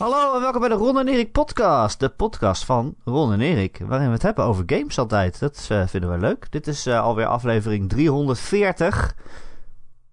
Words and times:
Hallo 0.00 0.34
en 0.34 0.40
welkom 0.40 0.60
bij 0.60 0.68
de 0.68 0.74
Ron 0.74 0.98
en 0.98 1.08
Erik 1.08 1.32
podcast. 1.32 2.00
De 2.00 2.08
podcast 2.08 2.64
van 2.64 2.94
Ron 3.04 3.32
en 3.32 3.40
Erik, 3.40 3.80
waarin 3.86 4.06
we 4.06 4.12
het 4.12 4.22
hebben 4.22 4.44
over 4.44 4.64
games 4.66 4.98
altijd. 4.98 5.40
Dat 5.40 5.68
uh, 5.72 5.86
vinden 5.86 6.10
we 6.10 6.18
leuk. 6.18 6.46
Dit 6.50 6.66
is 6.66 6.86
uh, 6.86 7.00
alweer 7.00 7.26
aflevering 7.26 7.88
340. 7.88 9.14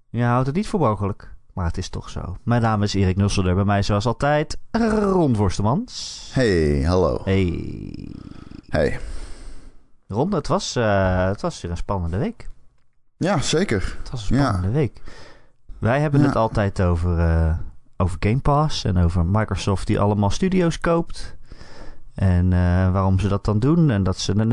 Je 0.09 0.23
houdt 0.23 0.47
het 0.47 0.55
niet 0.55 0.67
voor 0.67 0.79
mogelijk, 0.79 1.33
maar 1.53 1.65
het 1.65 1.77
is 1.77 1.89
toch 1.89 2.09
zo. 2.09 2.37
Mijn 2.43 2.61
naam 2.61 2.83
is 2.83 2.93
Erik 2.93 3.15
Nusselder, 3.15 3.55
bij 3.55 3.63
mij 3.63 3.83
zoals 3.83 4.05
altijd 4.05 4.57
Ron 4.71 5.35
Vorstemans. 5.35 6.29
Hey, 6.33 6.83
hallo. 6.83 7.21
Hey. 7.23 8.09
Hey. 8.69 8.99
Ron, 10.07 10.33
het 10.33 10.47
was, 10.47 10.75
uh, 10.75 11.25
het 11.25 11.41
was 11.41 11.61
weer 11.61 11.71
een 11.71 11.77
spannende 11.77 12.17
week. 12.17 12.49
Ja, 13.17 13.41
zeker. 13.41 13.97
Het 13.99 14.11
was 14.11 14.29
een 14.29 14.35
spannende 14.35 14.67
ja. 14.67 14.73
week. 14.73 15.01
Wij 15.79 15.99
hebben 15.99 16.19
ja. 16.19 16.25
het 16.25 16.35
altijd 16.35 16.81
over, 16.81 17.19
over 17.97 18.17
Game 18.19 18.39
Pass 18.39 18.83
en 18.83 18.97
over 18.97 19.25
Microsoft 19.25 19.87
die 19.87 19.99
allemaal 19.99 20.29
studio's 20.29 20.79
koopt. 20.79 21.35
En 22.13 22.45
uh, 22.45 22.91
waarom 22.91 23.19
ze 23.19 23.27
dat 23.27 23.45
dan 23.45 23.59
doen. 23.59 23.89
En 23.89 24.03
dat 24.03 24.17
ze 24.17 24.47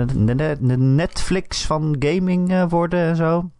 de 0.60 0.76
Netflix 0.76 1.66
van 1.66 1.96
gaming 1.98 2.50
uh, 2.50 2.64
worden 2.68 3.00
en 3.00 3.16
zo. 3.16 3.50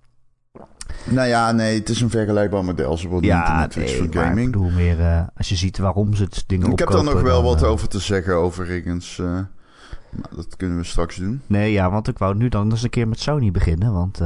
Nou 1.04 1.28
ja, 1.28 1.52
nee, 1.52 1.78
het 1.78 1.88
is 1.88 2.00
een 2.00 2.10
vergelijkbaar 2.10 2.64
model. 2.64 2.96
Ze 2.96 3.08
worden 3.08 3.30
ja, 3.30 3.50
niet 3.50 3.60
Netflix 3.60 3.90
nee, 3.90 3.98
van 3.98 4.12
gaming. 4.12 4.46
ik 4.46 4.52
bedoel 4.52 4.70
meer, 4.70 4.98
uh, 4.98 5.22
als 5.36 5.48
je 5.48 5.56
ziet 5.56 5.78
waarom 5.78 6.14
ze 6.14 6.22
het 6.22 6.44
dingen 6.46 6.66
Ik 6.66 6.72
opkopen. 6.72 6.96
heb 6.96 7.04
daar 7.04 7.14
nog 7.14 7.22
wel 7.22 7.42
dan, 7.42 7.52
wat 7.52 7.64
over 7.64 7.88
te 7.88 7.98
zeggen, 7.98 8.34
overigens. 8.34 9.16
Maar 9.16 10.30
dat 10.36 10.56
kunnen 10.56 10.76
we 10.76 10.84
straks 10.84 11.16
doen. 11.16 11.42
Nee, 11.46 11.72
ja, 11.72 11.90
want 11.90 12.08
ik 12.08 12.18
wou 12.18 12.34
nu 12.34 12.48
dan 12.48 12.70
eens 12.70 12.82
een 12.82 12.90
keer 12.90 13.08
met 13.08 13.20
Sony 13.20 13.50
beginnen. 13.50 13.92
Want 13.92 14.20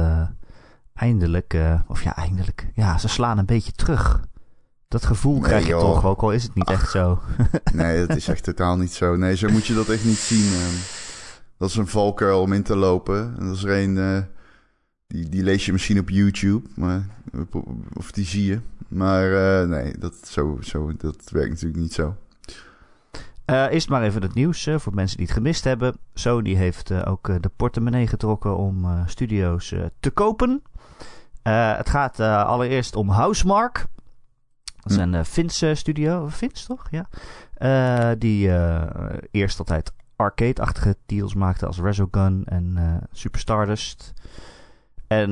eindelijk, 0.93 1.57
of 1.87 2.03
ja, 2.03 2.15
eindelijk. 2.15 2.71
Ja, 2.73 2.97
ze 2.97 3.07
slaan 3.07 3.37
een 3.37 3.45
beetje 3.45 3.71
terug. 3.71 4.21
Dat 4.89 5.05
gevoel 5.05 5.33
Nee, 5.33 5.41
krijg 5.41 5.63
je 5.63 5.69
joh. 5.69 5.79
toch, 5.79 6.05
ook 6.05 6.21
al 6.21 6.31
is 6.31 6.43
het 6.43 6.55
niet 6.55 6.69
echt 6.69 6.89
zo. 6.89 7.19
Nee, 7.73 8.05
dat 8.05 8.17
is 8.17 8.27
echt 8.27 8.43
totaal 8.43 8.77
niet 8.77 8.93
zo. 8.93 9.15
Nee, 9.15 9.35
zo 9.35 9.49
moet 9.49 9.65
je 9.65 9.73
dat 9.73 9.89
echt 9.89 10.05
niet 10.05 10.17
zien. 10.17 10.53
ehm. 10.53 10.75
dat 11.57 11.69
is 11.69 11.75
een 11.75 11.87
valkuil 11.87 12.41
om 12.41 12.53
in 12.53 12.63
te 12.63 12.75
lopen. 12.75 13.35
En 13.39 13.47
dat 13.47 13.55
is 13.55 13.63
er 13.63 13.83
een, 13.83 13.97
eh, 13.97 14.21
die, 15.07 15.29
die 15.29 15.43
lees 15.43 15.65
je 15.65 15.71
misschien 15.71 15.99
op 15.99 16.09
YouTube, 16.09 16.67
maar, 16.75 17.05
of 17.93 18.11
die 18.11 18.25
zie 18.25 18.45
je. 18.45 18.59
Maar 18.87 19.33
eh, 19.61 19.67
nee, 19.67 19.97
dat, 19.97 20.15
zo, 20.23 20.57
zo, 20.61 20.91
dat 20.97 21.29
werkt 21.31 21.49
natuurlijk 21.49 21.81
niet 21.81 21.93
zo. 21.93 22.15
Uh, 23.45 23.71
eerst 23.71 23.89
maar 23.89 24.03
even 24.03 24.21
het 24.21 24.33
nieuws 24.33 24.65
uh, 24.65 24.79
voor 24.79 24.93
mensen 24.93 25.17
die 25.17 25.25
het 25.25 25.35
gemist 25.35 25.63
hebben. 25.63 25.97
Sony 26.13 26.53
heeft 26.53 26.91
uh, 26.91 27.01
ook 27.05 27.41
de 27.41 27.51
portemonnee 27.55 28.07
getrokken 28.07 28.57
om 28.57 29.03
studio's 29.05 29.73
te 29.99 30.09
kopen. 30.11 30.61
het 31.43 31.89
gaat 31.89 32.19
allereerst 32.19 32.95
om 32.95 33.09
Housemark. 33.09 33.87
Dat 34.89 34.97
is 34.97 35.03
een 35.03 35.13
uh, 35.13 35.23
Finse 35.23 35.73
studio. 35.75 36.29
Fins 36.29 36.65
toch? 36.65 36.87
Ja. 36.91 38.15
die 38.15 38.51
eerst 39.31 39.59
altijd 39.59 39.91
arcade-achtige 40.15 40.95
deals 41.05 41.33
maakte 41.33 41.65
als 41.65 41.79
Resogun 41.79 42.45
en 42.45 42.77
Super 43.11 43.39
Stardust. 43.39 44.13
En 45.07 45.29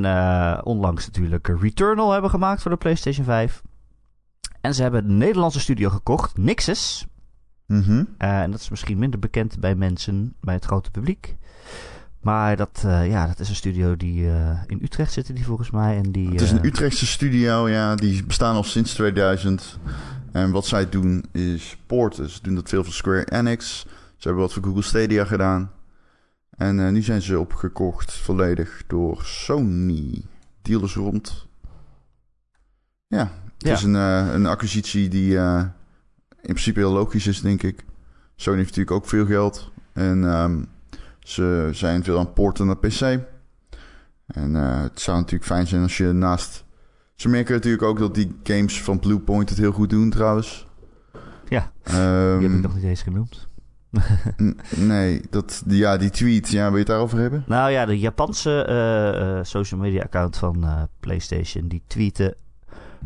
onlangs 0.64 1.06
natuurlijk 1.06 1.48
Returnal 1.48 2.12
hebben 2.12 2.30
gemaakt 2.30 2.62
voor 2.62 2.72
de 2.72 2.78
PlayStation 2.78 3.26
5. 3.26 3.62
En 4.62 4.74
ze 4.74 4.82
hebben 4.82 5.06
een 5.06 5.18
Nederlandse 5.18 5.60
studio 5.60 5.90
gekocht, 5.90 6.38
Nixus. 6.38 7.06
Mm 7.66 7.82
-hmm. 7.82 8.16
Uh, 8.18 8.42
en 8.42 8.52
dat 8.52 8.60
is 8.60 8.70
misschien 8.70 8.98
minder 8.98 9.20
bekend 9.20 9.60
bij 9.60 9.76
mensen, 9.76 10.36
bij 10.42 10.54
het 10.54 10.66
grote 10.66 10.92
publiek. 10.92 11.36
Maar 12.28 12.56
dat, 12.56 12.84
uh, 12.86 13.08
ja, 13.08 13.28
dat 13.28 13.40
is 13.40 13.50
een 13.50 13.56
studio 13.56 13.98
die 13.98 14.22
uh, 14.22 14.62
in 14.66 14.80
Utrecht 14.84 15.12
zit, 15.14 15.36
die 15.36 15.46
volgens 15.46 15.72
mij. 15.72 15.98
En 15.98 16.12
die, 16.12 16.30
het 16.30 16.42
is 16.42 16.52
een 16.52 16.66
Utrechtse 16.66 17.06
studio, 17.06 17.70
ja. 17.70 17.96
Die 17.96 18.26
bestaan 18.26 18.56
al 18.56 18.64
sinds 18.64 18.94
2000. 18.94 19.80
En 20.32 20.52
wat 20.52 20.66
zij 20.66 20.90
doen 20.90 21.26
is 21.32 21.78
porten. 21.86 22.30
Ze 22.30 22.40
doen 22.42 22.56
dat 22.56 22.70
veel 22.70 22.84
voor 22.84 22.94
Square 22.94 23.32
Enix. 23.32 23.80
Ze 24.18 24.28
hebben 24.28 24.42
wat 24.42 24.54
voor 24.54 24.64
Google 24.64 24.82
Stadia 24.82 25.26
gedaan. 25.26 25.72
En 26.58 26.94
nu 26.94 27.02
zijn 27.02 27.22
ze 27.22 27.40
opgekocht 27.40 28.14
volledig 28.14 28.84
door 28.88 29.22
Sony. 29.24 30.24
Dealers 30.62 30.96
rond. 30.96 31.48
Ja, 33.08 33.32
het 33.58 33.68
Ja. 33.68 33.74
is 33.74 33.84
een, 33.84 33.94
een 34.34 34.46
acquisitie 34.46 35.08
die 35.08 35.36
in 35.38 35.74
principe 36.42 36.80
heel 36.80 36.92
logisch 36.92 37.28
is, 37.28 37.42
denk 37.42 37.64
ik. 37.64 37.86
Sony 38.36 38.58
heeft 38.58 38.70
natuurlijk 38.70 38.96
ook 38.98 39.08
veel 39.10 39.26
geld. 39.26 39.72
En 39.94 40.24
um, 40.24 40.68
ze 41.28 41.70
zijn 41.72 42.04
veel 42.04 42.20
aan 42.20 42.34
porten 42.34 42.66
naar 42.66 42.78
PC. 42.78 43.02
En 44.28 44.56
uh, 44.56 44.82
het 44.82 45.00
zou 45.00 45.18
natuurlijk 45.18 45.46
fijn 45.46 45.68
zijn 45.68 45.82
als 45.82 45.98
je 45.98 46.12
naast... 46.12 46.66
Ze 47.16 47.30
merken 47.30 47.54
natuurlijk 47.54 47.84
ook 47.84 48.00
dat 48.00 48.16
die 48.16 48.40
games 48.44 48.84
van 48.84 49.00
Bluepoint 49.00 49.50
het 49.50 49.58
heel 49.58 49.72
goed 49.72 49.90
doen, 49.90 50.10
trouwens. 50.10 50.68
Ja, 51.48 51.72
um, 51.84 52.40
die 52.40 52.48
heb 52.48 52.58
ik 52.58 52.64
nog 52.64 52.76
niet 52.76 52.84
eens 52.84 53.02
genoemd. 53.02 53.48
nee, 54.76 55.22
dat, 55.30 55.64
ja, 55.68 55.98
die 55.98 56.10
tweet, 56.10 56.50
ja, 56.50 56.64
wil 56.64 56.72
je 56.72 56.78
het 56.78 56.88
daarover 56.88 57.18
hebben? 57.18 57.44
Nou 57.48 57.72
ja, 57.72 57.86
de 57.86 58.00
Japanse 58.00 58.68
uh, 58.70 59.28
uh, 59.28 59.44
social 59.44 59.80
media 59.80 60.04
account 60.04 60.38
van 60.38 60.64
uh, 60.64 60.82
PlayStation... 61.00 61.68
die 61.68 61.84
tweeten 61.88 62.36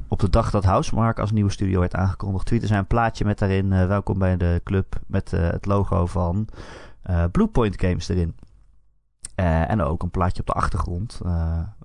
op 0.08 0.20
de 0.20 0.30
dag 0.30 0.52
dat 0.52 0.64
Housemark 0.64 1.20
als 1.20 1.32
nieuwe 1.32 1.52
studio 1.52 1.80
werd 1.80 1.96
aangekondigd, 1.96 2.46
tweette 2.46 2.68
zij 2.68 2.78
een 2.78 2.88
plaatje 2.88 3.26
met 3.26 3.40
daarin 3.40 3.72
uh, 3.72 3.88
welkom 3.88 4.20
bij 4.20 4.38
de 4.38 4.62
club 4.64 5.00
met 5.08 5.32
het 5.32 5.66
logo 5.66 6.06
van 6.06 6.48
Bluepoint 7.32 7.82
Games 7.82 8.08
erin. 8.10 8.36
Uh, 9.36 9.70
en 9.70 9.82
ook 9.82 10.04
een 10.04 10.10
plaatje 10.12 10.40
op 10.42 10.48
de 10.48 10.54
achtergrond 10.54 11.20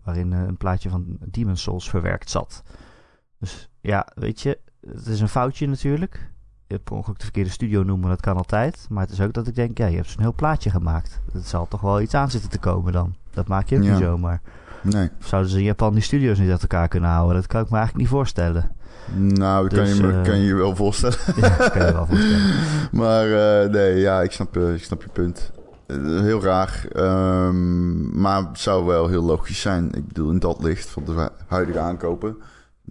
waarin 0.05 0.33
een 0.33 0.57
plaatje 0.57 0.89
van 0.91 1.17
Demon 1.21 1.57
Souls 1.57 1.91
verwerkt 1.91 2.31
zat. 2.31 2.63
Dus 3.39 3.69
ja, 3.81 4.07
weet 4.15 4.41
je, 4.41 4.59
het 4.81 5.07
is 5.07 5.21
een 5.21 5.29
foutje 5.29 5.67
natuurlijk. 5.67 6.31
Je 6.67 6.75
hebt 6.75 6.85
per 6.85 6.97
ongeluk 6.97 7.17
de 7.19 7.25
verkeerde 7.25 7.51
studio 7.51 7.83
noemen, 7.83 8.09
dat 8.09 8.21
kan 8.21 8.37
altijd. 8.37 8.87
Maar 8.91 9.03
het 9.03 9.13
is 9.13 9.21
ook 9.21 9.33
dat 9.33 9.47
ik 9.47 9.55
denk, 9.55 9.79
ja, 9.79 9.87
je 9.87 9.97
hebt 9.97 10.11
zo'n 10.11 10.21
heel 10.21 10.35
plaatje 10.35 10.71
gemaakt. 10.71 11.21
Het 11.33 11.47
zal 11.47 11.69
toch 11.69 11.81
wel 11.81 12.01
iets 12.01 12.15
aan 12.15 12.31
zitten 12.31 12.51
te 12.51 12.59
komen 12.59 12.93
dan. 12.93 13.15
Dat 13.31 13.49
maak 13.49 13.69
je 13.69 13.77
ook 13.77 13.83
Ja. 13.83 13.91
niet 13.91 14.03
zomaar. 14.03 14.41
Nee. 14.83 15.11
Of 15.21 15.27
zouden 15.27 15.51
ze 15.51 15.59
in 15.59 15.65
Japan 15.65 15.93
die 15.93 16.03
studio's 16.03 16.39
niet 16.39 16.51
uit 16.51 16.63
elkaar 16.63 16.89
kunnen 16.89 17.11
houden? 17.11 17.35
Dat 17.37 17.47
kan 17.47 17.61
ik 17.63 17.71
me 17.71 17.77
eigenlijk 17.77 18.05
niet 18.05 18.15
voorstellen. 18.17 18.76
Nou, 19.15 19.69
dat 19.69 19.79
Dus, 19.79 19.89
kan, 19.89 19.97
je, 19.97 20.13
me, 20.13 20.19
uh, 20.19 20.25
kan 20.25 20.39
je 20.39 20.47
je 20.47 20.55
wel 20.55 20.77
voorstellen. 20.77 21.19
Ja, 21.37 21.57
dat 21.57 21.71
kan 21.71 21.87
je 21.87 21.93
wel 21.93 22.07
voorstellen. 22.07 22.41
Maar 22.93 23.27
uh, 23.27 23.71
nee, 23.71 23.97
ja, 23.97 24.23
ik 24.23 24.33
snap, 24.33 24.57
uh, 24.57 24.75
ik 24.75 24.85
snap 24.85 25.03
je 25.03 25.09
punt. 25.13 25.51
Heel 26.23 26.43
raar. 26.43 26.87
Um, 26.97 28.21
maar 28.21 28.43
het 28.49 28.59
zou 28.59 28.85
wel 28.85 29.09
heel 29.09 29.23
logisch 29.23 29.61
zijn. 29.61 29.93
Ik 29.95 30.07
bedoel, 30.07 30.31
in 30.31 30.39
dat 30.39 30.63
licht 30.63 30.89
van 30.89 31.05
de 31.05 31.31
huidige 31.47 31.79
aankopen... 31.79 32.37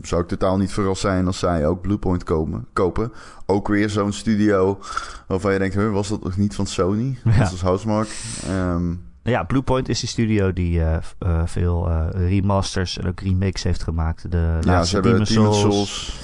zou 0.02 0.22
ik 0.22 0.28
totaal 0.28 0.58
niet 0.58 0.74
verrast 0.74 1.02
zijn 1.02 1.26
als 1.26 1.40
zij 1.40 1.68
ook 1.68 1.82
Bluepoint 1.82 2.24
komen, 2.24 2.68
kopen. 2.74 3.12
Ook 3.46 3.68
weer 3.68 3.90
zo'n 3.90 4.14
studio 4.14 4.80
waarvan 5.28 5.54
je 5.54 5.60
denkt... 5.60 5.76
was 5.76 6.10
dat 6.10 6.24
nog 6.24 6.38
niet 6.38 6.56
van 6.56 6.68
Sony? 6.68 7.18
Ja. 7.24 7.38
Dat 7.38 7.52
is 7.52 7.62
Housemark. 7.62 8.10
Um, 8.50 9.04
ja, 9.32 9.44
Bluepoint 9.44 9.90
is 9.90 10.00
die 10.00 10.10
studio 10.10 10.54
die 10.54 10.80
uh, 10.80 10.98
uh, 11.20 11.42
veel 11.46 11.90
uh, 11.90 12.08
remasters 12.12 12.98
en 12.98 13.08
ook 13.08 13.20
remakes 13.20 13.64
heeft 13.64 13.84
gemaakt. 13.84 14.32
De 14.32 14.58
ja, 14.62 14.84
ze 14.84 14.94
hebben 14.94 15.12
Demon 15.12 15.26
Demon 15.26 15.54
Souls. 15.54 16.06
Souls 16.06 16.24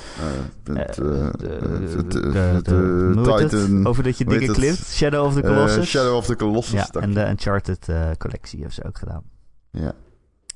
het, 0.63 0.93
de, 0.95 1.31
de, 1.37 2.05
de, 2.07 2.61
de, 2.63 3.37
Titan. 3.37 3.87
Over 3.87 4.03
dat 4.03 4.17
je 4.17 4.25
dingen 4.25 4.53
klimt. 4.53 4.77
Shadow 4.77 5.25
of 5.25 5.33
the 5.33 5.41
Colossus. 5.41 5.89
Shadow 5.89 6.15
of 6.15 6.25
the 6.25 6.35
Colossus. 6.35 6.89
Ja, 6.91 7.01
en 7.01 7.13
de 7.13 7.29
Uncharted 7.29 7.89
collectie 8.17 8.57
hebben 8.59 8.75
ze 8.75 8.83
ook 8.83 8.97
gedaan. 8.97 9.23
Ja. 9.71 9.93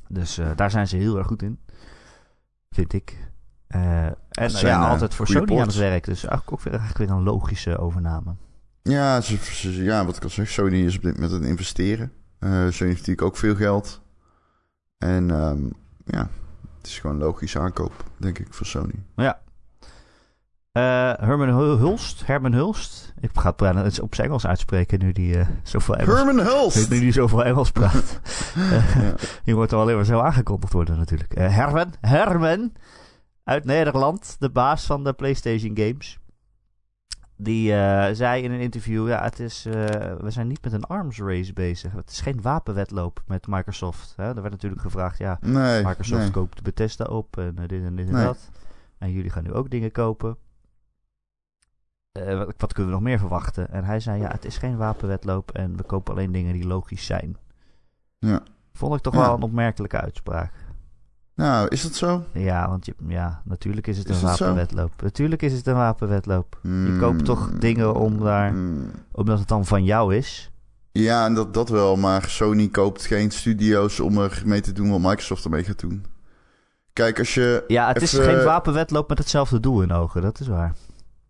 Dus 0.07 0.39
daar 0.55 0.71
zijn 0.71 0.87
ze 0.87 0.97
heel 0.97 1.17
erg 1.17 1.27
goed 1.27 1.41
in. 1.41 1.59
Vind 2.69 2.93
ik. 2.93 3.17
en 3.67 4.15
zijn, 4.51 4.65
ja, 4.65 4.87
altijd 4.87 5.13
voor 5.13 5.27
Sony 5.27 5.59
aan 5.59 5.67
het 5.67 5.75
werk. 5.75 6.05
Dus 6.05 6.25
eigenlijk 6.25 6.51
ook 6.51 6.61
weer, 6.61 6.73
eigenlijk 6.73 7.09
weer 7.09 7.17
een 7.17 7.23
logische 7.23 7.77
overname. 7.77 8.35
Ja, 8.81 9.21
ze, 9.21 9.37
ze, 9.37 9.83
ja, 9.83 10.05
wat 10.05 10.15
ik 10.15 10.23
al 10.23 10.29
zeg, 10.29 10.49
Sony 10.49 10.85
is 10.85 10.95
op 10.95 11.01
dit 11.01 11.13
moment 11.13 11.33
aan 11.33 11.39
het 11.39 11.49
investeren. 11.49 12.11
Uh, 12.39 12.51
heeft 12.51 12.81
natuurlijk 12.81 13.21
ook 13.21 13.37
veel 13.37 13.55
geld. 13.55 14.01
En 14.97 15.29
um, 15.29 15.73
ja, 16.05 16.29
het 16.77 16.87
is 16.87 16.99
gewoon 16.99 17.15
een 17.15 17.21
logische 17.21 17.59
aankoop, 17.59 18.03
denk 18.17 18.39
ik, 18.39 18.53
voor 18.53 18.65
Sony. 18.65 19.03
Ja. 19.15 19.39
Uh, 20.77 21.13
Herman 21.27 21.49
Hulst, 21.49 22.25
Herman 22.25 22.53
Hulst. 22.53 23.13
Ik 23.19 23.29
ga 23.33 23.55
het 23.57 23.99
op 23.99 24.15
zijn 24.15 24.27
Engels 24.27 24.47
uitspreken 24.47 24.99
nu 24.99 25.11
die 25.11 25.35
uh, 25.37 25.47
zoveel 25.63 25.95
Engels... 25.95 26.17
Herman 26.17 26.45
Hulst! 26.45 26.89
Nu 26.89 26.99
die 26.99 27.11
zoveel 27.11 27.43
Engels 27.43 27.71
praat. 27.71 28.19
ja. 29.01 29.13
Je 29.43 29.53
wordt 29.53 29.73
al 29.73 29.81
alleen 29.81 29.95
maar 29.95 30.05
zo 30.05 30.19
aangekondigd 30.19 30.73
worden 30.73 30.97
natuurlijk. 30.97 31.33
Herman, 31.37 31.93
Herman 32.01 32.71
uit 33.43 33.65
Nederland, 33.65 34.35
de 34.39 34.49
baas 34.49 34.85
van 34.85 35.03
de 35.03 35.13
PlayStation 35.13 35.77
Games. 35.77 36.19
Die 37.37 37.71
uh, 37.71 38.07
zei 38.11 38.43
in 38.43 38.51
een 38.51 38.59
interview: 38.59 39.07
Ja, 39.07 39.23
het 39.23 39.39
is, 39.39 39.65
uh, 39.65 39.73
we 40.19 40.29
zijn 40.29 40.47
niet 40.47 40.63
met 40.63 40.73
een 40.73 40.83
arms 40.83 41.19
race 41.19 41.53
bezig. 41.53 41.91
Het 41.91 42.09
is 42.09 42.21
geen 42.21 42.41
wapenwedloop 42.41 43.23
met 43.27 43.47
Microsoft. 43.47 44.13
Hè? 44.15 44.27
Er 44.27 44.41
werd 44.41 44.49
natuurlijk 44.51 44.81
gevraagd: 44.81 45.17
Ja, 45.17 45.37
nee, 45.41 45.83
Microsoft 45.83 46.21
nee. 46.21 46.31
koopt 46.31 46.63
Bethesda 46.63 47.05
op 47.05 47.37
en 47.37 47.55
uh, 47.59 47.67
dit 47.67 47.83
en 47.83 47.95
dit 47.95 48.07
en 48.07 48.13
Nee. 48.13 48.23
dat. 48.23 48.49
En 48.97 49.11
jullie 49.11 49.29
gaan 49.29 49.43
nu 49.43 49.53
ook 49.53 49.69
dingen 49.69 49.91
kopen. 49.91 50.37
Uh, 52.17 52.37
wat, 52.37 52.53
wat, 52.57 52.73
kunnen 52.73 52.91
we 52.91 52.97
nog 52.97 53.07
meer 53.07 53.19
verwachten? 53.19 53.69
En 53.71 53.83
hij 53.83 53.99
zei: 53.99 54.21
Ja, 54.21 54.31
het 54.31 54.45
is 54.45 54.57
geen 54.57 54.77
wapenwedloop 54.77 55.51
en 55.51 55.77
we 55.77 55.83
kopen 55.83 56.13
alleen 56.13 56.31
dingen 56.31 56.53
die 56.53 56.67
logisch 56.67 57.05
zijn. 57.05 57.37
Ja. 58.19 58.43
Vond 58.73 58.95
ik 58.95 59.01
toch 59.01 59.13
Ja. 59.13 59.19
wel 59.19 59.35
een 59.35 59.41
opmerkelijke 59.41 60.01
uitspraak. 60.01 60.53
Nou, 61.35 61.67
is 61.67 61.81
dat 61.81 61.95
zo? 61.95 62.23
Ja, 62.31 62.69
want 62.69 62.85
je, 62.85 62.93
ja, 63.07 63.41
natuurlijk 63.45 63.87
is 63.87 63.97
het 63.97 64.09
Is 64.09 64.21
een 64.21 64.27
wapenwedloop. 64.27 64.91
Natuurlijk 65.01 65.41
is 65.41 65.53
het 65.53 65.67
een 65.67 65.75
wapenwedloop. 65.75 66.57
Je 66.61 66.69
Hmm. 66.69 66.99
koopt 66.99 67.25
toch 67.25 67.51
dingen 67.59 67.93
om 67.95 68.19
daar, 68.23 68.49
Hmm. 68.49 68.91
omdat 69.11 69.39
het 69.39 69.47
dan 69.47 69.65
van 69.65 69.83
jou 69.83 70.15
is. 70.15 70.51
Ja, 70.91 71.25
en 71.25 71.33
dat, 71.33 71.53
dat 71.53 71.69
wel. 71.69 71.95
Maar 71.95 72.23
Sony 72.29 72.67
koopt 72.67 73.05
geen 73.05 73.31
studio's 73.31 73.99
om 73.99 74.17
er 74.17 74.41
mee 74.45 74.61
te 74.61 74.71
doen 74.71 74.89
wat 74.89 74.99
Microsoft 74.99 75.43
ermee 75.43 75.63
gaat 75.63 75.79
doen. 75.79 76.05
Kijk, 76.93 77.19
als 77.19 77.33
je, 77.33 77.63
Ja, 77.67 77.87
het 77.87 78.01
is 78.01 78.13
geen 78.13 78.43
wapenwedloop 78.43 79.09
met 79.09 79.17
hetzelfde 79.17 79.59
doel 79.59 79.81
in 79.81 79.91
ogen, 79.91 80.21
dat 80.21 80.39
is 80.39 80.47
waar. 80.47 80.73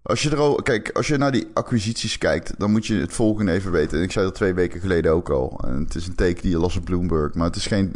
als 0.01 0.22
je 0.24 0.30
er 0.30 0.38
al, 0.40 0.56
kijk, 0.56 0.90
als 0.92 1.08
je 1.08 1.18
naar 1.18 1.31
die 1.31 1.48
acquisities 1.54 2.18
kijkt, 2.18 2.54
dan 2.60 2.72
moet 2.72 2.86
je 2.86 2.96
het 3.00 3.13
volgende 3.13 3.51
even 3.51 3.72
weten. 3.72 3.98
En 3.98 4.04
ik 4.04 4.12
zei 4.12 4.25
dat 4.25 4.36
twee 4.36 4.54
weken 4.54 4.80
geleden 4.80 5.12
ook 5.12 5.30
al. 5.30 5.62
En 5.68 5.84
het 5.84 5.96
is 5.96 6.08
een 6.08 6.16
teken 6.16 6.42
die 6.42 6.51
je 6.51 6.58
las 6.60 6.78
op 6.78 6.86
Bloomberg. 6.86 7.34
Maar 7.34 7.46
het 7.48 7.56
is 7.56 7.68
geen. 7.68 7.96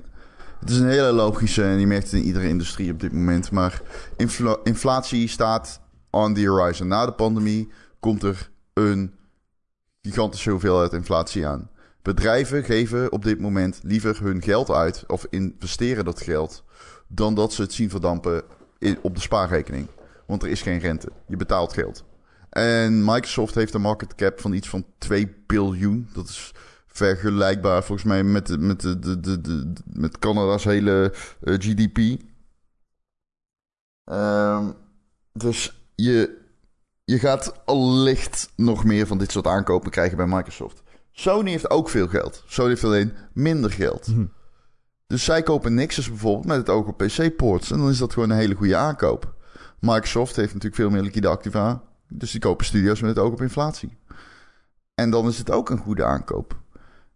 Het 0.59 0.69
is 0.69 0.77
een 0.77 0.89
hele 0.89 1.11
logische, 1.11 1.63
en 1.63 1.79
je 1.79 1.88
merkt 1.88 2.11
het 2.11 2.21
in 2.21 2.27
iedere 2.27 2.47
industrie 2.47 2.91
op 2.91 3.00
dit 3.00 3.11
moment. 3.11 3.51
Maar 3.51 3.81
infla- 4.17 4.59
inflatie 4.63 5.27
staat 5.27 5.81
on 6.09 6.33
the 6.33 6.47
horizon. 6.47 6.88
Na 6.88 7.06
de 7.06 7.11
pandemie 7.11 7.69
komt 8.00 8.23
er 8.23 8.50
een 8.73 9.13
gigantische 10.01 10.50
hoeveelheid 10.50 10.94
inflatie 10.94 11.47
aan. 11.47 11.69
Bedrijven 12.01 12.63
geven 12.63 13.11
op 13.11 13.23
dit 13.23 13.39
moment 13.39 13.79
liever 13.83 14.23
hun 14.23 14.41
geld 14.41 14.69
uit 14.69 15.03
of 15.07 15.25
investeren 15.29 16.06
dat 16.06 16.21
geld 16.21 16.63
dan 17.07 17.35
dat 17.35 17.53
ze 17.53 17.62
het 17.62 17.73
zien 17.73 17.89
verdampen 17.89 18.44
op 19.01 19.15
de 19.15 19.21
spaarrekening. 19.21 19.88
Want 20.27 20.44
er 20.44 20.50
is 20.50 20.62
geen 20.62 20.79
rente. 20.79 21.09
Je 21.27 21.35
betaalt 21.35 21.73
geld. 21.73 22.03
En 22.50 23.05
Microsoft 23.05 23.55
heeft 23.55 23.73
een 23.73 23.81
market 23.81 24.15
cap 24.15 24.39
van 24.39 24.53
iets 24.53 24.69
van 24.69 24.85
2 24.97 25.35
biljoen. 25.47 26.09
Dat 26.13 26.27
is 26.29 26.53
vergelijkbaar 26.91 27.83
volgens 27.83 28.07
mij 28.07 28.24
met, 28.24 28.59
met, 28.59 28.81
de, 28.81 29.00
de, 29.00 29.19
de, 29.19 29.41
de- 29.41 29.74
met 29.86 30.19
Canada's 30.19 30.63
hele 30.63 31.13
eh, 31.41 31.53
GDP. 31.53 32.21
Ehm, 34.03 34.71
dus 35.33 35.83
je, 35.95 36.38
je 37.06 37.19
gaat 37.19 37.65
allicht 37.65 38.50
nog 38.56 38.83
meer 38.83 39.07
van 39.07 39.18
dit 39.18 39.31
soort 39.31 39.47
aankopen 39.47 39.91
krijgen 39.91 40.18
bij 40.18 40.27
Microsoft. 40.27 40.83
Sony 41.12 41.50
heeft 41.50 41.69
ook 41.69 41.89
veel 41.89 42.07
geld. 42.07 42.44
Sony 42.47 42.69
heeft 42.69 42.83
alleen 42.83 43.13
minder 43.33 43.71
geld. 43.71 44.06
Hm. 44.06 44.25
Dus 45.07 45.24
zij 45.24 45.44
kopen 45.44 45.74
Nexus 45.74 46.09
bijvoorbeeld 46.09 46.45
met 46.45 46.57
het 46.57 46.69
oog 46.69 46.88
op 46.88 46.97
PC-ports. 46.97 47.71
En 47.71 47.77
dan 47.77 47.89
is 47.89 47.97
dat 47.97 48.13
gewoon 48.13 48.30
een 48.30 48.38
hele 48.38 48.56
goede 48.56 48.75
aankoop. 48.75 49.33
Microsoft 49.80 50.36
heeft 50.36 50.53
natuurlijk 50.53 50.81
veel 50.81 50.89
meer 50.89 51.01
liquide 51.01 51.27
activa. 51.27 51.83
Dus 52.07 52.31
die 52.31 52.41
kopen 52.41 52.65
studio's 52.65 53.01
met 53.01 53.09
het 53.09 53.19
oog 53.19 53.31
op 53.31 53.41
inflatie. 53.41 53.97
En 54.95 55.09
dan 55.09 55.27
is 55.27 55.38
het 55.38 55.51
ook 55.51 55.69
een 55.69 55.77
goede 55.77 56.06
aankoop. 56.06 56.57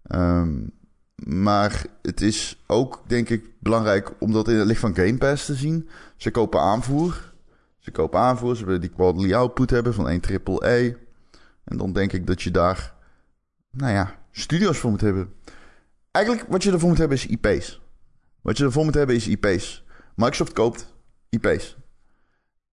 Ehm, 0.04 0.68
maar 1.16 1.86
het 2.02 2.22
is 2.22 2.64
ook, 2.68 3.04
denk 3.08 3.30
ik, 3.30 3.50
belangrijk 3.60 4.12
om 4.20 4.32
dat 4.32 4.48
in 4.48 4.56
het 4.56 4.68
licht 4.68 4.80
van 4.80 4.96
Game 4.96 5.18
Pass 5.18 5.46
te 5.46 5.54
zien. 5.54 5.90
Ze 6.18 6.32
kopen 6.32 6.60
aanvoer. 6.60 7.34
Ze 7.80 7.92
kopen 7.92 8.20
aanvoer. 8.20 8.56
Ze 8.56 8.66
willen 8.66 8.82
die 8.82 8.90
quarterly 8.90 9.34
output 9.34 9.70
hebben 9.70 9.94
van 9.94 10.10
1 10.10 10.20
triple 10.20 10.68
E. 10.70 10.94
En 11.64 11.78
dan 11.78 11.94
denk 11.94 12.14
ik 12.14 12.28
dat 12.28 12.42
je 12.42 12.52
daar, 12.52 12.94
nou 13.72 13.92
ja, 13.92 14.16
studio's 14.32 14.78
voor 14.78 14.90
moet 14.90 15.02
hebben. 15.02 15.34
Eigenlijk 16.12 16.46
wat 16.50 16.64
je 16.64 16.72
ervoor 16.72 16.90
moet 16.90 16.98
hebben 16.98 17.18
is 17.18 17.26
IP's. 17.26 17.82
Wat 18.42 18.58
je 18.58 18.64
ervoor 18.64 18.84
moet 18.84 18.94
hebben 18.94 19.16
is 19.16 19.28
IP's. 19.28 19.84
Microsoft 20.16 20.54
koopt 20.54 20.94
IP's. 21.30 21.78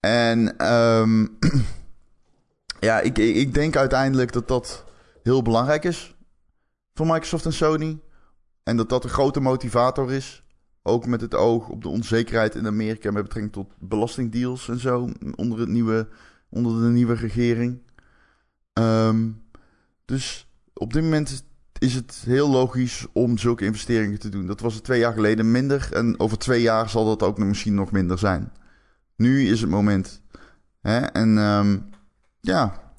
En 0.00 0.56
ehm, 0.56 1.26
ja, 2.88 3.00
ik 3.00 3.18
ik 3.18 3.54
denk 3.54 3.76
uiteindelijk 3.76 4.32
dat 4.32 4.48
dat 4.48 4.84
heel 5.22 5.42
belangrijk 5.42 5.84
is 5.84 6.14
voor 6.94 7.06
Microsoft 7.06 7.44
en 7.44 7.52
Sony. 7.52 8.00
En 8.62 8.76
dat 8.76 8.88
dat 8.88 9.04
een 9.04 9.10
grote 9.10 9.40
motivator 9.40 10.12
is. 10.12 10.44
Ook 10.82 11.06
met 11.06 11.20
het 11.20 11.34
oog 11.34 11.68
op 11.68 11.82
de 11.82 11.88
onzekerheid 11.88 12.54
in 12.54 12.66
Amerika 12.66 13.10
met 13.10 13.22
betrekking 13.22 13.52
tot 13.52 13.72
belastingdeals 13.78 14.68
en 14.68 14.78
zo. 14.78 15.08
Onder, 15.34 15.58
het 15.58 15.68
nieuwe, 15.68 16.08
onder 16.48 16.82
de 16.82 16.88
nieuwe 16.88 17.14
regering. 17.14 17.82
Ehm, 18.72 19.30
dus 20.04 20.48
op 20.72 20.92
dit 20.92 21.02
moment 21.02 21.44
is 21.78 21.94
het 21.94 22.22
heel 22.24 22.50
logisch 22.50 23.06
om 23.12 23.38
zulke 23.38 23.64
investeringen 23.64 24.18
te 24.18 24.28
doen. 24.28 24.46
Dat 24.46 24.60
was 24.60 24.74
het 24.74 24.84
twee 24.84 24.98
jaar 24.98 25.12
geleden 25.12 25.50
minder. 25.50 25.88
En 25.92 26.20
over 26.20 26.38
twee 26.38 26.62
jaar 26.62 26.88
zal 26.88 27.04
dat 27.04 27.22
ook 27.22 27.38
misschien 27.38 27.74
nog 27.74 27.92
minder 27.92 28.18
zijn. 28.18 28.52
Nu 29.16 29.48
is 29.48 29.60
het 29.60 29.70
moment. 29.70 30.22
Hè? 30.80 30.98
En 30.98 31.38
ehm, 31.38 31.78
ja, 32.40 32.92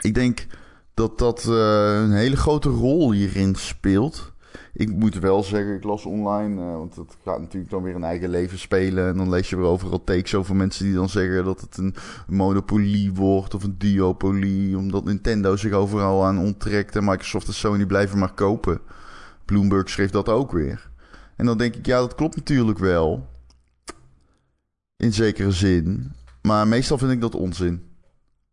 ik 0.00 0.14
denk 0.14 0.46
dat 0.94 1.18
dat 1.18 1.44
eh, 1.44 2.00
een 2.02 2.12
hele 2.12 2.36
grote 2.36 2.68
rol 2.68 3.12
hierin 3.12 3.54
speelt. 3.54 4.32
Ik 4.72 4.90
moet 4.90 5.18
wel 5.18 5.42
zeggen, 5.42 5.74
ik 5.74 5.84
las 5.84 6.04
online, 6.04 6.62
eh, 6.62 6.76
want 6.76 6.94
dat 6.94 7.16
gaat 7.24 7.40
natuurlijk 7.40 7.70
dan 7.70 7.82
weer 7.82 7.94
een 7.94 8.04
eigen 8.04 8.28
leven 8.28 8.58
spelen. 8.58 9.08
En 9.08 9.16
dan 9.16 9.28
lees 9.28 9.50
je 9.50 9.56
weer 9.56 9.64
overal 9.64 10.04
takes 10.04 10.34
over 10.34 10.56
mensen 10.56 10.84
die 10.84 10.94
dan 10.94 11.08
zeggen 11.08 11.44
dat 11.44 11.60
het 11.60 11.76
een 11.76 11.94
monopolie 12.26 13.12
wordt 13.12 13.54
of 13.54 13.62
een 13.64 13.78
duopolie. 13.78 14.76
Omdat 14.78 15.04
Nintendo 15.04 15.56
zich 15.56 15.72
overal 15.72 16.24
aan 16.24 16.38
onttrekt 16.38 16.96
en 16.96 17.04
Microsoft 17.04 17.46
en 17.46 17.54
Sony 17.54 17.86
blijven 17.86 18.18
maar 18.18 18.34
kopen. 18.34 18.80
Bloomberg 19.44 19.88
schreef 19.88 20.10
dat 20.10 20.28
ook 20.28 20.52
weer. 20.52 20.90
En 21.36 21.46
dan 21.46 21.58
denk 21.58 21.74
ik, 21.74 21.86
ja, 21.86 21.98
dat 21.98 22.14
klopt 22.14 22.36
natuurlijk 22.36 22.78
wel. 22.78 23.28
In 24.96 25.12
zekere 25.12 25.50
zin. 25.50 26.12
Maar 26.42 26.68
meestal 26.68 26.98
vind 26.98 27.12
ik 27.12 27.20
dat 27.20 27.34
onzin. 27.34 27.89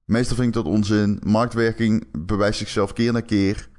Meestal 0.07 0.35
vind 0.35 0.47
ik 0.47 0.53
dat 0.53 0.65
onzin. 0.65 1.21
Marktwerking 1.23 2.07
bewijst 2.25 2.59
zichzelf 2.59 2.93
keer 2.93 3.13
na 3.13 3.21
keer. 3.21 3.69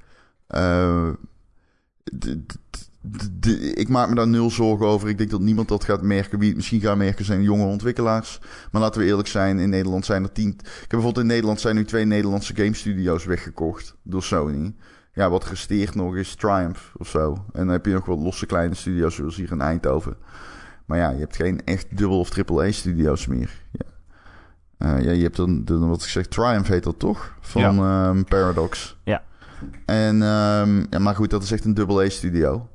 D- 3.39 3.77
ik 3.77 3.89
maak 3.89 4.09
me 4.09 4.15
daar 4.15 4.27
nul 4.27 4.51
zorgen 4.51 4.85
over. 4.85 5.09
Ik 5.09 5.17
denk 5.17 5.29
dat 5.29 5.39
niemand 5.39 5.67
dat 5.67 5.83
gaat 5.83 6.01
merken. 6.01 6.39
Wie 6.39 6.47
het 6.47 6.55
misschien 6.55 6.81
gaat 6.81 6.97
merken 6.97 7.25
zijn 7.25 7.41
jonge 7.41 7.65
ontwikkelaars. 7.65 8.39
Maar 8.71 8.81
laten 8.81 9.01
we 9.01 9.07
eerlijk 9.07 9.27
zijn, 9.27 9.59
in 9.59 9.69
Nederland 9.69 10.05
zijn 10.05 10.23
er 10.23 10.31
tien... 10.31 10.49
Ik 10.49 10.65
heb 10.65 10.89
bijvoorbeeld 10.89 11.23
in 11.23 11.31
Nederland 11.31 11.61
zijn 11.61 11.75
nu 11.75 11.85
twee 11.85 12.05
Nederlandse 12.05 12.55
game 12.55 12.73
studio's 12.73 13.25
weggekocht 13.25 13.95
door 14.03 14.23
Sony. 14.23 14.75
Ja, 15.13 15.29
wat 15.29 15.45
resteert 15.45 15.95
nog 15.95 16.15
is 16.15 16.35
Triumph 16.35 16.93
of 16.97 17.09
zo. 17.09 17.31
En 17.33 17.59
dan 17.65 17.67
heb 17.67 17.85
je 17.85 17.93
nog 17.93 18.05
wat 18.05 18.19
losse 18.19 18.45
kleine 18.45 18.75
studio's 18.75 19.15
zoals 19.15 19.35
hier 19.35 19.51
in 19.51 19.61
Eindhoven. 19.61 20.17
Maar 20.85 20.97
ja, 20.97 21.09
je 21.09 21.19
hebt 21.19 21.35
geen 21.35 21.63
echt 21.65 21.97
dubbel 21.97 22.19
of 22.19 22.29
triple 22.29 22.63
A 22.67 22.71
studio's 22.71 23.27
meer. 23.27 23.51
Ja. 23.71 23.98
Eh, 24.79 25.01
ja, 25.01 25.11
je 25.11 25.23
hebt 25.23 25.35
dan, 25.35 25.65
de, 25.65 25.77
wat 25.77 26.03
ik 26.03 26.09
zeg, 26.09 26.27
Triumph 26.27 26.67
heet 26.67 26.83
dat 26.83 26.99
toch? 26.99 27.35
Van 27.39 27.63
ehm, 27.63 28.23
Paradox. 28.23 28.97
Ja. 29.03 29.23
En, 29.85 30.21
ehm, 30.21 30.85
ja, 30.89 30.99
maar 30.99 31.15
goed, 31.15 31.29
dat 31.29 31.43
is 31.43 31.51
echt 31.51 31.65
een 31.65 31.73
double 31.73 32.05
A 32.05 32.09
studio. 32.09 32.69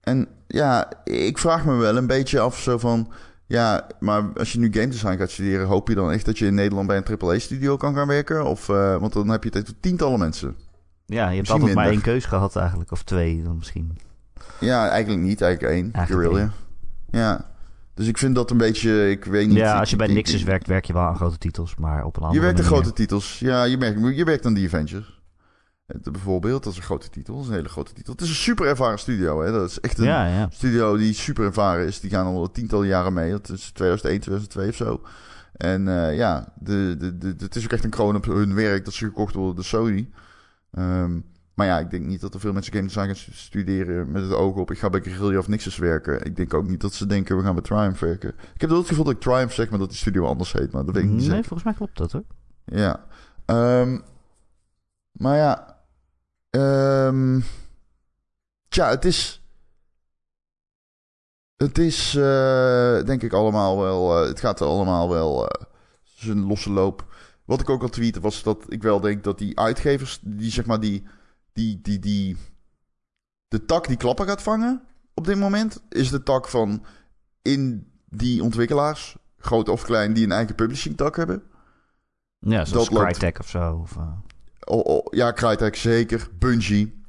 En 0.00 0.28
ja, 0.46 0.90
ik 1.04 1.38
vraag 1.38 1.64
me 1.64 1.74
wel 1.74 1.96
een 1.96 2.06
beetje 2.06 2.40
af 2.40 2.58
zo 2.58 2.78
van... 2.78 3.12
Ja, 3.46 3.86
maar 4.00 4.22
als 4.36 4.52
je 4.52 4.58
nu 4.58 4.72
game 4.72 4.88
design 4.88 5.16
gaat 5.16 5.30
studeren... 5.30 5.66
hoop 5.66 5.88
je 5.88 5.94
dan 5.94 6.12
echt 6.12 6.24
dat 6.24 6.38
je 6.38 6.46
in 6.46 6.54
Nederland 6.54 6.86
bij 6.86 6.96
een 6.96 7.02
triple 7.02 7.38
studio 7.38 7.76
kan 7.76 7.94
gaan 7.94 8.06
werken? 8.06 8.44
Of, 8.44 8.68
eh, 8.68 8.96
want 8.96 9.12
dan 9.12 9.28
heb 9.28 9.44
je 9.44 9.50
het 9.52 9.74
tientallen 9.80 10.18
mensen. 10.18 10.56
Ja, 11.06 11.28
je 11.28 11.36
hebt 11.36 11.36
Misschien 11.36 11.60
altijd 11.60 11.74
maar 11.74 11.88
één 11.88 12.00
keus 12.00 12.24
gehad 12.24 12.56
eigenlijk. 12.56 12.90
Of 12.90 13.02
twee 13.02 13.42
dan 13.42 13.56
misschien. 13.56 13.98
Ja, 14.60 14.88
eigenlijk 14.88 15.22
niet. 15.22 15.40
Eigenlijk 15.40 15.74
één. 15.74 15.92
Eigenlijk 15.92 16.28
Guerrilla. 16.28 16.52
Ja. 17.10 17.44
Dus 17.98 18.06
ik 18.06 18.18
vind 18.18 18.34
dat 18.34 18.50
een 18.50 18.56
beetje... 18.56 19.10
Ik 19.10 19.24
weet 19.24 19.48
niet... 19.48 19.56
Ja, 19.56 19.78
als 19.78 19.90
je 19.90 19.96
bij 19.96 20.06
Nixus 20.06 20.42
werkt, 20.42 20.66
werk 20.66 20.84
je 20.84 20.92
wel 20.92 21.02
aan 21.02 21.16
grote 21.16 21.38
titels. 21.38 21.76
Maar 21.76 22.04
op 22.04 22.16
een 22.16 22.22
andere 22.22 22.40
Je 22.40 22.46
werkt 22.46 22.60
aan 22.60 22.66
grote 22.66 22.92
titels. 22.92 23.38
Ja, 23.38 23.64
je, 23.64 23.78
merkt, 23.78 24.16
je 24.16 24.24
werkt 24.24 24.46
aan 24.46 24.54
The 24.54 24.64
Avengers. 24.64 25.22
Bijvoorbeeld, 25.86 26.62
dat 26.64 26.72
is 26.72 26.78
een 26.78 26.84
grote 26.84 27.08
titel. 27.10 27.34
Dat 27.34 27.42
is 27.42 27.48
een 27.48 27.54
hele 27.56 27.68
grote 27.68 27.92
titel. 27.92 28.12
Het 28.12 28.22
is 28.22 28.28
een 28.28 28.34
super 28.34 28.66
ervaren 28.66 28.98
studio. 28.98 29.42
Hè? 29.42 29.52
Dat 29.52 29.70
is 29.70 29.80
echt 29.80 29.98
een 29.98 30.04
Ja, 30.04 30.26
ja. 30.26 30.48
studio 30.50 30.96
die 30.96 31.12
super 31.12 31.44
ervaren 31.44 31.86
is. 31.86 32.00
Die 32.00 32.10
gaan 32.10 32.26
al 32.26 32.50
tientallen 32.50 32.86
jaren 32.86 33.12
mee. 33.12 33.30
Dat 33.30 33.48
is 33.48 33.70
2001, 33.70 34.20
2002 34.20 34.68
of 34.68 34.74
zo. 34.74 35.02
En 35.52 35.88
eh, 35.88 36.16
ja, 36.16 36.52
de, 36.60 36.96
de, 36.98 37.18
de, 37.18 37.34
het 37.38 37.56
is 37.56 37.64
ook 37.64 37.72
echt 37.72 37.84
een 37.84 37.90
kroon 37.90 38.16
op 38.16 38.24
hun 38.24 38.54
werk 38.54 38.84
dat 38.84 38.94
ze 38.94 39.04
gekocht 39.04 39.34
worden 39.34 39.54
door 39.54 39.64
Sony. 39.64 40.08
Ehm, 40.72 41.18
maar 41.58 41.66
ja, 41.66 41.78
ik 41.78 41.90
denk 41.90 42.04
niet 42.04 42.20
dat 42.20 42.34
er 42.34 42.40
veel 42.40 42.52
mensen 42.52 42.72
game 42.72 42.86
design 42.86 43.06
gaan 43.06 43.16
stu- 43.16 43.32
studeren 43.32 44.10
met 44.10 44.22
het 44.22 44.32
oog 44.32 44.56
op... 44.56 44.70
ik 44.70 44.78
ga 44.78 44.90
bij 44.90 45.00
Guerrilla 45.02 45.38
of 45.38 45.48
Nixus 45.48 45.76
werken. 45.76 46.24
Ik 46.24 46.36
denk 46.36 46.54
ook 46.54 46.66
niet 46.68 46.80
dat 46.80 46.92
ze 46.94 47.06
denken, 47.06 47.36
we 47.36 47.42
gaan 47.42 47.54
bij 47.54 47.62
Triumph 47.62 48.00
werken. 48.00 48.28
Ik 48.54 48.60
heb 48.60 48.70
wel 48.70 48.78
het 48.78 48.88
gevoel 48.88 49.04
dat 49.04 49.14
ik 49.14 49.20
Triumph 49.20 49.52
zeg, 49.54 49.70
maar 49.70 49.78
dat 49.78 49.88
die 49.88 49.98
studio 49.98 50.26
anders 50.26 50.52
heet. 50.52 50.72
Maar 50.72 50.84
dat 50.84 50.94
weet 50.94 51.04
ik 51.04 51.08
niet 51.10 51.18
Nee, 51.18 51.28
zeker. 51.28 51.44
volgens 51.44 51.62
mij 51.64 51.74
klopt 51.74 51.96
dat 51.96 52.12
hoor. 52.12 52.24
Ja. 52.64 53.04
Ehm, 53.44 54.00
maar 55.12 55.36
ja. 55.36 55.78
ehm 56.50 57.40
tja, 58.68 58.88
het 58.90 59.04
is. 59.04 59.42
Het 61.56 61.78
is, 61.78 62.14
eh, 62.14 63.04
denk 63.04 63.22
ik, 63.22 63.32
allemaal 63.32 63.78
wel. 63.78 64.20
eh, 64.22 64.28
het 64.28 64.40
gaat 64.40 64.60
er 64.60 64.66
allemaal 64.66 65.08
wel 65.10 65.48
eh, 65.48 65.64
zijn 66.02 66.46
losse 66.46 66.70
loop. 66.70 67.04
Wat 67.44 67.60
ik 67.60 67.70
ook 67.70 67.82
al 67.82 67.88
tweette 67.88 68.20
was 68.20 68.42
dat 68.42 68.64
ik 68.68 68.82
wel 68.82 69.00
denk 69.00 69.24
dat 69.24 69.38
die 69.38 69.58
uitgevers, 69.58 70.18
die 70.22 70.50
zeg 70.50 70.66
maar 70.66 70.80
die, 70.80 71.06
die, 71.58 71.80
die, 71.82 71.98
die, 71.98 72.36
de 73.48 73.64
tak 73.64 73.86
die 73.86 73.96
klappen 73.96 74.26
gaat 74.26 74.42
vangen 74.42 74.82
op 75.14 75.24
dit 75.26 75.36
moment, 75.38 75.82
is 75.88 76.10
de 76.10 76.22
tak 76.22 76.48
van 76.48 76.84
in 77.42 77.92
die 78.10 78.42
ontwikkelaars, 78.42 79.16
groot 79.38 79.68
of 79.68 79.82
klein, 79.82 80.12
die 80.12 80.24
een 80.24 80.32
eigen 80.32 80.54
publishing 80.54 80.96
tak 80.96 81.16
hebben. 81.16 81.42
Ja, 82.38 82.64
zoals 82.64 82.88
Dat 82.88 82.98
loopt- 82.98 83.10
Crytek 83.18 83.38
of 83.38 83.48
zo. 83.48 83.74
Of, 83.76 83.96
eh, 83.96 84.12
Oh, 84.64 84.84
oh, 84.84 85.06
ja, 85.10 85.32
Crytek 85.32 85.76
zeker. 85.76 86.28
Bungie. 86.38 87.02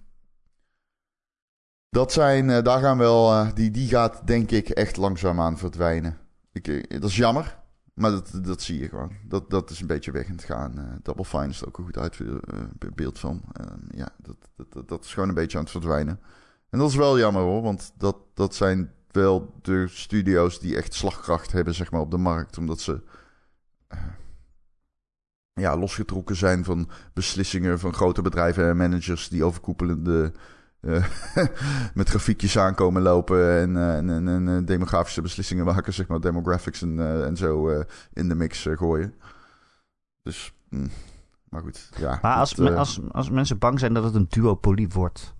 Dat 1.89 2.11
zijn, 2.11 2.49
eh, 2.49 2.63
daar 2.63 2.81
gaan 2.81 2.97
wel, 2.97 3.31
eh, 3.31 3.53
die, 3.53 3.71
die 3.71 3.87
gaat 3.87 4.27
denk 4.27 4.51
ik 4.51 4.69
echt 4.69 4.97
langzaamaan 4.97 5.57
verdwijnen. 5.57 6.17
Ik, 6.51 6.89
dat 7.01 7.09
is 7.09 7.15
jammer, 7.15 7.59
maar 7.99 8.11
dat, 8.11 8.39
dat 8.41 8.61
zie 8.61 8.79
je 8.79 8.89
gewoon. 8.89 9.11
Dat, 9.27 9.49
dat 9.49 9.69
is 9.69 9.79
een 9.79 9.87
beetje 9.87 10.11
weg 10.11 10.25
aan 10.25 10.35
het 10.35 10.43
gaan. 10.43 10.77
Eh, 10.77 10.83
Double 11.01 11.25
Fine 11.25 11.47
is 11.47 11.61
er 11.61 11.67
ook 11.67 11.77
een 11.77 11.83
goed 11.83 11.97
uitbeeld 11.97 13.19
van. 13.19 13.41
Eh, 13.53 13.65
ja, 13.95 14.09
dat, 14.17 14.35
dat, 14.55 14.73
dat, 14.73 14.87
dat 14.87 15.03
is 15.03 15.13
gewoon 15.13 15.29
een 15.29 15.35
beetje 15.35 15.57
aan 15.57 15.63
het 15.63 15.71
verdwijnen. 15.71 16.19
En 16.69 16.79
dat 16.79 16.89
is 16.89 16.95
wel 16.95 17.17
jammer 17.17 17.41
hoor, 17.41 17.61
want 17.61 17.93
dat, 17.97 18.17
dat 18.33 18.55
zijn 18.55 18.93
wel 19.11 19.53
de 19.61 19.87
studio's 19.87 20.59
die 20.59 20.75
echt 20.75 20.93
slagkracht 20.93 21.51
hebben 21.51 21.75
zeg 21.75 21.91
maar, 21.91 22.01
op 22.01 22.11
de 22.11 22.17
markt. 22.17 22.57
Omdat 22.57 22.79
ze 22.79 23.03
eh, 23.87 23.99
ja, 25.53 25.77
losgetrokken 25.77 26.35
zijn 26.35 26.63
van 26.63 26.89
beslissingen 27.13 27.79
van 27.79 27.93
grote 27.93 28.21
bedrijven 28.21 28.69
en 28.69 28.77
managers 28.77 29.29
die 29.29 29.43
overkoepelende 29.43 30.31
eh, 30.81 31.05
met 31.93 32.09
grafiekjes 32.09 32.57
aankomen 32.57 33.01
lopen 33.01 33.59
en, 33.59 33.77
eh, 33.77 33.97
en, 33.97 34.09
en, 34.09 34.27
en, 34.27 34.47
eh, 34.47 34.65
demografische 34.65 35.21
beslissingen 35.21 35.65
maken, 35.65 35.93
zeg 35.93 36.07
maar, 36.07 36.19
demographics 36.19 36.81
en, 36.81 37.25
en 37.25 37.37
zo 37.37 37.83
in 38.13 38.29
de 38.29 38.35
mix 38.35 38.67
gooien. 38.75 39.13
Dus, 40.23 40.53
mm, 40.69 40.89
maar 41.49 41.61
goed, 41.61 41.89
ja. 41.97 42.19
Maar 42.21 42.35
als, 42.35 42.59
als, 42.59 42.99
als 43.11 43.29
mensen 43.29 43.57
bang 43.57 43.79
zijn 43.79 43.93
dat 43.93 44.03
het 44.03 44.15
een 44.15 44.25
duopolie 44.29 44.89
wordt, 44.89 45.33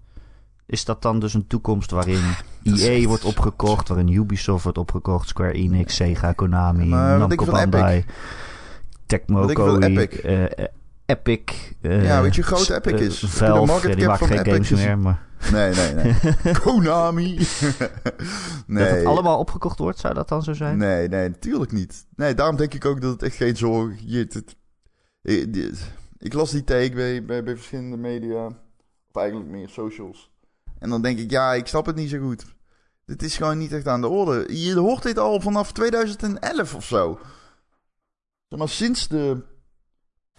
is 0.65 0.85
dat 0.85 1.01
dan 1.01 1.19
dus 1.19 1.33
een 1.33 1.47
toekomst 1.47 1.91
waarin 1.91 2.23
is 2.63 2.81
EA 2.81 3.07
wordt 3.07 3.23
opgekocht, 3.25 3.87
waarin 3.87 4.07
Ubisoft 4.07 4.63
wordt 4.63 4.77
opgekocht, 4.77 5.27
Square 5.27 5.51
Enix, 5.51 5.95
Sega, 5.95 6.33
Konami, 6.33 6.85
Namco 6.85 7.45
Bandai, 7.45 8.05
Tecmo, 9.05 9.45
Koei, 9.45 9.85
Epic? 9.85 10.21
Eh, 11.09 11.15
eh, 11.15 11.35
Epic. 11.35 11.73
eh, 11.81 12.03
Ja, 12.05 12.21
weet 12.21 12.35
je 12.35 12.43
hoe 12.43 12.55
groot 12.55 12.69
Epic 12.69 12.93
eh, 12.93 13.05
is? 13.05 13.19
De 13.19 13.27
Valve, 13.27 13.65
market 13.65 13.97
die 13.97 14.05
maakt 14.07 14.19
van 14.19 14.27
geen 14.27 14.37
Epic 14.37 14.51
games 14.51 14.67
gezien? 14.67 14.85
meer, 14.85 14.97
maar 14.99 15.27
Nee, 15.51 15.73
nee, 15.73 15.93
nee. 15.93 16.13
Konami. 16.63 17.37
dat 17.37 17.89
nee. 18.67 18.83
het 18.83 19.05
allemaal 19.05 19.39
opgekocht 19.39 19.79
wordt, 19.79 19.99
zou 19.99 20.13
dat 20.13 20.29
dan 20.29 20.43
zo 20.43 20.53
zijn? 20.53 20.77
Nee, 20.77 21.07
nee, 21.07 21.29
natuurlijk 21.29 21.71
niet. 21.71 22.05
Nee, 22.15 22.33
daarom 22.33 22.55
denk 22.55 22.73
ik 22.73 22.85
ook 22.85 23.01
dat 23.01 23.11
het 23.11 23.23
echt 23.23 23.35
geen 23.35 23.57
zorg... 23.57 23.93
Je, 24.05 24.27
het, 24.29 24.55
ik, 26.17 26.33
las 26.33 26.51
die 26.51 26.63
take 26.63 26.91
bij, 26.93 27.25
bij, 27.25 27.43
bij 27.43 27.55
verschillende 27.55 27.97
media. 27.97 28.45
Of 29.11 29.21
eigenlijk 29.21 29.49
meer 29.49 29.69
socials. 29.69 30.31
En 30.79 30.89
dan 30.89 31.01
denk 31.01 31.19
ik, 31.19 31.31
ja, 31.31 31.53
ik 31.53 31.67
snap 31.67 31.85
het 31.85 31.95
niet 31.95 32.09
zo 32.09 32.19
goed. 32.19 32.45
Dit 33.05 33.23
is 33.23 33.37
gewoon 33.37 33.57
niet 33.57 33.73
echt 33.73 33.87
aan 33.87 34.01
de 34.01 34.07
orde. 34.07 34.57
Je 34.59 34.77
hoort 34.79 35.03
dit 35.03 35.17
al 35.19 35.41
vanaf 35.41 35.71
2011 35.71 36.75
of 36.75 36.85
zo. 36.85 37.19
Zeg 38.47 38.59
maar 38.59 38.69
sinds 38.69 39.07
de 39.07 39.43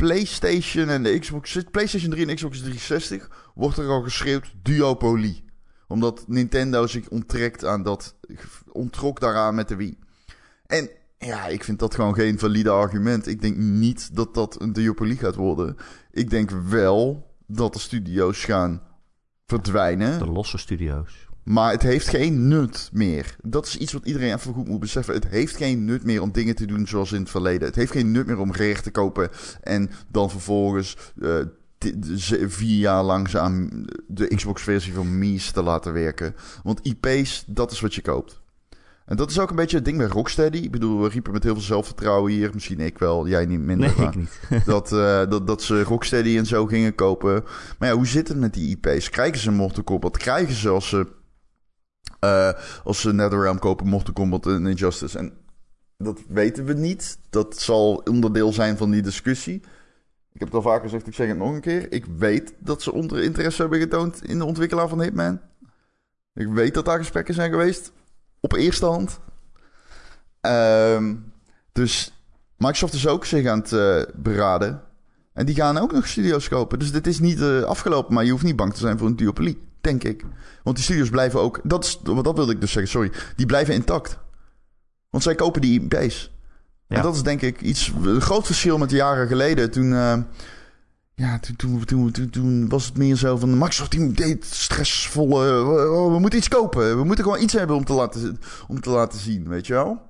PlayStation 0.00 0.88
en 0.88 1.02
de 1.02 1.18
Xbox... 1.18 1.58
PlayStation 1.70 2.10
3 2.10 2.26
en 2.26 2.34
Xbox 2.34 2.58
360 2.58 3.50
wordt 3.54 3.78
er 3.78 3.88
al 3.88 4.02
geschreeuwd 4.02 4.54
duopolie. 4.62 5.44
Omdat 5.88 6.24
Nintendo 6.26 6.86
zich 6.86 7.08
onttrekt 7.08 7.64
aan 7.64 7.82
dat... 7.82 8.16
Ontrok 8.72 9.20
daaraan 9.20 9.54
met 9.54 9.68
de 9.68 9.76
Wii. 9.76 9.98
En 10.66 10.90
ja, 11.18 11.46
ik 11.46 11.64
vind 11.64 11.78
dat 11.78 11.94
gewoon 11.94 12.14
geen 12.14 12.38
valide 12.38 12.70
argument. 12.70 13.26
Ik 13.26 13.40
denk 13.40 13.56
niet 13.56 14.16
dat 14.16 14.34
dat 14.34 14.60
een 14.60 14.72
duopolie 14.72 15.16
gaat 15.16 15.34
worden. 15.34 15.76
Ik 16.10 16.30
denk 16.30 16.50
wel 16.50 17.30
dat 17.46 17.72
de 17.72 17.78
studio's 17.78 18.44
gaan 18.44 18.82
verdwijnen. 19.46 20.18
De 20.18 20.26
losse 20.26 20.58
studio's. 20.58 21.28
Maar 21.42 21.70
het 21.72 21.82
heeft 21.82 22.08
geen 22.08 22.48
nut 22.48 22.90
meer. 22.92 23.36
Dat 23.42 23.66
is 23.66 23.76
iets 23.76 23.92
wat 23.92 24.04
iedereen 24.04 24.34
even 24.34 24.54
goed 24.54 24.68
moet 24.68 24.80
beseffen. 24.80 25.14
Het 25.14 25.28
heeft 25.28 25.56
geen 25.56 25.84
nut 25.84 26.04
meer 26.04 26.22
om 26.22 26.32
dingen 26.32 26.54
te 26.54 26.66
doen 26.66 26.86
zoals 26.86 27.12
in 27.12 27.20
het 27.20 27.30
verleden. 27.30 27.66
Het 27.66 27.76
heeft 27.76 27.92
geen 27.92 28.10
nut 28.10 28.26
meer 28.26 28.38
om 28.38 28.52
recht 28.52 28.84
te 28.84 28.90
kopen 28.90 29.28
en 29.60 29.90
dan 30.08 30.30
vervolgens 30.30 30.96
eh, 31.22 31.36
vier 32.46 32.78
jaar 32.78 33.02
langzaam 33.02 33.68
de 34.06 34.34
Xbox-versie 34.34 34.92
van 34.92 35.18
Mies 35.18 35.50
te 35.50 35.62
laten 35.62 35.92
werken. 35.92 36.34
Want 36.62 36.80
IP's, 36.82 37.44
dat 37.46 37.72
is 37.72 37.80
wat 37.80 37.94
je 37.94 38.02
koopt. 38.02 38.40
En 39.10 39.16
dat 39.16 39.30
is 39.30 39.38
ook 39.38 39.50
een 39.50 39.56
beetje 39.56 39.76
het 39.76 39.84
ding 39.84 39.96
bij 39.98 40.06
Rocksteady. 40.06 40.58
Ik 40.58 40.70
bedoel, 40.70 41.02
we 41.02 41.08
riepen 41.08 41.32
met 41.32 41.42
heel 41.42 41.52
veel 41.52 41.62
zelfvertrouwen 41.62 42.32
hier. 42.32 42.50
Misschien 42.54 42.80
ik 42.80 42.98
wel, 42.98 43.28
jij 43.28 43.46
niet 43.46 43.60
minder. 43.60 43.88
Nee, 43.88 43.96
maar- 43.96 44.06
ik 44.08 44.16
niet. 44.16 44.40
dat, 44.64 44.92
eh, 44.92 45.28
dat, 45.28 45.46
dat 45.46 45.62
ze 45.62 45.82
Rocksteady 45.82 46.36
en 46.38 46.46
zo 46.46 46.66
gingen 46.66 46.94
kopen. 46.94 47.44
Maar 47.78 47.88
ja, 47.88 47.94
hoe 47.94 48.06
zit 48.06 48.28
het 48.28 48.38
met 48.38 48.54
die 48.54 48.78
IP's? 48.80 49.10
Krijgen 49.10 49.38
ze 49.38 49.50
Mortal 49.50 49.82
Kombat? 49.82 50.16
Krijgen 50.16 50.54
ze 50.54 50.68
als 50.68 50.88
ze, 50.88 51.06
eh, 52.20 52.50
als 52.84 53.00
ze 53.00 53.12
NetherRealm 53.12 53.58
kopen 53.58 53.86
Mortal 53.86 54.12
Kombat 54.12 54.46
en 54.46 54.66
Injustice? 54.66 55.18
En 55.18 55.32
dat 55.96 56.20
weten 56.28 56.64
we 56.64 56.72
niet. 56.72 57.18
Dat 57.30 57.58
zal 57.58 58.02
onderdeel 58.04 58.52
zijn 58.52 58.76
van 58.76 58.90
die 58.90 59.02
discussie. 59.02 59.62
Ik 60.32 60.40
heb 60.40 60.48
het 60.48 60.54
al 60.54 60.62
vaker 60.62 60.82
gezegd, 60.82 61.06
ik 61.06 61.14
zeg 61.14 61.28
het 61.28 61.36
nog 61.36 61.54
een 61.54 61.60
keer. 61.60 61.92
Ik 61.92 62.04
weet 62.04 62.54
dat 62.58 62.82
ze 62.82 62.92
onder 62.92 63.22
interesse 63.22 63.60
hebben 63.60 63.80
getoond 63.80 64.24
in 64.24 64.38
de 64.38 64.44
ontwikkelaar 64.44 64.88
van 64.88 65.02
Hitman. 65.02 65.40
Ik 66.34 66.48
weet 66.48 66.74
dat 66.74 66.84
daar 66.84 66.98
gesprekken 66.98 67.34
zijn 67.34 67.50
geweest. 67.50 67.92
Op 68.40 68.52
eerste 68.52 68.86
hand. 68.86 69.20
Ehm, 70.40 71.14
dus 71.72 72.12
Microsoft 72.56 72.94
is 72.94 73.06
ook 73.06 73.24
zich 73.24 73.46
aan 73.46 73.58
het 73.58 73.72
eh, 73.72 74.02
beraden. 74.14 74.82
En 75.32 75.46
die 75.46 75.54
gaan 75.54 75.78
ook 75.78 75.92
nog 75.92 76.06
studio's 76.06 76.48
kopen. 76.48 76.78
Dus 76.78 76.92
dit 76.92 77.06
is 77.06 77.18
niet 77.18 77.40
eh, 77.40 77.62
afgelopen, 77.62 78.14
maar 78.14 78.24
je 78.24 78.30
hoeft 78.30 78.44
niet 78.44 78.56
bang 78.56 78.72
te 78.72 78.80
zijn 78.80 78.98
voor 78.98 79.06
een 79.06 79.16
duopolie, 79.16 79.60
denk 79.80 80.04
ik. 80.04 80.24
Want 80.62 80.76
die 80.76 80.84
studio's 80.84 81.10
blijven 81.10 81.40
ook... 81.40 81.60
Dat, 81.62 81.84
is, 81.84 81.98
dat 82.02 82.36
wilde 82.36 82.52
ik 82.52 82.60
dus 82.60 82.72
zeggen, 82.72 82.90
sorry. 82.90 83.12
Die 83.36 83.46
blijven 83.46 83.74
intact. 83.74 84.18
Want 85.10 85.22
zij 85.22 85.34
kopen 85.34 85.60
die 85.60 85.80
IP's. 85.80 86.32
Ja. 86.86 86.96
En 86.96 87.02
dat 87.02 87.14
is 87.14 87.22
denk 87.22 87.42
ik 87.42 87.60
iets... 87.60 87.92
Een 88.02 88.20
groot 88.20 88.46
verschil 88.46 88.78
met 88.78 88.90
jaren 88.90 89.26
geleden. 89.26 89.70
Toen... 89.70 89.92
eh, 89.92 90.18
ja, 91.14 91.38
toen, 91.38 91.84
toen, 91.84 92.10
toen, 92.10 92.30
toen, 92.30 92.68
was 92.68 92.86
het 92.86 92.96
meer 92.96 93.16
zo 93.16 93.36
van... 93.36 93.58
Microsoft 93.58 93.90
die 93.90 94.12
deed 94.12 94.44
stressvolle... 94.44 95.64
oh, 95.90 96.12
we 96.12 96.18
moeten 96.18 96.38
iets 96.38 96.48
kopen. 96.48 96.98
We 96.98 97.04
moeten 97.04 97.24
gewoon 97.24 97.42
iets 97.42 97.52
hebben 97.52 97.76
om 97.76 97.84
te 97.84 97.92
laten, 97.92 98.40
om 98.68 98.80
te 98.80 98.90
laten 98.90 99.18
zien, 99.18 99.48
weet 99.48 99.66
je 99.66 99.72
wel? 99.72 100.02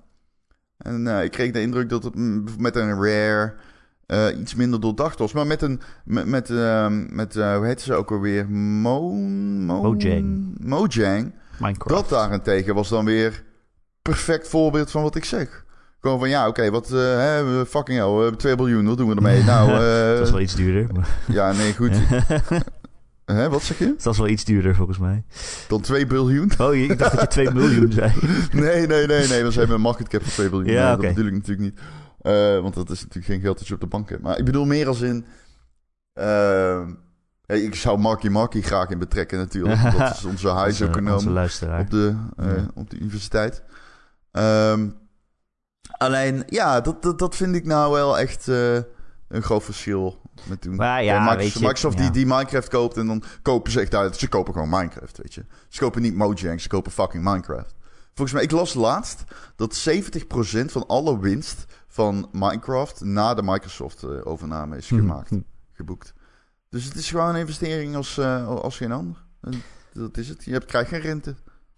En 0.76 1.06
eh, 1.06 1.24
ik 1.24 1.30
kreeg 1.30 1.52
de 1.52 1.60
indruk 1.60 1.88
dat 1.88 2.04
het 2.04 2.14
mm, 2.14 2.44
met 2.58 2.76
een 2.76 3.04
Rare 3.04 3.54
eh, 4.10 4.38
iets 4.40 4.54
minder 4.54 4.80
doordacht 4.80 5.18
was. 5.18 5.32
Maar 5.32 5.46
met 5.46 5.62
een... 5.62 5.80
Met, 6.04 6.26
met, 6.26 6.50
ehm, 6.50 7.14
met 7.14 7.36
eh, 7.36 7.56
hoe 7.56 7.66
heet 7.66 7.80
ze 7.80 7.94
ook 7.94 8.10
alweer? 8.10 8.48
Mo, 8.50 9.10
Mo, 9.10 9.82
Mojang. 9.82 10.54
Mojang. 10.60 11.34
Minecraft. 11.58 11.94
Dat 12.00 12.18
daarentegen 12.18 12.74
was 12.74 12.88
dan 12.88 13.04
weer 13.04 13.42
perfect 14.02 14.48
voorbeeld 14.48 14.90
van 14.90 15.02
wat 15.02 15.14
ik 15.16 15.24
zeg. 15.24 15.64
Gewoon 16.00 16.18
van 16.18 16.28
ja, 16.28 16.48
oké, 16.48 16.70
wat... 16.70 16.90
eh, 16.90 16.98
hè, 16.98 17.66
fucking 17.66 17.98
hell, 17.98 18.08
we 18.14 18.20
hebben 18.20 18.38
2 18.38 18.54
biljoen, 18.56 18.86
wat 18.86 18.96
doen 18.96 19.08
we 19.08 19.14
ermee? 19.14 19.42
Nou, 19.52 19.70
eh, 19.70 20.16
dat 20.16 20.26
is 20.26 20.30
wel 20.30 20.40
iets 20.40 20.54
duurder. 20.54 20.94
maar- 20.94 21.08
ja, 21.28 21.52
nee, 21.52 21.74
goed. 21.74 21.92
Hè, 23.24 23.48
wat 23.48 23.62
zeg 23.62 23.78
je? 23.78 23.94
Dat 24.02 24.12
is 24.12 24.18
wel 24.18 24.28
iets 24.28 24.44
duurder 24.44 24.74
volgens 24.74 24.98
mij. 24.98 25.24
Dan 25.68 25.80
2 25.80 26.06
biljoen? 26.06 26.50
Oh, 26.58 26.74
ik 26.74 26.98
dacht 26.98 27.10
dat 27.12 27.20
je 27.20 27.26
2 27.28 27.50
miljoen 27.50 27.92
zei. 27.92 28.12
Nee, 28.52 28.86
nee, 28.86 29.06
nee, 29.06 29.28
nee. 29.28 29.42
Dan 29.42 29.52
zijn 29.52 29.70
een 29.70 29.80
market 29.80 30.08
cap 30.08 30.22
van 30.22 30.30
2 30.32 30.48
biljoen. 30.48 30.72
Ja, 30.72 30.96
Nee. 30.96 31.06
Dat 31.06 31.14
bedoel 31.14 31.26
ik 31.26 31.32
natuurlijk 31.32 31.60
niet. 31.60 31.78
Eh, 32.20 32.60
want 32.60 32.74
dat 32.74 32.90
is 32.90 32.98
natuurlijk 33.00 33.26
geen 33.26 33.40
geld 33.40 33.58
dat 33.58 33.66
je 33.68 33.74
op 33.74 33.80
de 33.80 33.86
bank 33.86 34.08
hebt. 34.08 34.22
Maar 34.22 34.38
ik 34.38 34.44
bedoel 34.44 34.64
meer 34.64 34.88
als 34.88 35.00
in... 35.00 35.26
eh, 36.12 36.86
hey, 37.46 37.60
ik 37.60 37.74
zou 37.74 37.98
Marky 37.98 38.28
Marky 38.28 38.62
graag 38.62 38.88
in 38.90 38.98
betrekken 38.98 39.38
natuurlijk. 39.38 39.92
dat 39.98 40.16
is 40.16 40.24
onze 40.24 40.48
huiseconoom 40.62 41.28
luisteraar. 41.28 41.80
op 41.80 41.90
de, 41.90 42.16
eh, 42.36 42.56
Ja. 42.56 42.66
op 42.74 42.90
de 42.90 42.96
universiteit. 42.98 43.62
Ehm, 44.30 44.88
alleen, 45.98 46.42
ja, 46.46 46.80
dat, 46.80 47.02
dat, 47.02 47.18
dat 47.18 47.36
vind 47.36 47.54
ik 47.54 47.64
nou 47.66 47.92
wel 47.92 48.18
echt 48.18 48.48
eh, 48.48 48.74
een 49.28 49.42
groot 49.42 49.62
verschil 49.64 50.20
met 50.48 50.60
toen. 50.60 50.76
Maar 50.76 51.02
ja, 51.04 51.16
Eh, 51.16 51.24
Microsoft, 51.28 51.54
je, 51.54 51.60
Microsoft 51.60 51.96
ja. 51.98 52.02
die, 52.02 52.10
die 52.10 52.26
Minecraft 52.26 52.68
koopt 52.68 52.96
en 52.96 53.06
dan 53.06 53.22
kopen 53.42 53.72
ze 53.72 53.80
echt 53.80 53.94
uit. 53.94 54.16
Ze 54.16 54.28
kopen 54.28 54.52
gewoon 54.52 54.68
Minecraft, 54.68 55.18
weet 55.18 55.34
je. 55.34 55.44
Ze 55.68 55.80
kopen 55.80 56.02
niet 56.02 56.14
Mojang, 56.14 56.60
ze 56.60 56.68
kopen 56.68 56.92
fucking 56.92 57.24
Minecraft. 57.24 57.74
Volgens 58.14 58.32
mij, 58.32 58.42
ik 58.42 58.50
las 58.50 58.74
laatst 58.74 59.24
dat 59.56 59.88
70% 59.88 60.64
van 60.64 60.86
alle 60.86 61.18
winst 61.20 61.64
van 61.92 62.28
Minecraft 62.32 63.00
na 63.04 63.34
de 63.34 63.42
Microsoft-overname 63.42 64.76
is 64.76 64.86
gemaakt, 64.86 65.28
Hm. 65.28 65.40
geboekt. 65.72 66.14
Dus 66.68 66.84
het 66.84 66.94
is 66.94 67.10
gewoon 67.10 67.28
een 67.28 67.40
investering 67.40 67.96
als, 67.96 68.18
eh, 68.18 68.46
als 68.46 68.76
geen 68.76 68.92
ander. 68.92 69.24
En 69.40 69.52
dat 69.92 70.16
is 70.16 70.28
het. 70.28 70.44
Je 70.44 70.52
hebt, 70.52 70.64
krijgt 70.64 70.88
geen 70.88 71.00
rente. 71.00 71.34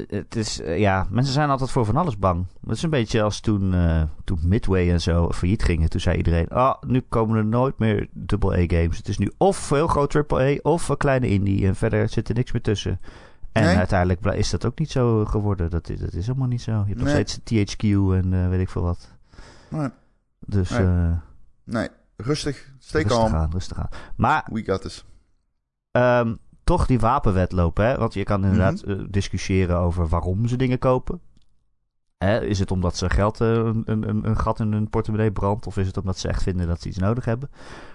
Het 0.06 0.36
is, 0.36 0.60
eh, 0.60 0.78
ja, 0.78 1.06
mensen 1.10 1.32
zijn 1.34 1.50
altijd 1.50 1.70
voor 1.70 1.84
van 1.84 1.96
alles 1.96 2.18
bang. 2.18 2.46
Het 2.66 2.76
is 2.76 2.82
een 2.82 2.90
beetje 2.90 3.22
als 3.22 3.40
toen, 3.40 3.74
eh, 3.74 4.02
toen 4.24 4.38
Midway 4.42 4.90
en 4.90 5.00
zo 5.00 5.30
failliet 5.32 5.62
gingen. 5.62 5.88
Toen 5.90 6.00
zei 6.00 6.16
iedereen, 6.16 6.48
ah, 6.48 6.82
nu 6.86 7.00
komen 7.00 7.36
er 7.36 7.44
nooit 7.44 7.78
meer 7.78 8.08
AA-games. 8.44 8.96
Het 8.96 9.08
is 9.08 9.18
nu 9.18 9.32
of 9.38 9.68
heel 9.70 9.86
groot 9.86 10.14
AAA 10.14 10.58
of 10.62 10.88
een 10.88 10.96
kleine 10.96 11.28
indie. 11.28 11.66
En 11.66 11.76
verder 11.76 12.08
zit 12.08 12.28
er 12.28 12.34
niks 12.34 12.52
meer 12.52 12.62
tussen. 12.62 13.00
En 13.52 13.64
Nee. 13.64 13.76
uiteindelijk 13.76 14.24
is 14.24 14.50
dat 14.50 14.64
ook 14.64 14.78
niet 14.78 14.90
zo 14.90 15.24
geworden. 15.24 15.70
Dat 15.70 15.88
is, 15.88 16.00
dat 16.00 16.12
is 16.12 16.26
helemaal 16.26 16.48
niet 16.48 16.62
zo. 16.62 16.72
Je 16.72 16.84
hebt 16.94 16.98
nog 17.00 17.08
steeds 17.08 17.38
THQ 17.44 17.82
en 18.12 18.32
eh, 18.32 18.48
weet 18.48 18.60
ik 18.60 18.68
veel 18.68 18.82
wat. 18.82 19.12
Nee, 19.68 19.88
Dus 20.46 20.70
Nee. 20.70 20.80
eh 20.86 21.12
nee. 21.64 21.88
rustig. 22.16 22.72
Stay 22.78 23.02
rustig 23.02 23.18
calm. 23.20 23.34
aan, 23.34 23.50
rustig 23.50 23.78
aan. 23.78 23.88
Maar 24.16 24.48
We 24.52 24.64
got 24.64 24.82
this. 24.82 25.04
Ehm, 25.90 26.34
toch 26.64 26.86
die 26.86 27.00
wapenwetloop, 27.00 27.76
hè? 27.76 27.96
Want 27.98 28.14
je 28.14 28.22
kan 28.24 28.42
inderdaad 28.44 28.86
Mhm. 28.86 28.90
eh, 29.00 29.06
discussiëren 29.10 29.76
over 29.78 30.08
waarom 30.08 30.46
ze 30.48 30.56
dingen 30.56 30.78
kopen. 30.78 31.20
Hè, 32.18 32.40
is 32.44 32.58
het 32.58 32.70
omdat 32.70 32.96
ze 32.96 33.10
geld 33.10 33.40
eh, 33.40 33.48
een, 33.48 33.82
een, 33.84 34.26
een 34.26 34.38
gat 34.38 34.60
in 34.60 34.72
hun 34.72 34.88
portemonnee 34.90 35.32
brandt? 35.32 35.66
Of 35.66 35.76
is 35.76 35.86
het 35.86 35.96
omdat 35.96 36.18
ze 36.18 36.28
echt 36.28 36.42
vinden 36.42 36.66
dat 36.66 36.80
ze 36.80 36.88
iets 36.88 36.98
nodig 36.98 37.24
hebben? 37.24 37.50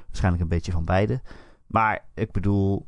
Waarschijnlijk 0.05 0.43
een 0.43 0.49
beetje 0.49 0.71
van 0.71 0.85
beide. 0.85 1.21
Maar 1.67 2.05
ik 2.13 2.31
bedoel, 2.31 2.87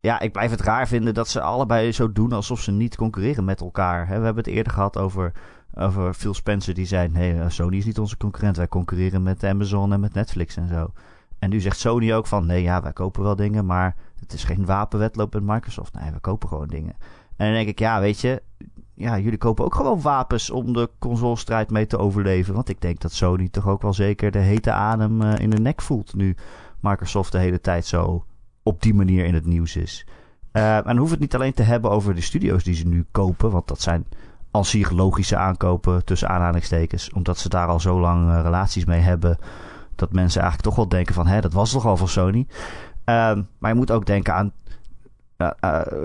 ja, 0.00 0.20
ik 0.20 0.32
blijf 0.32 0.50
het 0.50 0.60
raar 0.60 0.88
vinden 0.88 1.14
dat 1.14 1.28
ze 1.28 1.40
allebei 1.40 1.92
zo 1.92 2.12
doen 2.12 2.32
alsof 2.32 2.60
ze 2.60 2.70
niet 2.72 2.96
concurreren 2.96 3.44
met 3.44 3.60
elkaar. 3.60 4.06
Hè? 4.08 4.18
We 4.18 4.24
hebben 4.24 4.44
het 4.44 4.52
eerder 4.52 4.72
gehad 4.72 4.98
over, 4.98 5.32
over 5.74 6.14
Phil 6.14 6.34
Spencer 6.34 6.74
die 6.74 6.86
zei: 6.86 7.08
nee, 7.08 7.40
eh, 7.40 7.48
Sony 7.48 7.76
is 7.76 7.84
niet 7.84 7.98
onze 7.98 8.16
concurrent. 8.16 8.56
Wij 8.56 8.68
concurreren 8.68 9.22
met 9.22 9.44
Amazon 9.44 9.92
en 9.92 10.00
met 10.00 10.14
Netflix 10.14 10.56
en 10.56 10.68
zo. 10.68 10.92
En 11.38 11.50
nu 11.50 11.60
zegt 11.60 11.78
Sony 11.78 12.12
ook 12.12 12.26
van: 12.26 12.46
nee, 12.46 12.62
ja, 12.62 12.82
wij 12.82 12.92
kopen 12.92 13.22
wel 13.22 13.36
dingen, 13.36 13.66
maar 13.66 13.96
het 14.20 14.32
is 14.32 14.44
geen 14.44 14.66
wapenwedloop 14.66 15.32
met 15.34 15.42
Microsoft. 15.42 15.94
Nee, 15.94 16.10
we 16.10 16.18
kopen 16.18 16.48
gewoon 16.48 16.68
dingen. 16.68 16.94
En 17.36 17.46
dan 17.46 17.54
denk 17.54 17.68
ik: 17.68 17.78
ja, 17.78 18.00
weet 18.00 18.20
je, 18.20 18.42
ja, 18.94 19.18
jullie 19.18 19.38
kopen 19.38 19.64
ook 19.64 19.74
gewoon 19.74 20.00
wapens 20.00 20.50
om 20.50 20.72
de 20.72 20.90
consolestrijd 20.98 21.70
mee 21.70 21.86
te 21.86 21.98
overleven. 21.98 22.54
Want 22.54 22.68
ik 22.68 22.80
denk 22.80 23.00
dat 23.00 23.12
Sony 23.12 23.48
toch 23.48 23.68
ook 23.68 23.82
wel 23.82 23.94
zeker 23.94 24.30
de 24.30 24.38
hete 24.38 24.72
adem 24.72 25.22
uh, 25.22 25.38
in 25.38 25.50
de 25.50 25.60
nek 25.60 25.82
voelt 25.82 26.14
nu 26.14 26.36
Microsoft 26.80 27.32
de 27.32 27.38
hele 27.38 27.60
tijd 27.60 27.86
zo 27.86 28.24
op 28.62 28.82
die 28.82 28.94
manier 28.94 29.24
in 29.24 29.34
het 29.34 29.46
nieuws 29.46 29.76
is. 29.76 30.06
Uh, 30.52 30.86
en 30.86 30.96
hoef 30.96 31.10
het 31.10 31.20
niet 31.20 31.34
alleen 31.34 31.52
te 31.52 31.62
hebben 31.62 31.90
over 31.90 32.14
de 32.14 32.20
studio's 32.20 32.64
die 32.64 32.74
ze 32.74 32.86
nu 32.86 33.06
kopen, 33.10 33.50
want 33.50 33.68
dat 33.68 33.80
zijn 33.80 34.06
als 34.54 34.70
zich 34.70 34.90
logische 34.90 35.36
aankopen 35.36 36.04
tussen 36.04 36.28
aanhalingstekens, 36.28 37.12
omdat 37.12 37.38
ze 37.38 37.48
daar 37.48 37.68
al 37.68 37.80
zo 37.80 38.00
lang 38.00 38.28
uh, 38.30 38.40
relaties 38.42 38.84
mee 38.84 39.00
hebben, 39.00 39.38
dat 39.94 40.12
mensen 40.12 40.40
eigenlijk 40.40 40.68
toch 40.68 40.76
wel 40.76 40.88
denken 40.88 41.14
van, 41.14 41.26
hè, 41.26 41.40
dat 41.40 41.52
was 41.52 41.70
toch 41.70 41.86
al 41.86 41.96
van 41.96 42.08
Sony. 42.08 42.46
Uh, 42.48 42.54
maar 43.58 43.70
je 43.70 43.74
moet 43.74 43.90
ook 43.90 44.06
denken 44.06 44.34
aan, 44.34 44.52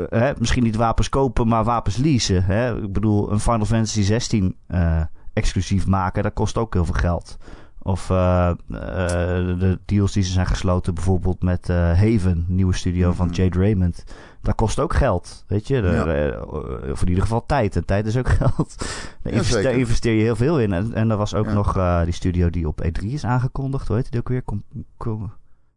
hè, 0.10 0.32
misschien 0.38 0.64
niet 0.64 0.76
wapens 0.76 1.10
kopen, 1.10 1.48
maar 1.48 1.64
wapens 1.64 1.98
leasen. 1.98 2.44
Hè? 2.44 2.84
Ik 2.84 2.94
bedoel, 2.94 3.32
een 3.32 3.40
Final 3.40 3.66
Fantasy 3.66 4.02
16 4.02 4.56
uh, 4.68 5.02
exclusief 5.34 5.88
maken, 5.88 6.24
dat 6.24 6.34
kost 6.34 6.58
ook 6.58 6.74
heel 6.74 6.86
veel 6.86 6.94
geld. 6.94 7.38
Of 7.82 8.10
uh, 8.10 8.52
de 8.68 9.80
deals 9.86 10.12
die 10.12 10.24
ze 10.24 10.32
zijn 10.32 10.46
gesloten, 10.46 10.94
bijvoorbeeld 10.94 11.44
met 11.44 11.68
Haven, 11.68 12.46
nieuwe 12.48 12.74
studio 12.74 13.12
mm 13.12 13.18
-hmm. 13.18 13.28
van 13.28 13.30
Jade 13.30 13.60
Raymond. 13.60 14.04
Dat 14.42 14.56
kost 14.56 14.80
ook 14.80 14.94
geld, 14.94 15.44
weet 15.48 15.68
je. 15.68 15.82
De, 15.82 15.88
ja. 15.88 16.92
of 16.92 17.02
in 17.02 17.08
ieder 17.08 17.24
geval 17.24 17.46
tijd. 17.46 17.76
En 17.76 17.86
tijd 17.86 18.06
is 18.06 18.18
ook 18.18 18.30
geld. 18.40 18.76
Daar, 18.78 19.34
ja, 19.34 19.40
investeer, 19.40 19.72
investeer, 19.72 20.14
je 20.14 20.22
heel 20.22 20.36
veel 20.36 20.60
in. 20.60 20.74
En, 20.74 20.94
en 20.94 21.12
er 21.12 21.18
was 21.18 21.34
ook 21.34 21.46
ja. 21.46 21.54
nog 21.54 21.78
uh, 21.78 22.04
die 22.04 22.14
studio 22.14 22.50
die 22.50 22.68
op 22.68 22.84
E3 22.86 23.06
is 23.06 23.26
aangekondigd. 23.26 23.88
Hoe 23.88 23.96
heet 23.96 24.12
die 24.12 24.20
ook 24.20 24.30
weer? 24.30 24.44
Com 24.44 24.64
Com 24.98 25.32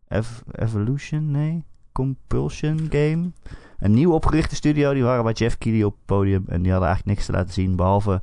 Ev 0.09 0.28
Evolution? 0.52 1.30
Nee? 1.30 1.64
Compulsion 1.92 2.87
Game. 2.90 3.30
Een 3.78 3.94
nieuw 3.94 4.12
opgerichte 4.12 4.54
studio. 4.54 4.92
Die 4.92 5.02
waren 5.02 5.25
bij 5.25 5.32
Jeff 5.32 5.59
Keighley 5.59 5.85
op 5.85 5.92
het 5.92 6.04
podium. 6.04 6.44
En 6.49 6.62
die 6.62 6.71
hadden 6.71 6.88
eigenlijk 6.88 7.16
niks 7.16 7.26
te 7.26 7.32
laten 7.32 7.52
zien. 7.52 7.76
Behalve 7.76 8.21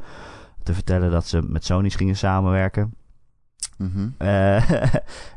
te 0.64 0.74
vertellen 0.74 1.12
dat 1.12 1.28
ze 1.28 1.42
met 1.42 1.66
Sony's 1.66 1.96
gingen 1.96 2.18
samenwerken. 2.18 2.94
Mm 3.80 3.92
-hmm. 3.94 4.16
uh, 4.20 4.72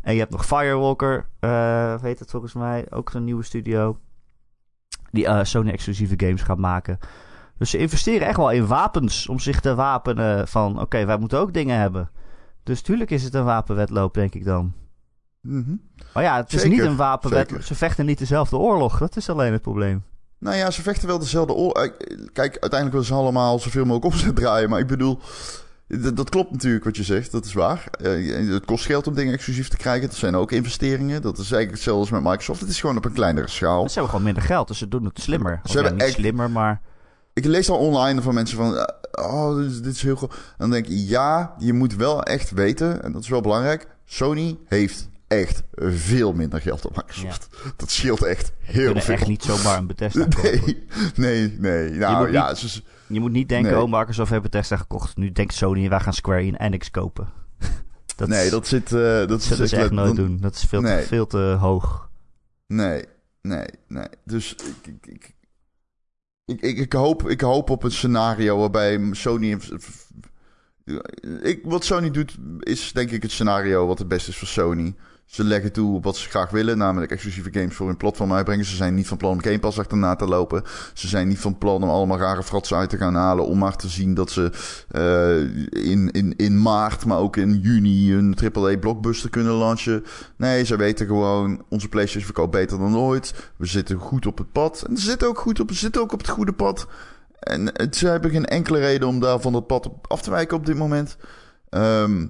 en 0.07 0.13
je 0.13 0.19
hebt 0.19 0.31
nog 0.31 0.47
Firewalker. 0.47 1.27
Uh, 1.41 2.01
weet 2.01 2.19
het 2.19 2.31
volgens 2.31 2.53
mij. 2.53 2.87
Ook 2.91 3.13
een 3.13 3.25
nieuwe 3.25 3.43
studio. 3.43 3.99
Die 5.11 5.25
uh, 5.25 5.45
Sony-exclusieve 5.45 6.15
games 6.17 6.43
gaat 6.43 6.59
maken. 6.59 6.99
Dus 7.59 7.71
ze 7.71 7.79
investeren 7.79 8.27
echt 8.27 8.37
wel 8.37 8.51
in 8.51 8.67
wapens. 8.67 9.29
Om 9.29 9.39
zich 9.39 9.61
te 9.61 9.75
wapenen 9.75 10.49
van... 10.49 10.73
Oké, 10.73 10.83
okay, 10.83 11.07
wij 11.07 11.19
moeten 11.19 11.39
ook 11.39 11.53
dingen 11.53 11.79
hebben. 11.79 12.11
Dus 12.63 12.83
tuurlijk 12.83 13.11
is 13.11 13.23
het 13.23 13.35
een 13.35 13.45
wapenwedloop, 13.45 14.15
denk 14.15 14.35
ik 14.35 14.45
dan. 14.45 14.73
Mm 15.41 15.65
-hmm. 15.65 15.81
Maar 16.15 16.23
ja, 16.23 16.37
het 16.37 16.53
is 16.53 16.61
Zeker, 16.61 16.79
niet 16.79 16.87
een 16.87 16.97
wapenwedloop. 16.97 17.49
zeker. 17.49 17.65
Ze 17.65 17.75
vechten 17.75 18.07
niet 18.07 18.19
dezelfde 18.19 18.57
oorlog. 18.57 18.99
Dat 18.99 19.17
is 19.17 19.29
alleen 19.31 19.53
het 19.53 19.63
probleem. 19.63 20.05
Nou 20.39 20.57
ja, 20.57 20.71
ze 20.71 20.83
vechten 20.83 21.09
wel 21.09 21.19
dezelfde 21.19 21.53
oorlog. 21.53 21.97
Kijk, 22.33 22.53
uiteindelijk 22.53 22.91
willen 22.91 23.07
ze 23.07 23.15
allemaal 23.15 23.59
zoveel 23.59 23.85
mogelijk 23.85 24.15
opzet 24.15 24.37
draaien. 24.37 24.71
Maar 24.71 24.81
ik 24.81 24.87
bedoel, 24.87 25.19
dat, 26.01 26.17
dat 26.17 26.31
klopt 26.31 26.51
natuurlijk 26.51 26.85
wat 26.85 26.97
je 26.97 27.03
zegt. 27.03 27.33
Dat 27.33 27.45
is 27.45 27.53
waar. 27.53 27.85
Uh, 28.01 28.53
het 28.53 28.65
kost 28.65 28.85
geld 28.87 29.07
om 29.07 29.15
dingen 29.15 29.33
exclusief 29.35 29.69
te 29.69 29.77
krijgen. 29.77 30.09
Dat 30.09 30.17
zijn 30.17 30.35
ook 30.37 30.53
investeringen. 30.53 31.23
Dat 31.23 31.33
is 31.39 31.39
eigenlijk 31.39 31.71
hetzelfde 31.71 32.01
als 32.01 32.11
met 32.11 32.31
Microsoft. 32.31 32.61
Het 32.61 32.69
is 32.71 32.81
gewoon 32.81 32.97
op 32.97 33.05
een 33.05 33.13
kleinere 33.13 33.49
schaal. 33.49 33.81
Ze 33.87 33.93
hebben 33.93 34.11
gewoon 34.11 34.25
minder 34.25 34.43
geld, 34.43 34.69
dus 34.69 34.79
ze 34.79 34.89
doen 34.89 35.05
het 35.05 35.21
slimmer. 35.21 35.61
Ze 35.65 35.79
hebben 35.79 35.97
ja, 35.99 36.05
echt- 36.05 36.15
slimmer, 36.15 36.51
maar... 36.51 36.81
Ik 37.35 37.45
lees 37.45 37.71
al 37.71 37.79
online 37.79 38.23
van 38.23 38.35
mensen 38.35 38.57
van... 38.57 38.77
eh, 38.77 38.85
Oh, 39.13 39.57
dit 39.57 39.71
is, 39.71 39.81
dit 39.83 39.95
is 39.95 40.03
heel 40.03 40.17
goed. 40.17 40.35
Dan 40.59 40.71
denk 40.71 40.87
ik, 40.87 41.09
ja, 41.09 41.55
je 41.59 41.73
moet 41.73 41.95
wel 41.97 42.23
echt 42.23 42.51
weten... 42.51 43.03
en 43.03 43.13
dat 43.13 43.23
is 43.23 43.29
wel 43.29 43.41
belangrijk... 43.41 43.87
Sony 44.05 44.59
heeft 44.67 45.09
echt 45.29 45.63
veel 45.77 46.33
minder 46.33 46.61
geld 46.61 46.83
dan 46.83 46.93
Microsoft. 46.95 47.49
Dat 47.77 47.91
scheelt 47.91 48.23
echt 48.23 48.53
heel 48.61 49.01
veel. 49.01 49.15
echt 49.15 49.27
niet 49.27 49.43
zomaar 49.43 49.79
een 49.79 49.87
Bethesda. 49.87 50.27
Nee, 50.43 50.77
nee, 51.17 51.57
nee. 51.59 51.91
Nou 51.91 52.33
ja, 52.33 52.49
niet- 52.49 52.59
ze, 52.59 52.83
Je 53.13 53.21
moet 53.21 53.33
niet 53.33 53.49
denken, 53.49 53.73
Nee. 53.73 53.83
oh, 53.83 53.91
Microsoft 53.99 54.31
heeft 54.31 54.43
Bethesda 54.43 54.77
gekocht. 54.77 55.17
Nu 55.17 55.33
denkt 55.33 55.55
Sony, 55.55 55.89
wij 55.89 56.01
gaan 56.01 56.13
Square 56.13 56.57
Enix 56.59 56.91
kopen. 56.91 57.29
dat 58.17 58.29
nee, 58.29 58.51
dat 58.51 58.67
zit... 58.67 58.93
eh, 58.93 58.99
dat, 59.01 59.29
dat 59.29 59.43
zullen 59.43 59.65
is 59.65 59.71
ze 59.71 59.77
echt 59.77 59.91
nooit 59.91 60.17
dan- 60.17 60.27
doen. 60.27 60.39
Dat 60.41 60.55
is 60.55 60.65
veel, 60.65 60.81
Nee. 60.81 61.01
te, 61.01 61.07
veel 61.07 61.27
te 61.27 61.57
hoog. 61.61 62.11
Nee, 62.67 63.05
nee, 63.43 63.67
nee. 63.89 64.07
Dus 64.25 64.55
ik, 64.55 64.87
ik, 64.87 65.07
ik, 65.07 65.35
ik, 66.45 66.61
ik, 66.61 66.79
ik 66.79 66.93
hoop, 66.93 67.29
ik 67.29 67.41
hoop 67.41 67.71
op 67.71 67.83
een 67.83 67.91
scenario 67.93 68.59
waarbij 68.59 69.09
Sony. 69.11 69.59
Ik, 71.43 71.61
wat 71.65 71.85
Sony 71.85 72.11
doet, 72.11 72.37
is 72.61 72.93
denk 72.93 73.11
ik 73.11 73.23
het 73.23 73.31
scenario 73.33 73.87
wat 73.87 73.99
het 73.99 74.09
beste 74.09 74.31
is 74.31 74.37
voor 74.39 74.49
Sony. 74.49 74.95
Ze 75.25 75.45
leggen 75.45 75.73
toe 75.73 75.95
op 75.95 76.05
wat 76.05 76.17
ze 76.17 76.29
graag 76.29 76.51
willen, 76.51 76.79
namelijk 76.79 77.13
exclusieve 77.13 77.53
games 77.53 77.75
voor 77.75 77.87
hun 77.87 77.97
platform 77.97 78.33
uitbrengen. 78.33 78.65
Ze 78.65 78.77
zijn 78.77 78.95
niet 78.95 79.07
van 79.07 79.17
plan 79.17 79.33
om 79.33 79.43
Game 79.43 79.59
Pass 79.59 79.79
achterna 79.79 80.17
te 80.17 80.27
lopen. 80.27 80.63
Ze 80.95 81.09
zijn 81.09 81.29
niet 81.29 81.39
van 81.39 81.59
plan 81.59 81.83
om 81.83 81.89
allemaal 81.89 82.19
rare 82.19 82.43
fratsen 82.43 82.77
uit 82.77 82.91
te 82.91 82.97
gaan 82.97 83.15
halen. 83.15 83.47
Om 83.47 83.59
maar 83.59 83.77
te 83.77 83.89
zien 83.89 84.15
dat 84.15 84.31
ze 84.31 84.51
eh, 84.89 85.85
in, 85.91 86.11
in, 86.11 86.37
in 86.37 86.63
maart, 86.63 87.05
maar 87.05 87.19
ook 87.19 87.37
in 87.37 87.59
juni 87.59 88.15
een 88.15 88.37
AAA 88.53 88.77
blockbuster 88.77 89.31
kunnen 89.31 89.53
launchen. 89.53 90.05
Nee, 90.37 90.65
ze 90.65 90.77
weten 90.77 91.07
gewoon, 91.07 91.65
onze 91.69 91.89
PlayStation 91.89 92.25
verkoopt 92.25 92.53
beter 92.53 92.79
dan 92.79 92.97
ooit. 92.97 93.35
We 93.57 93.67
zitten 93.67 93.99
goed 93.99 94.27
op 94.27 94.39
het 94.39 94.53
pad. 94.53 94.85
En 94.89 94.97
ze 94.97 95.05
zitten 95.05 95.29
ook 95.29 95.39
goed 95.39 95.61
op, 95.61 95.73
zitten 95.73 96.03
ook 96.03 96.13
op 96.13 96.19
het 96.19 96.29
goede 96.29 96.53
pad. 96.53 96.87
En 97.39 97.73
ze 97.91 98.09
hebben 98.09 98.31
geen 98.31 98.47
enkele 98.47 98.79
reden 98.79 99.09
om 99.09 99.21
daar 99.21 99.41
van 99.41 99.53
dat 99.53 99.67
pad 99.67 99.91
af 100.03 100.23
te 100.23 100.31
wijken 100.31 100.57
op 100.57 100.67
dit 100.67 100.77
moment. 100.77 101.17
Ehm, 101.69 102.27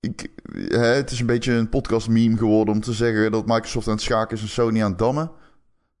ik, 0.00 0.30
hè, 0.52 0.78
het 0.78 1.10
is 1.10 1.20
een 1.20 1.26
beetje 1.26 1.52
een 1.52 1.68
podcast 1.68 2.08
meme 2.08 2.36
geworden 2.36 2.74
om 2.74 2.80
te 2.80 2.92
zeggen 2.92 3.32
dat 3.32 3.46
Microsoft 3.46 3.86
aan 3.86 3.92
het 3.94 4.02
schaken 4.02 4.36
is 4.36 4.42
en 4.42 4.48
Sony 4.48 4.82
aan 4.82 4.90
het 4.90 4.98
dammen. 4.98 5.30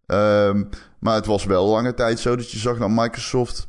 Ehm, 0.06 0.64
maar 0.98 1.14
het 1.14 1.26
was 1.26 1.44
wel 1.44 1.66
lange 1.66 1.94
tijd 1.94 2.18
zo 2.18 2.36
dat 2.36 2.50
je 2.50 2.58
zag 2.58 2.78
dat 2.78 2.90
Microsoft. 2.90 3.68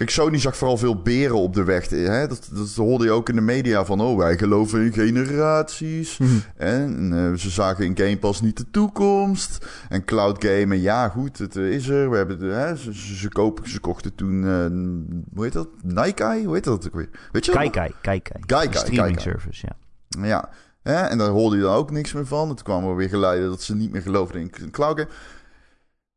Kijk, 0.00 0.12
Sony 0.12 0.38
zag 0.38 0.56
vooral 0.56 0.76
veel 0.76 1.02
beren 1.02 1.36
op 1.36 1.54
de 1.54 1.64
weg. 1.64 1.88
Hè? 1.88 2.26
Dat, 2.26 2.48
dat 2.52 2.74
hoorde 2.74 3.04
je 3.04 3.10
ook 3.10 3.28
in 3.28 3.34
de 3.34 3.40
media 3.40 3.84
van, 3.84 4.00
oh, 4.00 4.16
wij 4.16 4.38
geloven 4.38 4.84
in 4.84 4.92
generaties. 4.92 6.18
En 6.56 7.12
eh, 7.12 7.38
ze 7.38 7.50
zagen 7.50 7.84
in 7.84 7.96
Game 7.96 8.18
Pass 8.18 8.40
niet 8.40 8.56
de 8.56 8.70
toekomst. 8.70 9.66
En 9.88 10.04
cloud 10.04 10.44
gamen, 10.44 10.80
ja 10.80 11.08
goed, 11.08 11.38
het 11.38 11.56
eh, 11.56 11.70
is 11.70 11.88
er. 11.88 12.10
We 12.10 12.16
hebben 12.16 12.40
hè, 12.40 12.76
ze, 12.76 12.94
ze, 12.94 13.16
ze 13.16 13.28
kopen, 13.28 13.70
ze 13.70 13.80
kochten 13.80 14.14
toen, 14.14 14.44
eh, 14.44 15.34
hoe 15.34 15.44
heet 15.44 15.52
dat? 15.52 15.68
Nike? 15.82 16.42
Hoe 16.44 16.54
heet 16.54 16.64
dat 16.64 16.86
ook 16.86 16.94
weer? 16.94 17.08
Weet 17.32 17.44
je 17.44 17.52
dat 17.52 17.62
nog? 17.62 17.72
Kijk, 17.72 17.94
kijk, 18.02 18.22
kijk. 18.22 18.42
Gaikai, 18.46 18.66
Een 18.66 18.86
streaming 18.86 19.20
service, 19.20 19.66
ja. 19.66 20.26
Ja, 20.26 20.48
hè? 20.82 20.94
en 20.94 21.18
daar 21.18 21.28
hoorde 21.28 21.56
je 21.56 21.62
dan 21.62 21.74
ook 21.74 21.90
niks 21.90 22.12
meer 22.12 22.26
van. 22.26 22.46
Toen 22.46 22.62
kwamen 22.62 22.90
we 22.90 22.94
weer 22.94 23.08
geleiden 23.08 23.48
dat 23.48 23.62
ze 23.62 23.74
niet 23.74 23.92
meer 23.92 24.02
geloofden 24.02 24.40
in 24.40 24.70
cloud 24.70 24.98
game. 24.98 25.10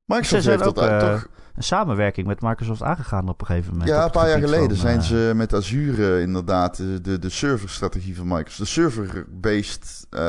Microsoft 0.05 0.45
heeft 0.45 0.63
dat 0.63 0.79
uit, 0.79 0.99
toch? 0.99 1.27
Een 1.53 1.63
samenwerking 1.63 2.27
met 2.27 2.41
Microsoft 2.41 2.81
aangegaan 2.81 3.29
op 3.29 3.41
een 3.41 3.47
gegeven 3.47 3.71
moment. 3.71 3.89
Ja, 3.89 4.03
een 4.05 4.11
paar 4.11 4.29
jaar 4.29 4.39
geleden 4.39 4.67
van, 4.69 4.75
zijn 4.77 4.97
eh, 4.97 5.03
ze 5.03 5.31
met 5.35 5.53
Azure 5.53 6.21
inderdaad 6.21 6.77
de, 6.77 7.01
de, 7.01 7.19
de 7.19 7.29
serverstrategie 7.29 8.15
van 8.15 8.27
Microsoft. 8.27 8.57
De 8.57 8.65
server-based. 8.65 10.07
eh, 10.09 10.19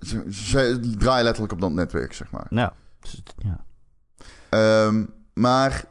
ze, 0.00 0.24
ze 0.30 0.80
draaien 0.98 1.24
letterlijk 1.24 1.52
op 1.52 1.60
dat 1.60 1.72
netwerk, 1.72 2.12
zeg 2.12 2.30
maar. 2.30 2.46
Nou, 2.50 2.70
dus 3.00 3.22
ja. 3.36 3.64
Ehm, 4.48 5.04
maar. 5.34 5.84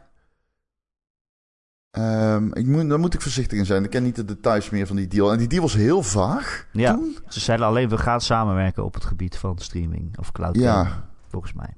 ehm, 1.92 2.48
ik 2.54 2.66
moet, 2.66 2.90
daar 2.90 3.00
moet 3.00 3.14
ik 3.14 3.22
voorzichtig 3.22 3.58
in 3.58 3.66
zijn. 3.66 3.84
Ik 3.84 3.90
ken 3.90 4.04
niet 4.04 4.16
de 4.16 4.26
details 4.26 4.70
meer 4.70 4.88
van 4.88 4.96
die 4.96 5.08
deal. 5.08 5.32
En 5.32 5.38
die 5.38 5.48
deal 5.48 5.62
was 5.62 5.74
heel 5.74 6.04
vaag. 6.04 6.68
Ja. 6.72 6.94
Toen. 6.94 7.18
Ze 7.28 7.40
zeiden 7.40 7.68
alleen, 7.68 7.90
we 7.90 7.98
gaan 7.98 8.22
samenwerken 8.22 8.84
op 8.86 8.94
het 8.94 9.06
gebied 9.06 9.38
van 9.38 9.58
streaming 9.58 10.18
of 10.18 10.32
cloud 10.32 10.56
Ja. 10.56 10.74
gaming, 10.84 10.96
volgens 11.28 11.54
mij. 11.54 11.78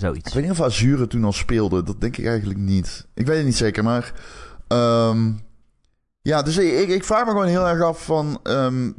Zoiets. 0.00 0.28
Ik 0.28 0.34
weet 0.34 0.42
niet 0.42 0.52
of 0.52 0.60
Azure 0.60 1.06
toen 1.06 1.24
al 1.24 1.32
speelde. 1.32 1.82
Dat 1.82 2.00
denk 2.00 2.16
ik 2.16 2.26
eigenlijk 2.26 2.58
niet. 2.58 3.06
Ik 3.14 3.26
weet 3.26 3.36
het 3.36 3.46
niet 3.46 3.56
zeker, 3.56 3.84
maar... 3.84 4.12
ehm, 4.68 5.32
ja, 6.22 6.42
dus 6.42 6.56
ik, 6.56 6.72
ik, 6.72 6.88
ik 6.88 7.04
vraag 7.04 7.24
me 7.24 7.30
gewoon 7.30 7.46
heel 7.46 7.68
erg 7.68 7.82
af 7.82 8.04
van... 8.04 8.40
ehm, 8.42 8.92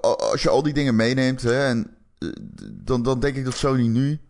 als 0.00 0.42
je 0.42 0.48
al 0.48 0.62
die 0.62 0.72
dingen 0.72 0.96
meeneemt... 0.96 1.42
Hè, 1.42 1.66
en, 1.66 1.96
eh, 2.18 2.28
dan, 2.72 3.02
dan 3.02 3.20
denk 3.20 3.36
ik 3.36 3.44
dat 3.44 3.54
Sony 3.54 3.86
nu... 3.86 4.20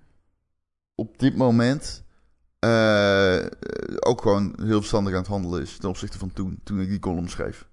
op 0.95 1.19
dit 1.19 1.37
moment... 1.37 2.05
eh, 2.59 3.39
ook 4.01 4.23
gewoon 4.23 4.55
heel 4.63 4.79
verstandig 4.79 5.13
aan 5.13 5.19
het 5.19 5.29
handelen 5.29 5.63
is... 5.63 5.77
ten 5.77 5.89
opzichte 5.89 6.19
van 6.19 6.33
toen, 6.33 6.61
toen 6.65 6.81
ik 6.81 6.89
die 6.89 6.99
column 6.99 7.29
schreef. 7.29 7.69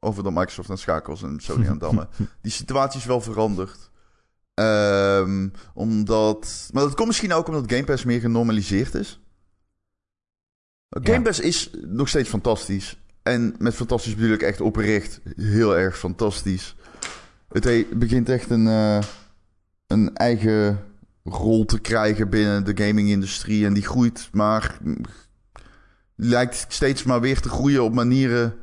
Over 0.00 0.22
dat 0.22 0.32
Microsoft 0.32 0.78
schakelen 0.78 1.20
was 1.20 1.30
en 1.30 1.40
Sony 1.40 1.64
aan 1.64 1.70
het 1.70 1.80
dammen. 1.80 2.08
Die 2.42 2.52
situatie 2.52 3.00
is 3.00 3.06
wel 3.06 3.20
veranderd. 3.20 3.90
Ehm, 4.58 5.48
omdat. 5.74 6.70
Maar 6.72 6.82
dat 6.82 6.94
komt 6.94 7.06
misschien 7.08 7.32
ook 7.32 7.48
omdat 7.48 7.72
Game 7.72 7.84
Pass 7.84 8.04
meer 8.04 8.20
genormaliseerd 8.20 8.94
is. 8.94 9.20
Game 10.88 11.12
Ja. 11.16 11.22
Pass 11.22 11.40
is 11.40 11.70
nog 11.86 12.08
steeds 12.08 12.28
fantastisch. 12.28 12.98
En 13.22 13.54
met 13.58 13.74
fantastisch 13.74 14.14
bedoel 14.14 14.32
ik 14.32 14.42
echt 14.42 14.60
oprecht 14.60 15.20
heel 15.36 15.76
erg 15.76 15.98
fantastisch. 15.98 16.76
Het 17.48 17.64
he- 17.64 17.86
begint 17.94 18.28
echt 18.28 18.50
een, 18.50 18.66
eh, 18.66 18.98
een 19.86 20.14
eigen 20.14 20.84
rol 21.24 21.64
te 21.64 21.78
krijgen 21.80 22.28
binnen 22.30 22.64
de 22.64 22.84
gaming-industrie. 22.84 23.66
En 23.66 23.74
die 23.74 23.86
groeit 23.86 24.28
maar. 24.32 24.78
lijkt 26.16 26.64
steeds 26.68 27.02
maar 27.02 27.20
weer 27.20 27.40
te 27.40 27.48
groeien 27.48 27.82
op 27.84 27.94
manieren. 27.94 28.54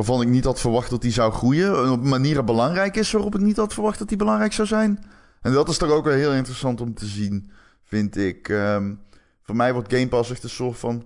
Waarvan 0.00 0.22
ik 0.22 0.28
niet 0.28 0.44
had 0.44 0.60
verwacht 0.60 0.90
dat 0.90 1.02
die 1.02 1.12
zou 1.12 1.32
groeien. 1.32 1.84
En 1.84 1.90
op 1.90 2.04
manieren 2.04 2.44
belangrijk 2.44 2.96
is 2.96 3.12
waarop 3.12 3.34
ik 3.34 3.40
niet 3.40 3.56
had 3.56 3.74
verwacht 3.74 3.98
dat 3.98 4.08
die 4.08 4.16
belangrijk 4.16 4.52
zou 4.52 4.68
zijn. 4.68 5.04
En 5.40 5.52
dat 5.52 5.68
is 5.68 5.78
toch 5.78 5.90
ook 5.90 6.04
wel 6.04 6.14
heel 6.14 6.32
interessant 6.32 6.80
om 6.80 6.94
te 6.94 7.06
zien, 7.06 7.50
vind 7.84 8.16
ik. 8.16 8.48
Ehm, 8.48 8.94
voor 9.42 9.56
mij 9.56 9.72
wordt 9.72 9.92
Game 9.92 10.08
Pass 10.08 10.30
echt 10.30 10.42
een 10.42 10.50
soort 10.50 10.78
van. 10.78 11.04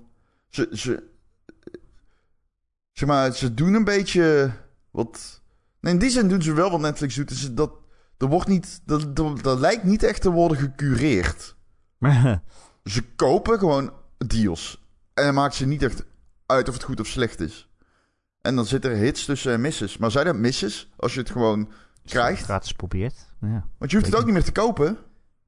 Ze, 0.49 0.69
ze, 0.73 1.03
zeg 2.93 3.09
maar, 3.09 3.33
ze 3.33 3.55
doen 3.55 3.75
een 3.75 3.85
beetje 3.85 4.53
wat. 4.91 5.43
Nee, 5.81 5.93
in 5.93 5.99
die 5.99 6.11
zin 6.11 6.29
doen 6.29 6.43
ze 6.43 6.53
wel 6.53 6.71
wat 6.71 6.81
Netflix 6.81 7.15
doet. 7.15 7.31
Is 7.31 7.55
dat 7.55 7.73
er 8.19 8.29
wordt 8.29 8.49
niet. 8.49 8.81
Dat, 8.85 9.17
dat, 9.17 9.43
dat 9.43 9.59
lijkt 9.59 9.85
niet 9.85 10.03
echt 10.03 10.23
te 10.23 10.31
worden 10.31 10.59
gecureerd. 10.59 11.57
ze 12.85 13.03
kopen 13.17 13.59
gewoon 13.59 13.93
deals. 14.27 14.83
En 15.15 15.25
dan 15.25 15.35
maakt 15.35 15.55
ze 15.55 15.67
niet 15.67 15.83
echt 15.83 16.05
uit 16.47 16.69
of 16.69 16.75
het 16.75 16.83
goed 16.83 17.01
of 17.01 17.07
slecht 17.07 17.41
is. 17.41 17.69
En 18.45 18.57
dan 18.57 18.67
zitten 18.67 18.91
er 18.91 18.97
hits 18.97 19.25
tussen 19.25 19.53
en 19.53 19.61
misses. 19.61 19.97
Maar 19.99 20.11
zijn 20.11 20.25
dat 20.27 20.37
misses 20.37 20.91
als 20.97 21.15
je 21.15 21.21
het 21.21 21.31
gewoon 21.31 21.69
krijgt? 22.05 22.43
Gratis 22.45 22.73
probeert. 22.73 23.15
Ja. 23.41 23.65
Want 23.79 23.91
je 23.91 23.97
hoeft 23.97 24.11
het 24.11 24.19
ook 24.21 24.25
niet 24.25 24.35
meer 24.35 24.45
te 24.45 24.53
kopen. 24.53 24.91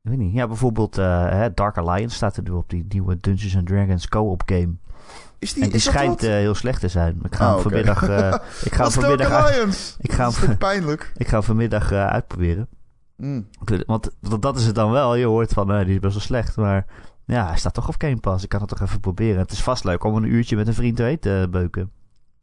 Ik 0.02 0.10
weet 0.12 0.18
niet. 0.18 0.34
Ja, 0.34 0.46
bijvoorbeeld 0.46 0.98
uh, 0.98 1.44
Dark 1.54 1.76
Alliance 1.78 2.16
staat 2.16 2.36
er 2.36 2.42
nu 2.42 2.50
op 2.50 2.70
die 2.70 2.86
nieuwe 2.88 3.16
Dungeons 3.20 3.56
and 3.56 3.66
Dragons 3.66 4.08
co-op 4.08 4.42
game. 4.46 4.74
Is 5.38 5.52
die, 5.52 5.62
en 5.62 5.68
die 5.68 5.76
is 5.78 5.84
schijnt 5.84 6.22
uh, 6.24 6.30
heel 6.30 6.54
slecht 6.54 6.80
te 6.80 6.88
zijn. 6.88 7.18
Ik 7.22 7.34
ga 7.34 7.44
hem 7.44 7.54
Oh, 7.54 7.58
oké. 7.60 7.68
vanmiddag. 7.68 8.08
uh, 8.08 8.34
ik 8.68 8.74
ga 8.74 8.82
hem 8.82 8.92
vanmiddag. 8.92 9.30
Alliance. 9.30 9.94
ik 10.00 10.12
ga 10.12 10.30
hem- 10.30 10.56
pijnlijk. 10.70 11.12
ik 11.16 11.26
ga 11.28 11.32
hem 11.36 11.42
vanmiddag 11.42 11.92
uh, 11.92 12.06
uitproberen. 12.06 12.68
Mm. 13.16 13.48
Weet- 13.64 13.84
Want 13.86 14.10
dat, 14.40 14.56
is 14.58 14.66
het 14.66 14.74
dan 14.74 14.90
wel. 14.90 15.14
Je 15.14 15.26
hoort 15.26 15.52
van, 15.52 15.66
die 15.84 15.94
is 15.94 16.00
best 16.00 16.14
wel 16.14 16.22
slecht. 16.22 16.56
Maar 16.56 16.86
ja, 17.26 17.46
hij 17.46 17.58
staat 17.58 17.74
toch 17.74 17.88
op 17.88 17.94
Game 17.98 18.16
Pass. 18.20 18.42
Ik 18.44 18.48
kan 18.48 18.60
het 18.60 18.68
toch 18.68 18.80
even 18.80 19.00
proberen. 19.00 19.38
Het 19.38 19.52
is 19.52 19.62
vast 19.62 19.84
leuk 19.84 20.04
om 20.04 20.16
een 20.16 20.32
uurtje 20.34 20.56
met 20.56 20.66
een 20.66 20.74
vriend 20.74 20.96
te 20.96 21.16
te 21.20 21.48
beuken. 21.50 21.90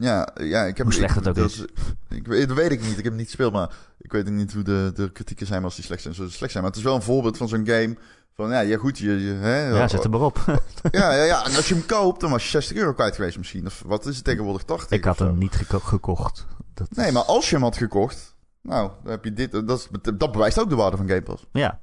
Ja, 0.04 0.28
ja, 0.42 0.63
ik 0.63 0.78
heb... 0.78 0.86
Hoe 0.86 0.96
slecht 0.96 1.10
ik, 1.18 1.20
het 1.20 1.28
ook 1.28 1.36
dat 1.36 1.50
is. 1.50 1.66
Ik, 2.10 2.28
weet- 2.28 2.48
dat 2.48 2.58
weet 2.58 2.72
ik 2.72 2.82
niet. 2.82 2.89
Ik 2.89 2.96
heb 2.96 3.06
het 3.06 3.16
niet 3.16 3.26
gespeeld, 3.26 3.54
maar 3.54 3.70
ik 4.00 4.12
weet 4.12 4.28
ook 4.28 4.34
niet 4.34 4.54
hoe 4.54 4.63
de, 4.63 4.92
de 4.96 5.12
kritieken 5.12 5.46
zijn 5.48 5.63
als 5.63 5.76
die 5.76 5.84
slecht 5.84 6.02
zijn. 6.02 6.13
Zo 6.13 6.30
slecht 6.30 6.52
zijn. 6.52 6.63
Maar 6.63 6.72
het 6.72 6.80
is 6.82 6.86
wel 6.88 6.96
een 6.96 7.02
voorbeeld 7.02 7.38
van 7.38 7.48
zo'n 7.48 7.68
game. 7.68 7.98
Van 8.36 8.50
ja, 8.50 8.60
ja 8.60 8.78
goed, 8.78 8.98
je... 8.98 9.26
je 9.26 9.32
hè, 9.34 9.68
Ja, 9.68 9.88
zet 9.88 10.04
hem 10.04 10.12
maar 10.12 10.22
op. 10.22 10.38
ja, 10.92 11.13
ja, 11.13 11.24
ja. 11.24 11.46
En 11.46 11.56
als 11.56 11.68
je 11.68 11.74
hem 11.74 11.86
koopt, 11.86 12.20
dan 12.22 12.32
was 12.32 12.44
je 12.44 12.50
60 12.50 12.78
euro 12.78 12.94
kwijt 12.94 13.16
geweest 13.16 13.38
misschien. 13.38 13.66
Of 13.66 13.84
wat 13.86 14.06
is 14.06 14.16
het 14.16 14.26
tegenwoordig, 14.26 14.63
80? 14.63 14.89
ik 14.98 15.04
had 15.04 15.20
hem 15.20 15.38
niet 15.38 15.56
geko- 15.56 15.80
gekocht. 15.80 16.46
Dat 16.74 16.96
Nee, 16.96 17.08
is- 17.08 17.13
maar 17.13 17.24
als 17.24 17.50
je 17.50 17.56
hem 17.56 17.63
had 17.63 17.78
gekocht... 17.78 18.36
Nou, 18.62 18.92
dan 19.04 19.12
heb 19.12 19.24
je 19.24 19.34
dit... 19.34 19.52
Dat, 19.52 19.70
is- 19.80 19.88
dat 20.18 20.32
bewijst 20.32 20.60
ook 20.60 20.70
de 20.70 20.76
waarde 20.76 20.98
van 20.98 21.08
Game 21.08 21.22
Pass. 21.22 21.46
Ja, 21.52 21.82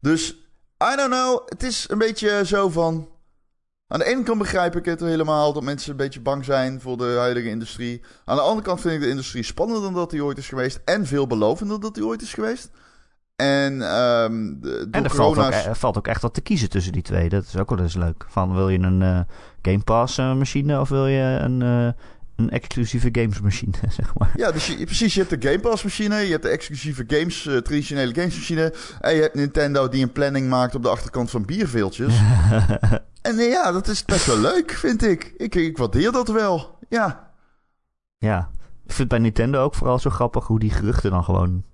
Dus, 0.00 0.30
I 0.92 0.96
don't 0.96 1.10
know. 1.10 1.48
Het 1.48 1.62
is 1.62 1.86
een 1.90 1.98
beetje 1.98 2.46
zo 2.46 2.68
van... 2.68 3.08
Aan 3.88 3.98
de 3.98 4.04
ene 4.04 4.22
kant 4.22 4.38
begrijp 4.38 4.76
ik 4.76 4.84
het 4.84 5.00
helemaal 5.00 5.52
dat 5.52 5.62
mensen 5.62 5.90
een 5.90 5.96
beetje 5.96 6.20
bang 6.20 6.44
zijn 6.44 6.80
voor 6.80 6.96
de 6.96 7.14
huidige 7.18 7.48
industrie. 7.48 8.02
Aan 8.24 8.36
de 8.36 8.42
andere 8.42 8.62
kant 8.66 8.80
vind 8.80 8.94
ik 8.94 9.00
de 9.00 9.08
industrie 9.08 9.42
spannender 9.42 9.82
dan 9.82 9.94
dat 9.94 10.10
die 10.10 10.24
ooit 10.24 10.38
is 10.38 10.48
geweest. 10.48 10.80
En 10.84 11.06
veelbelovender 11.06 11.80
dan 11.80 11.80
dat 11.80 11.94
die 11.94 12.06
ooit 12.06 12.22
is 12.22 12.34
geweest. 12.34 12.70
En, 13.36 13.82
ehm 13.82 14.60
de, 14.60 14.88
en 14.90 15.04
er 15.04 15.10
valt, 15.10 15.28
ook, 15.28 15.34
corona's... 15.34 15.66
er 15.66 15.76
valt 15.76 15.96
ook 15.96 16.06
echt 16.06 16.22
wat 16.22 16.34
te 16.34 16.40
kiezen 16.40 16.70
tussen 16.70 16.92
die 16.92 17.02
twee. 17.02 17.28
Dat 17.28 17.44
is 17.44 17.56
ook 17.56 17.70
wel 17.70 17.78
eens 17.78 17.94
leuk. 17.94 18.26
Van 18.28 18.54
wil 18.54 18.68
je 18.68 18.78
een 18.78 19.02
eh, 19.02 19.20
Game 19.62 19.84
Pass 19.84 20.18
eh, 20.18 20.34
machine 20.34 20.80
of 20.80 20.88
wil 20.88 21.06
je 21.06 21.38
een, 21.40 21.62
eh, 21.62 22.02
een 22.38 22.50
exclusieve 22.50 23.08
games 23.12 23.40
machine, 23.40 23.72
zeg 24.00 24.14
maar. 24.14 24.32
Ja, 24.36 24.52
dus 24.52 24.66
je, 24.66 24.84
precies. 24.84 25.14
Je 25.14 25.24
hebt 25.24 25.42
de 25.42 25.48
Game 25.48 25.60
Pass 25.60 25.82
machine, 25.82 26.16
je 26.16 26.30
hebt 26.30 26.42
de 26.42 26.48
exclusieve 26.48 27.04
games, 27.06 27.46
eh, 27.46 27.56
traditionele 27.56 28.14
games 28.14 28.34
machine. 28.34 28.74
En 29.00 29.14
je 29.14 29.20
hebt 29.20 29.34
Nintendo 29.34 29.88
die 29.88 30.02
een 30.02 30.12
planning 30.12 30.48
maakt 30.48 30.74
op 30.74 30.82
de 30.82 30.88
achterkant 30.88 31.30
van 31.30 31.44
bierveeltjes. 31.44 32.14
en 33.22 33.38
eh, 33.38 33.50
ja, 33.50 33.72
dat 33.72 33.88
is 33.88 34.04
best 34.04 34.26
wel 34.26 34.38
leuk, 34.38 34.70
vind 34.70 35.04
ik. 35.04 35.34
Ik, 35.36 35.54
ik 35.54 35.76
waardeer 35.76 36.12
dat 36.12 36.28
wel. 36.28 36.78
Ja. 36.88 37.30
Ja, 38.18 38.50
ik 38.86 38.92
vind 38.92 39.08
bij 39.08 39.18
Nintendo 39.18 39.62
ook 39.62 39.74
vooral 39.74 39.98
zo 39.98 40.10
grappig 40.10 40.46
hoe 40.46 40.58
die 40.58 40.70
geruchten 40.70 41.10
dan 41.10 41.24
gewoon 41.24 41.64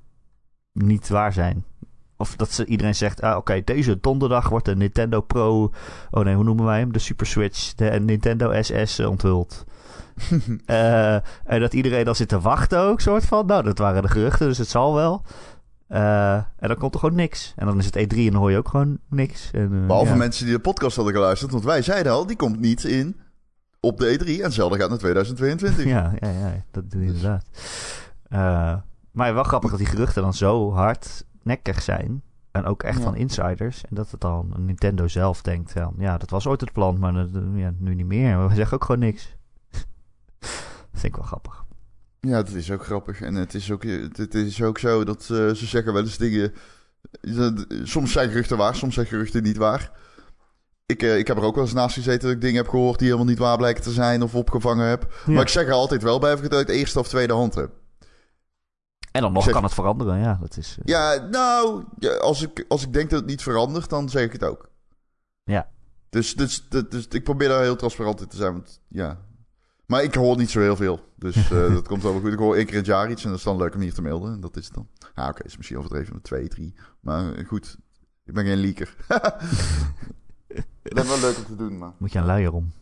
niet 0.73 1.09
waar 1.09 1.33
zijn. 1.33 1.65
Of 2.17 2.37
dat 2.37 2.53
ze 2.53 2.67
iedereen 2.67 2.95
zegt, 2.95 3.21
ah, 3.21 3.37
oké, 3.37 3.63
deze 3.65 4.01
donderdag 4.01 4.49
wordt 4.49 4.65
de 4.65 4.77
Nintendo 4.77 5.21
Pro, 5.21 5.73
oh 6.11 6.25
nee, 6.25 6.35
hoe 6.35 6.45
noemen 6.45 6.65
wij 6.65 6.79
hem? 6.79 6.93
De 6.93 6.99
Super 6.99 7.27
Switch, 7.27 7.75
de 7.75 7.85
Nintendo 7.85 8.63
SS 8.63 8.99
eh, 8.99 9.11
onthuld. 9.11 9.65
Eh, 10.67 11.15
en 11.45 11.61
dat 11.61 11.75
iedereen 11.75 12.05
dan 12.05 12.15
zit 12.15 12.29
te 12.29 12.41
wachten 12.41 12.79
ook, 12.81 13.01
soort 13.01 13.25
van. 13.25 13.47
Nou, 13.47 13.63
dat 13.63 13.79
waren 13.79 14.03
de 14.03 14.09
geruchten, 14.09 14.47
dus 14.49 14.59
het 14.59 14.69
zal 14.69 14.95
wel. 14.95 15.23
Eh, 15.87 16.35
en 16.35 16.69
dan 16.69 16.77
komt 16.77 16.95
er 16.95 17.01
gewoon 17.01 17.15
niks. 17.15 17.53
En 17.57 17.67
dan 17.67 17.79
is 17.79 17.85
het 17.85 17.97
E3 17.97 18.17
en 18.17 18.31
dan 18.31 18.41
hoor 18.41 18.51
je 18.51 18.57
ook 18.59 18.69
gewoon 18.69 18.99
niks. 19.11 19.51
En, 19.53 19.73
eh, 19.81 19.87
Behalve 19.87 20.11
ja. 20.11 20.17
mensen 20.17 20.45
die 20.45 20.55
de 20.55 20.61
podcast 20.61 20.97
hadden 20.97 21.15
geluisterd. 21.15 21.53
Want 21.53 21.65
wij 21.65 21.83
zeiden 21.83 22.13
al, 22.13 22.27
die 22.27 22.37
komt 22.37 22.61
niet 22.61 22.85
in 22.85 23.17
op 23.81 23.99
de 23.99 24.19
E3. 24.19 24.27
En 24.39 24.43
hetzelfde 24.45 24.79
gaat 24.79 24.89
naar 24.89 24.99
2022. 24.99 25.85
Ja, 25.85 26.13
ja, 26.19 26.29
ja, 26.29 26.65
dat 26.71 26.91
doe 26.91 27.01
je 27.01 27.07
inderdaad. 27.07 27.45
Maar 29.13 29.35
wel 29.35 29.43
grappig 29.43 29.71
dat 29.71 29.79
die 29.79 29.89
geruchten 29.89 30.23
dan 30.23 30.35
zo 30.35 30.73
hardnekkig 30.73 31.83
zijn. 31.83 32.23
En 32.51 32.65
ook 32.65 32.83
echt 32.83 32.99
Ja. 32.99 33.05
van 33.05 33.17
insiders. 33.17 33.83
En 33.85 33.95
dat 33.95 34.11
het 34.11 34.21
dan 34.21 34.55
Nintendo 34.59 35.09
zelf 35.09 35.43
denkt. 35.43 35.73
Ja, 35.99 36.19
dat 36.19 36.31
was 36.31 36.47
ooit 36.47 36.61
het 36.61 36.73
plan, 36.73 36.99
maar 36.99 37.13
dat, 37.13 37.29
ja, 37.55 37.73
nu 37.79 37.95
niet 37.95 38.07
meer. 38.07 38.37
Maar 38.37 38.49
we 38.49 38.55
zeggen 38.55 38.75
ook 38.77 38.85
gewoon 38.85 39.01
niks. 39.01 39.37
Dat 40.91 41.01
vind 41.01 41.05
ik 41.05 41.17
wel 41.17 41.25
grappig. 41.27 41.65
Ja, 42.21 42.43
dat 42.43 42.49
is 42.55 42.71
ook 42.71 42.85
grappig. 42.85 43.21
En 43.21 43.35
het 43.35 43.55
is 43.55 43.71
ook, 43.71 43.83
het 44.17 44.35
is 44.35 44.63
ook 44.63 44.79
zo 44.79 45.05
dat 45.05 45.21
eh, 45.21 45.27
ze 45.29 45.67
zeggen 45.67 45.93
wel 45.93 46.03
eens 46.03 46.17
dingen. 46.19 46.55
dat- 47.21 47.67
Soms 47.83 48.13
zijn 48.13 48.29
geruchten 48.29 48.57
waar, 48.57 48.75
soms 48.75 48.95
zijn 48.95 49.07
geruchten 49.07 49.43
niet 49.43 49.57
waar. 49.57 49.91
Ik, 50.87 51.03
eh, 51.03 51.19
ik 51.19 51.27
heb 51.27 51.37
er 51.37 51.43
ook 51.43 51.55
wel 51.55 51.65
eens 51.65 51.73
naast 51.73 51.95
gezeten 51.95 52.21
dat 52.23 52.31
ik 52.37 52.41
dingen 52.41 52.57
heb 52.57 52.69
gehoord 52.69 52.99
die 52.99 53.07
helemaal 53.09 53.29
niet 53.29 53.39
waar 53.39 53.57
blijken 53.57 53.83
te 53.83 53.93
zijn 53.93 54.23
of 54.23 54.35
opgevangen 54.35 54.87
heb. 54.87 55.13
Ja. 55.27 55.33
Maar 55.33 55.43
ik 55.43 55.49
zeg 55.49 55.67
er 55.67 55.73
altijd 55.73 56.03
wel 56.03 56.19
bij 56.19 56.33
of 56.33 56.39
ik 56.39 56.45
het 56.45 56.55
uit 56.55 56.69
eerste 56.69 56.99
of 56.99 57.09
tweede 57.09 57.33
hand 57.33 57.55
heb. 57.55 57.71
En 59.13 59.21
dan 59.23 59.33
nog 59.33 59.45
zeg- 59.45 59.53
kan 59.53 59.63
het 59.63 59.75
veranderen. 59.75 60.19
Ja, 60.19 60.39
dat 60.41 60.57
is... 60.57 60.77
eh, 60.79 60.85
Ja, 60.85 61.29
nou, 61.31 61.85
als, 62.21 62.43
ik, 62.43 62.65
als 62.69 62.83
ik 62.83 62.93
denk 62.93 63.11
dat 63.11 63.19
het 63.21 63.29
niet 63.29 63.43
verandert, 63.43 63.91
dan 63.91 64.09
zeg 64.09 64.25
ik 64.25 64.33
het 64.33 64.45
ook. 64.45 64.69
Ja. 65.45 65.69
Dus, 66.09 66.35
dus, 66.35 66.67
dus, 66.69 66.83
dus 66.89 67.07
ik 67.09 67.25
probeer 67.25 67.49
daar 67.49 67.63
heel 67.63 67.77
transparant 67.77 68.21
in 68.21 68.29
te 68.29 68.37
zijn. 68.37 68.53
Want, 68.53 68.81
ja. 68.89 69.19
Maar 69.87 70.03
ik 70.03 70.15
hoor 70.15 70.37
niet 70.37 70.51
zo 70.51 70.61
heel 70.61 70.77
veel. 70.77 71.01
Dus 71.17 71.37
eh, 71.51 71.73
dat 71.73 71.89
komt 71.89 72.03
wel 72.03 72.21
goed. 72.21 72.33
Ik 72.33 72.39
hoor 72.39 72.57
één 72.57 72.65
keer 72.65 72.73
in 72.73 72.79
het 72.79 72.89
jaar 72.89 73.11
iets 73.11 73.25
en 73.25 73.29
dat 73.29 73.39
is 73.39 73.45
dan 73.45 73.57
leuk 73.57 73.75
om 73.75 73.81
hier 73.81 73.95
te 73.95 74.03
melden. 74.03 74.33
En 74.33 74.41
dat 74.41 74.57
is 74.57 74.65
het 74.65 74.75
dan. 74.75 74.89
Ah, 75.15 75.29
oké, 75.29 75.45
is 75.45 75.57
misschien 75.57 75.79
overdreven 75.79 76.15
met 76.15 76.25
twee, 76.25 76.49
drie. 76.49 76.75
Maar 77.01 77.33
eh, 77.35 77.47
goed, 77.47 77.77
ik 78.25 78.35
ben 78.35 78.45
geen 78.45 78.59
leaker. 78.59 78.95
dat 80.83 81.05
is 81.05 81.09
wel 81.09 81.21
leuk 81.21 81.37
om 81.37 81.45
te 81.45 81.57
doen, 81.57 81.79
maar... 81.79 81.93
Moet 81.99 82.13
je 82.13 82.19
een 82.19 82.25
luier 82.25 82.53
om. 82.53 82.73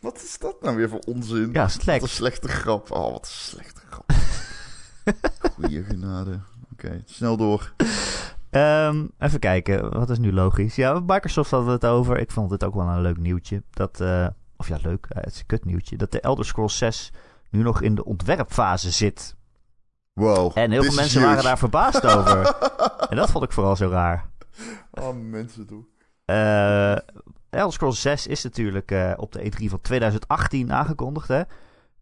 Wat 0.00 0.22
is 0.22 0.38
dat 0.38 0.62
nou 0.62 0.76
weer 0.76 0.88
voor 0.88 0.98
onzin? 0.98 1.52
Ja, 1.52 1.66
het 1.66 1.84
Wat 1.84 2.02
een 2.02 2.08
slechte 2.08 2.48
grap. 2.48 2.90
Oh, 2.90 3.12
wat 3.12 3.26
een 3.26 3.32
slechte 3.32 3.80
grap. 3.90 4.12
Goeie 5.54 5.84
genade. 5.84 6.40
Oké, 6.72 7.02
snel 7.04 7.36
door. 7.36 7.74
Ehm, 8.50 9.06
even 9.18 9.38
kijken, 9.38 9.92
wat 9.92 10.10
is 10.10 10.18
nu 10.18 10.32
logisch? 10.32 10.76
Ja, 10.76 11.00
Microsoft 11.06 11.50
hadden 11.50 11.68
we 11.68 11.74
het 11.74 11.84
over. 11.84 12.18
Ik 12.18 12.30
vond 12.30 12.50
het 12.50 12.64
ook 12.64 12.74
wel 12.74 12.86
een 12.86 13.00
leuk 13.00 13.18
nieuwtje. 13.18 13.62
Dat, 13.70 14.00
eh, 14.00 14.26
of 14.60 14.68
ja, 14.68 14.78
leuk, 14.82 15.06
eh, 15.08 15.22
het 15.22 15.32
is 15.32 15.38
een 15.38 15.46
kut 15.46 15.64
nieuwtje. 15.64 15.96
Dat 15.96 16.12
de 16.12 16.20
Elder 16.20 16.44
Scrolls 16.44 16.78
6 16.78 17.12
nu 17.50 17.62
nog 17.62 17.82
in 17.82 17.94
de 17.94 18.04
ontwerpfase 18.04 18.90
zit. 18.90 19.36
Wow. 20.12 20.52
En 20.54 20.70
heel 20.70 20.82
veel 20.82 20.94
mensen 20.94 21.22
waren 21.22 21.44
daar 21.44 21.58
verbaasd 21.58 22.06
over. 22.06 22.54
En 23.10 23.16
dat 23.16 23.30
vond 23.30 23.44
ik 23.44 23.52
vooral 23.52 23.76
zo 23.76 23.88
raar. 23.88 24.30
Oh, 24.90 25.16
mensen 25.16 25.66
toe. 25.66 25.84
Eh 26.24 26.96
Elder 27.50 27.72
Scrolls 27.72 28.00
6 28.00 28.26
is 28.26 28.42
natuurlijk 28.42 28.90
eh, 28.90 29.12
op 29.16 29.32
de 29.32 29.52
E3 29.52 29.64
van 29.64 29.80
2018 29.80 30.72
aangekondigd, 30.72 31.28
hè. 31.28 31.42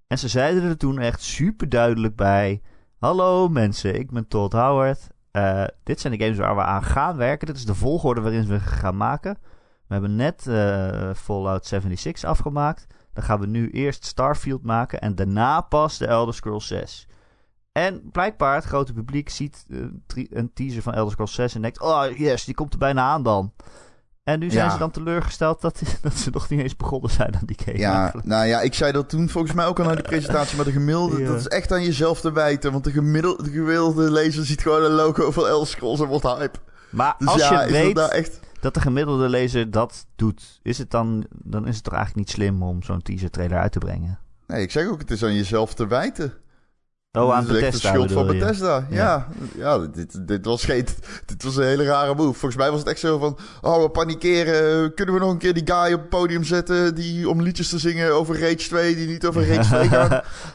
En 0.06 0.18
ze 0.18 0.28
zeiden 0.28 0.62
er 0.62 0.76
toen 0.76 0.98
echt 0.98 1.22
super 1.22 1.68
duidelijk 1.68 2.16
bij... 2.16 2.62
Hallo 2.98 3.48
mensen, 3.48 3.94
ik 3.94 4.10
ben 4.10 4.28
Todd 4.28 4.52
Howard. 4.52 5.08
Dit 5.82 6.00
zijn 6.00 6.18
de 6.18 6.24
games 6.24 6.38
waar 6.38 6.56
we 6.56 6.62
aan 6.62 6.82
gaan 6.82 7.16
werken. 7.16 7.46
Dit 7.46 7.56
is 7.56 7.64
de 7.64 7.74
volgorde 7.74 8.20
waarin 8.20 8.46
we 8.46 8.60
gaan 8.60 8.96
maken. 8.96 9.38
We 9.88 9.94
hebben 9.94 10.16
net 10.16 10.46
eh, 10.46 11.10
Fallout 11.14 11.66
76 11.66 12.28
afgemaakt. 12.30 12.86
Dan 13.12 13.24
gaan 13.24 13.40
we 13.40 13.46
nu 13.46 13.70
eerst 13.70 14.04
Starfield 14.04 14.62
maken 14.62 15.00
en 15.00 15.14
daarna 15.14 15.60
pas 15.60 15.98
de 15.98 16.06
Elder 16.06 16.34
Scrolls 16.34 16.66
6. 16.66 17.06
En 17.72 18.10
blijkbaar 18.12 18.54
het 18.54 18.64
grote 18.64 18.92
publiek 18.92 19.28
ziet 19.28 19.64
eh, 19.70 19.78
een 20.30 20.50
teaser 20.54 20.82
van 20.82 20.94
Elder 20.94 21.12
Scrolls 21.12 21.34
6 21.34 21.54
en 21.54 21.62
denkt... 21.62 21.80
Oh 21.80 22.04
yes, 22.16 22.44
die 22.44 22.54
komt 22.54 22.72
er 22.72 22.78
bijna 22.78 23.02
aan 23.02 23.22
dan. 23.22 23.52
En 24.24 24.38
nu 24.38 24.50
zijn 24.50 24.64
Ja. 24.66 24.72
ze 24.72 24.78
dan 24.78 24.90
teleurgesteld 24.90 25.60
dat, 25.60 25.82
dat 26.02 26.14
ze 26.14 26.30
nog 26.30 26.48
niet 26.48 26.60
eens 26.60 26.76
begonnen 26.76 27.10
zijn 27.10 27.34
aan 27.34 27.46
die 27.46 27.58
game. 27.64 27.78
Ja, 27.78 27.98
eigenlijk. 28.00 28.26
nou 28.26 28.46
ja, 28.46 28.60
ik 28.60 28.74
zei 28.74 28.92
dat 28.92 29.08
toen 29.08 29.28
volgens 29.28 29.52
mij 29.54 29.66
ook 29.66 29.78
al 29.78 29.84
naar 29.84 29.94
die 29.94 30.04
presentatie. 30.04 30.56
Maar 30.56 30.64
de 30.64 30.72
gemiddelde, 30.72 31.18
Ja. 31.20 31.26
dat 31.28 31.38
is 31.38 31.48
echt 31.48 31.72
aan 31.72 31.82
jezelf 31.84 32.20
te 32.20 32.32
wijten. 32.32 32.72
Want 32.72 32.84
de 32.84 32.90
gemiddelde, 32.90 33.42
de 33.42 33.50
gemiddelde 33.50 34.10
lezer 34.10 34.46
ziet 34.46 34.60
gewoon 34.62 34.84
een 34.84 34.90
logo 34.90 35.30
van 35.30 35.46
Elder 35.46 35.66
Scrolls 35.68 36.00
en 36.00 36.06
wordt 36.06 36.24
hype. 36.26 36.58
Maar 36.90 37.14
Dus 37.18 37.28
als 37.28 37.48
ja, 37.48 37.60
je 37.60 37.66
is 37.66 37.72
weet 37.72 37.94
dat 37.94 38.10
nou 38.10 38.18
echt... 38.22 38.40
dat 38.60 38.74
de 38.74 38.80
gemiddelde 38.80 39.28
lezer 39.28 39.70
dat 39.70 40.06
doet, 40.16 40.60
is 40.62 40.78
het 40.78 40.90
dan, 40.90 41.26
dan 41.30 41.66
is 41.66 41.74
het 41.74 41.84
toch 41.84 41.94
eigenlijk 41.94 42.26
niet 42.26 42.36
slim 42.36 42.62
om 42.62 42.82
zo'n 42.82 43.02
teaser 43.02 43.30
trailer 43.30 43.58
uit 43.58 43.72
te 43.72 43.78
brengen? 43.78 44.18
Nee, 44.46 44.62
ik 44.62 44.70
zeg 44.70 44.86
ook, 44.86 44.98
het 44.98 45.10
is 45.10 45.24
aan 45.24 45.34
jezelf 45.34 45.74
te 45.74 45.86
wijten. 45.86 46.32
Oh, 47.12 47.34
aan 47.34 47.46
Bethesda 47.46 47.70
de 47.70 47.96
schuld 47.96 48.12
van? 48.12 48.26
Bethesda. 48.26 48.86
Ja, 48.90 49.28
ja. 49.56 49.78
dit, 49.78 50.28
dit, 50.28 50.44
was 50.44 50.64
geen, 50.64 50.86
dit 51.26 51.42
was 51.42 51.56
een 51.56 51.64
hele 51.64 51.84
rare 51.84 52.14
move. 52.14 52.38
Volgens 52.38 52.56
mij 52.56 52.70
was 52.70 52.78
het 52.78 52.88
echt 52.88 52.98
zo 52.98 53.18
van... 53.18 53.38
Oh, 53.60 53.82
we 53.82 53.88
panikeren. 53.88 54.94
Kunnen 54.94 55.14
we 55.14 55.20
nog 55.20 55.30
een 55.30 55.38
keer 55.38 55.54
die 55.54 55.62
guy 55.72 55.92
op 55.92 56.00
het 56.00 56.08
podium 56.08 56.44
zetten... 56.44 56.94
die 56.94 57.28
om 57.28 57.42
liedjes 57.42 57.68
te 57.68 57.78
zingen 57.78 58.14
over 58.14 58.40
Rage 58.40 58.56
2... 58.56 58.94
die 58.94 59.06
niet 59.06 59.26
over 59.26 59.48
Rage 59.48 59.68
2 59.68 59.88
gaan? 59.98 60.08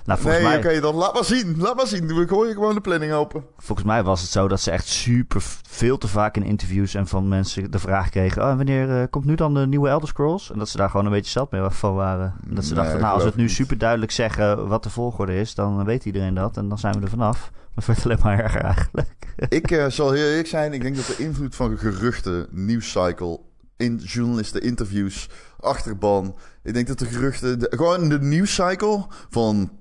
nou, 0.06 0.20
volgens, 0.20 0.44
nee, 0.44 0.58
oké, 0.58 0.68
mij, 0.68 0.80
dan 0.80 0.96
laat 0.96 1.14
maar 1.14 1.26
zien. 1.26 1.56
Laat 1.58 1.76
maar 1.76 1.88
zien. 1.88 2.08
We 2.08 2.28
gooien 2.28 2.54
gewoon 2.54 2.76
de 2.76 2.82
planning 2.82 3.14
open. 3.14 3.44
volgens 3.58 3.88
mij 3.88 4.04
was 4.04 4.22
het 4.22 4.30
zo 4.30 4.48
dat 4.48 4.62
ze 4.62 4.72
echt 4.72 4.88
super 4.88 5.44
veel 5.70 5.98
te 5.98 6.08
vaak 6.08 6.36
in 6.36 6.44
interviews 6.44 6.94
en 6.94 7.08
van 7.08 7.28
mensen 7.28 7.72
de 7.72 7.80
vraag 7.80 8.10
kregen: 8.10 8.42
oh, 8.42 8.56
wanneer 8.56 9.02
eh, 9.02 9.08
komt 9.10 9.26
nu 9.26 9.36
dan 9.36 9.54
de 9.54 9.68
nieuwe 9.68 9.90
Elder 9.90 10.08
Scrolls? 10.08 10.52
En 10.52 10.60
dat 10.60 10.70
ze 10.70 10.78
daar 10.78 10.90
gewoon 10.90 11.06
een 11.06 11.12
beetje 11.12 11.32
zat 11.32 11.52
mee 11.52 11.62
van 11.70 11.96
waren. 11.96 12.34
En 12.50 12.56
dat 12.56 12.66
ze 12.66 12.74
Nee, 12.74 12.84
dachten: 12.84 13.02
nou, 13.02 13.14
als 13.14 13.24
we 13.24 13.30
het 13.30 13.38
nu 13.38 13.50
super 13.50 13.78
duidelijk 13.78 14.12
zeggen 14.12 14.68
wat 14.68 14.84
de 14.84 14.90
volgorde 14.90 15.40
is, 15.40 15.56
dan 15.56 15.86
weet 15.86 16.06
iedereen 16.06 16.34
dat 16.34 16.43
en 16.52 16.70
dan 16.70 16.80
zijn 16.80 16.96
we 16.96 17.02
er 17.02 17.10
vanaf. 17.10 17.52
Maar 17.52 17.86
het 17.86 17.86
werd 17.86 18.06
alleen 18.06 18.20
maar 18.24 18.40
erger 18.40 18.62
eigenlijk. 18.62 19.10
ik 19.60 19.72
eh, 19.72 19.90
zal 19.90 20.12
heel 20.12 20.28
eerlijk 20.28 20.48
zijn. 20.48 20.74
Ik 20.74 20.82
denk 20.82 20.96
dat 20.96 21.06
de 21.06 21.18
invloed 21.18 21.56
van 21.56 21.78
geruchten, 21.78 22.48
nieuwscycle... 22.52 23.40
In 23.78 23.96
journalisten, 23.98 24.62
interviews, 24.62 25.30
achterban. 25.60 26.36
Ik 26.64 26.74
denk 26.74 26.88
dat 26.88 27.00
de 27.00 27.06
geruchten... 27.06 27.60
de- 27.60 27.72
gewoon 27.76 28.10
de 28.10 28.20
nieuwscycle 28.20 29.06
van... 29.30 29.72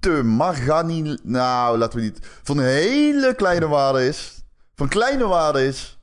te 0.00 0.22
margani... 0.22 1.18
Nou, 1.22 1.78
laten 1.78 1.98
we 1.98 2.04
niet... 2.04 2.18
Van 2.42 2.60
hele 2.60 3.34
kleine 3.34 3.68
waarde 3.68 4.06
is. 4.06 4.44
Van 4.74 4.88
kleine 4.88 5.26
waarde 5.26 5.66
is... 5.66 5.98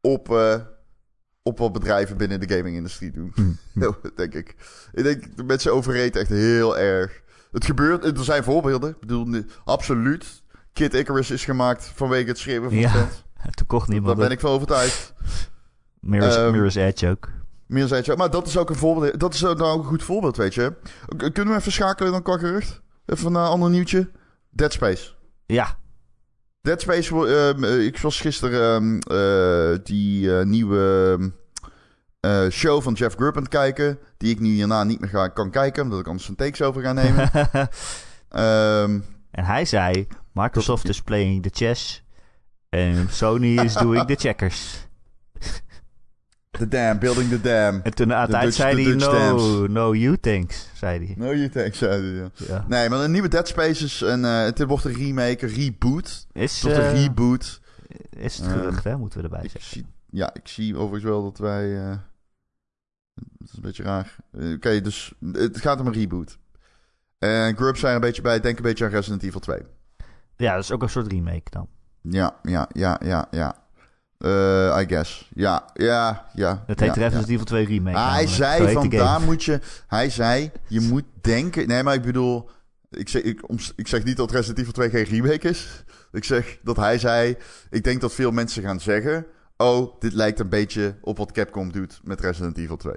Op, 0.00 0.30
eh, 0.30 0.54
op 1.42 1.58
wat 1.58 1.72
bedrijven 1.72 2.16
binnen 2.16 2.40
de 2.40 2.56
gaming-industrie 2.56 3.10
doen. 3.10 3.32
Heel, 3.74 3.96
denk 4.16 4.34
ik. 4.34 4.54
Ik 4.92 5.02
denk 5.02 5.36
dat 5.36 5.46
mensen 5.46 5.72
overreden 5.74 6.20
echt 6.20 6.30
heel 6.30 6.78
erg. 6.78 7.21
Het 7.52 7.64
gebeurt, 7.64 8.18
er 8.18 8.24
zijn 8.24 8.44
voorbeelden. 8.44 8.90
Ik 8.90 9.00
bedoel, 9.00 9.42
absoluut. 9.64 10.42
Kid 10.72 10.94
Icarus 10.94 11.30
is 11.30 11.44
gemaakt 11.44 11.92
vanwege 11.94 12.28
het 12.28 12.38
schreeuwen 12.38 12.70
van 12.70 12.78
Ja, 12.78 12.88
fans. 12.88 13.24
Toen 13.56 13.66
kocht 13.66 13.86
Daar 13.86 13.94
niemand 13.94 14.14
ben 14.16 14.24
het. 14.24 14.32
ik 14.34 14.40
van 14.40 14.50
overtuigd. 14.50 15.14
Mirror's, 16.00 16.36
Ehm, 16.36 16.50
Mirror's 16.50 16.74
Edge 16.74 17.08
ook. 17.08 17.28
Zei 17.68 17.94
het 17.94 18.04
zo. 18.04 18.16
Maar 18.16 18.30
dat 18.30 18.46
is 18.46 18.56
ook 18.56 18.70
een 18.70 18.76
voorbeeld. 18.76 19.20
Dat 19.20 19.34
is 19.34 19.44
ook 19.44 19.58
nou 19.58 19.78
een 19.78 19.84
goed 19.84 20.02
voorbeeld, 20.02 20.36
weet 20.36 20.54
je. 20.54 20.72
Kunnen 21.16 21.52
we 21.54 21.58
even 21.58 21.72
schakelen 21.72 22.12
dan 22.12 22.22
qua 22.22 22.38
gerucht? 22.38 22.80
Even 23.06 23.26
een 23.26 23.36
ander 23.36 23.70
nieuwtje. 23.70 24.10
Dead 24.50 24.72
Space. 24.72 25.10
Ja, 25.46 25.78
Dead 26.60 26.80
Space, 26.80 27.26
ehm, 27.28 27.64
eh, 27.64 27.84
ik 27.84 27.98
was 27.98 28.20
gisteren 28.20 28.60
ehm, 28.60 29.16
eh, 29.16 29.78
die 29.84 30.38
eh, 30.38 30.44
nieuwe 30.44 31.18
eh, 32.22 32.48
show 32.50 32.82
van 32.82 32.92
Jeff 32.92 33.14
Grubb 33.16 33.36
aan 33.36 33.42
het 33.42 33.50
kijken. 33.52 33.98
Die 34.16 34.30
ik 34.30 34.40
nu 34.40 34.48
hierna 34.48 34.84
niet 34.84 35.00
meer 35.00 35.10
ga, 35.10 35.28
kan 35.28 35.50
kijken, 35.50 35.82
omdat 35.82 36.00
ik 36.00 36.06
anders 36.06 36.28
een 36.28 36.34
takes 36.34 36.62
over 36.62 36.82
ga 36.82 36.92
nemen. 36.92 37.30
Ehm, 38.28 39.00
en 39.30 39.44
hij 39.44 39.64
zei: 39.64 40.06
Microsoft 40.32 40.88
is 40.88 41.02
playing 41.02 41.42
the 41.42 41.50
chess 41.52 42.04
en 42.68 43.06
Sony 43.10 43.58
is 43.58 43.74
doing 43.74 44.06
the 44.06 44.14
checkers. 44.14 44.86
the 46.50 46.68
Dam, 46.68 46.98
Building 46.98 47.28
the 47.28 47.40
Dam. 47.40 47.80
En 47.82 47.94
toen 47.94 48.08
Dutch- 48.08 48.52
zei 48.52 48.84
hij: 48.84 48.94
No, 48.94 49.66
no, 49.66 49.94
you 49.94 50.16
thanks, 50.20 50.68
zei 50.74 51.06
hij. 51.06 51.14
No, 51.18 51.34
you 51.34 51.48
thanks, 51.48 51.78
ja, 51.78 51.92
ja. 51.94 52.30
Ja. 52.34 52.64
Nee, 52.68 52.88
maar 52.88 53.00
een 53.00 53.10
nieuwe 53.10 53.28
Dead 53.28 53.48
Space 53.48 53.84
is 53.84 54.00
een, 54.00 54.24
eh, 54.24 54.42
het 54.42 54.64
wordt 54.64 54.84
een 54.84 54.94
remake, 54.94 55.46
een 55.46 55.52
reboot. 55.54 56.26
Is, 56.32 56.58
Tot 56.60 56.70
een 56.70 56.80
eh, 56.80 57.02
reboot. 57.04 57.60
is 58.10 58.36
het 58.38 58.46
Ehm, 58.46 58.58
gerucht, 58.58 58.84
hè? 58.84 58.96
Moeten 58.96 59.18
we 59.18 59.24
erbij 59.24 59.42
zeggen. 59.48 59.60
zie, 59.70 59.86
ja, 60.10 60.34
ik 60.34 60.48
zie 60.48 60.76
overigens 60.76 61.04
wel 61.04 61.22
dat 61.22 61.38
wij... 61.38 61.98
dat 63.14 63.48
is 63.48 63.54
een 63.56 63.62
beetje 63.62 63.82
raar. 63.82 64.16
Eh, 64.32 64.52
Oké, 64.52 64.80
dus 64.80 65.12
het 65.32 65.60
gaat 65.60 65.80
om 65.80 65.86
een 65.86 65.92
reboot. 65.92 66.38
En 67.18 67.56
Grub 67.56 67.76
zijn 67.76 67.90
er 67.90 68.00
een 68.00 68.06
beetje 68.06 68.22
bij. 68.22 68.40
Denk 68.40 68.56
een 68.56 68.62
beetje 68.62 68.84
aan 68.84 68.90
Resident 68.90 69.22
Evil 69.22 69.40
2. 69.40 69.58
Ja, 70.36 70.54
dat 70.54 70.62
is 70.62 70.72
ook 70.72 70.82
een 70.82 70.88
soort 70.88 71.12
remake 71.12 71.50
dan. 71.50 71.68
Ja, 72.00 72.36
ja, 72.42 72.68
ja, 72.72 73.00
ja, 73.04 73.26
ja. 73.30 73.62
Eh, 74.18 74.80
I 74.80 74.86
guess. 74.88 75.30
Ja, 75.34 75.64
ja, 75.74 76.26
ja. 76.34 76.62
Het 76.66 76.80
heet 76.80 76.94
ja, 76.94 77.00
Resident 77.00 77.26
ja. 77.26 77.32
Evil 77.32 77.44
2 77.44 77.66
remake. 77.66 77.96
Ah, 77.96 78.12
hij 78.12 78.26
zei 78.26 78.72
van 78.72 78.88
daar 78.88 79.20
moet 79.20 79.44
je... 79.44 79.60
Hij 79.86 80.10
zei, 80.10 80.50
je 80.66 80.80
moet 80.80 81.04
denken... 81.20 81.68
Nee, 81.68 81.82
maar 81.82 81.94
ik 81.94 82.02
bedoel... 82.02 82.50
Ik 82.90 83.08
zeg, 83.08 83.22
ik 83.76 83.88
zeg 83.88 84.04
niet 84.04 84.16
dat 84.16 84.30
Resident 84.30 84.58
Evil 84.58 84.72
2 84.72 84.90
geen 84.90 85.04
remake 85.04 85.48
is. 85.48 85.84
Ik 86.12 86.24
zeg 86.24 86.58
dat 86.62 86.76
hij 86.76 86.98
zei... 86.98 87.36
Ik 87.70 87.84
denk 87.84 88.00
dat 88.00 88.12
veel 88.12 88.30
mensen 88.30 88.62
gaan 88.62 88.80
zeggen... 88.80 89.26
Oh, 89.62 90.00
dit 90.00 90.12
lijkt 90.12 90.40
een 90.40 90.48
beetje 90.48 90.98
op 91.00 91.16
wat 91.18 91.32
Capcom 91.32 91.72
doet 91.72 92.00
met 92.04 92.20
Resident 92.20 92.58
Evil 92.58 92.76
2. 92.76 92.94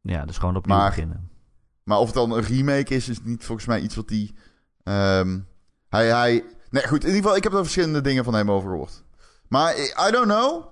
Ja, 0.00 0.24
dus 0.24 0.38
gewoon 0.38 0.56
opnieuw 0.56 0.76
Maar- 0.76 0.88
beginnen. 0.88 1.30
Maar 1.84 1.98
of 1.98 2.06
het 2.06 2.14
dan 2.14 2.30
een 2.32 2.42
remake 2.42 2.94
is, 2.94 3.08
is 3.08 3.22
niet 3.22 3.44
volgens 3.44 3.66
mij 3.66 3.80
iets 3.80 3.94
wat 3.94 4.08
die... 4.08 4.34
ehm, 4.82 5.38
hij, 5.88 6.06
hij... 6.14 6.44
Nee, 6.70 6.86
goed. 6.86 7.00
In 7.02 7.06
ieder 7.06 7.22
geval, 7.22 7.36
ik 7.36 7.42
heb 7.42 7.52
er 7.52 7.58
verschillende 7.62 8.00
dingen 8.00 8.24
van 8.24 8.34
hem 8.34 8.50
over 8.50 8.70
gehoord. 8.70 9.02
Maar 9.48 9.78
I 9.78 9.82
I 10.08 10.10
don't 10.10 10.24
know. 10.26 10.64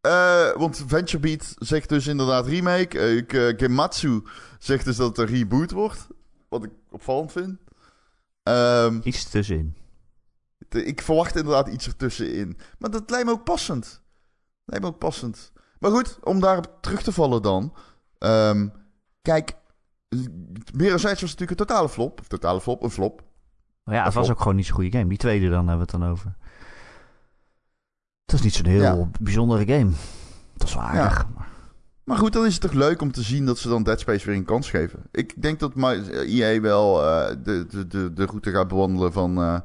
Eh, 0.00 0.52
want 0.56 0.84
VentureBeat 0.86 1.54
zegt 1.58 1.88
dus 1.88 2.06
inderdaad 2.06 2.46
remake. 2.46 2.98
Eh, 2.98 3.16
ik, 3.16 3.32
eh, 3.32 3.52
Gematsu 3.56 4.22
zegt 4.58 4.84
dus 4.84 4.96
dat 4.96 5.08
het 5.16 5.18
een 5.18 5.34
reboot 5.36 5.70
wordt. 5.70 6.06
Wat 6.48 6.64
ik 6.64 6.70
opvallend 6.90 7.32
vind. 7.32 7.58
Ehm, 8.42 9.00
Iets 9.02 9.30
tussenin. 9.30 9.76
ik 10.68 11.02
verwacht 11.02 11.36
inderdaad 11.36 11.68
iets 11.68 11.86
ertussenin. 11.86 12.58
Maar 12.78 12.90
dat 12.90 13.10
lijkt 13.10 13.26
me 13.26 13.32
ook 13.32 13.44
passend. 13.44 14.02
Me 14.64 14.82
ook 14.82 14.98
passend. 14.98 15.52
Maar 15.78 15.90
goed, 15.90 16.18
om 16.22 16.40
daarop 16.40 16.78
terug 16.80 17.02
te 17.02 17.12
vallen 17.12 17.42
dan. 17.42 17.74
Ehm, 18.18 18.68
kijk, 19.22 19.52
Mirror's 20.74 21.02
was 21.02 21.20
natuurlijk 21.20 21.50
een 21.50 21.56
totale 21.66 21.88
flop. 21.88 22.20
Of 22.20 22.26
totale 22.28 22.60
flop, 22.60 22.82
een 22.82 22.90
flop. 22.90 23.22
Maar 23.84 23.94
ja, 23.94 24.04
het 24.04 24.14
was 24.14 24.30
ook 24.30 24.38
gewoon 24.38 24.56
niet 24.56 24.66
zo'n 24.66 24.74
goede 24.74 24.90
game. 24.98 25.08
Die 25.08 25.18
tweede 25.18 25.48
dan 25.48 25.68
hebben 25.68 25.86
we 25.86 25.92
het 25.92 26.00
dan 26.00 26.10
over. 26.10 26.34
Het 28.24 28.32
was 28.32 28.42
niet 28.42 28.54
zo'n 28.54 28.66
heel 28.66 28.82
Ja. 28.82 29.08
bijzondere 29.20 29.66
game. 29.66 29.90
Dat 30.56 30.68
is 30.68 30.74
wel 30.74 30.82
aardig. 30.82 31.26
maar- 31.34 31.52
Maar 32.04 32.18
goed, 32.18 32.32
dan 32.32 32.46
is 32.46 32.52
het 32.52 32.62
toch 32.62 32.72
leuk 32.72 33.00
om 33.00 33.12
te 33.12 33.22
zien 33.22 33.46
dat 33.46 33.58
ze 33.58 33.68
dan 33.68 33.82
Dead 33.82 34.00
Space 34.00 34.26
weer 34.26 34.34
een 34.36 34.44
kans 34.44 34.70
geven. 34.70 35.02
Ik 35.10 35.42
denk 35.42 35.60
dat 35.60 35.72
EA 35.76 36.60
wel 36.60 37.02
eh, 37.04 37.36
de, 37.42 37.66
de, 37.66 37.86
de, 37.86 38.12
de 38.12 38.24
route 38.24 38.50
gaat 38.50 38.68
bewandelen 38.68 39.12
van 39.12 39.38
eh 39.38 39.58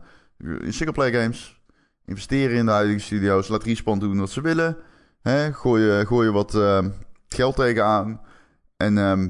singleplayer 0.69 1.21
games. 1.21 1.61
Investeren 2.05 2.57
in 2.57 2.65
de 2.65 2.71
huidige 2.71 2.99
studio's. 2.99 3.47
Laat 3.47 3.63
Respawn 3.63 3.99
doen 3.99 4.19
wat 4.19 4.29
ze 4.29 4.41
willen. 4.41 4.77
Hè? 5.21 5.53
Gooi, 5.53 6.05
gooi 6.05 6.29
wat 6.29 6.55
eh, 6.55 6.85
geld 7.27 7.55
tegenaan. 7.55 8.21
En 8.77 8.97
ehm 8.97 9.27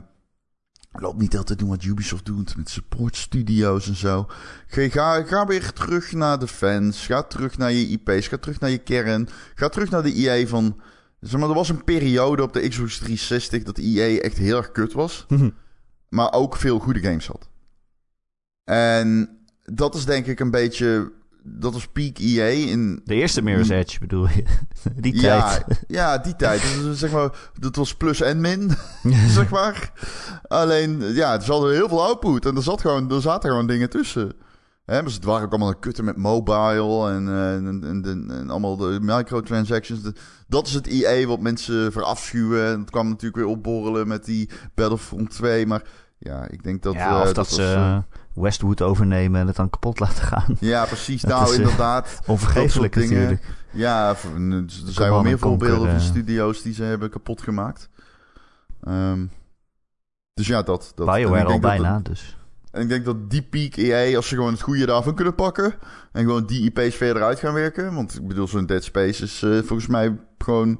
loop 0.91 1.19
niet 1.19 1.37
altijd 1.37 1.59
doen 1.59 1.69
wat 1.69 1.83
Ubisoft 1.83 2.25
doet 2.25 2.57
met 2.57 2.69
support 2.69 3.15
studio's 3.15 3.87
en 3.87 3.95
zo. 3.95 4.27
Ga, 4.67 4.89
ga, 4.89 5.23
ga 5.23 5.45
weer 5.45 5.73
terug 5.73 6.11
naar 6.11 6.39
de 6.39 6.47
fans. 6.47 7.05
Ga 7.05 7.23
terug 7.23 7.57
naar 7.57 7.71
je 7.71 7.87
IP's. 7.87 8.27
Ga 8.27 8.37
terug 8.37 8.59
naar 8.59 8.69
je 8.69 8.77
kern. 8.77 9.29
Ga 9.55 9.69
terug 9.69 9.89
naar 9.89 10.03
de 10.03 10.13
EA 10.13 10.47
van... 10.47 10.81
Zeg 11.19 11.39
maar, 11.39 11.49
er 11.49 11.55
was 11.55 11.69
een 11.69 11.83
periode 11.83 12.43
op 12.43 12.53
de 12.53 12.67
Xbox 12.67 12.97
360 12.97 13.63
dat 13.63 13.77
EA 13.77 14.19
echt 14.21 14.37
heel 14.37 14.57
erg 14.57 14.71
kut 14.71 14.93
was. 14.93 15.25
Maar 16.09 16.33
ook 16.33 16.55
veel 16.55 16.79
goede 16.79 16.99
games 16.99 17.27
had. 17.27 17.49
En 18.63 19.37
dat 19.63 19.95
is 19.95 20.05
denk 20.05 20.25
ik 20.25 20.39
een 20.39 20.51
beetje... 20.51 21.11
Dat 21.43 21.73
was 21.73 21.87
peak 21.87 22.17
EA 22.17 22.45
in... 22.45 23.01
De 23.03 23.15
eerste 23.15 23.41
Mirror's 23.41 23.69
Edge 23.69 23.99
bedoel 23.99 24.27
je? 24.27 24.43
Die. 25.01 25.21
Ja, 25.21 25.49
tijd. 25.49 25.83
ja, 25.87 26.17
die 26.17 26.35
tijd. 26.35 26.61
Dus, 26.81 26.99
zeg 26.99 27.11
maar, 27.11 27.51
dat 27.59 27.75
was 27.75 27.95
plus 27.95 28.21
en 28.21 28.41
min, 28.41 28.71
zeg 29.37 29.49
maar. 29.49 29.91
Alleen, 30.47 31.13
ja, 31.13 31.39
ze 31.39 31.51
hadden 31.51 31.73
heel 31.73 31.87
veel 31.87 32.03
output. 32.03 32.45
En 32.45 32.55
er, 32.55 32.63
zat 32.63 32.81
gewoon, 32.81 33.11
er 33.11 33.21
zaten 33.21 33.49
gewoon 33.49 33.67
dingen 33.67 33.89
tussen. 33.89 34.31
Hè, 34.85 35.01
maar 35.01 35.11
het 35.11 35.23
waren 35.23 35.45
ook 35.45 35.51
allemaal 35.51 35.75
kutten 35.75 36.05
met 36.05 36.17
mobile 36.17 37.09
en, 37.09 37.27
eh, 37.27 37.55
en, 37.55 37.83
en, 37.83 38.05
en, 38.05 38.31
en 38.31 38.49
allemaal 38.49 38.77
de 38.77 38.97
microtransactions. 39.01 40.01
Dat 40.47 40.67
is 40.67 40.73
het 40.73 40.87
EA 40.87 41.27
wat 41.27 41.39
mensen 41.39 41.91
verafschuwen. 41.91 42.65
En 42.65 42.79
het 42.79 42.89
kwam 42.89 43.07
natuurlijk 43.07 43.35
weer 43.35 43.55
opborrelen 43.55 44.07
met 44.07 44.25
die 44.25 44.49
Battlefront 44.75 45.29
2. 45.29 45.65
Maar 45.65 45.83
ja, 46.17 46.47
ik 46.47 46.63
denk 46.63 46.83
dat... 46.83 46.93
ja, 46.93 47.25
eh, 47.25 47.33
dat, 47.33 47.49
ze 47.49 47.61
was, 47.61 47.73
eh, 47.73 47.97
Westwood 48.33 48.81
overnemen 48.81 49.41
en 49.41 49.47
het 49.47 49.55
dan 49.55 49.69
kapot 49.69 49.99
laten 49.99 50.23
gaan. 50.23 50.55
ja, 50.59 50.85
precies. 50.85 51.21
dat 51.31 51.31
Nou, 51.31 51.43
is, 51.43 51.51
eh, 51.51 51.59
inderdaad. 51.59 52.19
Onvergeeflijk 52.25 52.93
dingen. 52.93 53.13
natuurlijk. 53.13 53.43
Ja, 53.71 54.09
er 54.09 54.63
zijn 54.67 55.11
wel 55.11 55.21
meer 55.23 55.39
voorbeelden 55.39 55.87
van 55.89 55.99
eh. 55.99 56.05
studio's 56.05 56.61
die 56.61 56.73
ze 56.73 56.83
hebben 56.83 57.09
kapot 57.09 57.41
gemaakt. 57.41 57.89
Ehm, 58.83 59.25
dus 60.33 60.47
ja, 60.47 60.61
dat. 60.61 60.91
dat. 60.95 61.05
BioWare 61.15 61.45
al 61.45 61.59
bijna, 61.59 61.93
dat- 61.93 62.05
dus. 62.05 62.37
en 62.71 62.81
ik 62.81 62.89
denk 62.89 63.05
dat 63.05 63.29
die 63.29 63.41
peak 63.41 63.75
EA, 63.75 64.15
als 64.15 64.27
ze 64.27 64.35
gewoon 64.35 64.51
het 64.51 64.61
goede 64.61 64.85
daarvan 64.85 65.15
kunnen 65.15 65.35
pakken... 65.35 65.73
en 66.11 66.23
gewoon 66.23 66.45
die 66.45 66.71
IP's 66.73 66.95
verder 66.95 67.23
uit 67.23 67.39
gaan 67.39 67.53
werken... 67.53 67.93
want 67.93 68.15
ik 68.15 68.27
bedoel, 68.27 68.47
zo'n 68.47 68.65
Dead 68.65 68.83
Space 68.83 69.23
is 69.23 69.41
eh, 69.43 69.49
volgens 69.57 69.87
mij 69.87 70.17
gewoon 70.37 70.79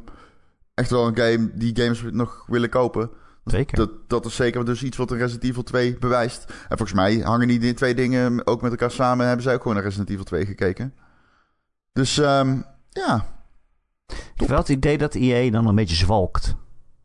echt 0.73 0.89
wel 0.89 1.07
een 1.07 1.17
game... 1.17 1.51
die 1.53 1.75
games 1.81 2.03
nog 2.11 2.43
willen 2.47 2.69
kopen. 2.69 3.09
Zeker. 3.51 3.77
Dat, 3.77 3.89
dat 4.07 4.25
is 4.25 4.35
zeker 4.35 4.65
dus 4.65 4.83
iets 4.83 4.97
wat 4.97 5.11
een 5.11 5.17
Resident 5.17 5.43
Evil 5.43 5.63
2 5.63 5.97
bewijst. 5.97 6.43
En 6.47 6.77
volgens 6.77 6.93
mij 6.93 7.17
hangen 7.17 7.47
die 7.47 7.73
twee 7.73 7.95
dingen 7.95 8.47
ook 8.47 8.61
met 8.61 8.71
elkaar 8.71 8.91
samen... 8.91 9.25
hebben 9.25 9.43
zij 9.43 9.53
ook 9.53 9.61
gewoon 9.61 9.73
naar 9.73 9.83
Resident 9.85 10.09
Evil 10.09 10.23
2 10.23 10.45
gekeken. 10.45 10.93
Dus 11.93 12.17
ehm, 12.17 12.61
ja, 12.89 13.25
Ik 14.07 14.39
heb 14.39 14.47
wel 14.47 14.57
het 14.57 14.69
idee 14.69 14.97
dat 14.97 15.15
EA 15.15 15.51
dan 15.51 15.67
een 15.67 15.75
beetje 15.75 15.95
zwalkt. 15.95 16.55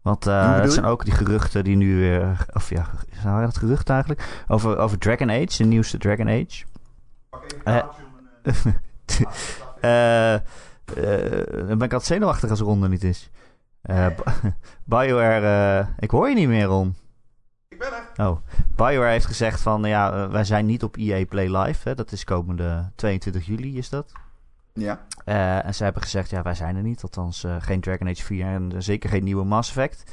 Want 0.03 0.27
eh, 0.27 0.61
je? 0.63 0.71
zijn 0.71 0.85
ook 0.85 1.05
die 1.05 1.15
geruchten 1.15 1.65
die 1.65 1.77
nu 1.77 1.97
weer... 1.99 2.47
Of 2.53 2.71
ja, 2.71 2.91
zijn 3.23 3.45
dat 3.45 3.59
geruchten 3.59 3.95
eigenlijk? 3.95 4.45
Over, 4.49 4.79
over 4.79 4.99
Dragon 4.99 5.31
Age, 5.31 5.57
de 5.57 5.65
nieuwste 5.65 5.99
Dragon 5.99 6.29
Age. 6.29 6.65
Uh, 7.65 7.83
dan 11.69 11.79
ben 11.79 11.83
ik 11.83 11.93
altijd 11.93 12.05
zenuwachtig 12.05 12.51
als 12.51 12.61
Ron 12.61 12.83
er 12.83 12.89
niet 12.89 13.05
is. 13.05 13.31
Uh, 13.91 14.07
BioWare, 14.85 15.87
ik 15.99 16.11
hoor 16.11 16.29
je 16.29 16.35
niet 16.35 16.49
meer, 16.49 16.65
Ron. 16.65 16.95
Ik 17.69 17.79
ben 17.79 17.89
er. 17.93 18.27
Oh, 18.27 18.39
BioWare 18.77 19.11
heeft 19.11 19.27
gezegd 19.27 19.61
van, 19.61 19.85
ja, 19.85 20.29
wij 20.29 20.45
zijn 20.45 20.67
niet 20.67 20.83
op 20.83 20.97
EA 20.97 21.27
Play 21.27 21.57
Live. 21.57 21.89
Hè? 21.89 21.95
Dat 21.95 22.13
is 22.13 22.25
komende 22.25 22.91
22 22.95 23.47
juli, 23.47 23.79
is 23.79 23.89
dat? 23.89 24.13
Ja. 24.73 25.07
en 25.63 25.75
ze 25.75 25.85
hebben 25.85 26.03
gezegd, 26.03 26.31
ja, 26.31 26.43
wij 26.43 26.55
zijn 26.55 26.77
er 26.77 26.83
niet. 26.83 27.03
Althans, 27.03 27.45
geen 27.59 27.81
Dragon 27.81 28.09
Age 28.09 28.23
4 28.23 28.47
en 28.47 28.83
zeker 28.83 29.11
geen 29.11 29.25
nieuwe 29.25 29.45
Mass 29.45 29.69
Effect. 29.69 30.13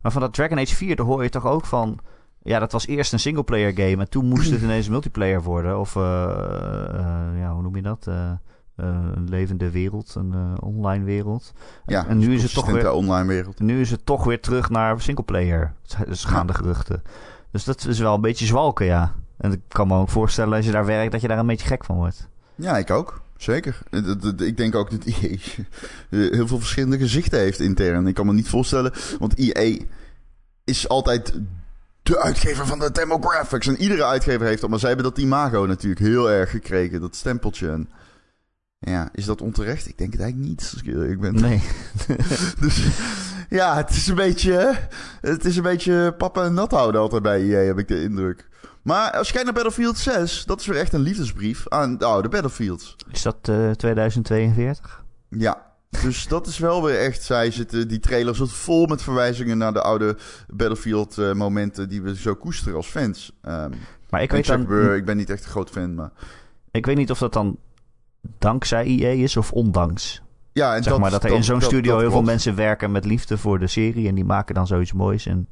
Maar 0.00 0.12
van 0.12 0.20
dat 0.20 0.34
Dragon 0.34 0.58
Age 0.58 0.74
4, 0.74 0.96
daar 0.96 1.06
hoor 1.06 1.22
je 1.22 1.28
toch 1.28 1.46
ook 1.46 1.66
van... 1.66 1.98
Ja, 2.42 2.58
dat 2.58 2.72
was 2.72 2.86
eerst 2.86 3.12
een 3.12 3.18
singleplayer 3.18 3.72
game 3.72 4.02
en 4.02 4.08
toen 4.08 4.26
moest 4.26 4.50
het 4.50 4.62
ineens 4.68 4.88
multiplayer 4.88 5.42
worden. 5.42 5.78
Of, 5.78 5.94
ja, 5.94 7.50
hoe 7.52 7.62
noem 7.62 7.76
je 7.76 7.82
dat? 7.82 8.08
Uh, 8.82 8.88
een 9.14 9.28
levende 9.28 9.70
wereld, 9.70 10.14
een 10.14 10.34
online 10.60 11.04
wereld. 11.04 11.52
Ja, 11.86 12.06
en 12.06 12.18
nu 12.18 12.34
is 12.34 12.42
het 12.42 12.54
toch 12.54 12.70
weer 12.70 12.92
online 12.92 13.28
wereld. 13.28 13.60
Nu 13.60 13.80
is 13.80 13.90
het 13.90 14.06
toch 14.06 14.24
weer 14.24 14.40
terug 14.40 14.70
naar 14.70 15.00
singleplayer. 15.00 15.72
Dus 16.06 16.24
gaan 16.24 16.46
de 16.46 16.54
geruchten. 16.54 17.02
Dus 17.50 17.64
dat 17.64 17.86
is 17.86 17.98
wel 17.98 18.14
een 18.14 18.20
beetje 18.20 18.46
zwalken, 18.46 18.86
ja. 18.86 19.14
En 19.36 19.52
ik 19.52 19.60
kan 19.68 19.88
me 19.88 19.98
ook 19.98 20.08
voorstellen 20.08 20.56
als 20.56 20.66
je 20.66 20.72
daar 20.72 20.86
werkt 20.86 21.12
dat 21.12 21.20
je 21.20 21.28
daar 21.28 21.38
een 21.38 21.46
beetje 21.46 21.66
gek 21.66 21.84
van 21.84 21.96
wordt. 21.96 22.28
Ja, 22.54 22.78
ik 22.78 22.90
ook. 22.90 23.22
Zeker. 23.36 23.78
Ik 24.36 24.56
denk 24.56 24.74
ook 24.74 24.90
dat 24.90 25.04
IE 25.20 25.40
heel 26.08 26.46
veel 26.46 26.58
verschillende 26.58 26.98
gezichten 26.98 27.38
heeft 27.38 27.60
intern. 27.60 28.06
Ik 28.06 28.14
kan 28.14 28.26
me 28.26 28.32
niet 28.32 28.48
voorstellen, 28.48 28.92
want 29.18 29.32
IE 29.32 29.88
is 30.64 30.88
altijd 30.88 31.32
de 32.02 32.20
uitgever 32.20 32.66
van 32.66 32.78
de 32.78 32.90
demographics. 32.92 33.66
En 33.66 33.80
iedere 33.80 34.04
uitgever 34.04 34.46
heeft 34.46 34.60
dat. 34.60 34.70
Maar 34.70 34.78
zij 34.78 34.88
hebben 34.88 35.06
dat 35.06 35.18
imago 35.18 35.66
natuurlijk 35.66 36.00
heel 36.00 36.30
erg 36.30 36.50
gekregen, 36.50 37.00
dat 37.00 37.16
stempeltje. 37.16 37.70
En 37.70 37.88
ja, 38.90 39.08
is 39.12 39.24
dat 39.24 39.40
onterecht? 39.40 39.88
Ik 39.88 39.98
denk 39.98 40.12
het 40.12 40.20
eigenlijk 40.20 40.50
niet. 40.50 40.82
Ik 41.10 41.20
ben... 41.20 41.34
Nee. 41.34 41.62
dus 42.60 42.86
ja, 43.48 43.76
het 43.76 43.90
is 43.90 44.06
een 44.06 44.14
beetje. 44.14 44.78
Het 45.20 45.44
is 45.44 45.56
een 45.56 45.62
beetje 45.62 46.14
papa 46.18 46.44
en 46.44 46.54
nat 46.54 46.70
houden 46.70 47.00
altijd 47.00 47.22
bij 47.22 47.40
EA, 47.40 47.66
heb 47.66 47.78
ik 47.78 47.88
de 47.88 48.02
indruk. 48.02 48.48
Maar 48.82 49.10
als 49.10 49.26
je 49.26 49.32
kijkt 49.32 49.46
naar 49.46 49.62
Battlefield 49.62 49.98
6, 49.98 50.44
dat 50.44 50.60
is 50.60 50.66
weer 50.66 50.78
echt 50.78 50.92
een 50.92 51.00
liefdesbrief 51.00 51.68
aan 51.68 51.98
de 51.98 52.04
oude 52.04 52.28
Battlefields. 52.28 52.96
Is 53.10 53.22
dat 53.22 53.48
uh, 53.50 53.70
2042? 53.70 55.04
Ja, 55.28 55.72
dus 56.02 56.28
dat 56.28 56.46
is 56.46 56.58
wel 56.58 56.82
weer 56.82 56.98
echt. 56.98 57.22
Zij 57.22 57.50
zitten, 57.50 57.88
die 57.88 57.98
trailer 57.98 58.36
zit 58.36 58.52
vol 58.52 58.86
met 58.86 59.02
verwijzingen 59.02 59.58
naar 59.58 59.72
de 59.72 59.82
oude 59.82 60.16
Battlefield 60.48 61.18
uh, 61.18 61.32
momenten 61.32 61.88
die 61.88 62.02
we 62.02 62.16
zo 62.16 62.34
koesteren 62.34 62.76
als 62.76 62.86
fans. 62.86 63.32
Um, 63.48 63.72
maar 64.10 64.22
ik 64.22 64.30
weet 64.30 64.46
dan, 64.46 64.92
ik 64.94 65.04
ben 65.04 65.16
niet 65.16 65.30
echt 65.30 65.44
een 65.44 65.50
groot 65.50 65.70
fan, 65.70 65.94
maar. 65.94 66.10
Ik 66.70 66.86
weet 66.86 66.96
niet 66.96 67.10
of 67.10 67.18
dat 67.18 67.32
dan 67.32 67.58
dankzij 68.38 68.84
EA 68.84 69.22
is 69.22 69.36
of 69.36 69.52
ondanks. 69.52 70.22
Ja, 70.52 70.76
en 70.76 70.82
zeg 70.82 70.92
dat, 70.92 71.00
maar 71.00 71.10
dat 71.10 71.22
er 71.22 71.28
dat, 71.28 71.38
in 71.38 71.44
zo'n 71.44 71.60
studio 71.60 71.92
dat 71.92 72.00
heel 72.00 72.10
veel 72.10 72.22
mensen 72.22 72.54
werken 72.54 72.92
met 72.92 73.04
liefde 73.04 73.38
voor 73.38 73.58
de 73.58 73.66
serie 73.66 74.08
en 74.08 74.14
die 74.14 74.24
maken 74.24 74.54
dan 74.54 74.66
zoiets 74.66 74.92
moois. 74.92 75.26
En 75.26 75.48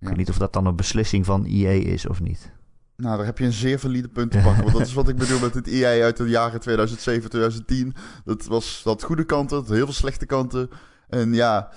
ik 0.00 0.08
weet 0.08 0.16
niet 0.16 0.30
of 0.30 0.38
dat 0.38 0.52
dan 0.52 0.66
een 0.66 0.76
beslissing 0.76 1.24
van 1.24 1.44
EA 1.44 1.92
is 1.92 2.06
of 2.06 2.20
niet. 2.20 2.52
Nou, 2.96 3.16
daar 3.16 3.26
heb 3.26 3.38
je 3.38 3.44
een 3.44 3.52
zeer 3.52 3.78
valide 3.78 4.08
punt 4.08 4.30
te 4.30 4.38
pakken. 4.38 4.62
Want 4.62 4.76
dat 4.76 4.86
is 4.86 4.92
wat 4.92 5.08
ik 5.08 5.16
bedoel 5.22 5.40
met 5.40 5.54
het 5.54 5.66
EA 5.66 6.04
uit 6.04 6.16
de 6.16 6.28
jaren 6.28 6.60
2007, 6.60 7.30
2010. 7.30 7.94
Dat 8.24 8.44
was 8.44 8.80
dat 8.84 9.02
goede 9.02 9.24
kanten, 9.24 9.56
dat 9.56 9.68
heel 9.68 9.84
veel 9.84 9.94
slechte 9.94 10.26
kanten. 10.26 10.70
En 11.08 11.34
ja, 11.34 11.72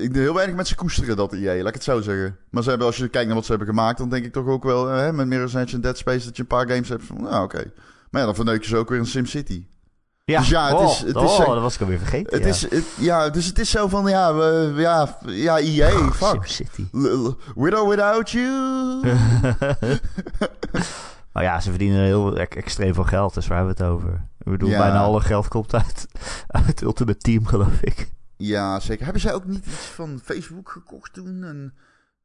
ik, 0.00 0.14
heel 0.14 0.34
weinig 0.34 0.56
mensen 0.56 0.76
koesteren 0.76 1.16
dat 1.16 1.32
EA, 1.32 1.56
laat 1.56 1.68
ik 1.68 1.74
het 1.74 1.82
zo 1.82 2.00
zeggen. 2.00 2.38
Maar 2.50 2.62
ze 2.62 2.68
hebben, 2.68 2.86
als 2.86 2.96
je 2.96 3.08
kijkt 3.08 3.26
naar 3.26 3.36
wat 3.36 3.44
ze 3.44 3.50
hebben 3.50 3.68
gemaakt, 3.68 3.98
dan 3.98 4.08
denk 4.08 4.24
ik 4.24 4.32
toch 4.32 4.46
ook 4.46 4.64
wel, 4.64 4.86
hè, 4.86 5.12
met 5.12 5.26
Mirror's 5.26 5.54
Edge 5.54 5.74
en 5.74 5.80
Dead 5.80 5.98
Space, 5.98 6.24
dat 6.24 6.36
je 6.36 6.42
een 6.42 6.48
paar 6.48 6.68
games 6.68 6.88
hebt 6.88 7.04
van, 7.04 7.22
nou 7.22 7.44
oké. 7.44 7.56
Okay. 7.56 7.72
Maar 8.10 8.20
ja, 8.20 8.26
dan 8.26 8.34
verneuk 8.34 8.62
je 8.62 8.68
ze 8.68 8.76
ook 8.76 8.88
weer 8.88 8.98
in 8.98 9.06
SimCity. 9.06 9.66
Ja, 10.24 10.38
dus 10.38 10.48
ja, 10.48 10.66
het 10.66 10.76
oh, 10.76 10.90
is, 10.90 10.98
het 10.98 11.16
oh, 11.16 11.24
is, 11.24 11.36
dat 11.36 11.60
was 11.60 11.74
ik 11.74 11.80
alweer 11.80 11.98
vergeten. 11.98 12.34
Het 12.34 12.42
ja. 12.42 12.48
is, 12.48 12.70
het, 12.70 12.84
ja, 12.98 13.30
dus 13.30 13.46
het 13.46 13.58
is 13.58 13.70
zo 13.70 13.88
van, 13.88 14.06
ja, 14.06 14.34
we, 14.34 14.72
ja, 14.76 15.18
ja, 15.26 15.58
EA, 15.58 15.94
Oh, 15.94 16.12
fuck. 16.12 16.46
SimCity. 16.46 16.86
With 17.54 17.74
or 17.74 17.88
without 17.88 18.30
you. 18.30 19.02
maar 21.32 21.42
ja, 21.42 21.60
ze 21.60 21.70
verdienen 21.70 22.00
heel 22.00 22.36
extreem 22.36 22.94
veel 22.94 23.04
geld, 23.04 23.34
dus 23.34 23.46
waar 23.46 23.56
hebben 23.56 23.76
we 23.76 23.82
het 23.82 23.92
over? 23.92 24.28
Ik 24.38 24.50
bedoel, 24.52 24.68
Ja. 24.68 24.78
bijna 24.78 24.98
alle 24.98 25.20
geld 25.20 25.48
komt 25.48 25.74
uit, 25.74 26.06
uit 26.66 26.82
Ultimate 26.82 27.18
Team, 27.18 27.46
geloof 27.46 27.80
ik. 27.80 28.08
Ja, 28.36 28.80
zeker. 28.80 29.04
Hebben 29.04 29.22
zij 29.22 29.34
ook 29.34 29.44
niet 29.44 29.66
iets 29.66 29.86
van 29.86 30.20
Facebook 30.24 30.70
gekocht 30.70 31.12
toen? 31.12 31.44
En, 31.44 31.74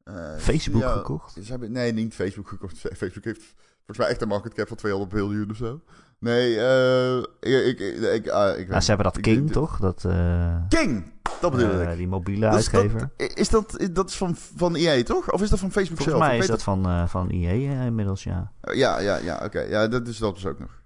eh, 0.04 0.36
Facebook 0.38 0.82
ja, 0.82 0.92
gekocht? 0.92 1.32
Ze 1.32 1.50
hebben, 1.50 1.72
nee, 1.72 1.92
niet 1.92 2.14
Facebook 2.14 2.48
gekocht. 2.48 2.78
Facebook 2.96 3.24
heeft 3.24 3.54
volgens 3.86 3.98
mij 3.98 4.08
echt 4.08 4.22
een 4.22 4.28
market 4.28 4.54
cap 4.54 4.68
van 4.68 4.76
200 4.76 5.12
miljoen 5.12 5.50
of 5.50 5.56
zo. 5.56 5.80
Nee, 6.18 6.58
eh 6.60 7.16
ik, 7.40 7.78
ik, 7.80 8.00
ik, 8.00 8.28
ah, 8.28 8.58
ik 8.58 8.68
Ja, 8.68 8.80
ze 8.80 8.86
hebben 8.92 9.12
dat 9.12 9.20
King, 9.20 9.52
toch? 9.52 9.78
Dat, 9.78 10.04
eh, 10.04 10.56
King! 10.68 11.12
Dat 11.40 11.50
bedoel 11.50 11.70
eh, 11.80 11.90
ik. 11.90 11.96
die 11.96 12.08
mobiele 12.08 12.46
uitgever. 12.48 13.10
dat, 13.16 13.30
is 13.36 13.48
dat, 13.48 13.88
dat 13.92 14.08
is 14.08 14.16
van, 14.16 14.36
van 14.36 14.74
EA, 14.74 15.02
toch? 15.02 15.32
Of 15.32 15.42
is 15.42 15.50
dat 15.50 15.58
van 15.58 15.70
Facebook 15.72 15.96
Volgens 15.96 16.18
zelf? 16.18 16.28
mij 16.28 16.36
Ik 16.36 16.42
is 16.42 16.48
weet 16.48 16.56
dat 16.56 16.64
van, 16.64 17.08
van 17.08 17.28
EA 17.30 17.84
inmiddels, 17.84 18.24
ja. 18.24 18.52
het- 18.60 18.76
Ja, 18.76 19.00
ja, 19.00 19.16
ja, 19.16 19.40
oké. 19.44 19.60
Ja, 19.60 19.88
dat 19.88 20.08
is 20.08 20.18
dat 20.18 20.34
dus 20.34 20.46
ook 20.46 20.58
nog. 20.58 20.80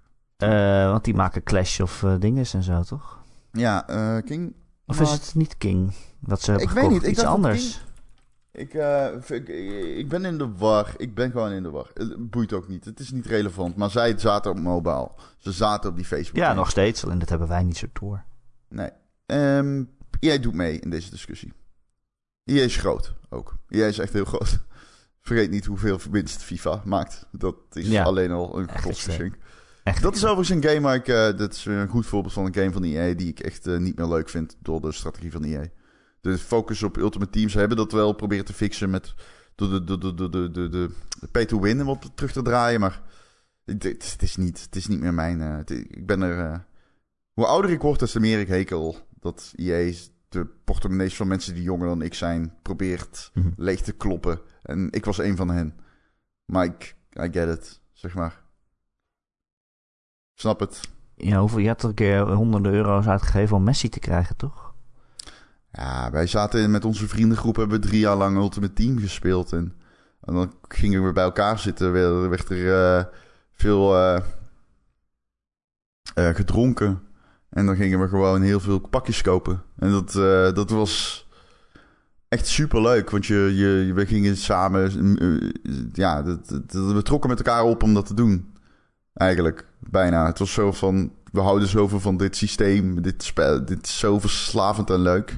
Want 0.91 1.03
die 1.03 1.13
maken 1.15 1.43
Clash 1.43 1.79
of 1.79 2.05
dinges 2.19 2.53
en 2.53 2.63
zo, 2.63 2.81
toch? 2.81 3.19
Ja, 3.51 3.79
King... 4.25 4.55
Of 4.85 5.01
is 5.01 5.11
het 5.11 5.31
niet 5.35 5.57
King? 5.57 5.93
Dat 6.19 6.41
ze 6.41 6.51
hebben 6.51 6.67
Ik 6.69 6.73
weet 6.73 6.83
gekocht? 6.83 7.01
niet, 7.01 7.11
ik 7.11 7.17
Iets 7.17 7.25
anders. 7.27 7.85
Ik, 8.57 8.73
eh, 8.73 9.07
ik, 9.27 9.47
ik 9.97 10.09
ben 10.09 10.25
in 10.25 10.37
de 10.37 10.49
war. 10.57 10.93
Ik 10.97 11.13
ben 11.15 11.31
gewoon 11.31 11.51
in 11.51 11.63
de 11.63 11.69
war. 11.69 11.89
Het 11.93 12.29
boeit 12.29 12.53
ook 12.53 12.67
niet. 12.67 12.85
Het 12.85 12.99
is 12.99 13.11
niet 13.11 13.25
relevant. 13.25 13.75
Maar 13.75 13.89
zij 13.89 14.17
zaten 14.19 14.51
op 14.51 14.59
mobile. 14.59 15.11
Ze 15.37 15.51
zaten 15.51 15.89
op 15.89 15.95
die 15.95 16.05
Facebook. 16.05 16.37
Ja, 16.37 16.53
nog 16.53 16.69
steeds. 16.69 17.03
En 17.03 17.19
dat 17.19 17.29
hebben 17.29 17.47
wij 17.47 17.63
niet 17.63 17.77
zo 17.77 17.87
door. 17.93 18.23
Nee. 18.69 18.89
Ehm 19.25 19.83
jij 20.19 20.39
doet 20.39 20.53
mee 20.53 20.79
in 20.79 20.89
deze 20.89 21.09
discussie. 21.09 21.53
IE 22.43 22.61
is 22.61 22.75
groot 22.77 23.13
ook. 23.29 23.57
IE 23.69 23.87
is 23.87 23.99
echt 23.99 24.13
heel 24.13 24.25
groot. 24.25 24.59
Vergeet 25.21 25.49
niet 25.49 25.65
hoeveel 25.65 25.99
winst 26.11 26.41
FIFA 26.43 26.81
maakt. 26.85 27.27
Dat 27.31 27.55
is 27.71 27.87
Ja. 27.87 28.03
alleen 28.03 28.31
al 28.31 28.59
een 28.59 28.79
godsgeschenk. 28.81 29.35
Echt. 29.83 30.01
Dat 30.01 30.15
is 30.15 30.25
overigens 30.25 30.49
een 30.49 30.69
game 30.69 30.81
waar 30.81 30.95
ik... 30.95 31.07
eh, 31.07 31.37
dat 31.37 31.53
is 31.53 31.65
een 31.65 31.87
goed 31.87 32.05
voorbeeld 32.05 32.33
van 32.33 32.45
een 32.45 32.53
game 32.53 32.71
van 32.71 32.83
EA... 32.83 33.13
die 33.13 33.27
ik 33.27 33.39
echt 33.39 33.67
eh, 33.67 33.77
niet 33.77 33.97
meer 33.97 34.07
leuk 34.07 34.29
vind 34.29 34.55
door 34.59 34.81
de 34.81 34.91
strategie 34.91 35.31
van 35.31 35.43
EA. 35.43 35.63
De 36.27 36.37
focus 36.37 36.83
op 36.83 36.97
Ultimate 36.97 37.31
Teams 37.31 37.51
ze 37.51 37.59
hebben 37.59 37.77
dat 37.77 37.91
wel 37.91 38.13
proberen 38.13 38.45
te 38.45 38.53
fixen 38.53 38.89
met... 38.89 39.13
de, 39.55 39.83
de, 39.83 39.97
de, 39.97 40.13
de, 40.13 40.29
de, 40.29 40.51
de, 40.51 40.69
de, 40.69 40.89
pay-to-win 41.31 41.83
wat 41.83 42.11
terug 42.15 42.31
te 42.31 42.41
draaien. 42.41 42.79
Maar 42.79 43.01
het, 43.65 43.83
het, 43.83 44.17
is, 44.21 44.35
niet, 44.35 44.61
het 44.61 44.75
is 44.75 44.87
niet 44.87 44.99
meer 44.99 45.13
mijn... 45.13 45.41
eh, 45.41 45.55
het- 45.57 45.69
ik 45.69 46.05
ben 46.05 46.21
er... 46.21 46.51
eh, 46.51 46.59
hoe 47.33 47.45
ouder 47.45 47.71
ik 47.71 47.81
word, 47.81 47.99
des 47.99 48.11
te 48.11 48.19
meer 48.19 48.39
ik 48.39 48.47
hekel 48.47 48.97
dat 49.19 49.53
EA 49.55 49.93
de 50.29 50.45
portemonnees 50.45 51.15
van 51.15 51.27
mensen 51.27 51.53
die 51.53 51.63
jonger 51.63 51.87
dan 51.87 52.01
ik 52.01 52.13
zijn... 52.13 52.53
probeert 52.61 53.31
Mhm. 53.33 53.49
leeg 53.57 53.81
te 53.81 53.91
kloppen. 53.93 54.39
En 54.61 54.91
ik 54.91 55.05
was 55.05 55.17
een 55.17 55.35
van 55.35 55.49
hen. 55.49 55.79
Maar 56.45 56.65
ik... 56.65 56.95
I 57.19 57.29
get 57.31 57.57
it, 57.57 57.81
zeg 57.93 58.13
maar. 58.15 58.43
Snap 60.33 60.59
het. 60.59 60.81
Ja, 61.15 61.39
hoeveel, 61.39 61.59
je 61.59 61.67
had 61.67 61.81
er 61.83 61.89
een 61.89 61.95
keer 61.95 62.31
honderden 62.31 62.73
euro's 62.73 63.07
uitgegeven 63.07 63.55
om 63.55 63.63
Messi 63.63 63.89
te 63.89 63.99
krijgen, 63.99 64.35
toch? 64.35 64.66
Ja, 65.77 66.11
wij 66.11 66.27
zaten 66.27 66.71
met 66.71 66.85
onze 66.85 67.07
vriendengroep, 67.07 67.55
hebben 67.55 67.81
drie 67.81 67.99
jaar 67.99 68.15
lang 68.15 68.37
Ultimate 68.37 68.73
Team 68.73 68.99
gespeeld. 68.99 69.51
En, 69.51 69.73
dan 70.21 70.53
gingen 70.67 71.05
we 71.05 71.11
bij 71.13 71.23
elkaar 71.23 71.59
zitten, 71.59 71.91
werd, 71.91 72.27
werd 72.29 72.49
er 72.49 72.97
eh, 72.97 73.05
veel 73.53 73.95
eh, 73.95 74.21
eh, 76.13 76.35
gedronken. 76.35 77.01
En 77.49 77.65
dan 77.65 77.75
gingen 77.75 77.99
we 77.99 78.07
gewoon 78.07 78.41
heel 78.41 78.59
veel 78.59 78.79
pakjes 78.79 79.21
kopen. 79.21 79.61
En 79.77 79.91
dat, 79.91 80.11
dat 80.55 80.69
was 80.69 81.27
echt 82.27 82.47
super 82.47 82.81
leuk, 82.81 83.09
want 83.09 83.25
je, 83.25 83.51
je, 83.55 83.93
we 83.93 84.05
gingen 84.05 84.37
samen, 84.37 85.17
eh, 85.19 85.49
ja, 85.93 86.21
dat, 86.23 86.49
dat- 86.49 86.91
we 86.93 87.01
trokken 87.01 87.29
met 87.29 87.37
elkaar 87.37 87.63
op 87.63 87.83
om 87.83 87.93
dat 87.93 88.05
te 88.05 88.13
doen. 88.13 88.53
Eigenlijk, 89.13 89.65
bijna. 89.79 90.25
Het 90.25 90.39
was 90.39 90.53
zo 90.53 90.71
van, 90.71 91.11
we 91.31 91.39
houden 91.39 91.67
zoveel 91.67 91.99
van 91.99 92.17
dit 92.17 92.35
systeem, 92.35 93.01
dit 93.01 93.23
spel, 93.23 93.65
dit 93.65 93.85
is 93.85 93.99
zo 93.99 94.19
verslavend 94.19 94.89
en 94.89 94.99
leuk. 95.01 95.37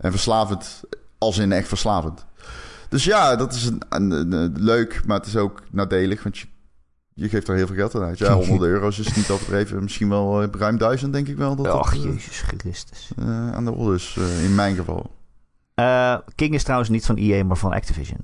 En 0.00 0.10
verslavend, 0.10 0.80
als 1.18 1.38
in 1.38 1.52
echt 1.52 1.68
verslavend. 1.68 2.24
Dus 2.88 3.04
ja, 3.04 3.36
dat 3.36 3.54
is 3.54 3.64
een, 3.66 3.82
een- 3.88 4.10
een- 4.10 4.32
een- 4.32 4.62
leuk, 4.62 5.02
maar 5.06 5.16
het 5.18 5.26
is 5.26 5.36
ook 5.36 5.62
nadelig, 5.70 6.22
want 6.22 6.38
je, 6.38 6.46
je 7.14 7.28
geeft 7.28 7.48
er 7.48 7.54
heel 7.54 7.66
veel 7.66 7.76
geld 7.76 7.94
aan 7.94 8.02
uit. 8.02 8.18
Ja, 8.18 8.32
100 8.46 8.60
euro's 8.62 8.98
is 8.98 9.14
niet 9.14 9.30
overdreven. 9.30 9.82
Misschien 9.82 10.08
wel 10.08 10.42
eh, 10.42 10.48
ruim 10.58 10.78
duizend, 10.78 11.12
denk 11.12 11.28
ik 11.28 11.36
wel. 11.36 11.56
Dat 11.56 11.74
Och, 11.74 11.94
dat, 11.94 12.04
eh, 12.04 12.12
jezus 12.12 12.42
Christus. 12.56 13.08
eh, 13.18 13.52
aan 13.52 13.64
de 13.64 13.72
orde 13.72 13.94
is, 13.94 14.16
in 14.42 14.54
mijn 14.54 14.76
geval. 14.76 15.10
King 16.34 16.54
is 16.54 16.62
trouwens 16.62 16.90
niet 16.90 17.06
van 17.06 17.16
EA, 17.16 17.44
maar 17.44 17.56
van 17.56 17.72
Activision. 17.72 18.18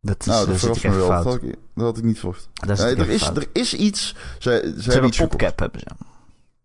Dat 0.00 0.16
is, 0.20 0.26
nou, 0.26 0.46
dat 0.46 0.56
verrast 0.58 0.82
me 0.84 0.90
wel. 0.90 1.08
Dat 1.08 1.24
had, 1.24 1.34
ik, 1.42 1.54
dat 1.74 1.84
had 1.84 1.98
ik 1.98 2.04
niet 2.04 2.18
verwacht. 2.18 2.48
Dat 2.52 2.78
is 2.78 2.84
Nee, 2.84 2.94
er, 2.94 3.08
is, 3.08 3.22
fout. 3.22 3.36
er 3.36 3.46
is 3.52 3.74
iets. 3.74 4.08
Ze, 4.08 4.14
ze, 4.38 4.50
hebben 4.50 4.82
Ze 4.82 4.90
hebben 4.90 5.08
iets 5.08 5.18
gekocht. 5.18 5.36
PopCap, 5.38 5.58
hebben 5.58 5.80
ze. 5.80 5.86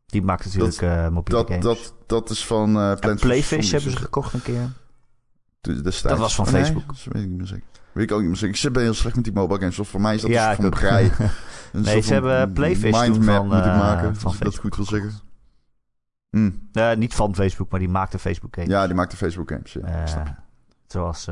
Die 0.05 0.21
maakt 0.21 0.45
natuurlijk 0.45 0.81
eh 0.81 1.07
mobiele 1.09 1.39
Dat, 1.39 1.47
games. 1.49 1.63
dat, 1.63 1.93
dat 2.07 2.29
is 2.29 2.45
van 2.45 2.77
eh 2.79 2.93
Plants 2.99 3.21
Playfish 3.21 3.49
Zombies. 3.49 3.71
hebben 3.71 3.91
ze 3.91 3.97
gekocht 3.97 4.33
een 4.33 4.41
keer. 4.41 4.69
destijds. 5.61 6.01
Dat 6.01 6.17
was 6.17 6.35
van 6.35 6.45
Oh, 6.45 6.51
nee, 6.51 6.61
Facebook. 6.63 6.87
dat 6.87 7.03
weet 7.13 7.23
ik 7.23 7.29
niet 7.29 7.37
meer 7.37 7.47
zeker. 7.47 7.65
Weet 7.91 8.03
ik 8.03 8.11
ook 8.11 8.19
niet 8.19 8.27
meer 8.27 8.37
zeker. 8.37 8.53
Ik 8.55 8.61
zit 8.61 8.71
ben 8.73 8.83
heel 8.83 8.93
slecht 8.93 9.15
met 9.15 9.23
die 9.23 9.33
mobile 9.33 9.59
games. 9.59 9.75
Dus 9.75 9.87
voor 9.87 10.01
mij 10.01 10.15
is 10.15 10.21
dat 10.21 10.31
Ja, 10.31 10.51
ik 10.51 10.55
van 10.61 10.69
brei. 10.69 11.11
Nee, 11.71 12.01
ze 12.01 12.13
hebben 12.13 12.53
Playfish 12.53 13.05
toen 13.05 13.23
van, 13.23 13.47
moet 13.47 13.57
ik 13.57 13.63
eh, 13.63 13.77
maken. 13.79 14.15
van 14.15 14.25
als 14.25 14.35
ik 14.35 14.43
dat 14.43 14.57
goed 14.57 14.75
wil 14.75 14.85
zeggen. 14.85 15.11
Hm. 16.29 16.51
Niet 16.99 17.13
van 17.13 17.35
Facebook, 17.35 17.69
maar 17.71 17.79
die 17.79 17.89
maakte 17.89 18.19
Facebook 18.19 18.55
games. 18.55 18.69
Ja, 18.69 18.85
die 18.85 18.95
maakte 18.95 19.15
Facebook 19.17 19.49
games. 19.51 19.73
Ja, 19.73 20.43
zoals... 20.87 21.27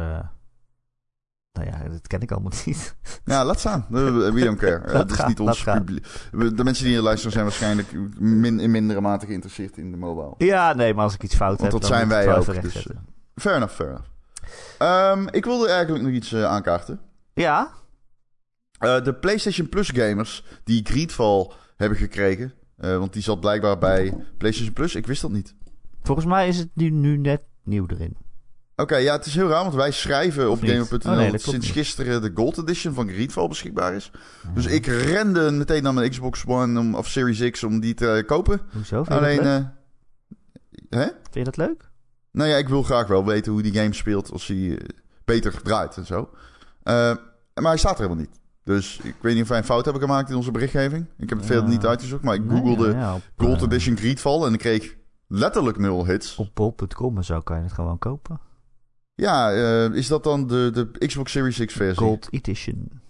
nou 1.53 1.67
ja, 1.67 1.89
dat 1.89 2.07
ken 2.07 2.21
ik 2.21 2.31
allemaal 2.31 2.51
niet. 2.65 2.95
ja 3.25 3.45
laat 3.45 3.59
staan. 3.59 3.81
Eh, 3.81 3.89
We 4.31 4.41
don't 4.43 4.57
care. 4.59 4.75
Eh, 4.85 4.93
Laat 4.93 5.01
Het 5.01 5.11
is 5.11 5.17
gaan, 5.17 5.27
niet 5.27 5.39
ons 5.39 5.63
publiek. 5.63 6.05
De 6.57 6.63
mensen 6.63 6.83
die 6.83 6.93
hier 6.93 7.01
luisteren 7.01 7.31
zijn 7.31 7.43
waarschijnlijk 7.45 7.87
min, 8.19 8.59
in 8.59 8.71
mindere 8.71 9.01
mate 9.01 9.25
geïnteresseerd 9.25 9.77
in 9.77 9.91
de 9.91 9.97
mobile. 9.97 10.33
ja, 10.37 10.73
nee, 10.73 10.93
maar 10.93 11.03
als 11.03 11.13
ik 11.13 11.23
iets 11.23 11.35
fout 11.35 11.59
Want 11.59 11.61
heb, 11.61 11.71
dat 11.71 11.81
dan 11.81 11.89
zijn 11.89 12.07
wij 12.07 12.35
ook, 12.37 12.45
dus, 12.45 12.55
rechtzetten. 12.55 13.05
Fair 13.35 13.55
enough, 13.55 13.73
fair 13.73 13.89
enough. 13.89 14.07
Ehm, 14.77 15.27
ik 15.31 15.45
wilde 15.45 15.69
eigenlijk 15.69 16.03
nog 16.03 16.13
iets 16.13 16.31
eh, 16.33 16.43
aankaarten. 16.45 16.99
Ja? 17.33 17.71
Eh, 18.79 19.03
de 19.03 19.13
PlayStation 19.13 19.69
Plus 19.69 19.89
gamers 19.89 20.45
die 20.63 20.85
Greedfall 20.85 21.51
hebben 21.77 21.97
gekregen. 21.97 22.53
eh, 22.77 22.97
want 22.97 23.13
die 23.13 23.21
zat 23.21 23.39
blijkbaar 23.39 23.77
bij 23.77 24.13
PlayStation 24.37 24.73
Plus. 24.73 24.95
Ik 24.95 25.07
wist 25.07 25.21
dat 25.21 25.31
niet. 25.31 25.55
Volgens 26.03 26.27
mij 26.27 26.47
is 26.47 26.57
het 26.57 26.69
nu, 26.73 26.89
nu 26.89 27.17
net 27.17 27.41
nieuw 27.63 27.85
erin. 27.87 28.17
Oké, 28.81 28.95
ja, 28.95 29.13
het 29.15 29.25
is 29.25 29.35
heel 29.35 29.47
raar, 29.49 29.61
want 29.63 29.75
wij 29.75 29.91
schrijven 29.91 30.45
op 30.51 30.51
Of? 30.63 30.69
Gamer.nl 30.69 31.11
Oh, 31.11 31.17
nee, 31.17 31.31
dat 31.31 31.41
sinds 31.41 31.69
gisteren 31.71 32.21
de 32.21 32.31
Gold 32.35 32.57
Edition 32.57 32.93
van 32.93 33.09
Greedfall 33.09 33.47
beschikbaar 33.47 33.93
is. 33.93 34.11
Dus 34.53 34.65
ik 34.65 34.85
rende 34.85 35.51
meteen 35.51 35.83
naar 35.83 35.93
mijn 35.93 36.09
Xbox 36.09 36.43
One 36.45 36.79
om, 36.79 36.95
of 36.95 37.07
Series 37.07 37.49
X 37.49 37.63
om 37.63 37.79
die 37.79 37.93
te 37.93 38.23
kopen. 38.25 38.61
Hoezo? 38.73 39.03
Vind 39.03 39.07
je, 39.07 39.13
Alleen, 39.13 39.35
dat 39.43 39.45
leuk? 39.45 39.65
eh, 40.89 40.99
hè? 40.99 41.05
Vind 41.05 41.33
je 41.33 41.43
dat 41.43 41.57
leuk? 41.57 41.89
Nou 42.31 42.49
ja, 42.49 42.57
ik 42.57 42.69
wil 42.69 42.83
graag 42.83 43.07
wel 43.07 43.25
weten 43.25 43.51
hoe 43.51 43.61
die 43.61 43.73
game 43.73 43.93
speelt 43.93 44.31
als 44.31 44.47
hij 44.47 44.77
eh, 44.77 44.87
beter 45.25 45.61
draait 45.61 45.97
en 45.97 46.05
zo. 46.05 46.29
Eh, 46.83 46.93
maar 47.53 47.71
hij 47.71 47.77
staat 47.77 47.91
er 47.99 48.03
helemaal 48.03 48.23
niet. 48.23 48.39
Dus 48.63 48.99
ik 49.03 49.15
weet 49.21 49.33
niet 49.33 49.43
of 49.43 49.49
wij 49.49 49.57
een 49.57 49.63
fout 49.63 49.83
hebben 49.85 50.01
gemaakt 50.03 50.29
in 50.29 50.35
onze 50.35 50.51
berichtgeving. 50.51 51.05
Ik 51.17 51.29
heb 51.29 51.37
het 51.37 51.47
Ja. 51.47 51.53
verder 51.53 51.69
niet 51.69 51.85
uitgezocht, 51.85 52.23
maar 52.23 52.35
ik 52.35 52.43
Nee, 52.43 52.57
googelde 52.57 52.87
ja, 52.91 52.99
ja, 52.99 53.15
op, 53.15 53.21
Gold 53.37 53.61
Edition 53.61 53.97
Greedfall 53.97 54.43
en 54.45 54.53
ik 54.53 54.59
kreeg 54.59 54.95
letterlijk 55.27 55.77
nul 55.77 56.05
hits. 56.05 56.35
Op 56.35 56.49
bol.com 56.53 57.17
en 57.17 57.23
zo 57.23 57.39
kan 57.41 57.57
je 57.57 57.63
het 57.63 57.73
gewoon 57.73 57.97
kopen. 57.97 58.39
Ja, 59.21 59.51
eh, 59.53 59.93
is 59.93 60.07
dat 60.07 60.23
dan 60.23 60.47
de, 60.47 60.69
de 60.97 61.07
Xbox 61.07 61.31
Series 61.31 61.65
X 61.65 61.73
versie? 61.73 61.97
Gold 62.05 62.27
Edition. 62.31 63.01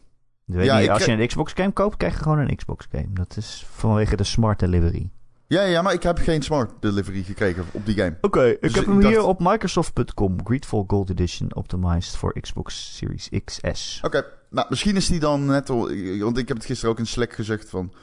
Weet 0.45 0.65
Ja, 0.65 0.79
niet, 0.79 0.89
als 0.89 1.05
je 1.05 1.11
een 1.11 1.27
Xbox 1.27 1.53
game 1.53 1.71
koopt, 1.71 1.97
krijg 1.97 2.13
je 2.15 2.21
gewoon 2.21 2.39
een 2.39 2.55
Xbox 2.55 2.87
game. 2.91 3.07
Dat 3.13 3.37
is 3.37 3.65
vanwege 3.71 4.15
de 4.15 4.23
smart 4.23 4.59
delivery. 4.59 5.09
Ja, 5.47 5.61
ja, 5.61 5.81
maar 5.81 5.93
ik 5.93 6.03
heb 6.03 6.17
geen 6.17 6.41
smart 6.41 6.71
delivery 6.79 7.23
gekregen 7.23 7.65
op 7.71 7.85
die 7.85 7.95
game. 7.95 8.17
Oké, 8.21 8.45
ik 8.45 8.61
Dus 8.61 8.73
heb 8.73 8.81
ik 8.83 8.89
hem 8.89 9.01
dacht- 9.01 9.13
hier 9.13 9.23
op 9.23 9.39
Microsoft.com. 9.39 10.39
Greedfall 10.45 10.83
Gold 10.87 11.09
Edition 11.09 11.55
optimized 11.55 12.15
for 12.15 12.39
Xbox 12.41 12.95
Series 12.97 13.29
XS. 13.45 13.99
Oké, 14.03 14.25
nou 14.49 14.67
misschien 14.69 14.95
is 14.95 15.07
die 15.07 15.19
dan 15.19 15.45
net 15.45 15.69
al... 15.69 15.79
Want 16.19 16.37
ik 16.37 16.47
heb 16.47 16.57
het 16.57 16.65
gisteren 16.65 16.91
ook 16.91 16.99
in 16.99 17.07
Slack 17.07 17.33
gezegd 17.33 17.69
van... 17.69 17.93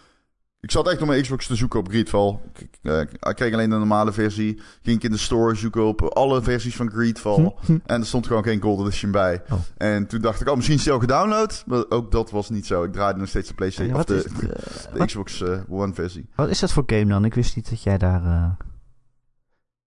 Ik 0.61 0.71
zat 0.71 0.89
echt 0.89 1.01
op 1.01 1.07
mijn 1.07 1.23
Xbox 1.23 1.47
te 1.47 1.55
zoeken 1.55 1.79
op 1.79 1.89
Greedfall. 1.89 2.39
Ik, 2.55 2.79
eh, 2.83 3.01
ik 3.01 3.35
kreeg 3.37 3.53
alleen 3.53 3.71
de 3.71 3.77
normale 3.77 4.13
versie. 4.13 4.61
Ging 4.83 4.97
ik 4.97 5.03
in 5.03 5.11
de 5.11 5.17
store 5.17 5.55
zoeken 5.55 5.87
op 5.87 6.03
alle 6.03 6.43
versies 6.43 6.77
van 6.77 6.91
Greedfall. 6.91 7.55
En 7.87 8.01
er 8.01 8.07
stond 8.07 8.27
gewoon 8.27 8.43
geen 8.43 8.61
Gold 8.61 8.81
Edition 8.81 9.11
bij. 9.11 9.43
Oh. 9.51 9.59
En 9.77 10.07
toen 10.07 10.21
dacht 10.21 10.41
ik, 10.41 10.49
oh, 10.49 10.57
misschien 10.57 10.93
al 10.93 10.99
gedownload. 10.99 11.63
Maar 11.67 11.85
ook 11.89 12.11
dat 12.11 12.31
was 12.31 12.51
niet 12.51 12.67
zo. 12.67 12.83
Ik 12.83 12.93
draaide 12.93 13.19
nog 13.19 13.29
steeds 13.29 13.49
de 13.49 13.55
PlayStation... 13.55 13.95
Ja, 13.95 14.01
of 14.01 14.05
de, 14.07 14.25
eh, 14.25 14.93
de 14.93 14.99
wat, 14.99 15.07
Xbox 15.07 15.43
eh, 15.43 15.61
One 15.69 15.95
versie. 15.95 16.29
wat 16.35 16.49
is 16.49 16.59
dat 16.59 16.73
voor 16.73 16.83
game 16.87 17.07
dan? 17.07 17.25
Ik 17.25 17.35
wist 17.35 17.57
niet 17.57 17.71
dat 17.71 17.83
jij 17.83 17.99
daar... 17.99 18.25
eh, 18.25 18.51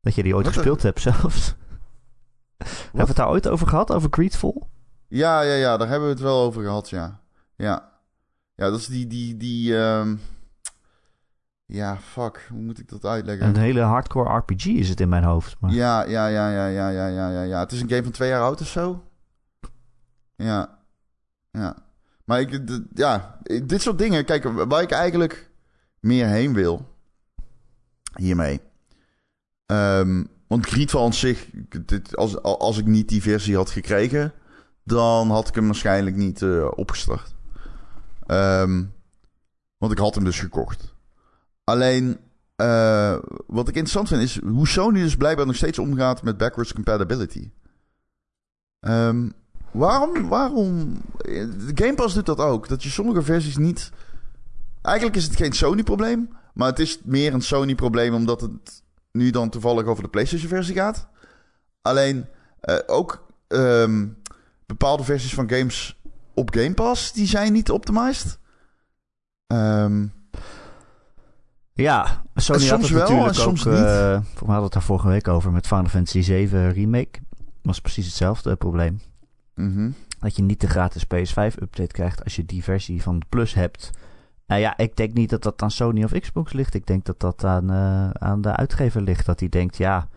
dat 0.02 0.16
je 0.16 0.24
die 0.24 0.36
ooit 0.36 0.46
Wat 0.46 0.54
gespeeld 0.54 0.82
hebt 0.82 1.02
zelfs. 1.02 1.56
Hebben 2.58 2.92
we 2.92 3.02
het 3.02 3.16
daar 3.16 3.30
ooit 3.30 3.48
over 3.48 3.68
gehad? 3.68 3.92
Over 3.92 4.08
Greedfall? 4.12 4.62
Ja, 5.08 5.42
ja, 5.42 5.54
ja, 5.54 5.78
daar 5.78 5.88
hebben 5.88 6.08
we 6.08 6.14
het 6.14 6.24
wel 6.24 6.42
over 6.42 6.64
gehad, 6.64 6.90
ja. 6.90 7.22
Ja, 7.56 7.92
ja 8.56 8.70
dat 8.70 8.80
is 8.80 8.88
die, 8.88 9.08
die, 9.08 9.38
die, 9.38 9.78
ehm, 9.78 10.16
ja, 11.72 11.98
fuck. 11.98 12.46
Hoe 12.50 12.62
moet 12.62 12.80
ik 12.80 12.90
dat 12.90 13.06
uitleggen? 13.06 13.48
Een 13.48 13.58
hele 13.58 13.82
hardcore 13.82 14.38
RPG 14.38 14.66
is 14.66 14.90
het 14.90 15.00
in 15.00 15.10
mijn 15.10 15.24
hoofd. 15.24 15.56
Maar... 15.60 15.72
Ja, 15.72 16.04
ja, 16.04 16.28
ja, 16.28 16.50
ja, 16.50 16.68
ja, 16.68 16.90
ja, 16.90 17.08
ja, 17.08 17.42
ja. 17.42 17.60
Het 17.60 17.72
is 17.72 17.82
een 17.82 17.90
game 17.90 18.04
van 18.04 18.12
twee 18.12 18.30
jaar 18.30 18.42
oud 18.42 18.62
of 18.62 18.68
zo. 18.68 19.04
Ja. 20.36 20.80
Ja. 21.52 21.76
Maar 22.26 22.40
ik, 22.40 22.62
ja, 22.94 23.40
dit 23.44 23.82
soort 23.82 23.98
dingen. 23.98 24.26
Kijk, 24.26 24.44
waar 24.44 24.82
ik 24.82 24.92
eigenlijk 24.92 25.50
meer 26.00 26.28
heen 26.28 26.54
wil 26.54 26.96
hiermee. 28.16 28.62
Ehm, 29.66 30.24
want 30.48 30.66
Griet 30.66 30.92
van 30.92 31.14
zich, 31.14 31.50
dit, 31.86 32.16
als, 32.16 32.42
als 32.42 32.78
ik 32.78 32.86
niet 32.86 33.10
die 33.10 33.22
versie 33.22 33.56
had 33.56 33.70
gekregen, 33.70 34.34
dan 34.84 35.30
had 35.30 35.48
ik 35.48 35.56
hem 35.56 35.66
waarschijnlijk 35.66 36.16
niet 36.16 36.42
eh, 36.42 36.68
opgestart. 36.76 37.36
Ehm, 38.26 38.84
want 39.78 39.92
ik 39.92 39.98
had 39.98 40.16
hem 40.16 40.24
dus 40.24 40.40
gekocht. 40.40 40.91
Alleen, 41.72 42.20
eh, 42.56 43.18
wat 43.48 43.68
ik 43.68 43.76
interessant 43.76 44.08
vind 44.08 44.22
is 44.22 44.40
hoe 44.40 44.68
Sony 44.68 45.02
dus 45.02 45.16
blijkbaar 45.16 45.46
nog 45.46 45.56
steeds 45.56 45.80
omgaat 45.80 46.24
met 46.24 46.38
backwards 46.38 46.74
compatibility. 46.74 47.52
Ehm, 48.80 49.30
waarom, 49.72 50.28
waarom... 50.28 50.98
De 51.18 51.72
Game 51.76 51.94
Pass 51.94 52.14
doet 52.14 52.26
dat 52.26 52.40
ook. 52.40 52.68
Dat 52.68 52.84
je 52.84 52.90
sommige 52.90 53.22
versies 53.22 53.58
niet... 53.58 53.92
Eigenlijk 54.82 55.16
is 55.16 55.24
het 55.24 55.36
geen 55.36 55.54
Sony-probleem. 55.54 56.30
Maar 56.54 56.68
het 56.68 56.80
is 56.80 57.00
meer 57.04 57.34
een 57.34 57.42
Sony-probleem 57.42 58.14
omdat 58.14 58.42
het 58.42 58.84
nu 59.12 59.30
dan 59.30 59.50
toevallig 59.50 59.86
over 59.86 60.04
de 60.04 60.10
PlayStation-versie 60.10 60.76
gaat. 60.76 61.08
Alleen 61.82 62.26
eh, 62.60 62.78
ook 62.86 63.28
ehm, 63.48 64.08
bepaalde 64.66 65.04
versies 65.04 65.34
van 65.34 65.50
games 65.50 66.02
op 66.34 66.54
Game 66.56 66.74
Pass, 66.74 67.14
die 67.14 67.28
zijn 67.28 67.54
niet 67.54 67.72
optimized. 67.72 68.40
Ehm 69.48 70.06
Ja, 71.82 72.24
Sony 72.36 72.60
had 72.60 72.68
soms 72.68 72.90
het 72.90 72.92
wel 72.92 73.02
natuurlijk 73.02 73.28
en 73.28 73.36
soms 73.36 73.68
ook... 73.68 73.74
niet. 73.74 73.84
voor 73.84 74.48
mij 74.48 74.56
hadden 74.56 74.56
we 74.56 74.64
het 74.64 74.74
daar 74.74 74.82
vorige 74.82 75.08
week 75.08 75.28
over 75.28 75.52
met 75.52 75.68
Final 75.68 75.86
Fantasy 75.86 76.22
7 76.22 76.74
Remake. 76.74 77.20
was 77.62 77.82
precies 77.82 78.06
hetzelfde 78.06 78.56
probleem. 78.56 79.00
mhm. 79.56 79.90
Dat 80.20 80.36
je 80.36 80.44
niet 80.44 80.62
de 80.62 80.68
gratis 80.68 81.04
PS5-update 81.04 81.94
krijgt 81.94 82.24
als 82.24 82.36
je 82.36 82.46
die 82.46 82.64
versie 82.64 83.02
van 83.02 83.20
de 83.20 83.26
Plus 83.30 83.54
hebt. 83.54 83.90
Nou 84.48 84.62
ja, 84.62 84.78
ik 84.78 84.96
denk 84.96 85.14
niet 85.14 85.30
dat 85.30 85.44
dat 85.44 85.62
aan 85.62 85.72
Sony 85.72 86.04
of 86.04 86.20
Xbox 86.20 86.54
ligt. 86.54 86.74
Ik 86.74 86.86
denk 86.86 87.06
dat 87.06 87.20
dat 87.20 87.44
aan, 87.44 87.70
eh, 87.70 88.10
aan 88.10 88.42
de 88.42 88.56
uitgever 88.56 89.02
ligt. 89.02 89.26
Dat 89.26 89.40
die 89.40 89.50
denkt, 89.50 89.78
ja, 89.78 90.08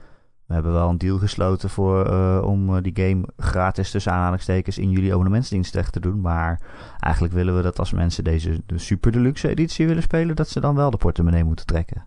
we 0.46 0.54
hebben 0.54 0.72
wel 0.72 0.88
een 0.88 0.98
deal 0.98 1.18
gesloten 1.18 1.70
voor, 1.70 2.06
eh, 2.06 2.42
om 2.44 2.76
eh, 2.76 2.82
die 2.82 2.92
game 2.94 3.24
gratis 3.36 3.90
tussen 3.90 4.12
aanhalingstekens 4.12 4.78
in 4.78 4.90
jullie 4.90 5.10
abonnementsdienst 5.12 5.70
terecht 5.72 5.92
te 5.92 6.00
doen. 6.00 6.20
Maar 6.20 6.60
eigenlijk 7.00 7.34
willen 7.34 7.56
we 7.56 7.62
dat 7.62 7.78
als 7.78 7.92
mensen 7.92 8.24
deze 8.24 8.62
de 8.66 8.78
super 8.78 9.12
deluxe 9.12 9.48
editie 9.48 9.86
willen 9.86 10.02
spelen, 10.02 10.36
dat 10.36 10.48
ze 10.48 10.60
dan 10.60 10.74
wel 10.74 10.90
de 10.90 10.96
portemonnee 10.96 11.44
moeten 11.44 11.66
trekken. 11.66 12.04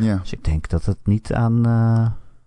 Ja. 0.00 0.16
Dus 0.16 0.32
ik 0.32 0.44
denk 0.44 0.68
dat 0.68 0.84
het 0.84 0.98
niet 1.04 1.32
aan, 1.32 1.66
eh, 1.66 2.06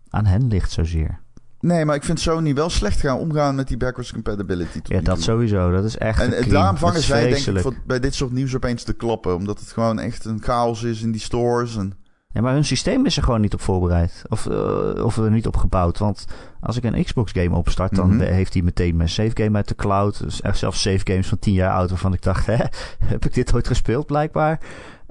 aan 0.10 0.26
hen 0.26 0.48
ligt 0.48 0.72
zozeer. 0.72 1.22
Nee, 1.60 1.86
maar 1.86 1.96
ik 1.96 2.04
vind 2.04 2.20
Sony 2.20 2.54
wel 2.54 2.70
slecht 2.70 3.00
gaan 3.00 3.18
omgaan 3.18 3.56
met 3.56 3.68
die 3.68 3.78
backwards 3.78 4.14
compatibility. 4.14 4.80
Ja, 4.84 5.02
dat 5.02 5.16
toe. 5.16 5.24
sowieso. 5.24 5.72
Dat 5.72 5.84
is 5.84 5.98
echt 5.98 6.34
En, 6.34 6.50
daarom 6.50 6.78
vangen 6.78 7.02
zij 7.02 7.30
denk 7.30 7.46
ik 7.46 7.60
voor- 7.60 7.76
bij 7.86 8.00
dit 8.00 8.16
soort 8.16 8.32
nieuws 8.32 8.56
opeens 8.56 8.84
te 8.84 8.94
klappen. 8.94 9.36
Omdat 9.36 9.60
het 9.60 9.72
gewoon 9.72 10.00
echt 10.00 10.26
een 10.26 10.42
chaos 10.42 10.84
is 10.84 11.02
in 11.02 11.12
die 11.12 11.22
stores. 11.22 11.78
En... 11.78 11.94
Ja, 12.34 12.42
maar 12.42 12.54
hun 12.54 12.66
systeem 12.66 13.06
is 13.06 13.18
er 13.18 13.24
gewoon 13.24 13.42
niet 13.42 13.54
op 13.54 13.62
voorbereid. 13.62 14.24
Of, 14.30 14.46
eh, 14.48 15.06
of 15.06 15.18
er 15.18 15.32
niet 15.32 15.48
op 15.48 15.58
gebouwd. 15.58 15.98
Want 15.98 16.26
als 16.60 16.78
ik 16.78 16.84
een 16.84 17.04
Xbox 17.04 17.32
game 17.32 17.56
opstart, 17.56 17.96
dan 17.96 18.16
Mhm. 18.16 18.20
heeft 18.26 18.54
hij 18.54 18.62
meteen 18.64 18.96
mijn 18.96 19.10
save 19.10 19.32
game 19.34 19.58
uit 19.58 19.68
de 19.68 19.76
cloud. 19.76 20.20
Dus 20.20 20.42
echt 20.42 20.58
zelfs 20.58 20.82
save 20.82 21.02
games 21.04 21.28
van 21.28 21.40
10 21.40 21.54
jaar 21.54 21.74
oud 21.74 21.90
waarvan 21.90 22.14
ik 22.14 22.22
dacht, 22.22 22.46
hè, 22.56 22.58
heb 23.06 23.26
ik 23.26 23.34
dit 23.34 23.54
ooit 23.54 23.68
gespeeld 23.68 24.06
blijkbaar? 24.06 24.60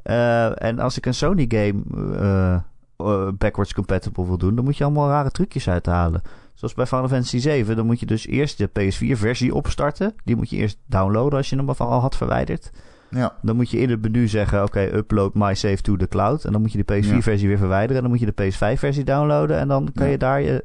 Eh, 0.02 0.62
en 0.62 0.78
als 0.78 0.96
ik 0.96 1.06
een 1.06 1.14
Sony 1.14 1.44
game 1.48 1.82
eh, 2.16 2.54
eh, 2.96 3.28
backwards 3.38 3.74
compatible 3.74 4.26
wil 4.26 4.38
doen, 4.38 4.54
dan 4.54 4.64
moet 4.64 4.76
je 4.76 4.84
allemaal 4.84 5.08
rare 5.08 5.30
trucjes 5.30 5.68
uithalen. 5.68 6.22
Zoals 6.54 6.74
bij 6.74 6.86
Final 6.86 7.08
Fantasy 7.08 7.38
7, 7.38 7.76
dan 7.76 7.86
moet 7.86 8.00
je 8.00 8.06
dus 8.06 8.26
eerst 8.26 8.58
de 8.58 8.66
PS4-versie 8.68 9.54
opstarten. 9.54 10.14
Die 10.24 10.36
moet 10.36 10.50
je 10.50 10.56
eerst 10.56 10.78
downloaden 10.86 11.38
als 11.38 11.50
je 11.50 11.56
hem 11.56 11.68
al 11.68 12.00
had 12.00 12.16
verwijderd. 12.16 12.70
Ja, 13.14 13.34
Dan 13.42 13.56
moet 13.56 13.70
je 13.70 13.78
in 13.78 13.90
het 13.90 14.02
menu 14.02 14.28
zeggen: 14.28 14.62
Oké, 14.62 14.80
upload 14.94 15.34
my 15.34 15.54
save 15.54 15.82
to 15.82 15.96
the 15.96 16.08
cloud. 16.08 16.44
En 16.44 16.52
dan 16.52 16.60
moet 16.60 16.72
je 16.72 16.82
de 16.84 16.94
PS4-versie 17.02 17.48
weer 17.48 17.58
verwijderen. 17.58 17.96
En 17.96 18.02
dan 18.02 18.10
moet 18.10 18.20
je 18.20 18.32
de 18.34 18.42
PS5-versie 18.52 19.04
downloaden. 19.04 19.58
En 19.58 19.68
dan 19.68 19.88
kan, 19.94 20.08
je, 20.08 20.18
daar 20.18 20.40
je, 20.42 20.64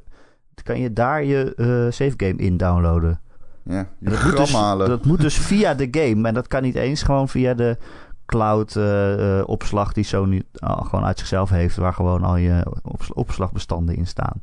kan 0.63 0.79
je 0.79 0.93
daar 0.93 1.23
je 1.23 1.53
eh, 1.55 1.65
save 1.91 2.13
game 2.17 2.35
in 2.35 2.57
downloaden. 2.57 3.19
ja. 3.63 3.87
Dat, 3.99 4.23
moet 4.23 4.37
dus, 4.37 4.51
dat 4.87 5.05
moet 5.05 5.21
dus 5.21 5.37
via 5.37 5.73
de 5.73 5.87
game. 5.91 6.27
En 6.27 6.33
dat 6.33 6.47
kan 6.47 6.61
niet 6.61 6.75
eens 6.75 7.03
gewoon 7.03 7.29
via 7.29 7.53
de 7.53 7.77
cloud-opslag 8.25 9.93
die 9.93 10.03
Sony 10.03 10.43
al 10.59 10.75
gewoon 10.83 11.05
uit 11.05 11.19
zichzelf 11.19 11.49
heeft. 11.49 11.75
Waar 11.75 11.93
gewoon 11.93 12.23
al 12.23 12.35
je 12.37 12.65
ops- 12.83 13.13
opslagbestanden 13.13 13.95
in 13.95 14.07
staan. 14.07 14.41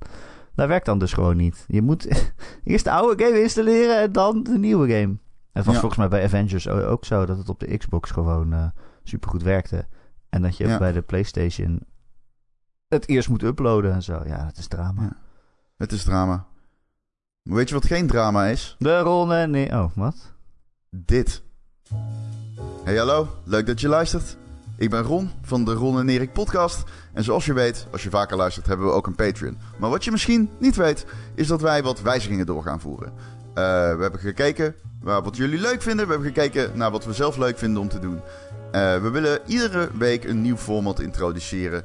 Dat 0.54 0.68
werkt 0.68 0.86
dan 0.86 0.98
dus 0.98 1.12
gewoon 1.12 1.36
niet. 1.36 1.64
Je 1.68 1.82
moet 1.82 2.08
eerst 2.64 2.84
de 2.84 2.90
oude 2.90 3.24
game 3.24 3.42
installeren 3.42 4.00
en 4.00 4.12
dan 4.12 4.42
de 4.42 4.58
nieuwe 4.58 4.88
game. 5.00 5.16
Het 5.54 5.64
was 5.64 5.74
Ja. 5.74 5.80
volgens 5.80 6.00
mij 6.00 6.08
bij 6.08 6.24
Avengers 6.24 6.68
ook 6.68 7.04
zo 7.04 7.26
dat 7.26 7.38
het 7.38 7.48
op 7.48 7.60
de 7.60 7.76
Xbox 7.76 8.10
gewoon 8.10 8.52
eh 8.52 8.66
supergoed 9.02 9.42
werkte. 9.42 9.86
En 10.28 10.42
dat 10.42 10.56
je 10.56 10.66
Ja. 10.68 10.78
bij 10.78 10.92
de 10.92 11.02
PlayStation 11.02 11.80
het 12.88 13.08
eerst 13.08 13.28
moet 13.28 13.42
uploaden 13.42 13.92
en 13.92 14.02
zo. 14.02 14.22
Ja, 14.26 14.44
dat 14.44 14.56
is 14.56 14.66
drama. 14.66 15.02
Ja. 15.02 15.16
Het 15.76 15.92
is 15.92 16.02
drama. 16.04 16.46
Weet 17.42 17.68
je 17.68 17.74
wat 17.74 17.86
geen 17.86 18.06
drama 18.06 18.46
is? 18.46 18.76
De 18.78 18.98
ronde, 18.98 19.46
nee. 19.46 19.70
Oh, 19.70 19.90
wat? 19.94 20.32
Dit. 20.90 21.42
Hey 22.84 22.96
hallo, 22.96 23.28
leuk 23.44 23.66
dat 23.66 23.80
je 23.80 23.88
luistert. 23.88 24.36
Ik 24.76 24.90
ben 24.90 25.02
Ron 25.02 25.30
van 25.42 25.64
de 25.64 25.72
Ron 25.72 25.98
en 25.98 26.08
Erik 26.08 26.32
podcast. 26.32 26.82
En 27.12 27.24
zoals 27.24 27.44
je 27.44 27.52
weet, 27.52 27.86
als 27.92 28.02
je 28.02 28.10
vaker 28.10 28.36
luistert, 28.36 28.66
hebben 28.66 28.86
we 28.86 28.92
ook 28.92 29.06
een 29.06 29.14
Patreon. 29.14 29.58
Maar 29.78 29.90
wat 29.90 30.04
je 30.04 30.10
misschien 30.10 30.50
niet 30.58 30.76
weet, 30.76 31.06
is 31.34 31.46
dat 31.46 31.60
wij 31.60 31.82
wat 31.82 32.00
wijzigingen 32.02 32.46
door 32.46 32.62
gaan 32.62 32.80
voeren. 32.80 33.12
Uh, 33.12 33.54
we 33.94 33.98
hebben 34.00 34.20
gekeken 34.20 34.74
wat 35.04 35.36
jullie 35.36 35.60
leuk 35.60 35.82
vinden. 35.82 36.06
We 36.06 36.12
hebben 36.12 36.32
gekeken 36.32 36.70
naar 36.74 36.90
wat 36.90 37.04
we 37.04 37.12
zelf 37.12 37.36
leuk 37.36 37.58
vinden 37.58 37.82
om 37.82 37.88
te 37.88 37.98
doen. 37.98 38.20
Uh, 38.72 39.02
we 39.02 39.10
willen 39.10 39.40
iedere 39.46 39.90
week 39.98 40.24
een 40.24 40.42
nieuw 40.42 40.56
format 40.56 41.00
introduceren 41.00 41.84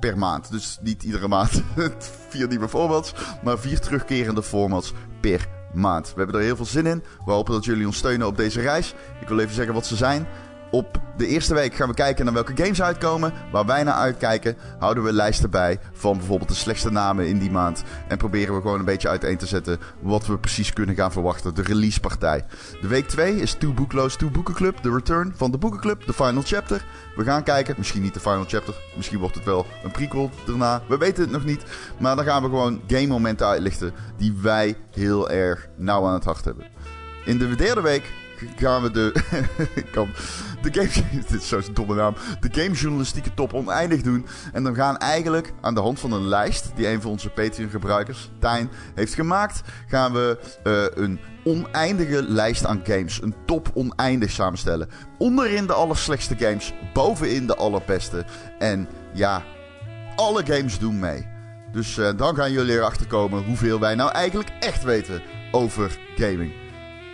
per 0.00 0.18
maand. 0.18 0.50
Dus 0.50 0.78
niet 0.82 1.02
iedere 1.02 1.28
maand 1.28 1.62
vier 2.28 2.48
nieuwe 2.48 2.68
formats, 2.68 3.14
maar 3.42 3.58
vier 3.58 3.80
terugkerende 3.80 4.42
formats 4.42 4.92
per 5.20 5.48
maand. 5.72 6.08
We 6.08 6.14
hebben 6.16 6.36
er 6.36 6.44
heel 6.44 6.56
veel 6.56 6.64
zin 6.64 6.86
in. 6.86 7.02
We 7.24 7.32
hopen 7.32 7.52
dat 7.52 7.64
jullie 7.64 7.86
ons 7.86 7.96
steunen 7.96 8.26
op 8.26 8.36
deze 8.36 8.60
reis. 8.60 8.94
Ik 9.20 9.28
wil 9.28 9.38
even 9.38 9.54
zeggen 9.54 9.74
wat 9.74 9.86
ze 9.86 9.96
zijn. 9.96 10.26
Op 10.70 11.00
de 11.16 11.26
eerste 11.26 11.54
week 11.54 11.74
gaan 11.74 11.88
we 11.88 11.94
kijken 11.94 12.24
naar 12.24 12.34
welke 12.34 12.62
games 12.62 12.82
uitkomen. 12.82 13.32
Waar 13.52 13.66
wij 13.66 13.82
naar 13.82 13.94
uitkijken, 13.94 14.56
houden 14.78 15.04
we 15.04 15.12
lijsten 15.12 15.50
bij 15.50 15.78
van 15.92 16.16
bijvoorbeeld 16.16 16.48
de 16.48 16.54
slechtste 16.54 16.90
namen 16.90 17.28
in 17.28 17.38
die 17.38 17.50
maand. 17.50 17.82
En 18.08 18.18
proberen 18.18 18.54
we 18.54 18.60
gewoon 18.60 18.78
een 18.78 18.84
beetje 18.84 19.08
uiteen 19.08 19.36
te 19.36 19.46
zetten 19.46 19.78
wat 20.00 20.26
we 20.26 20.38
precies 20.38 20.72
kunnen 20.72 20.94
gaan 20.94 21.12
verwachten. 21.12 21.54
De 21.54 21.62
releasepartij. 21.62 22.44
De 22.80 22.88
week 22.88 23.08
2 23.08 23.36
is 23.36 23.54
Two 23.54 23.72
Bookloos, 23.72 24.16
Two 24.16 24.30
Boekenclub. 24.30 24.82
De 24.82 24.90
return 24.90 25.32
van 25.36 25.50
de 25.50 25.58
Boekenclub, 25.58 26.06
de 26.06 26.12
final 26.12 26.42
chapter. 26.44 26.84
We 27.16 27.24
gaan 27.24 27.42
kijken, 27.42 27.74
misschien 27.78 28.02
niet 28.02 28.14
de 28.14 28.20
final 28.20 28.44
chapter. 28.46 28.74
Misschien 28.96 29.18
wordt 29.18 29.34
het 29.34 29.44
wel 29.44 29.66
een 29.84 29.90
prequel 29.90 30.30
daarna. 30.46 30.82
We 30.88 30.98
weten 30.98 31.22
het 31.22 31.32
nog 31.32 31.44
niet. 31.44 31.64
Maar 31.98 32.16
dan 32.16 32.24
gaan 32.24 32.42
we 32.42 32.48
gewoon 32.48 32.80
game 32.86 33.06
momenten 33.06 33.46
uitlichten 33.46 33.92
die 34.16 34.34
wij 34.42 34.76
heel 34.90 35.30
erg 35.30 35.68
nauw 35.76 36.06
aan 36.06 36.14
het 36.14 36.24
hart 36.24 36.44
hebben. 36.44 36.66
In 37.24 37.38
de 37.38 37.54
derde 37.54 37.80
week 37.80 38.12
gaan 38.56 38.82
we 38.82 38.90
de. 38.90 39.12
de 40.62 40.72
game. 40.72 41.20
Dit 41.28 41.40
is 41.40 41.48
zo'n 41.48 41.62
domme 41.72 41.94
naam. 41.94 42.14
De 42.40 42.60
gamejournalistieke 42.60 43.34
top 43.34 43.54
oneindig 43.54 44.02
doen. 44.02 44.26
En 44.52 44.62
dan 44.62 44.74
gaan 44.74 44.96
eigenlijk 44.96 45.52
aan 45.60 45.74
de 45.74 45.80
hand 45.80 46.00
van 46.00 46.12
een 46.12 46.28
lijst. 46.28 46.72
die 46.74 46.88
een 46.88 47.00
van 47.00 47.10
onze 47.10 47.30
Patreon-gebruikers, 47.30 48.30
Tijn, 48.38 48.70
heeft 48.94 49.14
gemaakt. 49.14 49.60
gaan 49.86 50.12
we 50.12 50.38
uh, 50.64 51.04
een 51.04 51.20
oneindige 51.44 52.22
lijst 52.22 52.66
aan 52.66 52.80
games. 52.84 53.22
Een 53.22 53.34
top 53.46 53.70
oneindig 53.74 54.30
samenstellen. 54.30 54.88
Onderin 55.18 55.66
de 55.66 55.72
allerslechtste 55.72 56.36
games. 56.36 56.74
Bovenin 56.92 57.46
de 57.46 57.56
allerbeste. 57.56 58.24
En 58.58 58.88
ja, 59.12 59.42
alle 60.16 60.46
games 60.46 60.78
doen 60.78 60.98
mee. 60.98 61.26
Dus 61.72 61.96
uh, 61.96 62.08
dan 62.16 62.34
gaan 62.34 62.52
jullie 62.52 62.74
erachter 62.74 63.06
komen 63.06 63.44
hoeveel 63.44 63.80
wij 63.80 63.94
nou 63.94 64.10
eigenlijk 64.10 64.50
echt 64.60 64.82
weten 64.82 65.22
over 65.50 65.98
gaming. 66.16 66.52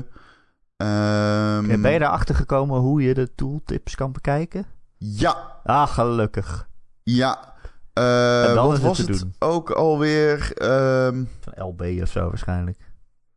Um, 0.76 1.82
ben 1.82 1.92
je 1.92 2.00
erachter 2.00 2.34
gekomen 2.34 2.80
hoe 2.80 3.02
je 3.02 3.14
de 3.14 3.34
tooltips 3.34 3.94
kan 3.94 4.12
bekijken? 4.12 4.66
Ja. 4.98 5.60
Ah, 5.64 5.88
gelukkig. 5.88 6.68
Ja. 7.02 7.54
Uh, 7.94 8.48
en 8.48 8.54
dan 8.54 8.66
wat 8.66 8.78
was 8.78 8.98
het, 8.98 9.08
het 9.08 9.26
ook 9.38 9.70
alweer? 9.70 10.52
Um, 10.62 11.28
Van 11.40 11.66
LB 11.66 12.02
of 12.02 12.08
zo 12.08 12.28
waarschijnlijk. 12.28 12.78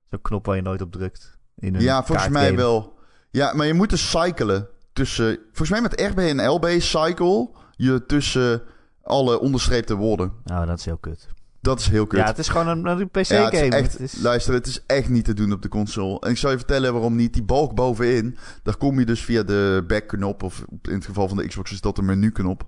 Zo'n 0.09 0.21
knop 0.21 0.45
waar 0.45 0.55
je 0.55 0.61
nooit 0.61 0.81
op 0.81 0.91
drukt. 0.91 1.37
In 1.55 1.75
een 1.75 1.81
ja, 1.81 2.03
volgens 2.03 2.29
mij 2.29 2.55
wel. 2.55 2.97
Ja, 3.31 3.53
maar 3.53 3.65
je 3.65 3.73
moet 3.73 3.89
dus 3.89 4.09
cyclen 4.09 4.67
tussen... 4.93 5.39
Volgens 5.45 5.69
mij 5.69 5.81
met 5.81 6.01
RB 6.01 6.17
en 6.17 6.47
LB 6.47 6.67
cycle 6.77 7.49
je 7.75 8.05
tussen 8.05 8.61
alle 9.03 9.39
onderstreepte 9.39 9.95
woorden. 9.95 10.31
Nou, 10.43 10.65
dat 10.65 10.79
is 10.79 10.85
heel 10.85 10.97
kut. 10.97 11.27
Dat 11.61 11.79
is 11.79 11.87
heel 11.87 12.07
kut. 12.07 12.19
Ja, 12.19 12.25
het 12.25 12.37
is 12.37 12.47
gewoon 12.47 12.67
een, 12.67 12.85
een 12.85 13.09
PC-game. 13.09 13.65
Ja, 13.65 13.87
is... 13.99 14.21
Luister, 14.21 14.53
het 14.53 14.67
is 14.67 14.85
echt 14.85 15.09
niet 15.09 15.25
te 15.25 15.33
doen 15.33 15.51
op 15.51 15.61
de 15.61 15.67
console. 15.67 16.19
En 16.19 16.29
ik 16.29 16.37
zal 16.37 16.51
je 16.51 16.57
vertellen 16.57 16.93
waarom 16.93 17.15
niet. 17.15 17.33
Die 17.33 17.43
balk 17.43 17.75
bovenin, 17.75 18.37
daar 18.63 18.77
kom 18.77 18.99
je 18.99 19.05
dus 19.05 19.23
via 19.23 19.43
de 19.43 19.83
backknop... 19.87 20.43
of 20.43 20.65
in 20.81 20.93
het 20.93 21.05
geval 21.05 21.27
van 21.27 21.37
de 21.37 21.47
Xbox 21.47 21.71
is 21.71 21.81
dat 21.81 21.95
de 21.95 22.01
menuknop. 22.01 22.67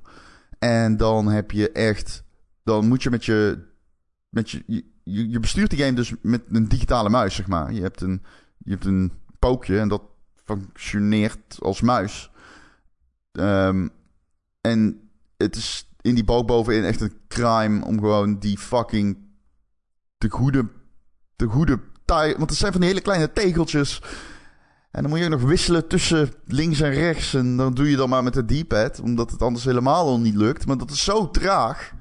En 0.60 0.98
dan 0.98 1.28
heb 1.28 1.52
je 1.52 1.72
echt... 1.72 2.24
Dan 2.64 2.88
moet 2.88 3.04
je 3.04 3.10
met 3.10 3.26
je... 3.26 3.60
Met 4.30 4.50
je, 4.50 4.64
je, 5.04 5.30
je 5.30 5.40
bestuurt 5.40 5.70
die 5.70 5.80
game 5.80 5.94
dus 5.94 6.14
met 6.22 6.44
een 6.50 6.68
digitale 6.68 7.10
muis, 7.10 7.36
zeg 7.36 7.48
maar. 7.48 7.74
Je 7.74 7.82
hebt 7.82 8.02
een, 8.02 8.24
je 8.58 8.72
hebt 8.72 8.86
een 8.86 9.12
pookje 9.40 9.80
en 9.80 9.88
dat 9.88 10.02
functioneert 10.46 11.58
als 11.60 11.82
muis. 11.82 12.32
Um, 13.32 13.92
en 14.72 15.10
het 15.38 15.56
is 15.56 15.90
in 16.02 16.16
die 16.16 16.24
balk 16.24 16.48
bovenin 16.48 16.84
echt 16.84 17.02
een 17.02 17.18
crime 17.28 17.86
om 17.86 18.00
gewoon 18.00 18.40
die 18.40 18.58
fucking 18.58 19.18
de 20.18 20.30
goede, 20.30 20.70
de 21.36 21.46
goede 21.46 21.80
want 22.06 22.50
het 22.50 22.56
zijn 22.56 22.72
van 22.72 22.82
die 22.82 22.90
hele 22.90 23.02
kleine 23.02 23.32
tegeltjes. 23.32 24.02
En 24.92 25.02
dan 25.02 25.10
moet 25.10 25.20
je 25.20 25.30
nog 25.30 25.42
wisselen 25.42 25.88
tussen 25.88 26.34
links 26.46 26.82
en 26.82 26.94
rechts. 26.94 27.34
En 27.34 27.58
dan 27.58 27.74
doe 27.74 27.90
je 27.90 27.96
dan 27.96 28.10
maar 28.10 28.24
met 28.24 28.34
de 28.34 28.46
D-pad, 28.46 29.00
omdat 29.00 29.32
het 29.32 29.42
anders 29.42 29.66
helemaal 29.66 30.08
al 30.08 30.20
niet 30.20 30.36
lukt. 30.36 30.66
Maar 30.66 30.78
dat 30.78 30.92
is 30.92 31.04
zo 31.04 31.32
traag. 31.32 31.94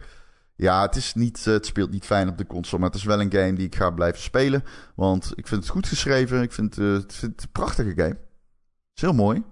Ja, 0.56 0.82
het, 0.82 0.96
is 0.96 1.14
niet, 1.14 1.44
het 1.44 1.66
speelt 1.66 1.90
niet 1.90 2.04
fijn 2.04 2.28
op 2.28 2.38
de 2.38 2.46
console, 2.46 2.80
maar 2.80 2.90
het 2.90 2.98
is 2.98 3.04
wel 3.04 3.20
een 3.20 3.32
game 3.32 3.52
die 3.52 3.66
ik 3.66 3.74
ga 3.74 3.90
blijven 3.90 4.22
spelen. 4.22 4.64
Want 4.94 5.32
ik 5.34 5.46
vind 5.46 5.62
het 5.62 5.72
goed 5.72 5.86
geschreven. 5.86 6.42
Ik 6.42 6.52
vind, 6.52 6.78
uh, 6.78 6.92
het, 6.92 7.14
vind 7.14 7.32
het 7.32 7.42
een 7.42 7.52
prachtige 7.52 7.92
game. 7.94 8.08
Het 8.08 8.94
is 8.94 9.02
heel 9.02 9.12
mooi. 9.12 9.42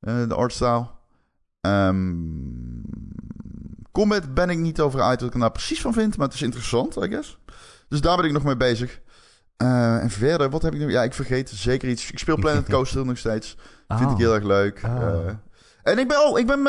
Uh, 0.00 0.28
de 0.28 0.34
artstyle. 0.34 0.95
Um, 1.60 2.82
combat 3.92 4.34
ben 4.34 4.50
ik 4.50 4.58
niet 4.58 4.80
over 4.80 5.00
uit 5.00 5.18
wat 5.18 5.28
ik 5.28 5.34
er 5.34 5.40
nou 5.40 5.52
precies 5.52 5.80
van 5.80 5.92
vind, 5.92 6.16
maar 6.16 6.26
het 6.26 6.34
is 6.34 6.42
interessant, 6.42 6.96
I 6.96 7.08
guess. 7.08 7.38
Dus 7.88 8.00
daar 8.00 8.16
ben 8.16 8.26
ik 8.26 8.32
nog 8.32 8.44
mee 8.44 8.56
bezig. 8.56 9.00
Uh, 9.62 10.02
en 10.02 10.10
verder, 10.10 10.50
wat 10.50 10.62
heb 10.62 10.74
ik 10.74 10.80
nu? 10.80 10.90
Ja, 10.90 11.02
ik 11.02 11.14
vergeet 11.14 11.50
zeker 11.50 11.88
iets. 11.88 12.10
Ik 12.10 12.18
speel 12.18 12.36
Planet 12.36 12.68
Coaster 12.72 13.06
nog 13.06 13.18
steeds. 13.18 13.56
Oh. 13.88 13.98
Vind 13.98 14.10
ik 14.10 14.16
heel 14.16 14.34
erg 14.34 14.44
leuk. 14.44 14.82
Oh. 14.84 14.92
Uh, 14.92 15.32
en 15.82 15.98
ik 15.98 16.08
ben 16.08 16.16
al, 16.16 16.30
oh, 16.30 16.38
ik 16.38 16.46
ben, 16.46 16.60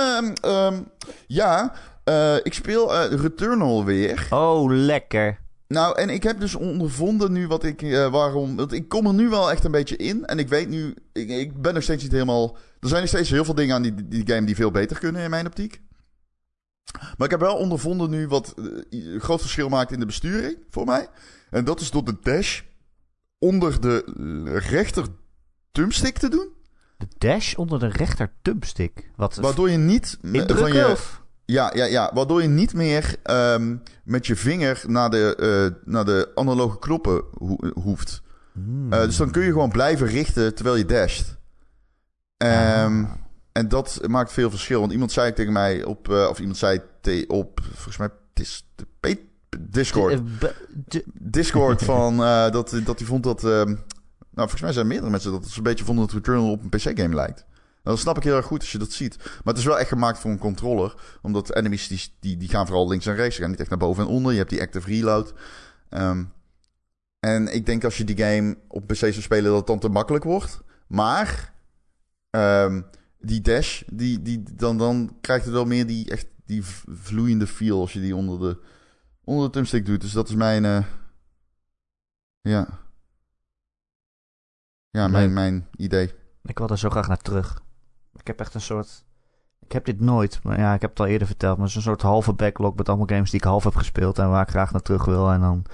uh, 0.46 0.66
um, 0.66 0.88
ja, 1.28 1.74
uh, 2.06 2.36
ik 2.36 2.54
speel 2.54 3.04
Returnal 3.04 3.86
weer. 3.86 4.28
Oh, 4.30 4.72
lekker. 4.72 5.40
Nou, 5.68 6.00
en 6.00 6.10
ik 6.10 6.24
heb 6.24 6.40
dus 6.40 6.56
ondervonden 6.56 7.32
nu 7.32 7.48
wat 7.48 7.64
ik, 7.64 7.82
waarom, 8.12 8.56
want 8.56 8.74
ik 8.74 8.90
kom 8.90 9.08
er 9.08 9.14
nu 9.14 9.30
wel 9.30 9.52
echt 9.52 9.64
een 9.64 9.72
beetje 9.72 9.96
in. 9.96 10.26
En 10.26 10.40
ik 10.40 10.48
weet 10.48 10.70
nu, 10.70 10.96
ik, 11.14 11.30
ik, 11.30 11.62
ben 11.62 11.74
nog 11.74 11.84
steeds 11.84 12.04
niet 12.04 12.12
helemaal, 12.12 12.58
er 12.88 12.96
zijn 12.96 13.02
nog 13.02 13.12
steeds 13.12 13.30
heel 13.30 13.46
veel 13.46 13.56
dingen 13.56 13.76
aan 13.76 13.82
die, 13.82 14.08
die 14.08 14.28
game 14.28 14.46
die 14.46 14.56
veel 14.56 14.72
beter 14.72 15.00
kunnen 15.00 15.24
in 15.24 15.30
mijn 15.30 15.46
optiek. 15.46 15.82
Maar 17.18 17.26
ik 17.26 17.32
heb 17.32 17.40
wel 17.40 17.56
ondervonden 17.56 18.10
nu 18.10 18.28
wat 18.28 18.54
uh, 18.56 18.82
een 18.90 19.20
groot 19.20 19.42
verschil 19.42 19.70
maakt 19.70 19.92
in 19.92 20.00
de 20.00 20.06
besturing 20.06 20.58
voor 20.70 20.86
mij. 20.86 21.08
En 21.50 21.66
dat 21.66 21.80
is 21.80 21.92
door 21.92 22.06
de 22.06 22.18
dash 22.22 22.62
onder 23.40 23.82
de 23.82 24.04
rechter 24.60 25.06
thumbstick 25.72 26.18
te 26.18 26.30
doen. 26.30 26.50
De 26.98 27.08
dash 27.18 27.56
onder 27.56 27.80
de 27.80 27.88
rechter 27.88 28.34
thumbstick? 28.42 29.12
Wat, 29.16 29.36
Waardoor 29.36 29.70
je 29.70 29.78
niet 29.78 30.18
van 30.48 30.74
je... 30.74 30.88
Of? 30.92 31.26
Ja, 31.46 31.72
ja, 31.76 31.86
ja. 31.86 32.12
Waardoor 32.14 32.42
je 32.42 32.48
niet 32.48 32.74
meer 32.74 33.16
um, 33.24 33.84
met 34.04 34.28
je 34.28 34.36
vinger 34.36 34.84
naar 34.88 35.10
de, 35.10 35.38
uh, 35.40 35.94
naar 35.94 36.06
de 36.06 36.32
analoge 36.36 36.80
knoppen 36.80 37.24
ho 37.38 37.58
hoeft. 37.82 38.22
Hmm. 38.54 38.94
Uh, 38.94 39.02
dus 39.02 39.18
dan 39.18 39.32
kun 39.32 39.44
je 39.44 39.52
gewoon 39.52 39.72
blijven 39.72 40.08
richten 40.08 40.56
terwijl 40.56 40.76
je 40.76 40.86
dasht. 40.86 41.37
Um, 42.38 42.48
ah. 43.06 43.12
en 43.52 43.68
dat 43.68 44.00
maakt 44.08 44.32
veel 44.32 44.50
verschil. 44.50 44.80
Want 44.80 44.92
iemand 44.92 45.12
zei 45.12 45.34
tegen 45.34 45.54
mij 45.54 45.84
op, 45.84 46.08
uh, 46.10 46.28
of 46.30 46.40
iemand 46.40 46.58
zei 46.58 46.82
op, 47.28 47.60
volgens 47.74 47.98
mij, 47.98 48.10
de, 48.34 48.46
Discord. 49.60 50.22
Discord 51.14 51.84
van 51.94 52.14
uh, 52.14 52.52
dat, 52.52 52.82
dat 52.84 53.00
hij 53.00 53.08
vond 53.08 53.24
dat. 53.24 53.44
Uh, 53.44 53.52
nou, 53.52 54.50
volgens 54.50 54.62
mij 54.62 54.72
zijn 54.72 54.88
meerdere 54.88 55.12
mensen 55.12 55.32
dat 55.32 55.48
ze 55.48 55.58
een 55.58 55.64
beetje 55.64 55.86
vonden 55.86 56.06
dat 56.06 56.14
Returnal 56.14 56.52
op 56.52 56.64
een 56.64 56.70
PC-game 56.70 57.16
lijkt. 57.16 57.46
Nou, 57.84 58.00
dat 58.00 58.00
snap 58.00 58.18
ik 58.18 58.24
heel 58.24 58.36
erg 58.36 58.46
goed 58.46 58.60
als 58.60 58.72
je 58.72 58.78
dat 58.78 58.92
ziet. 58.92 59.18
Maar 59.18 59.54
het 59.54 59.58
is 59.58 59.66
wel 59.66 59.80
echt 59.80 59.90
gemaakt 59.90 60.20
voor 60.20 60.32
een 60.32 60.38
controller. 60.38 60.96
Omdat 61.22 61.56
enemies 61.56 61.88
die, 61.88 62.02
die, 62.20 62.38
die 62.38 62.50
gaan 62.50 62.66
vooral 62.66 62.88
links 62.88 63.06
en 63.06 63.16
rechts. 63.16 63.36
Ze 63.36 63.42
gaan 63.42 63.50
niet 63.50 63.60
echt 63.60 63.70
naar 63.70 63.80
boven 63.80 64.04
en 64.04 64.10
onder. 64.10 64.32
Je 64.32 64.38
hebt 64.38 64.50
die 64.50 64.62
active 64.62 64.90
reload. 64.90 65.34
Um, 65.90 66.32
en 67.20 67.54
ik 67.54 67.66
denk 67.66 67.84
als 67.84 67.98
je 67.98 68.04
die 68.04 68.18
game 68.18 68.58
op 68.68 68.88
PC 68.88 68.96
zou 68.96 69.14
spelen, 69.14 69.50
dat 69.50 69.58
het 69.58 69.68
dan 69.68 69.80
te 69.80 69.90
makkelijk 69.90 70.24
wordt. 70.24 70.62
Maar 70.88 71.54
um, 72.30 72.86
die 73.20 73.42
dash, 73.42 73.84
die, 73.92 74.22
die, 74.22 74.44
dan, 74.56 74.78
dan 74.78 75.18
krijgt 75.22 75.46
het 75.46 75.54
wel 75.54 75.66
meer 75.66 75.88
die, 75.88 76.10
echt 76.10 76.28
die 76.46 76.64
vloeiende 76.86 77.48
feel 77.48 77.80
als 77.80 77.94
je 77.94 78.00
die 78.00 78.16
onder 78.16 78.40
de, 78.40 78.64
onder 79.24 79.46
de 79.46 79.52
thumbstick 79.52 79.86
doet. 79.86 80.02
Dus 80.02 80.12
dat 80.12 80.30
is 80.30 80.36
mijn. 80.36 80.64
Uh, 80.64 80.84
ja. 82.42 82.68
Ja, 84.90 85.08
mijn, 85.08 85.34
mijn 85.34 85.68
idee. 85.76 86.14
Ik 86.44 86.58
wil 86.58 86.70
er 86.70 86.78
zo 86.78 86.90
graag 86.90 87.08
naar 87.08 87.22
terug. 87.22 87.62
Ik 88.14 88.28
heb 88.28 88.40
echt 88.40 88.54
een 88.54 88.62
soort. 88.62 89.06
Ik 89.60 89.72
heb 89.72 89.86
dit 89.86 90.00
nooit, 90.00 90.40
maar 90.44 90.60
ja, 90.60 90.74
ik 90.74 90.82
heb 90.82 90.90
het 90.90 91.00
al 91.00 91.06
eerder 91.06 91.28
verteld. 91.28 91.58
Maar 91.58 91.70
zo'n 91.70 91.82
soort 91.82 92.02
halve 92.02 92.34
backlog 92.34 92.76
met 92.76 92.90
allemaal 92.90 93.08
games 93.08 93.32
die 93.32 93.40
ik 93.40 93.46
half 93.46 93.64
heb 93.64 93.76
gespeeld 93.76 94.20
en 94.20 94.30
waar 94.30 94.42
ik 94.42 94.50
graag 94.50 94.72
naar 94.72 94.82
terug 94.82 95.06
wil. 95.06 95.32
En 95.32 95.40
dan 95.40 95.66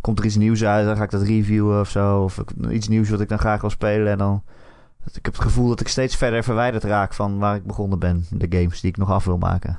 komt 0.00 0.18
er 0.18 0.24
iets 0.24 0.36
nieuws 0.36 0.64
uit, 0.64 0.86
dan 0.86 0.96
ga 0.96 1.02
ik 1.02 1.10
dat 1.10 1.22
reviewen 1.22 1.80
of 1.80 1.90
zo. 1.90 2.22
Of 2.22 2.44
iets 2.70 2.88
nieuws 2.88 3.08
wat 3.08 3.20
ik 3.20 3.28
dan 3.28 3.38
graag 3.38 3.60
wil 3.60 3.70
spelen. 3.70 4.12
En 4.12 4.18
dan. 4.18 4.44
Ik 5.12 5.24
heb 5.24 5.34
het 5.34 5.42
gevoel 5.42 5.68
dat 5.68 5.80
ik 5.80 5.88
steeds 5.88 6.16
verder 6.16 6.44
verwijderd 6.44 6.84
raak 6.84 7.14
van 7.14 7.38
waar 7.38 7.56
ik 7.56 7.66
begonnen 7.66 7.98
ben. 7.98 8.26
De 8.30 8.58
games 8.58 8.80
die 8.80 8.90
ik 8.90 8.96
nog 8.96 9.10
af 9.10 9.24
wil 9.24 9.38
maken. 9.38 9.78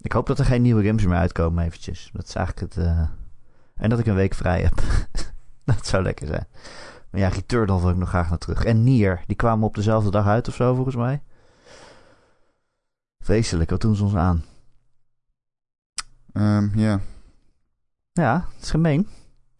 Ik 0.00 0.12
hoop 0.12 0.26
dat 0.26 0.38
er 0.38 0.44
geen 0.44 0.62
nieuwe 0.62 0.84
games 0.84 1.04
meer 1.04 1.16
uitkomen, 1.16 1.64
eventjes. 1.64 2.10
Dat 2.12 2.28
is 2.28 2.34
eigenlijk 2.34 2.74
het. 2.74 2.84
Uh... 2.84 3.00
En 3.74 3.90
dat 3.90 3.98
ik 3.98 4.06
een 4.06 4.14
week 4.14 4.34
vrij 4.34 4.62
heb. 4.62 4.82
dat 5.64 5.86
zou 5.86 6.02
lekker 6.02 6.26
zijn. 6.26 6.46
Maar 7.10 7.20
ja, 7.20 7.28
Returnal 7.28 7.80
wil 7.80 7.90
ik 7.90 7.96
nog 7.96 8.08
graag 8.08 8.28
naar 8.28 8.38
terug. 8.38 8.64
En 8.64 8.84
Nier, 8.84 9.22
die 9.26 9.36
kwamen 9.36 9.66
op 9.66 9.74
dezelfde 9.74 10.10
dag 10.10 10.26
uit 10.26 10.48
of 10.48 10.54
zo, 10.54 10.74
volgens 10.74 10.96
mij. 10.96 11.22
Vreselijk, 13.20 13.70
wat 13.70 13.80
doen 13.80 13.96
ze 13.96 14.04
ons 14.04 14.14
aan? 14.14 14.44
Um, 16.32 16.72
ja. 16.74 17.00
Ja, 18.12 18.46
het 18.54 18.62
is 18.62 18.70
gemeen. 18.70 19.08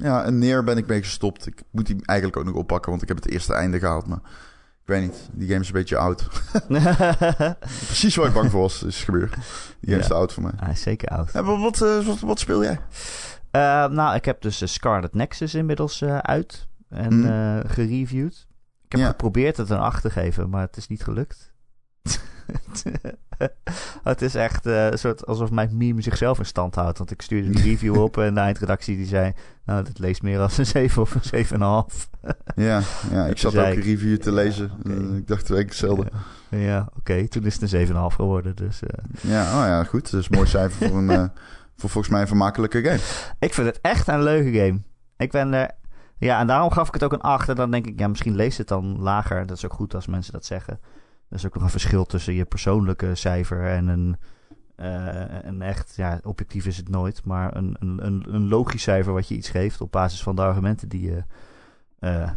Ja, 0.04 0.24
en 0.24 0.38
Neer 0.38 0.64
ben 0.64 0.76
ik 0.76 0.86
mee 0.86 1.02
gestopt. 1.02 1.46
Ik 1.46 1.62
moet 1.70 1.86
die 1.86 1.96
eigenlijk 2.04 2.38
ook 2.38 2.44
nog 2.44 2.54
oppakken, 2.54 2.90
want 2.90 3.02
ik 3.02 3.08
heb 3.08 3.16
het 3.16 3.28
eerste 3.28 3.54
einde 3.54 3.78
gehaald. 3.78 4.06
Maar 4.06 4.18
ik 4.82 4.84
weet 4.84 5.02
niet, 5.02 5.28
die 5.32 5.48
game 5.48 5.60
is 5.60 5.66
een 5.66 5.72
beetje 5.72 5.96
oud. 5.96 6.28
Precies 7.86 8.16
waar 8.16 8.26
ik 8.26 8.32
bang 8.32 8.50
voor 8.50 8.60
was, 8.60 8.82
is 8.82 9.04
gebeurd. 9.04 9.34
Die 9.80 9.90
game 9.90 9.98
is 10.00 10.06
te 10.06 10.14
oud 10.14 10.32
voor 10.32 10.42
mij. 10.42 10.52
Hij 10.56 10.72
is 10.72 10.82
zeker 10.82 11.08
oud. 11.08 11.32
Ja, 11.32 11.42
wat, 11.42 11.78
wat, 11.78 12.04
wat, 12.04 12.20
wat, 12.20 12.38
speel 12.38 12.62
jij? 12.62 12.80
Uh, 13.52 13.88
nou, 13.88 14.14
ik 14.14 14.24
heb 14.24 14.42
dus 14.42 14.72
Scarlet 14.72 15.14
Nexus 15.14 15.54
inmiddels 15.54 16.00
uh, 16.00 16.18
uit 16.18 16.68
en 16.88 17.14
mm. 17.14 17.62
gereviewd. 17.68 18.46
Ik 18.84 18.92
heb 18.92 19.00
ja. 19.00 19.06
geprobeerd 19.06 19.56
het 19.56 19.70
een 19.70 19.78
8 19.78 20.02
te 20.02 20.10
geven, 20.10 20.50
maar 20.50 20.62
het 20.62 20.76
is 20.76 20.88
niet 20.88 21.02
gelukt. 21.02 21.52
het 24.02 24.22
is 24.22 24.34
echt 24.34 24.66
uh, 24.66 24.86
een 24.86 24.98
soort 24.98 25.26
alsof 25.26 25.50
mijn 25.50 25.76
meme 25.76 26.02
zichzelf 26.02 26.38
in 26.38 26.46
stand 26.46 26.74
houdt. 26.74 26.98
Want 26.98 27.10
ik 27.10 27.22
stuurde 27.22 27.48
een 27.48 27.64
review 27.64 28.00
op 28.00 28.18
en 28.18 28.34
de 28.34 28.40
eindredactie 28.40 28.96
die 28.96 29.06
zei... 29.06 29.32
Nou, 29.64 29.84
dat 29.84 29.98
leest 29.98 30.22
meer 30.22 30.40
als 30.40 30.58
een 30.58 30.66
7 30.66 31.02
of 31.02 31.14
een 31.14 31.46
7,5. 31.46 31.50
ja, 32.54 32.80
ja, 33.10 33.26
ik 33.26 33.38
zat 33.38 33.56
ook 33.56 33.64
een 33.64 33.80
review 33.80 34.18
te 34.18 34.32
lezen. 34.32 34.70
Okay. 34.78 34.96
Uh, 34.96 35.16
ik 35.16 35.26
dacht 35.26 35.44
twee 35.44 35.58
keer 35.58 35.68
hetzelfde. 35.68 36.06
Ja, 36.48 36.80
oké. 36.88 36.98
Okay. 36.98 37.28
Toen 37.28 37.44
is 37.44 37.60
het 37.60 37.72
een 37.72 37.86
7,5 37.86 37.92
geworden. 37.94 38.56
Dus, 38.56 38.82
uh... 38.82 38.88
Ja, 39.20 39.42
oh 39.42 39.66
ja, 39.66 39.84
goed. 39.84 40.10
Dus 40.10 40.28
mooi 40.28 40.46
cijfer 40.46 40.88
voor, 40.88 40.98
een, 40.98 41.30
voor 41.76 41.90
volgens 41.90 42.08
mij 42.08 42.20
een 42.20 42.26
vermakelijke 42.26 42.82
game. 42.82 43.00
Ik 43.38 43.54
vind 43.54 43.66
het 43.66 43.78
echt 43.80 44.08
een 44.08 44.22
leuke 44.22 44.58
game. 44.58 44.80
Ik 45.16 45.30
ben 45.30 45.52
er... 45.52 45.70
Ja, 46.18 46.40
en 46.40 46.46
daarom 46.46 46.70
gaf 46.70 46.88
ik 46.88 46.94
het 46.94 47.04
ook 47.04 47.12
een 47.12 47.20
8. 47.20 47.48
En 47.48 47.54
dan 47.54 47.70
denk 47.70 47.86
ik, 47.86 47.98
ja, 47.98 48.08
misschien 48.08 48.36
leest 48.36 48.58
het 48.58 48.68
dan 48.68 49.00
lager. 49.00 49.46
Dat 49.46 49.56
is 49.56 49.64
ook 49.64 49.72
goed 49.72 49.94
als 49.94 50.06
mensen 50.06 50.32
dat 50.32 50.44
zeggen. 50.44 50.80
Er 51.28 51.36
is 51.36 51.46
ook 51.46 51.54
nog 51.54 51.62
een 51.62 51.70
verschil 51.70 52.04
tussen 52.04 52.34
je 52.34 52.44
persoonlijke 52.44 53.14
cijfer 53.14 53.66
en 53.66 53.88
een, 53.88 54.16
uh, 54.76 55.42
een 55.42 55.62
echt, 55.62 55.96
ja, 55.96 56.20
objectief 56.22 56.66
is 56.66 56.76
het 56.76 56.88
nooit, 56.88 57.24
maar 57.24 57.56
een, 57.56 57.76
een, 57.78 58.34
een, 58.34 58.48
logisch 58.48 58.82
cijfer 58.82 59.12
wat 59.12 59.28
je 59.28 59.34
iets 59.34 59.48
geeft 59.48 59.80
op 59.80 59.92
basis 59.92 60.22
van 60.22 60.36
de 60.36 60.42
argumenten 60.42 60.88
die 60.88 61.10
je 61.10 61.24
uh, 62.00 62.30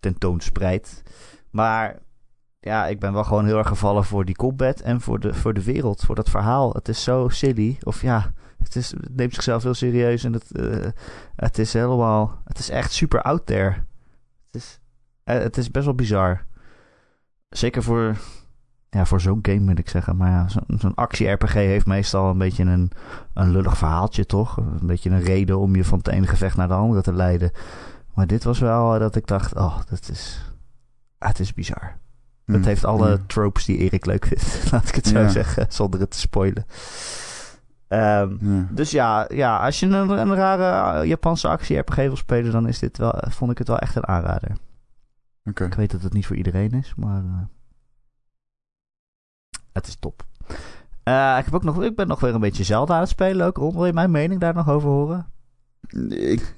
tentoonspreidt. 0.00 1.02
Maar 1.50 1.98
ja, 2.60 2.86
ik 2.86 3.00
ben 3.00 3.12
wel 3.12 3.24
gewoon 3.24 3.44
heel 3.44 3.58
erg 3.58 3.68
gevallen 3.68 4.04
voor 4.04 4.24
die 4.24 4.34
combat 4.34 4.80
en 4.80 5.00
voor 5.00 5.20
de, 5.20 5.34
voor 5.34 5.54
de 5.54 5.64
wereld, 5.64 6.04
voor 6.04 6.14
dat 6.14 6.30
verhaal. 6.30 6.72
Het 6.72 6.88
is 6.88 7.02
zo 7.02 7.28
silly, 7.28 7.78
of 7.82 8.02
ja, 8.02 8.32
het, 8.58 8.76
is, 8.76 8.94
neemt 9.10 9.34
zichzelf 9.34 9.62
heel 9.62 9.74
serieus 9.74 10.24
en 10.24 10.32
het, 10.32 10.46
uh, 10.52 10.86
het 11.36 11.58
is 11.58 11.72
helemaal, 11.72 12.42
het 12.44 12.58
is 12.58 12.70
echt 12.70 12.92
super 12.92 13.22
out 13.22 13.46
there. 13.46 13.84
Het 14.50 14.62
is, 14.62 14.80
het 15.24 15.56
is 15.56 15.70
best 15.70 15.84
wel 15.84 15.94
bizar. 15.94 16.44
Zeker 17.52 17.82
voor, 17.82 18.16
ja, 18.90 19.04
voor 19.04 19.20
zo'n 19.20 19.38
game 19.42 19.60
moet 19.60 19.78
ik 19.78 19.88
zeggen. 19.88 20.16
Maar 20.16 20.30
ja, 20.30 20.48
zo'n 20.48 20.78
zo 20.78 20.92
actie-RPG 20.94 21.52
heeft 21.52 21.86
meestal 21.86 22.30
een 22.30 22.38
beetje 22.38 22.64
een, 22.64 22.90
een 23.34 23.50
lullig 23.50 23.78
verhaaltje, 23.78 24.26
toch? 24.26 24.56
Een 24.56 24.86
beetje 24.86 25.10
een 25.10 25.22
reden 25.22 25.58
om 25.58 25.76
je 25.76 25.84
van 25.84 25.98
het 25.98 26.08
ene 26.08 26.26
gevecht 26.26 26.56
naar 26.56 26.68
de 26.68 26.74
andere 26.74 27.02
te 27.02 27.12
leiden. 27.12 27.50
Maar 28.14 28.26
dit 28.26 28.44
was 28.44 28.58
wel 28.58 28.98
dat 28.98 29.16
ik 29.16 29.26
dacht, 29.26 29.54
oh, 29.54 29.78
dat 29.88 30.08
is, 30.12 30.52
ah, 31.18 31.28
het 31.28 31.38
is 31.38 31.54
bizar. 31.54 31.96
Mm, 32.44 32.54
het 32.54 32.64
heeft 32.64 32.84
alle 32.84 33.16
mm. 33.16 33.26
tropes 33.26 33.64
die 33.64 33.78
Erik 33.78 34.06
leuk 34.06 34.26
vindt, 34.26 34.62
laat 34.72 34.88
ik 34.88 34.94
het 34.94 35.06
zo 35.06 35.28
zeggen, 35.28 35.66
zonder 35.68 36.00
het 36.00 36.10
te 36.10 36.18
spoilen. 36.18 36.66
Um, 37.88 38.38
ja. 38.40 38.66
Dus 38.70 38.90
ja, 38.90 39.26
ja, 39.28 39.58
als 39.58 39.80
je 39.80 39.86
een, 39.86 40.10
een 40.10 40.34
rare 40.34 41.06
Japanse 41.06 41.48
actie-RPG 41.48 41.96
wil 41.96 42.16
spelen, 42.16 42.52
dan 42.52 42.68
is 42.68 42.78
dit 42.78 42.98
wel, 42.98 43.14
vond 43.28 43.50
ik 43.50 43.58
het 43.58 43.68
wel 43.68 43.78
echt 43.78 43.96
een 43.96 44.06
aanrader. 44.06 44.50
Okay. 45.44 45.66
Ik 45.66 45.74
weet 45.74 45.90
dat 45.90 46.02
het 46.02 46.12
niet 46.12 46.26
voor 46.26 46.36
iedereen 46.36 46.70
is, 46.70 46.94
maar 46.96 47.22
uh, 47.22 47.42
het 49.72 49.86
is 49.86 49.96
top. 49.96 50.26
Uh, 51.04 51.36
ik, 51.38 51.44
heb 51.44 51.54
ook 51.54 51.64
nog, 51.64 51.82
ik 51.82 51.96
ben 51.96 52.08
nog 52.08 52.20
weer 52.20 52.34
een 52.34 52.40
beetje 52.40 52.64
Zelda 52.64 52.94
aan 52.94 53.00
het 53.00 53.08
spelen 53.08 53.46
ook. 53.46 53.56
Ron, 53.56 53.74
wil 53.74 53.86
je 53.86 53.92
mijn 53.92 54.10
mening 54.10 54.40
daar 54.40 54.54
nog 54.54 54.68
over 54.68 54.88
horen? 54.88 55.26
Ik, 56.08 56.54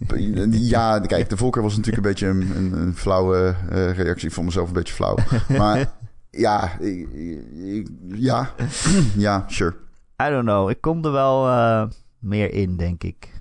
ja, 0.50 0.98
kijk, 1.00 1.28
de 1.28 1.36
Volker 1.36 1.62
was 1.62 1.76
natuurlijk 1.76 2.04
een 2.04 2.10
beetje 2.10 2.26
een, 2.26 2.56
een, 2.56 2.80
een 2.80 2.96
flauwe 2.96 3.54
uh, 3.72 3.92
reactie. 3.92 4.28
Ik 4.28 4.34
vond 4.34 4.46
mezelf 4.46 4.68
een 4.68 4.74
beetje 4.74 4.94
flauw. 4.94 5.16
Maar 5.48 5.92
ja, 6.30 6.78
ik, 6.78 7.12
ik, 7.52 7.88
ja, 8.06 8.54
ja, 9.16 9.44
sure. 9.46 9.76
I 10.22 10.28
don't 10.28 10.44
know. 10.44 10.70
Ik 10.70 10.80
kom 10.80 11.04
er 11.04 11.12
wel 11.12 11.46
uh, 11.46 11.86
meer 12.18 12.52
in, 12.52 12.76
denk 12.76 13.02
ik. 13.02 13.40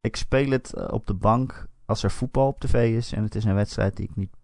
Ik 0.00 0.16
speel 0.16 0.50
het 0.50 0.90
op 0.90 1.06
de 1.06 1.14
bank 1.14 1.66
als 1.84 2.02
er 2.02 2.10
voetbal 2.10 2.46
op 2.46 2.60
tv 2.60 2.96
is. 2.96 3.12
En 3.12 3.22
het 3.22 3.34
is 3.34 3.44
een 3.44 3.54
wedstrijd 3.54 3.96
die 3.96 4.08
ik 4.08 4.16
niet 4.16 4.35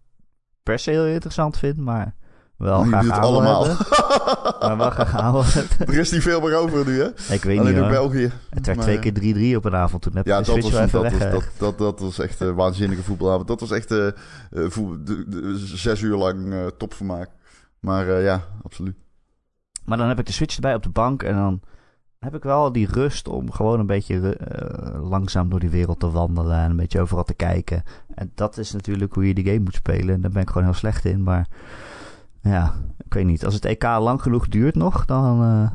per 0.63 0.79
se 0.79 0.89
heel 0.89 1.05
interessant 1.05 1.57
vind, 1.57 1.77
maar 1.77 2.15
wel 2.57 2.83
graag 2.83 3.03
het 3.03 3.11
allemaal. 3.11 3.65
maar 4.59 4.77
wel 4.77 4.89
graag 4.89 5.11
houden. 5.21 5.65
Er 5.79 5.97
is 5.97 6.11
niet 6.11 6.21
veel 6.21 6.41
meer 6.41 6.55
over 6.55 6.85
nu, 6.85 7.01
hè? 7.01 7.07
Ik 7.33 7.43
weet 7.43 7.59
Alleen 7.59 7.73
niet, 7.73 7.83
in 7.83 7.89
België. 7.89 8.31
Het 8.49 8.65
werd 8.65 8.81
twee 8.81 8.99
keer 8.99 9.53
3-3 9.53 9.57
op 9.57 9.65
een 9.65 9.75
avond. 9.75 10.01
Toen 10.01 10.15
heb 10.15 10.25
ja, 10.25 10.41
dat 10.41 10.47
was, 10.47 10.71
dat, 10.71 10.91
was, 10.91 11.19
dat, 11.19 11.43
dat, 11.57 11.77
dat, 11.77 11.99
was 11.99 12.19
echt 12.19 12.39
een 12.39 12.55
waanzinnige 12.55 13.03
voetbalavond. 13.03 13.47
Dat 13.47 13.59
was 13.59 13.71
echt 13.71 13.91
uh, 13.91 14.09
voet, 14.51 15.07
de, 15.07 15.27
de, 15.27 15.57
zes 15.57 16.01
uur 16.01 16.17
lang 16.17 16.53
uh, 16.53 16.65
topvermaak. 16.77 17.29
Maar 17.79 18.07
uh, 18.07 18.23
ja, 18.23 18.41
absoluut. 18.63 18.95
Maar 19.85 19.97
dan 19.97 20.07
heb 20.07 20.19
ik 20.19 20.25
de 20.25 20.31
Switch 20.31 20.55
erbij 20.55 20.75
op 20.75 20.83
de 20.83 20.89
bank 20.89 21.23
en 21.23 21.35
dan 21.35 21.61
heb 22.23 22.35
ik 22.35 22.43
wel 22.43 22.71
die 22.71 22.87
rust 22.87 23.27
om 23.27 23.51
gewoon 23.51 23.79
een 23.79 23.85
beetje 23.85 24.37
uh, 24.51 25.09
langzaam 25.09 25.49
door 25.49 25.59
die 25.59 25.69
wereld 25.69 25.99
te 25.99 26.11
wandelen 26.11 26.57
en 26.57 26.69
een 26.69 26.75
beetje 26.75 27.01
overal 27.01 27.23
te 27.23 27.33
kijken. 27.33 27.83
En 28.15 28.31
dat 28.35 28.57
is 28.57 28.71
natuurlijk 28.71 29.13
hoe 29.13 29.27
je 29.27 29.33
die 29.33 29.45
game 29.45 29.59
moet 29.59 29.75
spelen. 29.75 30.15
En 30.15 30.21
daar 30.21 30.31
ben 30.31 30.41
ik 30.41 30.47
gewoon 30.47 30.63
heel 30.63 30.73
slecht 30.73 31.05
in. 31.05 31.23
Maar 31.23 31.47
ja, 32.41 32.73
ik 33.05 33.13
weet 33.13 33.25
niet. 33.25 33.45
Als 33.45 33.53
het 33.53 33.65
EK 33.65 33.83
lang 33.83 34.21
genoeg 34.21 34.47
duurt 34.47 34.75
nog, 34.75 35.05
dan 35.05 35.43
uh, 35.43 35.69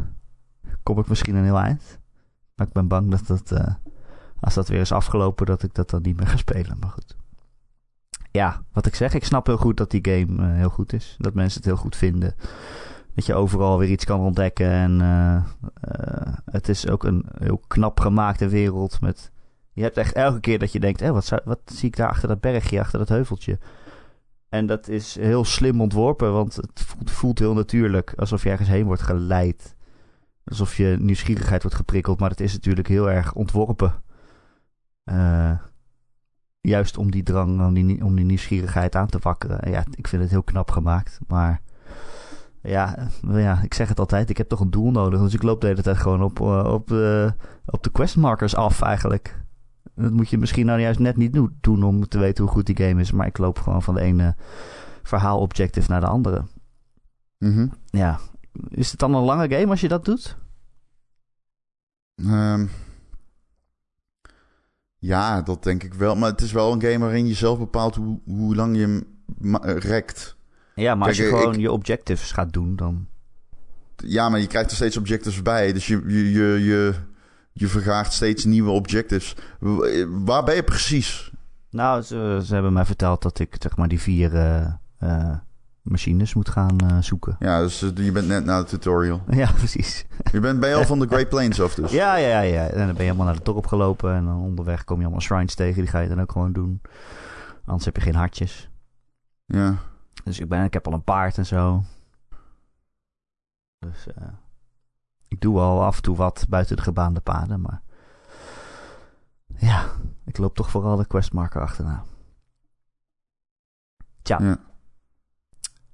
kom 0.83 0.99
ik 0.99 1.09
misschien 1.09 1.35
een 1.35 1.45
heel 1.45 1.59
eind. 1.59 1.99
Maar 2.55 2.67
ik 2.67 2.73
ben 2.73 2.89
bang 2.89 3.11
dat 3.11 3.27
dat, 3.27 3.51
uh, 3.53 3.75
als 4.41 4.55
dat 4.55 4.69
weer 4.69 4.81
is 4.81 4.93
afgelopen, 4.93 5.47
dat 5.47 5.63
ik 5.63 5.75
dat 5.75 5.91
dan 5.91 6.03
niet 6.03 6.17
meer 6.17 6.27
ga 6.27 6.37
spelen. 6.37 6.77
Maar 6.81 6.91
goed. 6.91 7.17
Ja, 8.31 8.63
wat 8.73 8.87
ik 8.87 8.95
zeg, 8.95 9.15
ik 9.15 9.25
snap 9.25 9.47
heel 9.47 9.57
goed 9.57 9.77
dat 9.77 9.91
die 9.91 10.09
game 10.11 10.55
heel 10.55 10.69
goed 10.69 10.93
is. 10.93 11.17
Dat 11.19 11.35
mensen 11.35 11.59
het 11.61 11.69
heel 11.69 11.77
goed 11.77 11.97
vinden 11.97 12.35
dat 13.19 13.27
je 13.27 13.35
overal 13.35 13.79
weer 13.79 13.89
iets 13.89 14.05
kan 14.05 14.21
ontdekken. 14.21 14.71
En 14.71 15.01
uh, 15.01 15.43
uh, 15.99 16.35
het 16.51 16.69
is 16.69 16.89
ook 16.89 17.05
een 17.05 17.25
heel 17.39 17.61
knap 17.66 18.01
gemaakte 18.01 18.49
wereld. 18.49 19.01
Met, 19.01 19.31
je 19.73 19.83
hebt 19.83 19.97
echt 19.97 20.12
elke 20.12 20.41
keer 20.41 20.59
dat 20.59 20.73
je 20.73 20.81
denkt: 20.81 21.01
hé, 21.01 21.12
wat, 21.12 21.25
zou, 21.25 21.41
wat 21.45 21.61
zie 21.64 21.89
ik 21.89 21.97
daar 21.97 22.09
achter 22.09 22.29
dat 22.29 22.41
bergje, 22.41 22.81
achter 22.81 22.99
dat 22.99 23.09
heuveltje? 23.09 23.59
En 24.49 24.66
dat 24.66 24.89
is 24.89 25.14
heel 25.14 25.45
slim 25.45 25.81
ontworpen, 25.81 26.33
want 26.33 26.57
het 26.57 27.11
voelt, 27.11 27.39
heel 27.39 27.55
natuurlijk. 27.55 28.12
Alsof 28.16 28.43
je 28.43 28.51
ergens 28.51 28.69
heen 28.69 28.87
wordt 28.87 29.03
geleid. 29.03 29.77
Alsof 30.45 30.77
je 30.77 30.97
nieuwsgierigheid 31.01 31.62
wordt 31.62 31.77
geprikkeld. 31.77 32.21
Maar 32.21 32.31
het 32.31 32.41
is 32.41 32.53
natuurlijk 32.53 32.89
heel 32.89 33.11
erg 33.11 33.35
ontworpen. 33.35 33.93
Juist 36.61 36.97
om 36.97 37.11
die 37.11 37.23
drang, 37.23 37.61
om 37.66 37.75
die, 37.75 38.05
om 38.05 38.14
die 38.14 38.25
nieuwsgierigheid 38.25 38.97
aan 38.97 39.09
te 39.09 39.19
wakkeren. 39.23 39.71
Ja, 39.71 39.85
ik 39.95 40.09
vind 40.09 40.23
het 40.23 40.31
heel 40.31 40.43
knap 40.43 40.71
gemaakt. 40.71 41.19
Maar 41.27 41.61
Ja, 42.63 42.97
eh, 42.97 43.43
ja, 43.43 43.63
ik 43.63 43.75
zeg 43.75 43.89
het 43.89 43.99
altijd. 43.99 44.31
Ik 44.31 44.37
heb 44.37 44.49
toch 44.49 44.61
een 44.61 44.71
doel 44.71 44.91
nodig. 44.91 45.21
Dus 45.21 45.35
ik 45.35 45.43
loop 45.43 45.61
de 45.61 45.67
hele 45.67 45.83
tijd 45.83 45.97
gewoon 45.97 46.23
op, 46.23 46.41
uh, 46.41 46.73
op, 46.73 46.87
de, 46.87 47.33
op 47.67 47.83
de 47.83 47.91
questmarkers 47.91 48.55
af 48.55 48.83
eigenlijk. 48.83 49.41
Dat 49.95 50.13
moet 50.13 50.31
je 50.31 50.39
misschien 50.39 50.67
nou 50.67 50.81
juist 50.81 50.99
net 50.99 51.17
niet 51.17 51.39
doen 51.61 51.83
om 51.83 52.09
te 52.09 52.19
weten 52.19 52.45
hoe 52.45 52.53
goed 52.53 52.67
die 52.67 52.77
game 52.77 53.01
is. 53.01 53.13
Maar 53.13 53.27
ik 53.27 53.39
loop 53.39 53.59
gewoon 53.59 53.83
van 53.83 53.95
de 53.95 54.01
ene 54.01 54.35
verhaal-objective 55.03 55.91
naar 55.91 56.01
de 56.01 56.07
andere. 56.07 56.45
Mm 57.39 57.73
Ja. 57.85 58.19
Is 58.69 58.91
het 58.91 59.01
dan 59.01 59.15
een 59.15 59.23
lange 59.23 59.49
game 59.49 59.71
als 59.71 59.81
je 59.81 59.89
dat 59.89 60.05
doet? 60.05 60.37
Um, 62.17 62.71
ja, 64.99 65.43
dat 65.43 65.63
denk 65.63 65.83
ik 65.83 65.95
wel. 65.95 66.17
Maar 66.17 66.31
het 66.31 66.41
is 66.41 66.53
wel 66.53 66.73
een 66.73 66.83
game 66.83 66.99
waarin 66.99 67.27
je 67.27 67.35
zelf 67.35 67.59
bepaalt 67.59 67.95
hoe, 67.95 68.21
hoe 68.25 68.55
lang 68.55 68.77
je 68.77 68.83
hem 68.83 69.57
rekt. 69.79 70.37
Ja, 70.79 70.95
maar 70.95 71.09
als 71.09 71.16
je 71.16 71.29
gewoon 71.29 71.59
je 71.59 71.72
objectives 71.72 72.33
gaat 72.33 72.53
doen, 72.53 72.76
dan... 72.76 73.07
Ja, 73.97 74.29
maar 74.29 74.41
je 74.41 74.47
krijgt 74.47 74.70
er 74.70 74.76
steeds 74.76 74.97
objectives 74.97 75.43
bij. 75.43 75.72
Dus 75.72 75.87
je, 75.87 76.03
je, 76.07 76.31
je, 76.31 76.64
je, 76.64 76.95
je 77.53 77.66
vergaart 77.66 78.12
steeds 78.12 78.45
nieuwe 78.45 78.70
objectives. 78.70 79.37
Waar 80.09 80.45
ben 80.45 80.55
je 80.55 80.62
precies? 80.62 81.33
Nou, 81.70 82.03
ze, 82.03 82.41
ze 82.45 82.55
hebben 82.55 82.72
mij 82.72 82.85
verteld 82.85 83.22
dat 83.22 83.39
ik 83.39 83.57
zeg 83.59 83.76
maar 83.76 83.89
die 83.89 84.01
vier 84.01 84.35
uh, 84.35 84.66
uh, 85.03 85.37
machines 85.83 86.35
moet 86.35 86.49
gaan 86.49 86.76
uh, 86.85 86.99
zoeken. 87.01 87.37
Ja, 87.39 87.61
dus 87.61 87.81
je 87.95 88.12
bent 88.12 88.29
net 88.29 88.45
na 88.45 88.59
de 88.59 88.66
tutorial. 88.66 89.22
Ja, 89.31 89.53
precies. 89.53 90.07
Je 90.33 90.41
bent 90.41 90.61
bij 90.61 90.76
al 90.76 90.85
van 90.85 90.99
de 90.99 91.07
Great 91.12 91.29
Plains 91.29 91.61
af 91.61 91.74
dus. 91.74 91.91
Ja, 91.91 92.16
ja, 92.16 92.29
ja, 92.29 92.41
ja. 92.41 92.66
En 92.66 92.76
dan 92.76 92.87
ben 92.87 92.97
je 92.97 93.03
helemaal 93.03 93.26
naar 93.26 93.37
de 93.37 93.43
dorp 93.43 93.66
gelopen. 93.66 94.14
En 94.14 94.24
dan 94.24 94.41
onderweg 94.41 94.85
kom 94.85 94.97
je 94.97 95.03
allemaal 95.03 95.20
shrines 95.20 95.55
tegen. 95.55 95.83
Die 95.83 95.91
ga 95.91 95.99
je 95.99 96.09
dan 96.09 96.20
ook 96.20 96.33
gewoon 96.33 96.53
doen. 96.53 96.81
Anders 97.64 97.85
heb 97.85 97.97
je 97.97 98.03
geen 98.03 98.14
hartjes. 98.14 98.70
Ja. 99.47 99.76
Dus 100.29 100.41
ik, 100.41 100.49
ben, 100.49 100.64
ik 100.64 100.72
heb 100.72 100.87
al 100.87 100.93
een 100.93 101.05
paard 101.05 101.39
en 101.39 101.47
zo. 101.47 101.83
Dus 103.79 104.07
uh, 104.07 104.29
ik 105.29 105.41
doe 105.41 105.59
al 105.59 105.85
af 105.85 105.97
en 105.97 106.03
toe 106.03 106.16
wat 106.16 106.47
buiten 106.49 106.76
de 106.76 106.83
gebaande 106.83 107.20
paden, 107.20 107.61
maar 107.61 107.83
ja, 109.57 109.91
ik 110.24 110.39
loop 110.39 110.55
toch 110.55 110.70
vooral 110.70 110.97
de 110.97 111.07
questmarker 111.07 111.61
achterna. 111.61 112.05
Tja. 114.22 114.43
Ja. 114.43 114.61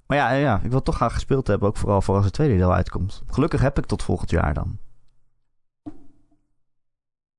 Maar 0.05 0.17
ja, 0.17 0.31
ja, 0.31 0.59
ik 0.59 0.71
wil 0.71 0.81
toch 0.81 0.95
graag 0.95 1.13
gespeeld 1.13 1.47
hebben, 1.47 1.67
ook 1.67 1.77
vooral 1.77 2.01
voor 2.01 2.15
als 2.15 2.25
het 2.25 2.33
tweede 2.33 2.57
deel 2.57 2.73
uitkomt. 2.73 3.23
Gelukkig 3.27 3.61
heb 3.61 3.77
ik 3.77 3.85
tot 3.85 4.03
volgend 4.03 4.29
jaar 4.29 4.53
dan. 4.53 4.77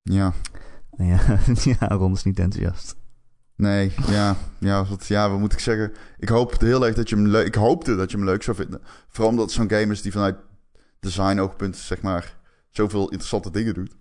Ja. 0.02 0.32
Ja, 0.96 1.20
ja 1.78 1.86
Ron 1.88 2.12
is 2.12 2.24
niet 2.24 2.38
enthousiast. 2.38 2.96
Nee, 3.56 3.92
ja, 4.06 4.36
ja, 4.58 4.84
wat, 4.84 5.06
ja, 5.06 5.30
wat 5.30 5.38
moet 5.38 5.52
ik 5.52 5.58
zeggen? 5.58 5.92
Ik 6.18 6.28
hoopte 6.28 6.64
heel 6.64 6.86
erg 6.86 6.94
dat 6.94 7.08
je 7.08 7.16
hem 7.16 7.26
leuk... 7.26 7.46
Ik 7.46 7.54
hoopte 7.54 7.96
dat 7.96 8.10
je 8.10 8.16
hem 8.16 8.26
leuk 8.26 8.42
zou 8.42 8.56
vinden. 8.56 8.80
Vooral 9.08 9.30
omdat 9.30 9.44
het 9.44 9.54
zo'n 9.54 9.70
game 9.70 9.92
is 9.92 10.02
die 10.02 10.12
vanuit 10.12 10.36
design-oogpunt, 11.00 11.76
zeg 11.76 12.02
maar, 12.02 12.36
zoveel 12.70 13.02
interessante 13.02 13.50
dingen 13.50 13.74
doet. 13.74 13.96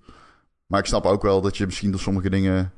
Maar 0.68 0.80
ik 0.80 0.86
snap 0.86 1.06
ook 1.06 1.22
wel 1.22 1.42
dat 1.42 1.58
je 1.58 1.66
misschien 1.66 1.92
door 1.92 2.00
sommige 2.00 2.30
dingen 2.30 2.72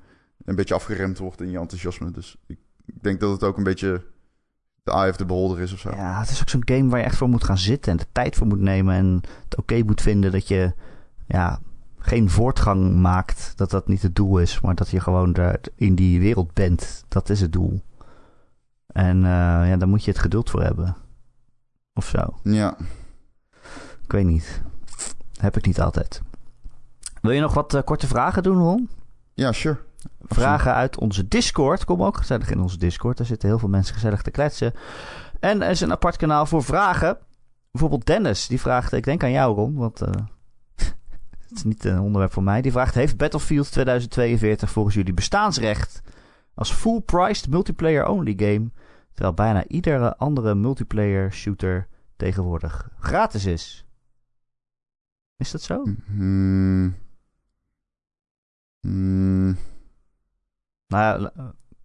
een 0.45 0.55
beetje 0.55 0.73
afgeremd 0.73 1.17
wordt 1.17 1.41
in 1.41 1.51
je 1.51 1.59
enthousiasme. 1.59 2.11
Dus 2.11 2.36
ik, 2.47 2.59
ik 2.86 3.03
denk 3.03 3.19
dat 3.19 3.32
het 3.32 3.43
ook 3.43 3.57
een 3.57 3.63
beetje 3.63 4.05
de 4.84 4.91
eye 4.91 5.09
of 5.09 5.15
the 5.15 5.25
beholder 5.25 5.59
is 5.59 5.73
of 5.73 5.80
zo. 5.80 5.89
Ja, 5.95 6.19
het 6.19 6.30
is 6.30 6.41
ook 6.41 6.49
zo'n 6.49 6.61
game 6.65 6.89
waar 6.89 6.99
je 6.99 7.05
echt 7.05 7.17
voor 7.17 7.30
moet 7.30 7.43
gaan 7.43 7.57
zitten 7.57 7.91
en 7.91 7.97
de 7.97 8.07
tijd 8.11 8.36
voor 8.36 8.47
moet 8.47 8.59
nemen. 8.59 8.95
En 8.95 9.21
het 9.43 9.57
oké 9.57 9.84
moet 9.84 10.01
vinden 10.01 10.32
dat 10.32 10.47
je 10.47 10.73
ja, 11.28 11.59
geen 12.00 12.30
voortgang 12.30 12.95
maakt. 12.95 13.54
Dat 13.56 13.70
dat 13.70 13.88
niet 13.88 14.02
het 14.02 14.16
doel 14.16 14.38
is, 14.38 14.60
maar 14.60 14.76
dat 14.76 14.89
je 14.89 15.00
gewoon 15.00 15.34
daar 15.34 15.60
in 15.76 15.95
die 15.95 16.20
wereld 16.20 16.54
bent. 16.54 17.04
Dat 17.08 17.30
is 17.30 17.41
het 17.41 17.54
doel. 17.54 17.82
En 18.88 19.18
uh, 19.18 19.24
ja, 19.70 19.78
daar 19.78 19.88
moet 19.88 20.04
je 20.04 20.12
het 20.12 20.20
geduld 20.20 20.50
voor 20.50 20.64
hebben. 20.64 20.95
Of 21.93 22.06
zo. 22.06 22.39
Ja. 22.43 22.78
Ik 24.04 24.12
weet 24.12 24.26
niet. 24.26 24.62
Heb 25.39 25.58
ik 25.58 25.66
niet 25.66 25.82
altijd. 25.82 26.22
Wil 27.22 27.32
je 27.32 27.41
nog 27.41 27.54
wat 27.54 27.74
uh, 27.74 27.82
korte 27.84 28.08
vragen 28.08 28.43
doen, 28.43 28.58
Ron? 28.58 28.89
Ja, 29.34 29.52
sure. 29.52 29.78
Vragen 30.22 30.74
uit 30.74 30.98
onze 30.98 31.28
Discord. 31.28 31.86
Kom 31.86 32.04
ook 32.04 32.18
gezellig 32.18 32.50
in 32.50 32.60
onze 32.60 32.78
Discord. 32.78 33.18
Daar 33.18 33.26
zitten 33.26 33.50
heel 33.50 33.60
veel 33.60 33.70
mensen 33.70 33.93
gezellig 33.93 34.22
te 34.22 34.32
kletsen. 34.32 34.74
En 35.39 35.62
er 35.62 35.70
is 35.70 35.82
een 35.82 35.91
apart 35.91 36.16
kanaal 36.16 36.45
voor 36.45 36.64
vragen. 36.64 37.18
Bijvoorbeeld 37.72 38.06
Dennis, 38.06 38.48
die 38.48 38.60
vraagt... 38.60 38.93
Ik 38.93 39.04
denk 39.04 39.24
aan 39.24 39.32
jou, 39.32 39.56
Ron, 39.56 39.76
want... 39.76 40.02
Uh, 40.02 40.10
het 41.50 41.58
is 41.58 41.64
niet 41.64 41.86
een 41.86 42.00
onderwerp 42.00 42.34
voor 42.34 42.43
mij. 42.43 42.62
Die 42.62 42.72
vraagt: 42.72 42.95
Heeft 42.95 43.18
Battlefield 43.18 43.72
2042 43.72 44.72
volgens 44.72 44.95
jullie 44.95 45.14
bestaansrecht 45.14 46.02
als 46.54 46.72
full-priced 46.72 47.50
multiplayer-only 47.50 48.34
game, 48.38 48.72
terwijl 49.14 49.34
bijna 49.34 49.68
iedere 49.68 50.18
andere 50.18 50.56
multiplayer 50.56 51.34
shooter 51.34 51.88
tegenwoordig 52.16 52.89
gratis 53.00 53.45
is? 53.45 53.86
Is 55.36 55.52
dat 55.52 55.62
zo? 55.62 55.84
Mm. 56.06 56.95
Mm. 58.82 59.58
Nou 60.88 61.22
ja, 61.22 61.32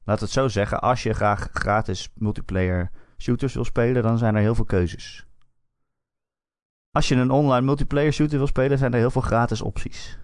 laat 0.05 0.21
het 0.21 0.31
zo 0.31 0.49
zeggen. 0.49 0.81
Als 0.81 1.03
je 1.03 1.13
graag 1.13 1.49
gratis 1.53 2.13
multiplayer 2.15 2.91
shooters 3.17 3.55
wil 3.55 3.65
spelen, 3.65 4.03
dan 4.03 4.19
zijn 4.19 4.35
er 4.35 4.41
heel 4.41 4.55
veel 4.55 4.65
keuzes. 4.65 5.27
Als 6.93 7.09
je 7.09 7.15
een 7.15 7.31
online 7.31 7.67
multiplayer 7.67 8.13
shooter 8.13 8.39
wil 8.39 8.47
spelen, 8.47 8.79
zijn 8.79 8.93
er 8.93 8.99
heel 8.99 9.11
veel 9.11 9.23
gratis 9.23 9.63
opties. 9.63 10.19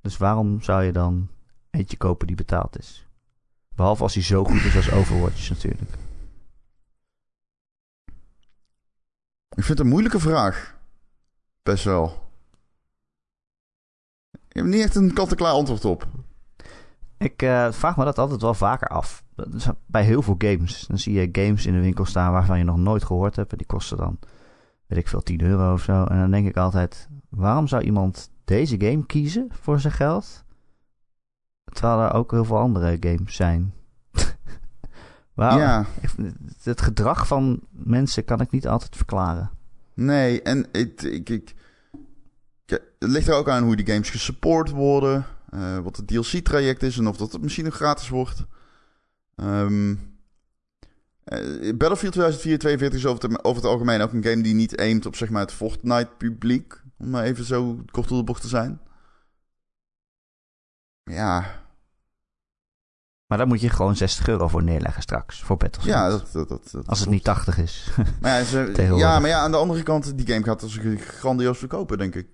Dus 0.00 0.16
waarom 0.16 0.62
zou 0.62 0.82
je 0.82 0.92
dan 0.92 1.28
eentje 1.70 1.96
kopen 1.96 2.26
die 2.26 2.36
betaald 2.36 2.78
is? 2.78 3.06
Behalve 3.74 4.02
als 4.02 4.14
hij 4.14 4.22
zo 4.22 4.44
goed 4.44 4.64
is 4.64 4.76
als 4.76 4.90
Overwatch 4.90 5.48
natuurlijk. 5.48 5.90
Ik 9.48 9.64
vind 9.64 9.68
het 9.68 9.78
een 9.78 9.86
moeilijke 9.86 10.20
vraag. 10.20 10.76
Best 11.62 11.84
wel. 11.84 12.22
Ik 14.32 14.56
heb 14.56 14.64
niet 14.64 14.82
echt 14.82 14.94
een 14.94 15.12
kant-en-klaar 15.12 15.52
antwoord 15.52 15.84
op. 15.84 16.06
Ik 17.18 17.42
uh, 17.42 17.72
vraag 17.72 17.96
me 17.96 18.04
dat 18.04 18.18
altijd 18.18 18.42
wel 18.42 18.54
vaker 18.54 18.88
af. 18.88 19.24
Bij 19.86 20.04
heel 20.04 20.22
veel 20.22 20.34
games. 20.38 20.86
Dan 20.86 20.98
zie 20.98 21.12
je 21.12 21.28
games 21.44 21.66
in 21.66 21.72
de 21.72 21.80
winkel 21.80 22.04
staan 22.04 22.32
waarvan 22.32 22.58
je 22.58 22.64
nog 22.64 22.76
nooit 22.76 23.04
gehoord 23.04 23.36
hebt. 23.36 23.52
En 23.52 23.58
die 23.58 23.66
kosten 23.66 23.96
dan 23.96 24.18
weet 24.86 24.98
ik 24.98 25.08
veel, 25.08 25.22
10 25.22 25.40
euro 25.40 25.72
of 25.72 25.82
zo. 25.82 26.04
En 26.04 26.18
dan 26.18 26.30
denk 26.30 26.46
ik 26.46 26.56
altijd, 26.56 27.08
waarom 27.28 27.66
zou 27.66 27.82
iemand 27.82 28.30
deze 28.44 28.80
game 28.80 29.06
kiezen 29.06 29.48
voor 29.50 29.80
zijn 29.80 29.92
geld? 29.92 30.44
Terwijl 31.64 32.00
er 32.00 32.12
ook 32.12 32.30
heel 32.30 32.44
veel 32.44 32.58
andere 32.58 32.96
games 33.00 33.34
zijn. 33.34 33.74
waarom? 35.34 35.60
Ja. 35.60 35.86
Het 36.62 36.80
gedrag 36.80 37.26
van 37.26 37.60
mensen 37.70 38.24
kan 38.24 38.40
ik 38.40 38.50
niet 38.50 38.68
altijd 38.68 38.96
verklaren. 38.96 39.50
Nee, 39.94 40.42
en 40.42 40.66
ik, 40.72 41.02
ik, 41.02 41.28
ik, 41.28 41.54
het 42.66 42.82
ligt 42.98 43.28
er 43.28 43.34
ook 43.34 43.48
aan 43.48 43.62
hoe 43.62 43.76
die 43.76 43.86
games 43.86 44.10
gesupport 44.10 44.70
worden. 44.70 45.26
Uh, 45.50 45.78
wat 45.78 45.96
het 45.96 46.06
DLC-traject 46.06 46.82
is 46.82 46.98
en 46.98 47.06
of 47.06 47.16
dat 47.16 47.32
het 47.32 47.42
misschien 47.42 47.64
nog 47.64 47.74
gratis 47.74 48.08
wordt. 48.08 48.44
Um, 49.36 50.13
uh, 51.24 51.76
Battlefield 51.76 52.12
2042 52.12 52.98
is 52.98 53.06
over 53.06 53.22
het, 53.22 53.44
over 53.44 53.62
het, 53.62 53.70
algemeen 53.70 54.00
ook 54.00 54.12
een 54.12 54.24
game 54.24 54.42
die 54.42 54.54
niet 54.54 54.78
aimt 54.78 55.06
op 55.06 55.16
zeg 55.16 55.30
maar, 55.30 55.42
het 55.42 55.52
Fortnite-publiek. 55.52 56.82
Om 56.98 57.10
maar 57.10 57.24
even 57.24 57.44
zo 57.44 57.78
kort 57.90 58.08
door 58.08 58.18
de 58.18 58.24
bocht 58.24 58.40
te 58.40 58.48
zijn. 58.48 58.80
Ja. 61.02 61.62
Maar 63.26 63.38
daar 63.38 63.46
moet 63.46 63.60
je 63.60 63.70
gewoon 63.70 63.96
60 63.96 64.28
euro 64.28 64.48
voor 64.48 64.62
neerleggen 64.62 65.02
straks. 65.02 65.42
Voor 65.42 65.56
Battlefield. 65.56 65.96
Ja, 65.96 66.08
dat, 66.08 66.32
dat, 66.32 66.48
dat, 66.48 66.68
dat 66.72 66.86
Als 66.86 67.00
het 67.00 67.08
niet 67.08 67.24
80 67.24 67.58
is. 67.58 67.88
Maar 68.20 68.38
ja, 68.38 68.44
ze, 68.44 68.72
ja, 68.96 69.18
maar 69.18 69.30
ja, 69.30 69.38
aan 69.38 69.50
de 69.50 69.56
andere 69.56 69.82
kant, 69.82 70.18
die 70.18 70.26
game 70.26 70.44
gaat 70.44 70.62
als 70.62 70.78
grandioos 70.98 71.58
verkopen, 71.58 71.98
denk 71.98 72.14
ik. 72.14 72.28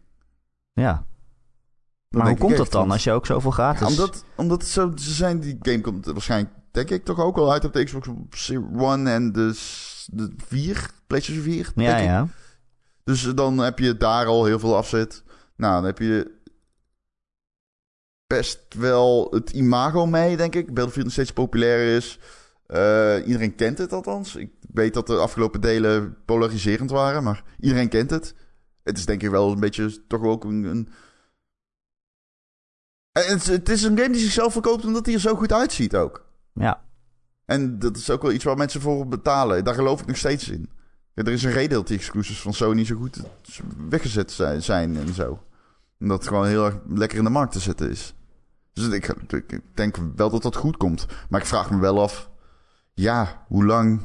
Ja. 0.72 1.06
maar 2.08 2.28
hoe 2.28 2.38
komt 2.38 2.56
dat 2.56 2.72
dan 2.72 2.90
als 2.90 3.04
je 3.04 3.12
ook 3.12 3.26
zoveel 3.26 3.50
gratis... 3.50 3.80
Ja, 3.80 3.86
omdat, 3.86 4.24
omdat 4.36 4.64
zo, 4.64 4.92
ze 4.94 5.12
zijn, 5.12 5.40
die 5.40 5.56
game 5.60 5.80
komt 5.80 6.06
waarschijnlijk 6.06 6.54
denk 6.70 6.90
ik 6.90 7.04
toch 7.04 7.20
ook 7.20 7.36
wel 7.36 7.52
uit 7.52 7.64
op 7.64 7.72
de 7.72 7.84
Xbox 7.84 8.08
One 8.76 9.10
en 9.10 9.32
de, 9.32 9.52
de 10.06 10.32
4, 10.36 10.90
PlayStation 11.06 11.44
4. 11.44 11.72
Ja, 11.74 11.96
ja. 11.96 12.28
Dus 13.04 13.22
dan 13.22 13.58
heb 13.58 13.78
je 13.78 13.96
daar 13.96 14.26
al 14.26 14.44
heel 14.44 14.58
veel 14.58 14.76
afzet. 14.76 15.22
Nou, 15.56 15.74
dan 15.74 15.84
heb 15.84 15.98
je 15.98 16.38
best 18.26 18.74
wel 18.74 19.28
het 19.30 19.50
imago 19.50 20.06
mee, 20.06 20.36
denk 20.36 20.54
ik. 20.54 20.66
Battlefield 20.66 21.04
nog 21.04 21.12
steeds 21.12 21.32
populair 21.32 21.96
is. 21.96 22.18
Uh, 22.68 23.26
iedereen 23.26 23.54
kent 23.54 23.78
het 23.78 23.92
althans. 23.92 24.36
Ik 24.36 24.50
weet 24.72 24.94
dat 24.94 25.06
de 25.06 25.16
afgelopen 25.16 25.60
delen 25.60 26.16
polariserend 26.24 26.90
waren, 26.90 27.22
maar 27.22 27.44
iedereen 27.60 27.88
kent 27.88 28.10
het. 28.10 28.34
Het 28.82 28.98
is 28.98 29.06
denk 29.06 29.22
ik 29.22 29.30
wel 29.30 29.52
een 29.52 29.60
beetje 29.60 30.06
toch 30.06 30.22
ook 30.22 30.44
een... 30.44 30.64
een... 30.64 30.88
Het, 33.12 33.46
het 33.46 33.68
is 33.68 33.82
een 33.82 33.98
game 33.98 34.12
die 34.12 34.22
zichzelf 34.22 34.52
verkoopt 34.52 34.84
omdat 34.84 35.06
hij 35.06 35.14
er 35.14 35.20
zo 35.20 35.34
goed 35.34 35.52
uitziet 35.52 35.96
ook. 35.96 36.29
Ja. 36.52 36.80
En 37.44 37.78
dat 37.78 37.96
is 37.96 38.10
ook 38.10 38.22
wel 38.22 38.32
iets 38.32 38.44
waar 38.44 38.56
mensen 38.56 38.80
voor 38.80 39.08
betalen. 39.08 39.64
Daar 39.64 39.74
geloof 39.74 40.00
ik 40.00 40.06
nog 40.06 40.16
steeds 40.16 40.48
in. 40.48 40.70
er 41.14 41.28
is 41.28 41.42
een 41.42 41.52
reden 41.52 41.76
dat 41.76 41.86
die 41.86 41.96
exclusives 41.96 42.42
van 42.42 42.54
Sony 42.54 42.84
zo 42.84 42.96
goed 42.96 43.20
weggezet 43.88 44.30
zijn 44.58 44.96
en 44.96 45.14
zo. 45.14 45.42
Omdat 46.00 46.18
het 46.18 46.28
gewoon 46.28 46.46
heel 46.46 46.64
erg 46.64 46.76
lekker 46.88 47.18
in 47.18 47.24
de 47.24 47.30
markt 47.30 47.52
te 47.52 47.60
zetten 47.60 47.90
is. 47.90 48.14
Dus 48.72 48.88
ik, 48.88 49.06
ik 49.32 49.60
denk 49.74 49.96
wel 50.16 50.30
dat 50.30 50.42
dat 50.42 50.56
goed 50.56 50.76
komt. 50.76 51.06
Maar 51.28 51.40
ik 51.40 51.46
vraag 51.46 51.70
me 51.70 51.78
wel 51.78 52.02
af... 52.02 52.30
Ja, 52.94 53.44
hoe 53.46 53.64
lang... 53.64 54.00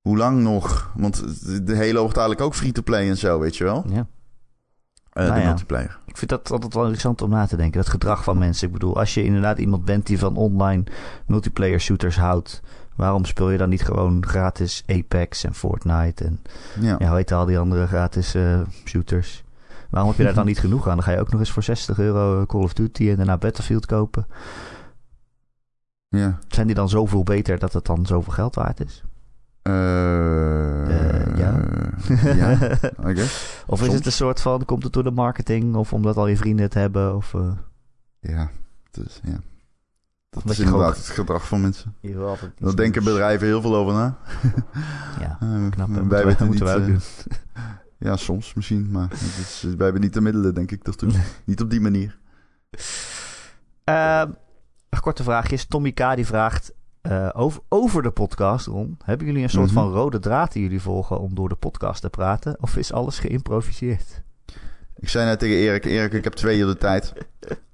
hoe 0.00 0.16
lang 0.16 0.42
nog? 0.42 0.92
Want 0.96 1.16
de 1.66 1.76
hele 1.76 2.00
wordt 2.00 2.16
eigenlijk 2.16 2.46
ook 2.46 2.54
free-to-play 2.54 3.08
en 3.08 3.16
zo, 3.16 3.38
weet 3.38 3.56
je 3.56 3.64
wel? 3.64 3.84
Ja. 3.88 4.06
Nou 5.12 5.32
de 5.32 5.40
ja. 5.40 5.46
multiplayer. 5.46 5.98
Ik 6.16 6.28
vind 6.28 6.42
dat 6.42 6.50
altijd 6.50 6.74
wel 6.74 6.82
interessant 6.82 7.22
om 7.22 7.30
na 7.30 7.46
te 7.46 7.56
denken. 7.56 7.80
Dat 7.80 7.88
gedrag 7.90 8.24
van 8.24 8.38
mensen. 8.38 8.66
Ik 8.66 8.72
bedoel, 8.72 8.98
als 8.98 9.14
je 9.14 9.24
inderdaad 9.24 9.58
iemand 9.58 9.84
bent 9.84 10.06
die 10.06 10.18
van 10.18 10.36
online 10.36 10.84
multiplayer 11.26 11.80
shooters 11.80 12.16
houdt. 12.16 12.62
Waarom 12.94 13.24
speel 13.24 13.50
je 13.50 13.58
dan 13.58 13.68
niet 13.68 13.82
gewoon 13.84 14.26
gratis 14.26 14.82
Apex 14.86 15.44
en 15.44 15.54
Fortnite 15.54 16.24
en 16.24 16.40
Ja. 16.80 16.96
ja, 16.98 17.08
hoe 17.08 17.16
heet 17.16 17.32
al 17.32 17.44
die 17.46 17.58
andere 17.58 17.86
gratis 17.86 18.34
eh, 18.34 18.60
shooters? 18.84 19.44
Waarom 19.90 20.10
heb 20.10 20.18
je 20.18 20.24
daar 20.24 20.34
dan 20.34 20.46
niet 20.52 20.58
genoeg 20.58 20.88
aan? 20.88 20.94
Dan 20.94 21.04
ga 21.04 21.12
je 21.12 21.20
ook 21.20 21.30
nog 21.30 21.40
eens 21.40 21.50
voor 21.50 21.62
60 21.62 21.98
euro 21.98 22.46
Call 22.46 22.62
of 22.62 22.72
Duty 22.72 23.10
en 23.10 23.16
daarna 23.16 23.36
Battlefield 23.36 23.86
kopen. 23.86 24.26
ja. 26.08 26.38
Zijn 26.48 26.66
die 26.66 26.76
dan 26.76 26.88
zoveel 26.88 27.22
beter 27.22 27.58
dat 27.58 27.72
het 27.72 27.84
dan 27.84 28.06
zoveel 28.06 28.32
geld 28.32 28.54
waard 28.54 28.80
is? 28.80 29.04
Eh, 29.66 30.84
Eh, 30.86 31.36
ja. 31.38 31.54
ja, 32.34 32.50
I 33.10 33.14
guess. 33.14 33.62
of 33.66 33.82
is 33.82 33.92
het 33.92 34.06
een 34.06 34.12
soort 34.12 34.40
van, 34.40 34.64
komt 34.64 34.82
het 34.82 34.92
door 34.92 35.02
de 35.02 35.10
marketing 35.10 35.74
of 35.74 35.92
omdat 35.92 36.16
al 36.16 36.26
je 36.26 36.36
vrienden 36.36 36.64
het 36.64 36.74
hebben? 36.74 37.16
Of, 37.16 37.34
eh, 37.34 37.50
Ja, 38.20 38.50
dus 38.90 39.20
ja. 39.24 39.38
Dat 40.30 40.42
Omdat 40.42 40.58
is 40.58 40.64
inderdaad 40.64 40.88
gewoon- 40.92 41.04
het 41.06 41.14
gedrag 41.14 41.46
van 41.48 41.60
mensen. 41.60 41.94
Daar 42.58 42.76
denken 42.76 43.04
bedrijven 43.04 43.46
heel 43.46 43.60
veel 43.60 43.76
over 43.76 43.94
na. 43.94 44.16
Ja, 45.20 45.38
knap. 45.70 45.76
wij 45.76 45.86
Moeten 45.88 46.08
wij, 46.08 46.24
weten 46.24 46.46
moeten 46.46 46.64
wij 46.64 46.74
ook 46.76 46.86
niet, 46.86 47.24
doen. 47.28 47.38
Ja, 47.98 48.16
soms 48.16 48.54
misschien, 48.54 48.90
maar 48.90 49.08
is, 49.12 49.62
wij 49.62 49.84
hebben 49.84 50.00
niet 50.02 50.12
de 50.12 50.20
middelen, 50.20 50.54
denk 50.54 50.70
ik, 50.70 50.84
daartoe. 50.84 51.10
niet 51.44 51.60
op 51.60 51.70
die 51.70 51.80
manier. 51.80 52.18
Ehm, 53.84 54.30
een 54.88 55.00
korte 55.00 55.22
vraagje. 55.22 55.66
Tommy 55.66 55.92
K. 55.92 56.14
die 56.14 56.26
vraagt 56.26 56.72
eh, 57.10 57.28
over, 57.32 57.60
over 57.68 58.02
de 58.02 58.10
podcast, 58.10 58.66
Ron. 58.66 58.98
Hebben 59.04 59.26
jullie 59.26 59.42
een 59.42 59.50
soort 59.50 59.64
Mhm. 59.66 59.74
van 59.74 59.92
rode 59.92 60.18
draad 60.18 60.52
die 60.52 60.62
jullie 60.62 60.80
volgen 60.80 61.20
om 61.20 61.34
door 61.34 61.48
de 61.48 61.54
podcast 61.54 62.00
te 62.00 62.10
praten? 62.10 62.56
Of 62.60 62.76
is 62.76 62.92
alles 62.92 63.18
geïmproviseerd? 63.18 64.22
Ik 64.98 65.08
zei 65.08 65.26
net 65.26 65.38
tegen 65.38 65.56
Erik, 65.56 65.84
Erik, 65.84 66.12
ik 66.12 66.24
heb 66.24 66.32
twee 66.32 66.58
uur 66.58 66.66
de 66.66 66.76
tijd. 66.76 67.12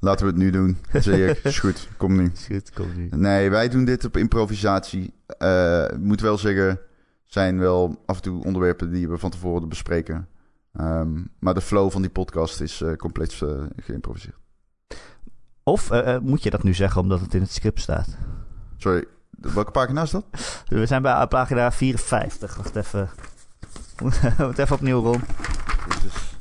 Laten 0.00 0.26
we 0.26 0.30
het 0.32 0.40
nu 0.40 0.50
doen. 0.50 0.76
Zei 0.92 1.24
ik, 1.26 1.38
is 1.44 1.58
goed, 1.58 1.88
kom 1.96 2.16
nu. 2.16 2.30
Is 2.34 2.46
goed, 2.46 2.72
kom 2.72 2.86
nu. 2.96 3.08
Nee, 3.10 3.50
wij 3.50 3.68
doen 3.68 3.84
dit 3.84 4.04
op 4.04 4.16
improvisatie. 4.16 5.14
Ik 5.92 5.98
moet 5.98 6.20
wel 6.20 6.38
zeggen, 6.38 6.78
zijn 7.26 7.58
wel 7.58 8.02
af 8.06 8.16
en 8.16 8.22
toe 8.22 8.44
onderwerpen 8.44 8.90
die 8.92 9.08
we 9.08 9.18
van 9.18 9.30
tevoren 9.30 9.68
bespreken. 9.68 10.28
Ehm, 10.72 11.20
maar 11.38 11.54
de 11.54 11.60
flow 11.60 11.90
van 11.90 12.02
die 12.02 12.10
podcast 12.10 12.60
is 12.60 12.80
eh, 12.80 12.92
compleet 12.92 13.42
geïmproviseerd. 13.76 14.36
Of 15.62 15.90
moet 16.22 16.42
je 16.42 16.50
dat 16.50 16.62
nu 16.62 16.74
zeggen 16.74 17.00
omdat 17.00 17.20
het 17.20 17.34
in 17.34 17.40
het 17.40 17.50
script 17.52 17.80
staat? 17.80 18.16
Sorry, 18.76 19.04
welke 19.54 19.70
pagina 19.70 20.02
is 20.02 20.10
dat? 20.10 20.24
We 20.68 20.86
zijn 20.86 21.02
bij 21.02 21.26
pagina 21.26 21.72
54. 21.72 22.56
Wacht 22.56 22.76
even. 22.76 23.10
Moeten 24.38 24.64
even 24.64 24.72
opnieuw, 24.76 25.02
Ron. 25.02 25.22
Jezus. 25.88 26.36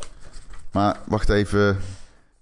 Maar 0.72 0.98
wacht 1.08 1.30
even. 1.30 1.78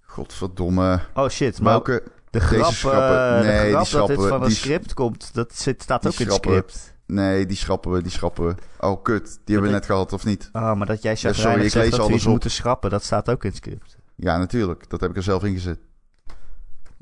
Godverdomme. 0.06 1.00
Oh 1.14 1.30
shit, 1.30 1.62
maar 1.62 1.72
Welke? 1.72 2.04
de 2.30 2.40
grap, 2.40 2.72
schrappen- 2.72 3.38
eh, 3.38 3.42
nee, 3.42 3.58
de 3.58 3.62
die 3.62 3.70
grap 3.70 3.74
dat 3.78 3.88
schrappen 3.88 4.16
dit 4.16 4.24
we. 4.24 4.30
van 4.30 4.42
een 4.42 4.48
Die- 4.48 4.58
script 4.58 4.94
komt, 4.94 5.34
dat 5.34 5.56
zit, 5.56 5.82
staat 5.84 6.02
die 6.02 6.12
ook 6.12 6.20
in 6.20 6.26
het 6.26 6.36
script. 6.36 6.94
Nee, 7.06 7.46
die 7.46 7.58
schrappen 7.58 7.92
we, 7.92 8.02
die 8.02 8.12
schrappen 8.12 8.48
we. 8.48 8.56
Oh, 8.80 9.04
kut. 9.04 9.26
Die 9.26 9.56
hebben 9.56 9.64
we 9.72 9.78
net 9.78 9.86
gehad, 9.86 10.14
of 10.14 10.26
niet? 10.26 10.50
Ah, 10.52 10.78
maar 10.78 10.88
dat 10.88 11.02
jij 11.02 11.12
Ja, 11.20 11.34
sorry, 11.34 11.64
ik 11.66 11.74
lees 11.74 11.90
dat 11.92 12.00
alles 12.00 12.26
moeten 12.26 12.52
schrappen, 12.52 12.90
dat 12.90 13.04
staat 13.04 13.30
ook 13.30 13.44
in 13.44 13.50
het 13.50 13.58
script. 13.58 13.98
Ja, 14.16 14.38
natuurlijk. 14.38 14.90
Dat 14.90 15.02
heb 15.02 15.10
ik 15.10 15.16
er 15.16 15.24
zelf 15.24 15.44
in 15.44 15.54
gezet. 15.54 15.80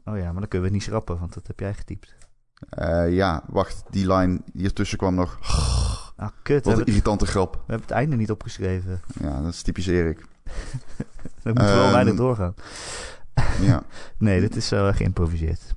Oh 0.05 0.17
ja, 0.17 0.23
maar 0.31 0.39
dan 0.39 0.47
kunnen 0.47 0.49
we 0.49 0.63
het 0.63 0.71
niet 0.73 0.83
schrappen, 0.83 1.19
want 1.19 1.33
dat 1.33 1.47
heb 1.47 1.59
jij 1.59 1.73
getypt. 1.73 2.15
Eh, 2.69 3.13
ja, 3.13 3.43
wacht. 3.47 3.83
Die 3.89 4.13
line 4.13 4.41
hiertussen 4.53 4.97
kwam 4.97 5.15
nog. 5.15 5.37
Ah, 6.15 6.27
kut. 6.41 6.65
Wat 6.65 6.73
een 6.73 6.79
het, 6.79 6.87
irritante 6.87 7.25
grap. 7.25 7.53
we 7.53 7.59
hebben 7.67 7.87
het 7.87 7.95
einde 7.97 8.15
niet 8.15 8.31
opgeschreven. 8.31 9.01
Ja, 9.21 9.41
dat 9.41 9.53
is 9.53 9.61
typisch 9.61 9.87
Erik. 9.87 10.17
Dan 11.43 11.53
moeten 11.53 11.65
we 11.65 11.71
wel 11.73 11.83
Ehm, 11.83 11.91
weinig 11.93 12.15
doorgaan. 12.15 12.53
Ja, 13.61 13.83
Nee, 14.17 14.39
dit 14.39 14.55
is 14.55 14.67
zo 14.67 14.91
geïmproviseerd. 14.93 15.75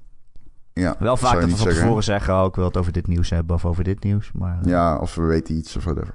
ja. 0.72 0.97
Wel 0.99 1.16
vaak 1.16 1.41
dat 1.41 1.51
we 1.51 1.57
van 1.57 1.68
tevoren 1.68 2.05
zeggen, 2.05 2.41
oh, 2.41 2.47
ik 2.47 2.55
wil 2.55 2.64
het 2.64 2.76
over 2.76 2.93
dit 2.93 3.07
nieuws 3.07 3.31
hebben 3.31 3.57
of 3.57 3.64
over 3.64 3.85
dit 3.85 4.03
nieuws. 4.05 4.31
Maar 4.33 4.59
eh, 4.62 4.68
Ja, 4.70 4.97
of 4.99 5.14
we 5.14 5.22
weten 5.22 5.55
iets 5.55 5.76
of 5.76 5.85
whatever. 5.85 6.14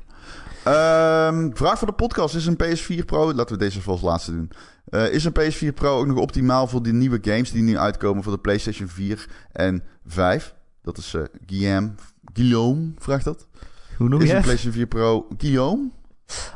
Ehm, 0.63 1.49
vraag 1.53 1.77
voor 1.77 1.87
de 1.87 1.93
podcast. 1.93 2.35
Is 2.35 2.45
een 2.45 2.57
PS4 2.63 3.05
Pro... 3.05 3.33
Laten 3.33 3.57
we 3.57 3.63
deze 3.63 3.81
als 3.85 4.01
laatste 4.01 4.31
doen. 4.31 4.51
Is 5.11 5.25
een 5.25 5.33
PS4 5.39 5.73
Pro 5.73 5.97
ook 5.99 6.05
nog 6.07 6.17
optimaal 6.17 6.67
voor 6.67 6.83
die 6.83 6.93
nieuwe 6.93 7.17
games 7.21 7.51
die 7.51 7.63
nu 7.63 7.77
uitkomen 7.77 8.23
voor 8.23 8.31
de 8.33 8.39
PlayStation 8.39 8.87
4 8.87 9.29
en 9.51 9.83
5? 10.05 10.54
Dat 10.85 10.97
is 10.97 11.13
eh 11.13 11.21
Guillaume. 11.45 11.91
Guillaume 12.33 12.91
vraagt 12.97 13.23
dat. 13.23 13.47
hoe 13.97 14.09
noem 14.09 14.21
Is 14.21 14.25
je 14.27 14.29
een 14.29 14.35
het? 14.35 14.45
PlayStation 14.45 14.73
4 14.73 14.87
Pro... 14.87 15.27
Guillaume? 15.37 15.89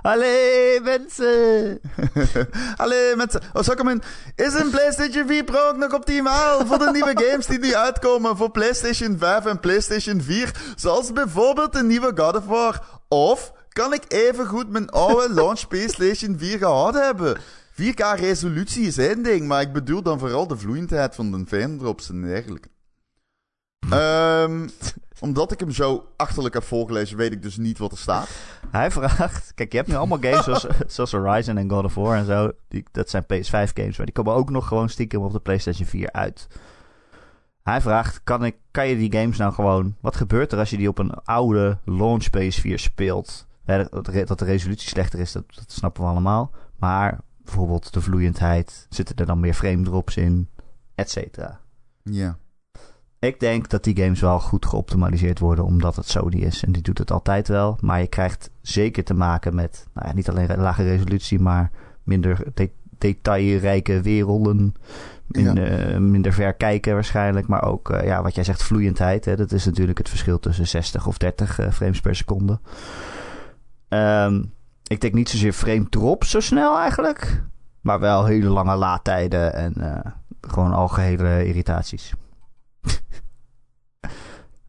Allee, 0.01 0.81
mensen! 0.81 1.79
Allee, 2.83 3.15
met... 3.15 3.39
Oh, 3.53 3.61
zal 3.61 3.73
ik 3.73 3.77
hem 3.77 3.89
in... 3.89 4.01
Is 4.35 4.53
een 4.53 4.69
PlayStation 4.69 5.27
4 5.27 5.43
Pro 5.43 5.67
ook 5.67 5.77
nog 5.77 5.93
optimaal 5.93 6.65
voor 6.65 6.79
de 6.79 6.89
nieuwe 6.91 7.21
games 7.23 7.45
die 7.45 7.59
nu 7.59 7.75
uitkomen 7.75 8.37
voor 8.37 8.51
PlayStation 8.51 9.17
5 9.17 9.45
en 9.45 9.59
PlayStation 9.59 10.21
4? 10.21 10.73
Zoals 10.75 11.13
bijvoorbeeld 11.13 11.73
de 11.73 11.83
nieuwe 11.83 12.11
God 12.15 12.35
of 12.35 12.45
War. 12.45 13.01
Of 13.07 13.53
kan 13.69 13.93
ik 13.93 14.03
even 14.07 14.45
goed 14.45 14.69
mijn 14.69 14.89
oude 14.89 15.33
launch 15.41 15.67
PlayStation 15.67 16.37
4 16.37 16.57
gehad 16.57 16.93
hebben? 16.93 17.37
4K 17.73 18.19
resolutie 18.19 18.87
is 18.87 18.97
één 18.97 19.23
ding, 19.23 19.47
maar 19.47 19.61
ik 19.61 19.73
bedoel 19.73 20.01
dan 20.01 20.19
vooral 20.19 20.47
de 20.47 20.57
vloeiendheid 20.57 21.15
van 21.15 21.31
de 21.31 21.43
frame-drops 21.47 22.09
en 22.09 22.21
dergelijke. 22.21 22.69
Ehm, 23.89 24.67
omdat 25.19 25.51
ik 25.51 25.59
hem 25.59 25.71
zo 25.71 26.07
achterlijk 26.15 26.53
heb 26.53 26.63
voorgelezen, 26.63 27.17
weet 27.17 27.31
ik 27.31 27.41
dus 27.41 27.57
niet 27.57 27.77
wat 27.77 27.91
er 27.91 27.97
staat. 27.97 28.29
Hij 28.71 28.91
vraagt... 28.91 29.53
Kijk, 29.55 29.71
je 29.71 29.77
hebt 29.77 29.89
nu 29.89 29.95
allemaal 29.95 30.19
games 30.21 30.43
zoals, 30.43 30.67
zoals 30.95 31.11
Horizon 31.11 31.57
en 31.57 31.69
God 31.69 31.83
of 31.83 31.95
War 31.95 32.17
en 32.17 32.25
zo. 32.25 32.51
Die, 32.67 32.83
dat 32.91 33.09
zijn 33.09 33.23
PS5 33.23 33.73
games, 33.73 33.97
maar 33.97 34.05
die 34.05 34.11
komen 34.15 34.33
ook 34.33 34.49
nog 34.49 34.67
gewoon 34.67 34.89
stiekem 34.89 35.21
op 35.21 35.31
de 35.31 35.39
PlayStation 35.39 35.87
4 35.87 36.11
uit. 36.11 36.47
Hij 37.63 37.81
vraagt, 37.81 38.21
kan, 38.23 38.45
ik, 38.45 38.55
kan 38.71 38.87
je 38.87 38.97
die 38.97 39.11
games 39.19 39.37
nou 39.37 39.53
gewoon... 39.53 39.95
Wat 40.01 40.15
gebeurt 40.15 40.51
er 40.51 40.59
als 40.59 40.69
je 40.69 40.77
die 40.77 40.87
op 40.89 40.97
een 40.97 41.13
oude 41.13 41.77
launch 41.85 42.25
PS4 42.37 42.73
speelt? 42.73 43.47
Dat, 43.65 44.05
de- 44.05 44.23
dat 44.25 44.39
de 44.39 44.45
resolutie 44.45 44.89
slechter 44.89 45.19
is, 45.19 45.31
dat, 45.31 45.43
dat 45.55 45.71
snappen 45.71 46.03
we 46.03 46.09
allemaal. 46.09 46.51
Maar 46.77 47.19
bijvoorbeeld 47.43 47.93
de 47.93 48.01
vloeiendheid, 48.01 48.85
zitten 48.89 49.15
er 49.15 49.25
dan 49.25 49.39
meer 49.39 49.53
frame 49.53 49.83
drops 49.83 50.17
in, 50.17 50.49
et 50.95 51.09
cetera. 51.09 51.59
Ja. 52.03 52.37
Ik 53.19 53.39
denk 53.39 53.69
dat 53.69 53.83
die 53.83 53.97
games 53.97 54.19
wel 54.21 54.39
goed 54.39 54.65
geoptimaliseerd 54.65 55.39
worden 55.39 55.65
omdat 55.65 55.95
het 55.95 56.09
Sony 56.09 56.35
is. 56.37 56.63
En 56.63 56.71
die 56.71 56.81
doet 56.81 56.97
het 56.97 57.11
altijd 57.11 57.47
wel. 57.47 57.77
Maar 57.81 57.99
je 58.01 58.07
krijgt 58.07 58.49
zeker 58.61 59.03
te 59.03 59.13
maken 59.13 59.55
met 59.55 59.87
nou 59.93 60.07
ja, 60.07 60.13
niet 60.13 60.29
alleen 60.29 60.57
lage 60.57 60.83
resolutie, 60.83 61.39
maar 61.39 61.71
minder 62.03 62.43
de- 62.53 62.69
detailrijke 62.97 64.01
werelden. 64.01 64.73
In, 65.31 65.43
Ja. 65.43 65.55
eh, 65.55 65.97
minder 65.97 66.33
ver 66.33 66.53
kijken 66.53 66.93
waarschijnlijk. 66.93 67.47
Maar 67.47 67.63
ook 67.63 67.89
eh, 67.89 68.05
ja, 68.05 68.21
wat 68.21 68.35
jij 68.35 68.43
zegt, 68.43 68.63
vloeiendheid. 68.63 69.25
Hè, 69.25 69.35
dat 69.35 69.51
is 69.51 69.65
natuurlijk 69.65 69.97
het 69.97 70.09
verschil 70.09 70.39
tussen 70.39 70.67
60 70.67 71.07
of 71.07 71.17
30 71.17 71.59
eh, 71.59 71.71
frames 71.71 71.99
per 72.01 72.15
seconde. 72.15 72.59
Ehm, 73.87 74.43
ik 74.87 75.01
denk 75.01 75.13
niet 75.13 75.29
zozeer 75.29 75.53
frame 75.53 75.89
drop 75.89 76.23
zo 76.23 76.39
snel 76.39 76.77
eigenlijk. 76.79 77.43
Maar 77.81 77.99
wel 77.99 78.25
hele 78.25 78.49
lange 78.49 78.75
laadtijden 78.75 79.53
en 79.53 79.73
gewoon 80.41 80.71
algehele 80.73 81.45
irritaties. 81.47 82.13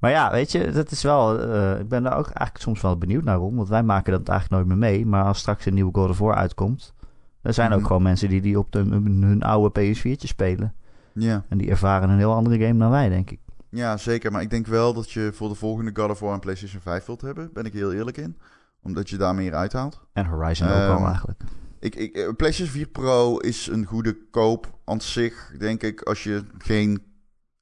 Maar 0.01 0.11
ja, 0.11 0.30
weet 0.30 0.53
je, 0.53 0.70
dat 0.70 0.90
is 0.90 1.03
wel. 1.03 1.38
eh, 1.40 1.80
ik 1.80 1.88
ben 1.88 2.03
daar 2.03 2.16
ook 2.18 2.24
eigenlijk 2.26 2.59
soms 2.59 2.80
wel 2.80 2.98
benieuwd 2.98 3.24
naar 3.24 3.40
om. 3.40 3.57
Want 3.57 3.68
wij 3.68 3.82
maken 3.82 4.12
dat 4.12 4.28
eigenlijk 4.28 4.51
nooit 4.62 4.78
meer 4.80 4.90
mee. 4.90 5.07
Maar 5.07 5.24
als 5.24 5.38
straks 5.38 5.66
een 5.66 5.74
nieuwe 5.74 5.92
God 5.94 6.09
of 6.11 6.18
War 6.18 6.34
uitkomt. 6.34 6.94
Er 7.42 7.55
zijn 7.55 7.72
ook 7.72 7.78
Mhm. 7.78 7.86
gewoon 7.86 8.03
mensen 8.03 8.28
die 8.28 8.40
die 8.40 8.59
op 8.59 8.72
de, 8.72 8.78
hun 8.78 9.42
oude 9.42 9.80
PS4'tje 9.80 10.26
spelen. 10.26 10.74
Ja. 11.14 11.44
En 11.48 11.59
die 11.59 11.70
ervaren 11.70 12.11
een 12.11 12.18
heel 12.18 12.34
andere 12.34 12.59
game 12.66 12.78
dan 12.78 12.90
wij, 12.90 13.09
denk 13.09 13.30
ik. 13.30 13.38
Ja, 13.70 13.96
zeker. 13.96 14.32
Maar 14.32 14.42
ik 14.42 14.51
denk 14.51 14.66
wel 14.66 14.92
dat 14.94 15.11
je 15.11 15.30
voor 15.34 15.48
de 15.48 15.55
volgende 15.55 15.90
God 15.94 16.11
of 16.11 16.20
War 16.20 16.32
een 16.34 16.40
PlayStation 16.40 16.80
5 16.80 17.05
wilt 17.07 17.20
hebben. 17.20 17.51
Ben 17.53 17.64
ik 17.64 17.72
heel 17.72 17.92
eerlijk 17.92 18.16
in. 18.16 18.36
Omdat 18.82 19.11
je 19.11 19.16
daar 19.16 19.34
meer 19.34 19.55
uithaalt. 19.55 20.01
En 20.12 20.26
Horizon 20.26 20.68
ook 20.68 20.74
Ehm, 20.74 20.86
wel 20.96 21.07
eigenlijk. 21.07 21.40
Ik, 21.80 21.94
ik, 21.94 22.14
eh, 22.16 22.28
PlayStation 22.36 22.74
4 22.76 22.86
Pro 22.88 23.36
is 23.36 23.66
een 23.66 23.84
goede 23.84 24.16
koop 24.30 24.78
aan 24.84 25.01
zich, 25.01 25.53
denk 25.59 25.82
ik. 25.82 26.01
Als 26.03 26.22
je 26.22 26.44
geen 26.59 27.03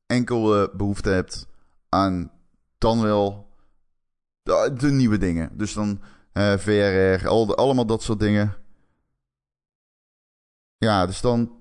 enkele 0.06 0.70
behoefte 0.76 1.10
hebt 1.10 1.46
aan 1.88 2.30
dan 2.78 3.02
wel 3.02 3.48
de, 4.42 4.90
nieuwe 4.90 5.18
dingen. 5.18 5.50
Dus 5.52 5.72
dan 5.72 6.00
eh, 6.32 6.56
VRR, 6.56 7.28
al 7.28 7.56
allemaal 7.56 7.86
dat 7.86 8.02
soort 8.02 8.20
dingen. 8.20 8.54
Ja, 10.76 11.06
dus 11.06 11.20
dan, 11.20 11.52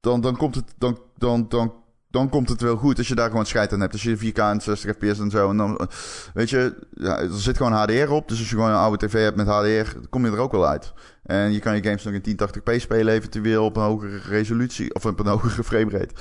dan, 0.00 0.20
dan, 0.20 0.36
komt 0.36 0.54
het, 0.54 0.74
dan, 0.78 0.98
dan, 1.16 1.48
dan, 1.48 1.74
dan 2.10 2.28
komt 2.28 2.48
het 2.48 2.60
wel 2.60 2.76
goed 2.76 2.98
als 2.98 3.08
je 3.08 3.14
daar 3.14 3.30
gewoon 3.30 3.46
scheid 3.46 3.72
aan 3.72 3.80
hebt. 3.80 3.92
Als 3.92 4.02
je 4.02 4.32
4K 4.32 4.38
en 4.38 4.60
60 4.60 4.94
fps 4.96 5.18
en 5.18 5.30
zo. 5.30 5.50
En 5.50 5.56
dan, 5.56 5.88
weet 6.34 6.50
je, 6.50 6.86
ja, 6.94 7.18
er 7.18 7.30
zit 7.30 7.56
gewoon 7.56 7.72
HDR 7.72 8.10
op. 8.10 8.28
Dus 8.28 8.38
als 8.38 8.48
je 8.48 8.54
gewoon 8.54 8.70
een 8.70 8.76
oude 8.76 9.06
tv 9.06 9.22
hebt 9.22 9.36
met 9.36 9.46
HDR, 9.46 9.98
kom 10.10 10.24
je 10.24 10.32
er 10.32 10.38
ook 10.38 10.52
wel 10.52 10.66
uit. 10.66 10.92
En 11.22 11.52
je 11.52 11.58
kan 11.58 11.76
je 11.76 11.82
games 11.82 12.04
nog 12.04 12.14
in 12.14 12.38
1080p 12.40 12.76
spelen, 12.76 13.14
eventueel 13.14 13.64
op 13.64 13.76
een 13.76 13.82
hogere 13.82 14.18
resolutie 14.18 14.94
of 14.94 15.06
op 15.06 15.18
een 15.18 15.26
hogere 15.26 15.64
framerate. 15.72 16.14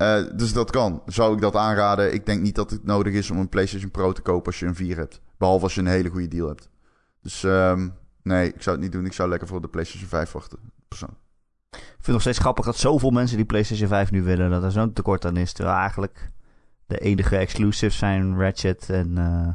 Eh 0.00 0.22
dus 0.34 0.52
dat 0.52 0.70
kan. 0.70 1.02
Zou 1.06 1.34
ik 1.34 1.40
dat 1.40 1.56
aanraden? 1.56 2.14
Ik 2.14 2.26
denk 2.26 2.42
niet 2.42 2.54
dat 2.54 2.70
het 2.70 2.84
nodig 2.84 3.14
is 3.14 3.30
om 3.30 3.38
een 3.38 3.48
PlayStation 3.48 3.90
Pro 3.90 4.12
te 4.12 4.20
kopen 4.20 4.46
als 4.46 4.58
je 4.58 4.66
een 4.66 4.74
4 4.74 4.96
hebt. 4.96 5.20
Behalve 5.38 5.64
als 5.64 5.74
je 5.74 5.80
een 5.80 5.86
hele 5.86 6.08
goede 6.08 6.28
deal 6.28 6.48
hebt. 6.48 6.68
Dus 7.22 7.44
ehm, 7.44 7.88
nee, 8.22 8.48
ik 8.48 8.62
zou 8.62 8.76
het 8.76 8.84
niet 8.84 8.94
doen. 8.94 9.04
Ik 9.04 9.12
zou 9.12 9.28
lekker 9.28 9.48
voor 9.48 9.60
de 9.60 9.68
PlayStation 9.68 10.08
5 10.08 10.32
wachten. 10.32 10.58
Persoonlijk. 10.88 11.20
Ik 11.70 11.78
vind 11.78 11.96
het 11.96 12.06
nog 12.06 12.20
steeds 12.20 12.38
grappig 12.38 12.64
dat 12.64 12.76
zoveel 12.76 13.10
mensen 13.10 13.36
die 13.36 13.46
PlayStation 13.46 13.88
5 13.88 14.10
nu 14.10 14.22
willen. 14.22 14.50
Dat 14.50 14.62
er 14.62 14.70
zo'n 14.70 14.92
tekort 14.92 15.24
aan 15.24 15.36
is. 15.36 15.52
Terwijl 15.52 15.76
eigenlijk 15.76 16.30
de 16.86 16.98
enige 16.98 17.36
exclusives 17.36 17.98
zijn 17.98 18.38
Ratchet 18.38 18.90
en 18.90 19.18
uh, 19.18 19.48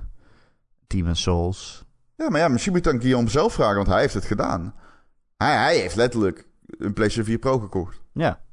Demon's 0.88 1.22
Souls. 1.22 1.86
Ja, 2.16 2.30
maar 2.30 2.40
ja, 2.40 2.48
misschien 2.48 2.74
moet 2.74 2.86
je 2.86 2.92
dan 2.92 3.02
Guillaume 3.02 3.30
zelf 3.30 3.54
vragen, 3.54 3.76
want 3.76 3.88
hij 3.88 4.02
heeft 4.02 4.14
het 4.14 4.26
gedaan. 4.26 4.74
Hij, 5.38 5.56
hij 5.56 5.78
heeft 5.78 5.96
letterlijk 5.96 6.48
een 6.66 6.94
PlayStation 6.94 7.26
4 7.26 7.40
Pro 7.40 7.60
gekocht. 7.60 8.02
Ja. 8.12 8.44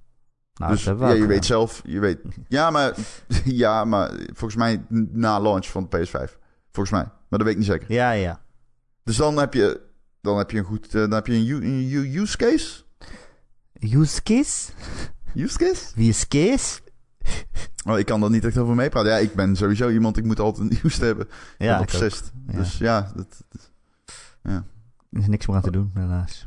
Nou, 0.63 0.75
dus 0.75 0.85
ja, 0.85 1.11
je 1.11 1.27
weet 1.27 1.45
zelf, 1.45 1.83
je 1.85 2.01
weet. 2.01 2.19
Ja, 2.49 2.71
maar, 2.71 2.97
ja, 3.45 3.85
maar 3.85 4.11
volgens 4.27 4.57
mij 4.57 4.85
na 5.11 5.41
launch 5.41 5.67
van 5.67 5.87
de 5.89 5.99
PS5. 5.99 6.39
Volgens 6.71 6.91
mij. 6.91 7.03
Maar 7.03 7.39
dat 7.39 7.43
weet 7.43 7.51
ik 7.51 7.57
niet 7.57 7.67
zeker. 7.67 7.93
Ja, 7.93 8.11
ja. 8.11 8.41
Dus 9.05 9.17
dan 9.17 9.37
heb 9.37 9.55
je, 9.55 9.81
dan 10.21 10.39
heb 10.39 10.51
je 10.51 10.59
een 10.59 10.65
goed, 10.65 10.87
uh, 10.87 10.93
dan 10.93 11.13
heb 11.13 11.27
je 11.27 11.33
een, 11.33 11.65
een 11.65 12.17
use 12.17 12.37
case. 12.37 12.83
Use 13.81 14.23
case? 14.23 14.73
Use 15.35 15.59
case? 15.59 16.01
Use 16.01 16.29
case? 16.29 16.81
Oh, 17.85 17.99
ik 17.99 18.07
kan 18.07 18.21
daar 18.21 18.31
niet 18.31 18.45
echt 18.45 18.59
over 18.59 18.75
meepraten. 18.75 19.11
Ja, 19.11 19.17
ik 19.17 19.35
ben 19.35 19.57
sowieso 19.57 19.89
iemand, 19.89 20.17
ik 20.17 20.25
moet 20.25 20.41
altijd 20.41 20.71
een 20.71 20.77
nieuws 20.83 20.99
hebben. 20.99 21.29
Ja, 21.59 21.81
ik 21.81 21.91
Ja. 21.91 22.09
Dus 22.47 22.79
ja, 22.79 23.13
dat, 23.15 23.45
dat, 23.49 23.73
ja. 24.43 24.65
Er 25.11 25.19
is 25.21 25.27
niks 25.27 25.47
meer 25.47 25.57
aan 25.57 25.63
te 25.63 25.71
doen, 25.71 25.91
helaas. 25.95 26.47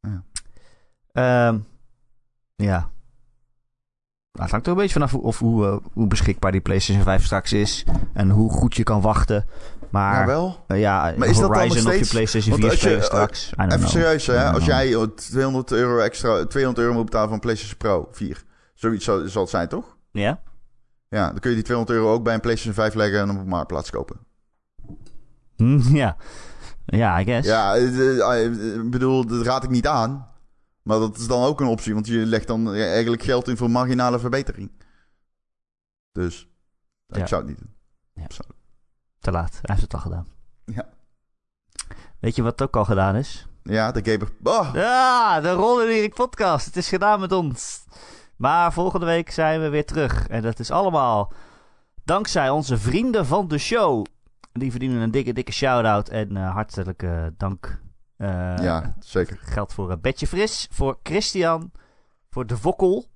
Ja. 0.00 0.24
Um, 1.48 1.66
ja. 2.56 2.90
Nou, 4.34 4.46
het 4.46 4.50
hangt 4.50 4.66
er 4.66 4.72
een 4.72 4.78
beetje 4.78 4.92
vanaf 4.92 5.10
hoe, 5.10 5.22
of 5.22 5.38
hoe, 5.38 5.66
uh, 5.66 5.76
hoe 5.92 6.06
beschikbaar 6.06 6.52
die 6.52 6.60
PlayStation 6.60 7.04
5 7.04 7.24
straks 7.24 7.52
is. 7.52 7.84
En 8.12 8.30
hoe 8.30 8.50
goed 8.50 8.76
je 8.76 8.82
kan 8.82 9.00
wachten. 9.00 9.46
Maar, 9.90 10.20
ja, 10.20 10.26
wel. 10.26 10.64
Uh, 10.68 10.80
ja, 10.80 11.14
maar 11.16 11.28
is 11.28 11.38
Horizon 11.38 11.42
dat 11.42 11.84
dan 11.84 11.84
steeds... 11.84 11.94
of 11.94 11.98
je 11.98 12.10
PlayStation 12.10 12.60
4 12.60 12.72
spelen 12.72 12.98
uh, 12.98 13.04
straks. 13.04 13.52
even 13.56 13.78
know. 13.78 13.88
serieus, 13.88 14.26
hè? 14.26 14.50
Als 14.50 14.64
jij 14.64 14.96
200 15.14 15.72
euro 15.72 15.98
extra, 15.98 16.46
200 16.46 16.84
euro 16.86 16.94
moet 16.94 17.04
betalen 17.04 17.32
een 17.32 17.40
PlayStation 17.40 17.78
Pro 17.78 18.08
4. 18.12 18.44
Zoiets 18.74 19.04
zal, 19.04 19.28
zal 19.28 19.42
het 19.42 19.50
zijn, 19.50 19.68
toch? 19.68 19.96
Ja. 20.10 20.40
Ja, 21.08 21.30
dan 21.30 21.38
kun 21.38 21.50
je 21.50 21.56
die 21.56 21.64
200 21.64 21.98
euro 21.98 22.12
ook 22.12 22.24
bij 22.24 22.34
een 22.34 22.40
PlayStation 22.40 22.74
5 22.74 22.94
leggen 22.94 23.20
en 23.20 23.30
op 23.30 23.36
een 23.36 23.48
marktplaats 23.48 23.90
kopen. 23.90 24.16
Hm, 25.56 25.94
ja. 25.96 26.16
Ja, 26.86 27.20
I 27.20 27.24
guess. 27.24 27.48
Ja, 27.48 27.74
ik 27.74 28.90
bedoel, 28.90 29.26
dat 29.26 29.46
raad 29.46 29.64
ik 29.64 29.70
niet 29.70 29.86
aan. 29.86 30.26
Maar 30.84 30.98
dat 30.98 31.16
is 31.16 31.26
dan 31.26 31.42
ook 31.42 31.60
een 31.60 31.66
optie, 31.66 31.94
want 31.94 32.06
je 32.06 32.26
legt 32.26 32.46
dan 32.46 32.74
eigenlijk 32.74 33.22
geld 33.22 33.48
in 33.48 33.56
voor 33.56 33.70
marginale 33.70 34.18
verbetering. 34.18 34.70
Dus 36.12 36.48
ik 37.08 37.26
zou 37.26 37.40
het 37.42 37.50
niet 37.50 37.58
doen. 37.58 37.74
Ja. 38.14 38.26
Te 39.18 39.30
laat, 39.30 39.52
hij 39.52 39.60
heeft 39.62 39.82
het 39.82 39.94
al 39.94 40.00
gedaan. 40.00 40.26
Ja. 40.64 40.88
Weet 42.20 42.36
je 42.36 42.42
wat 42.42 42.62
ook 42.62 42.76
al 42.76 42.84
gedaan 42.84 43.16
is? 43.16 43.46
Ja, 43.62 43.92
de 43.92 44.10
Gamer... 44.10 44.28
Oh. 44.42 44.70
Ja, 44.74 45.40
de 45.40 45.52
Rollen 45.52 45.88
Erik 45.88 46.14
podcast. 46.14 46.66
Het 46.66 46.76
is 46.76 46.88
gedaan 46.88 47.20
met 47.20 47.32
ons. 47.32 47.84
Maar 48.36 48.72
volgende 48.72 49.06
week 49.06 49.30
zijn 49.30 49.60
we 49.60 49.68
weer 49.68 49.86
terug. 49.86 50.28
En 50.28 50.42
dat 50.42 50.58
is 50.58 50.70
allemaal 50.70 51.32
dankzij 52.04 52.50
onze 52.50 52.78
vrienden 52.78 53.26
van 53.26 53.48
de 53.48 53.58
show. 53.58 54.04
Die 54.52 54.70
verdienen 54.70 55.00
een 55.00 55.10
dikke, 55.10 55.32
dikke 55.32 55.52
shout-out 55.52 56.08
en 56.08 56.36
uh, 56.36 56.52
hartelijke 56.52 57.34
dank 57.36 57.82
ja, 58.16 58.94
zeker. 58.98 59.38
Geldt 59.40 59.72
voor 59.72 59.90
uh, 59.90 59.96
Betje 60.00 60.26
Fris, 60.26 60.68
voor 60.70 60.98
Christian, 61.02 61.72
voor 62.30 62.46
De 62.46 62.56
Vokkel, 62.56 63.06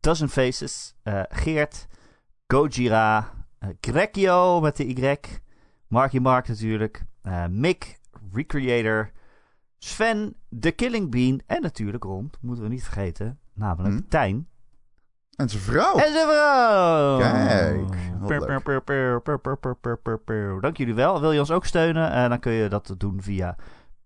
Dozen 0.00 0.28
Faces, 0.28 0.94
uh, 1.04 1.22
Geert, 1.28 1.86
Gojira, 2.46 3.30
Grekio 3.80 4.60
met 4.60 4.76
de 4.76 4.86
Y, 4.86 5.16
Marky 5.86 6.18
Mark 6.18 6.48
natuurlijk, 6.48 7.04
Mick, 7.48 8.00
Recreator, 8.32 9.10
Sven, 9.78 10.34
The 10.60 10.70
Killing 10.70 11.10
Bean 11.10 11.40
en 11.46 11.62
natuurlijk 11.62 12.04
rond, 12.04 12.36
moeten 12.40 12.64
we 12.64 12.70
niet 12.70 12.84
vergeten, 12.84 13.38
namelijk 13.52 13.94
hmm. 13.94 14.08
Tijn. 14.08 14.48
En 15.36 15.48
zijn 15.48 15.62
vrouw. 15.62 15.96
En 15.96 16.12
zijn 16.12 16.28
vrouw. 16.28 17.18
Kijk. 17.18 18.20
Dank 20.60 20.76
jullie 20.76 20.94
wel. 20.94 21.20
Wil 21.20 21.32
je 21.32 21.38
ons 21.38 21.50
ook 21.50 21.64
steunen? 21.64 22.28
dan 22.28 22.38
kun 22.38 22.52
je 22.52 22.68
dat 22.68 22.94
doen 22.98 23.22
via 23.22 23.56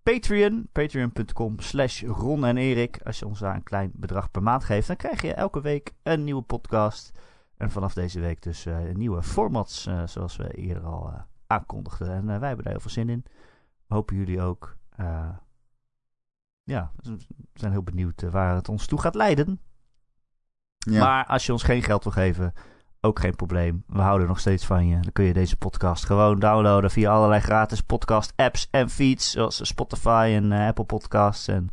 Patreon. 0.09 0.69
Patreon.com 0.71 1.59
slash 1.59 2.03
Ron 2.03 2.45
en 2.45 2.57
Erik. 2.57 3.01
Als 3.03 3.19
je 3.19 3.25
ons 3.25 3.39
daar 3.39 3.55
een 3.55 3.63
klein 3.63 3.91
bedrag 3.93 4.31
per 4.31 4.43
maand 4.43 4.63
geeft, 4.63 4.87
dan 4.87 4.95
krijg 4.95 5.21
je 5.21 5.33
elke 5.33 5.61
week 5.61 5.93
een 6.03 6.23
nieuwe 6.23 6.41
podcast. 6.41 7.19
En 7.57 7.71
vanaf 7.71 7.93
deze 7.93 8.19
week 8.19 8.41
dus 8.41 8.65
uh, 8.65 8.77
nieuwe 8.93 9.23
formats, 9.23 9.87
uh, 9.87 10.07
zoals 10.07 10.35
we 10.35 10.51
eerder 10.53 10.83
al 10.83 11.09
uh, 11.09 11.19
aankondigden. 11.47 12.09
En 12.09 12.25
wij 12.25 12.47
hebben 12.47 12.63
daar 12.63 12.73
heel 12.73 12.81
veel 12.81 12.91
zin 12.91 13.09
in. 13.09 13.25
Hopen 13.87 14.15
jullie 14.15 14.41
ook. 14.41 14.77
ja, 16.63 16.91
we 16.95 17.17
zijn 17.53 17.71
heel 17.71 17.83
benieuwd 17.83 18.21
waar 18.21 18.55
het 18.55 18.69
ons 18.69 18.85
toe 18.85 19.01
gaat 19.01 19.15
leiden. 19.15 19.61
Ja. 20.77 20.99
Maar 20.99 21.25
als 21.25 21.45
je 21.45 21.51
ons 21.51 21.63
geen 21.63 21.83
geld 21.83 22.03
wil 22.03 22.13
geven, 22.13 22.53
ook 23.01 23.19
geen 23.19 23.35
probleem. 23.35 23.83
We 23.87 24.01
houden 24.01 24.27
nog 24.27 24.39
steeds 24.39 24.65
van 24.65 24.87
je. 24.87 24.99
Dan 25.01 25.11
kun 25.11 25.25
je 25.25 25.33
deze 25.33 25.57
podcast 25.57 26.05
gewoon 26.05 26.39
downloaden 26.39 26.91
via 26.91 27.11
allerlei 27.11 27.41
gratis 27.41 27.81
podcast 27.81 28.33
apps 28.35 28.67
en 28.71 28.89
feeds. 28.89 29.31
Zoals 29.31 29.67
Spotify 29.67 30.31
en 30.35 30.51
uh, 30.51 30.67
Apple 30.67 30.83
Podcasts 30.83 31.47
en 31.47 31.69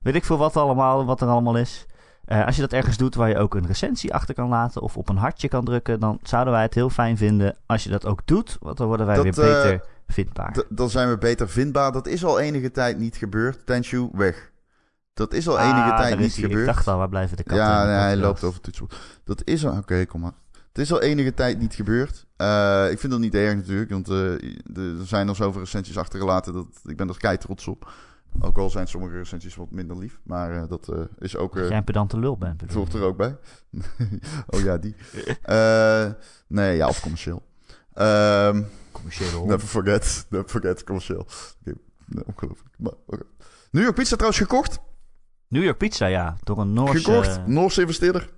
weet 0.00 0.14
ik 0.14 0.24
veel 0.24 0.38
wat 0.38 0.56
allemaal, 0.56 1.04
wat 1.04 1.20
er 1.20 1.28
allemaal 1.28 1.56
is. 1.56 1.86
Uh, 2.26 2.46
als 2.46 2.54
je 2.54 2.60
dat 2.60 2.72
ergens 2.72 2.96
doet 2.96 3.14
waar 3.14 3.28
je 3.28 3.38
ook 3.38 3.54
een 3.54 3.66
recensie 3.66 4.14
achter 4.14 4.34
kan 4.34 4.48
laten 4.48 4.82
of 4.82 4.96
op 4.96 5.08
een 5.08 5.16
hartje 5.16 5.48
kan 5.48 5.64
drukken, 5.64 6.00
dan 6.00 6.18
zouden 6.22 6.52
wij 6.52 6.62
het 6.62 6.74
heel 6.74 6.90
fijn 6.90 7.16
vinden 7.16 7.56
als 7.66 7.84
je 7.84 7.90
dat 7.90 8.06
ook 8.06 8.20
doet. 8.24 8.56
Want 8.60 8.76
dan 8.76 8.86
worden 8.86 9.06
wij 9.06 9.22
weer 9.22 9.32
beter 9.32 9.72
uh, 9.72 9.78
vindbaar. 10.08 10.64
Dan 10.68 10.90
zijn 10.90 11.08
we 11.08 11.18
beter 11.18 11.48
vindbaar. 11.48 11.92
Dat 11.92 12.06
is 12.06 12.24
al 12.24 12.40
enige 12.40 12.70
tijd 12.70 12.98
niet 12.98 13.16
gebeurd. 13.16 13.66
Tenshu, 13.66 14.08
weg. 14.12 14.52
Dat 15.14 15.32
is 15.32 15.48
al 15.48 15.58
enige 15.58 15.92
ah, 15.92 15.96
tijd 15.96 16.18
niet 16.18 16.32
gebeurd. 16.32 16.60
Ik 16.60 16.66
dacht 16.66 16.88
al, 16.88 16.98
waar 16.98 17.08
blijven 17.08 17.36
de 17.36 17.42
katten? 17.42 17.66
Ja, 17.66 17.84
nee, 17.84 17.94
hij 17.94 18.16
loopt 18.16 18.44
over 18.44 18.60
toetsenbord. 18.60 19.20
Dat 19.24 19.42
is 19.44 19.64
al... 19.64 19.70
Oké, 19.70 19.80
okay, 19.80 20.06
kom 20.06 20.20
maar. 20.20 20.32
Het 20.74 20.82
is 20.82 20.92
al 20.92 21.00
enige 21.00 21.34
tijd 21.34 21.58
niet 21.58 21.74
gebeurd. 21.74 22.26
Uh, 22.36 22.90
ik 22.90 22.98
vind 22.98 23.12
dat 23.12 23.20
niet 23.20 23.34
erg 23.34 23.54
natuurlijk, 23.54 23.90
want 23.90 24.10
uh, 24.10 24.32
er 24.76 25.06
zijn 25.06 25.28
al 25.28 25.34
zoveel 25.34 25.60
recensies 25.60 25.98
achtergelaten. 25.98 26.52
Dat, 26.52 26.66
ik 26.84 26.96
ben 26.96 27.08
er 27.08 27.16
kei 27.16 27.38
trots 27.38 27.68
op. 27.68 27.92
Ook 28.40 28.58
al 28.58 28.70
zijn 28.70 28.86
sommige 28.86 29.16
recensies 29.16 29.54
wat 29.54 29.70
minder 29.70 29.98
lief. 29.98 30.20
Maar 30.22 30.54
uh, 30.54 30.62
dat 30.68 30.92
is 31.18 31.36
ook... 31.36 31.54
dat 31.54 31.68
jij 31.68 31.76
een 31.76 31.84
pedante 31.84 32.18
lul 32.18 32.38
bent. 32.38 32.62
Voelt 32.66 32.94
er 32.94 33.02
ook 33.02 33.16
bij. 33.16 33.36
oh 34.54 34.60
ja, 34.60 34.78
die. 34.78 34.94
nee, 36.46 36.76
ja, 36.76 36.88
of 36.88 37.00
commercieel. 37.00 37.42
Um, 37.98 38.66
commercieel. 38.92 39.46
Never 39.46 39.68
forget. 39.68 40.26
Never 40.28 40.48
forget, 40.48 40.84
commercieel. 40.84 41.26
Okay. 41.60 41.74
Nee, 42.06 42.24
ongelooflijk. 42.26 42.74
Maar, 42.78 42.92
okay. 43.06 43.26
New 43.70 43.82
York 43.82 43.94
Pizza 43.94 44.14
trouwens 44.14 44.42
gekocht. 44.42 44.78
New 45.48 45.62
York 45.62 45.78
Pizza, 45.78 46.06
ja. 46.06 46.36
Door 46.42 46.58
een 46.58 46.72
Noorse... 46.72 47.04
Gekocht. 47.04 47.46
Noorse 47.46 47.80
investeerder. 47.80 48.30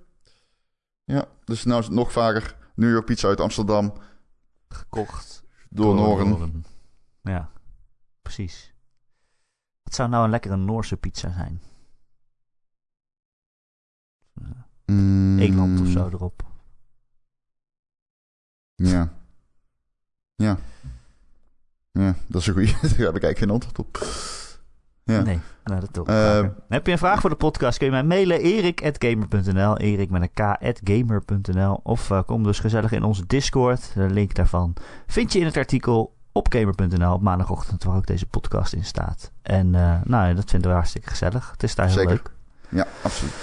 Ja, 1.07 1.25
dus 1.43 1.63
nou 1.63 1.79
is 1.79 1.85
het 1.85 1.95
nog 1.95 2.11
vaker. 2.11 2.55
New 2.75 2.91
York 2.91 3.05
Pizza 3.05 3.27
uit 3.27 3.39
Amsterdam. 3.39 3.93
Gekocht. 4.69 5.43
Door, 5.69 5.95
Noren. 5.95 6.65
Ja, 7.21 7.49
precies. 8.21 8.73
Wat 9.83 9.93
zou 9.93 10.09
nou 10.09 10.23
een 10.23 10.29
lekkere 10.29 10.55
Noorse 10.55 10.97
pizza 10.97 11.31
zijn? 11.31 11.61
Mm. 14.85 15.39
Eland 15.39 15.81
of 15.81 15.87
zo 15.87 16.07
erop. 16.07 16.45
Ja. 18.75 19.13
Ja. 20.35 20.59
Ja, 21.91 22.15
dat 22.27 22.41
is 22.41 22.47
een 22.47 22.53
goeie. 22.53 22.71
Daar 22.81 22.81
heb 22.81 23.15
ik 23.15 23.23
eigenlijk 23.23 23.37
geen 23.37 23.49
antwoord 23.49 23.79
op. 23.79 23.97
Ja. 25.07 25.21
Nee, 25.21 25.39
nou, 25.63 25.79
dat 25.79 25.93
toch. 25.93 26.09
Uh, 26.09 26.45
Heb 26.69 26.85
je 26.85 26.91
een 26.91 26.97
vraag 26.97 27.21
voor 27.21 27.29
de 27.29 27.35
podcast? 27.35 27.77
Kun 27.77 27.85
je 27.87 27.91
mij 27.93 28.03
mailen 28.03 28.41
erik.gamer.nl 28.41 29.77
erik 29.77 30.09
met 30.09 30.21
een 30.21 30.29
k.gamer.nl 30.83 31.79
of 31.83 32.09
uh, 32.09 32.21
kom 32.25 32.43
dus 32.43 32.59
gezellig 32.59 32.91
in 32.91 33.03
onze 33.03 33.25
Discord. 33.27 33.91
De 33.93 34.09
link 34.09 34.35
daarvan 34.35 34.73
vind 35.07 35.33
je 35.33 35.39
in 35.39 35.45
het 35.45 35.57
artikel 35.57 36.15
op 36.31 36.47
gamer.nl 36.53 37.13
op 37.13 37.21
maandagochtend 37.21 37.83
waar 37.83 37.95
ook 37.95 38.07
deze 38.07 38.25
podcast 38.25 38.73
in 38.73 38.85
staat. 38.85 39.31
En 39.41 39.73
uh, 39.73 39.95
nou, 40.03 40.33
dat 40.35 40.49
vinden 40.49 40.69
we 40.69 40.75
hartstikke 40.75 41.09
gezellig. 41.09 41.51
Het 41.51 41.63
is 41.63 41.75
daar 41.75 41.85
heel 41.85 41.95
Zeker. 41.95 42.09
leuk. 42.11 42.31
Ja, 42.69 42.87
absoluut. 43.01 43.33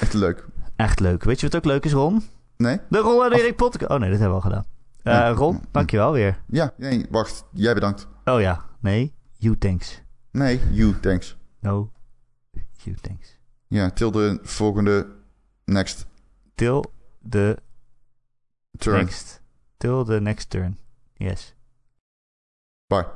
Echt 0.00 0.14
leuk. 0.14 0.44
Echt 0.76 1.00
leuk. 1.00 1.24
Weet 1.24 1.40
je 1.40 1.46
wat 1.46 1.56
ook 1.56 1.64
leuk 1.64 1.84
is, 1.84 1.92
Ron? 1.92 2.22
Nee. 2.56 2.80
De 2.88 2.98
Ron 2.98 3.24
en 3.24 3.32
Erik 3.32 3.56
podcast. 3.56 3.90
Oh 3.90 3.98
nee, 3.98 4.10
dat 4.10 4.18
hebben 4.18 4.38
we 4.38 4.44
al 4.44 4.50
gedaan. 4.50 4.64
Ja. 5.02 5.28
Ron, 5.30 5.60
dankjewel 5.70 6.12
weer. 6.12 6.38
Ja, 6.46 6.72
nee, 6.76 7.06
wacht. 7.10 7.44
Jij 7.52 7.74
bedankt. 7.74 8.08
Oh 8.24 8.40
ja, 8.40 8.64
nee. 8.80 9.14
You 9.36 9.58
thanks. 9.58 10.02
Nee, 10.32 10.60
you, 10.70 11.00
thanks. 11.00 11.36
No, 11.60 11.90
you, 12.76 12.96
thanks. 12.96 13.38
Ja, 13.68 13.90
till 13.90 14.10
de 14.10 14.38
volgende 14.42 15.06
next. 15.64 16.06
Till 16.54 16.84
the 17.28 17.58
turn. 18.78 19.04
Next. 19.04 19.40
Till 19.76 20.04
the 20.04 20.20
next 20.20 20.50
turn. 20.50 20.78
Yes. 21.16 21.54
Bye. 22.86 23.06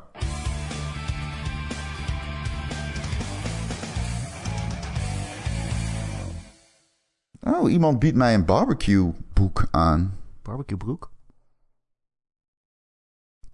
Oh, 7.41 7.71
iemand 7.71 7.99
biedt 7.99 8.17
mij 8.17 8.35
een 8.35 8.45
barbecue 8.45 9.13
boek 9.33 9.69
aan. 9.71 10.19
Barbecue 10.43 10.77
broek? 10.77 11.15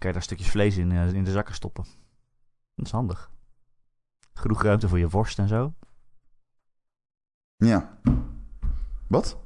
kan 0.02 0.10
je 0.10 0.16
daar 0.16 0.22
stukjes 0.22 0.50
vlees 0.50 0.76
in, 0.76 0.92
eh, 0.92 1.12
in 1.12 1.24
de 1.24 1.30
zakken 1.30 1.54
stoppen. 1.54 1.84
Dat 2.74 2.86
is 2.86 2.92
handig. 2.92 3.31
Genoeg 4.32 4.62
ruimte 4.62 4.88
voor 4.88 4.98
je 4.98 5.08
worst 5.08 5.38
en 5.38 5.48
zo. 5.48 5.74
Ja. 7.56 7.98
Wat? 9.08 9.40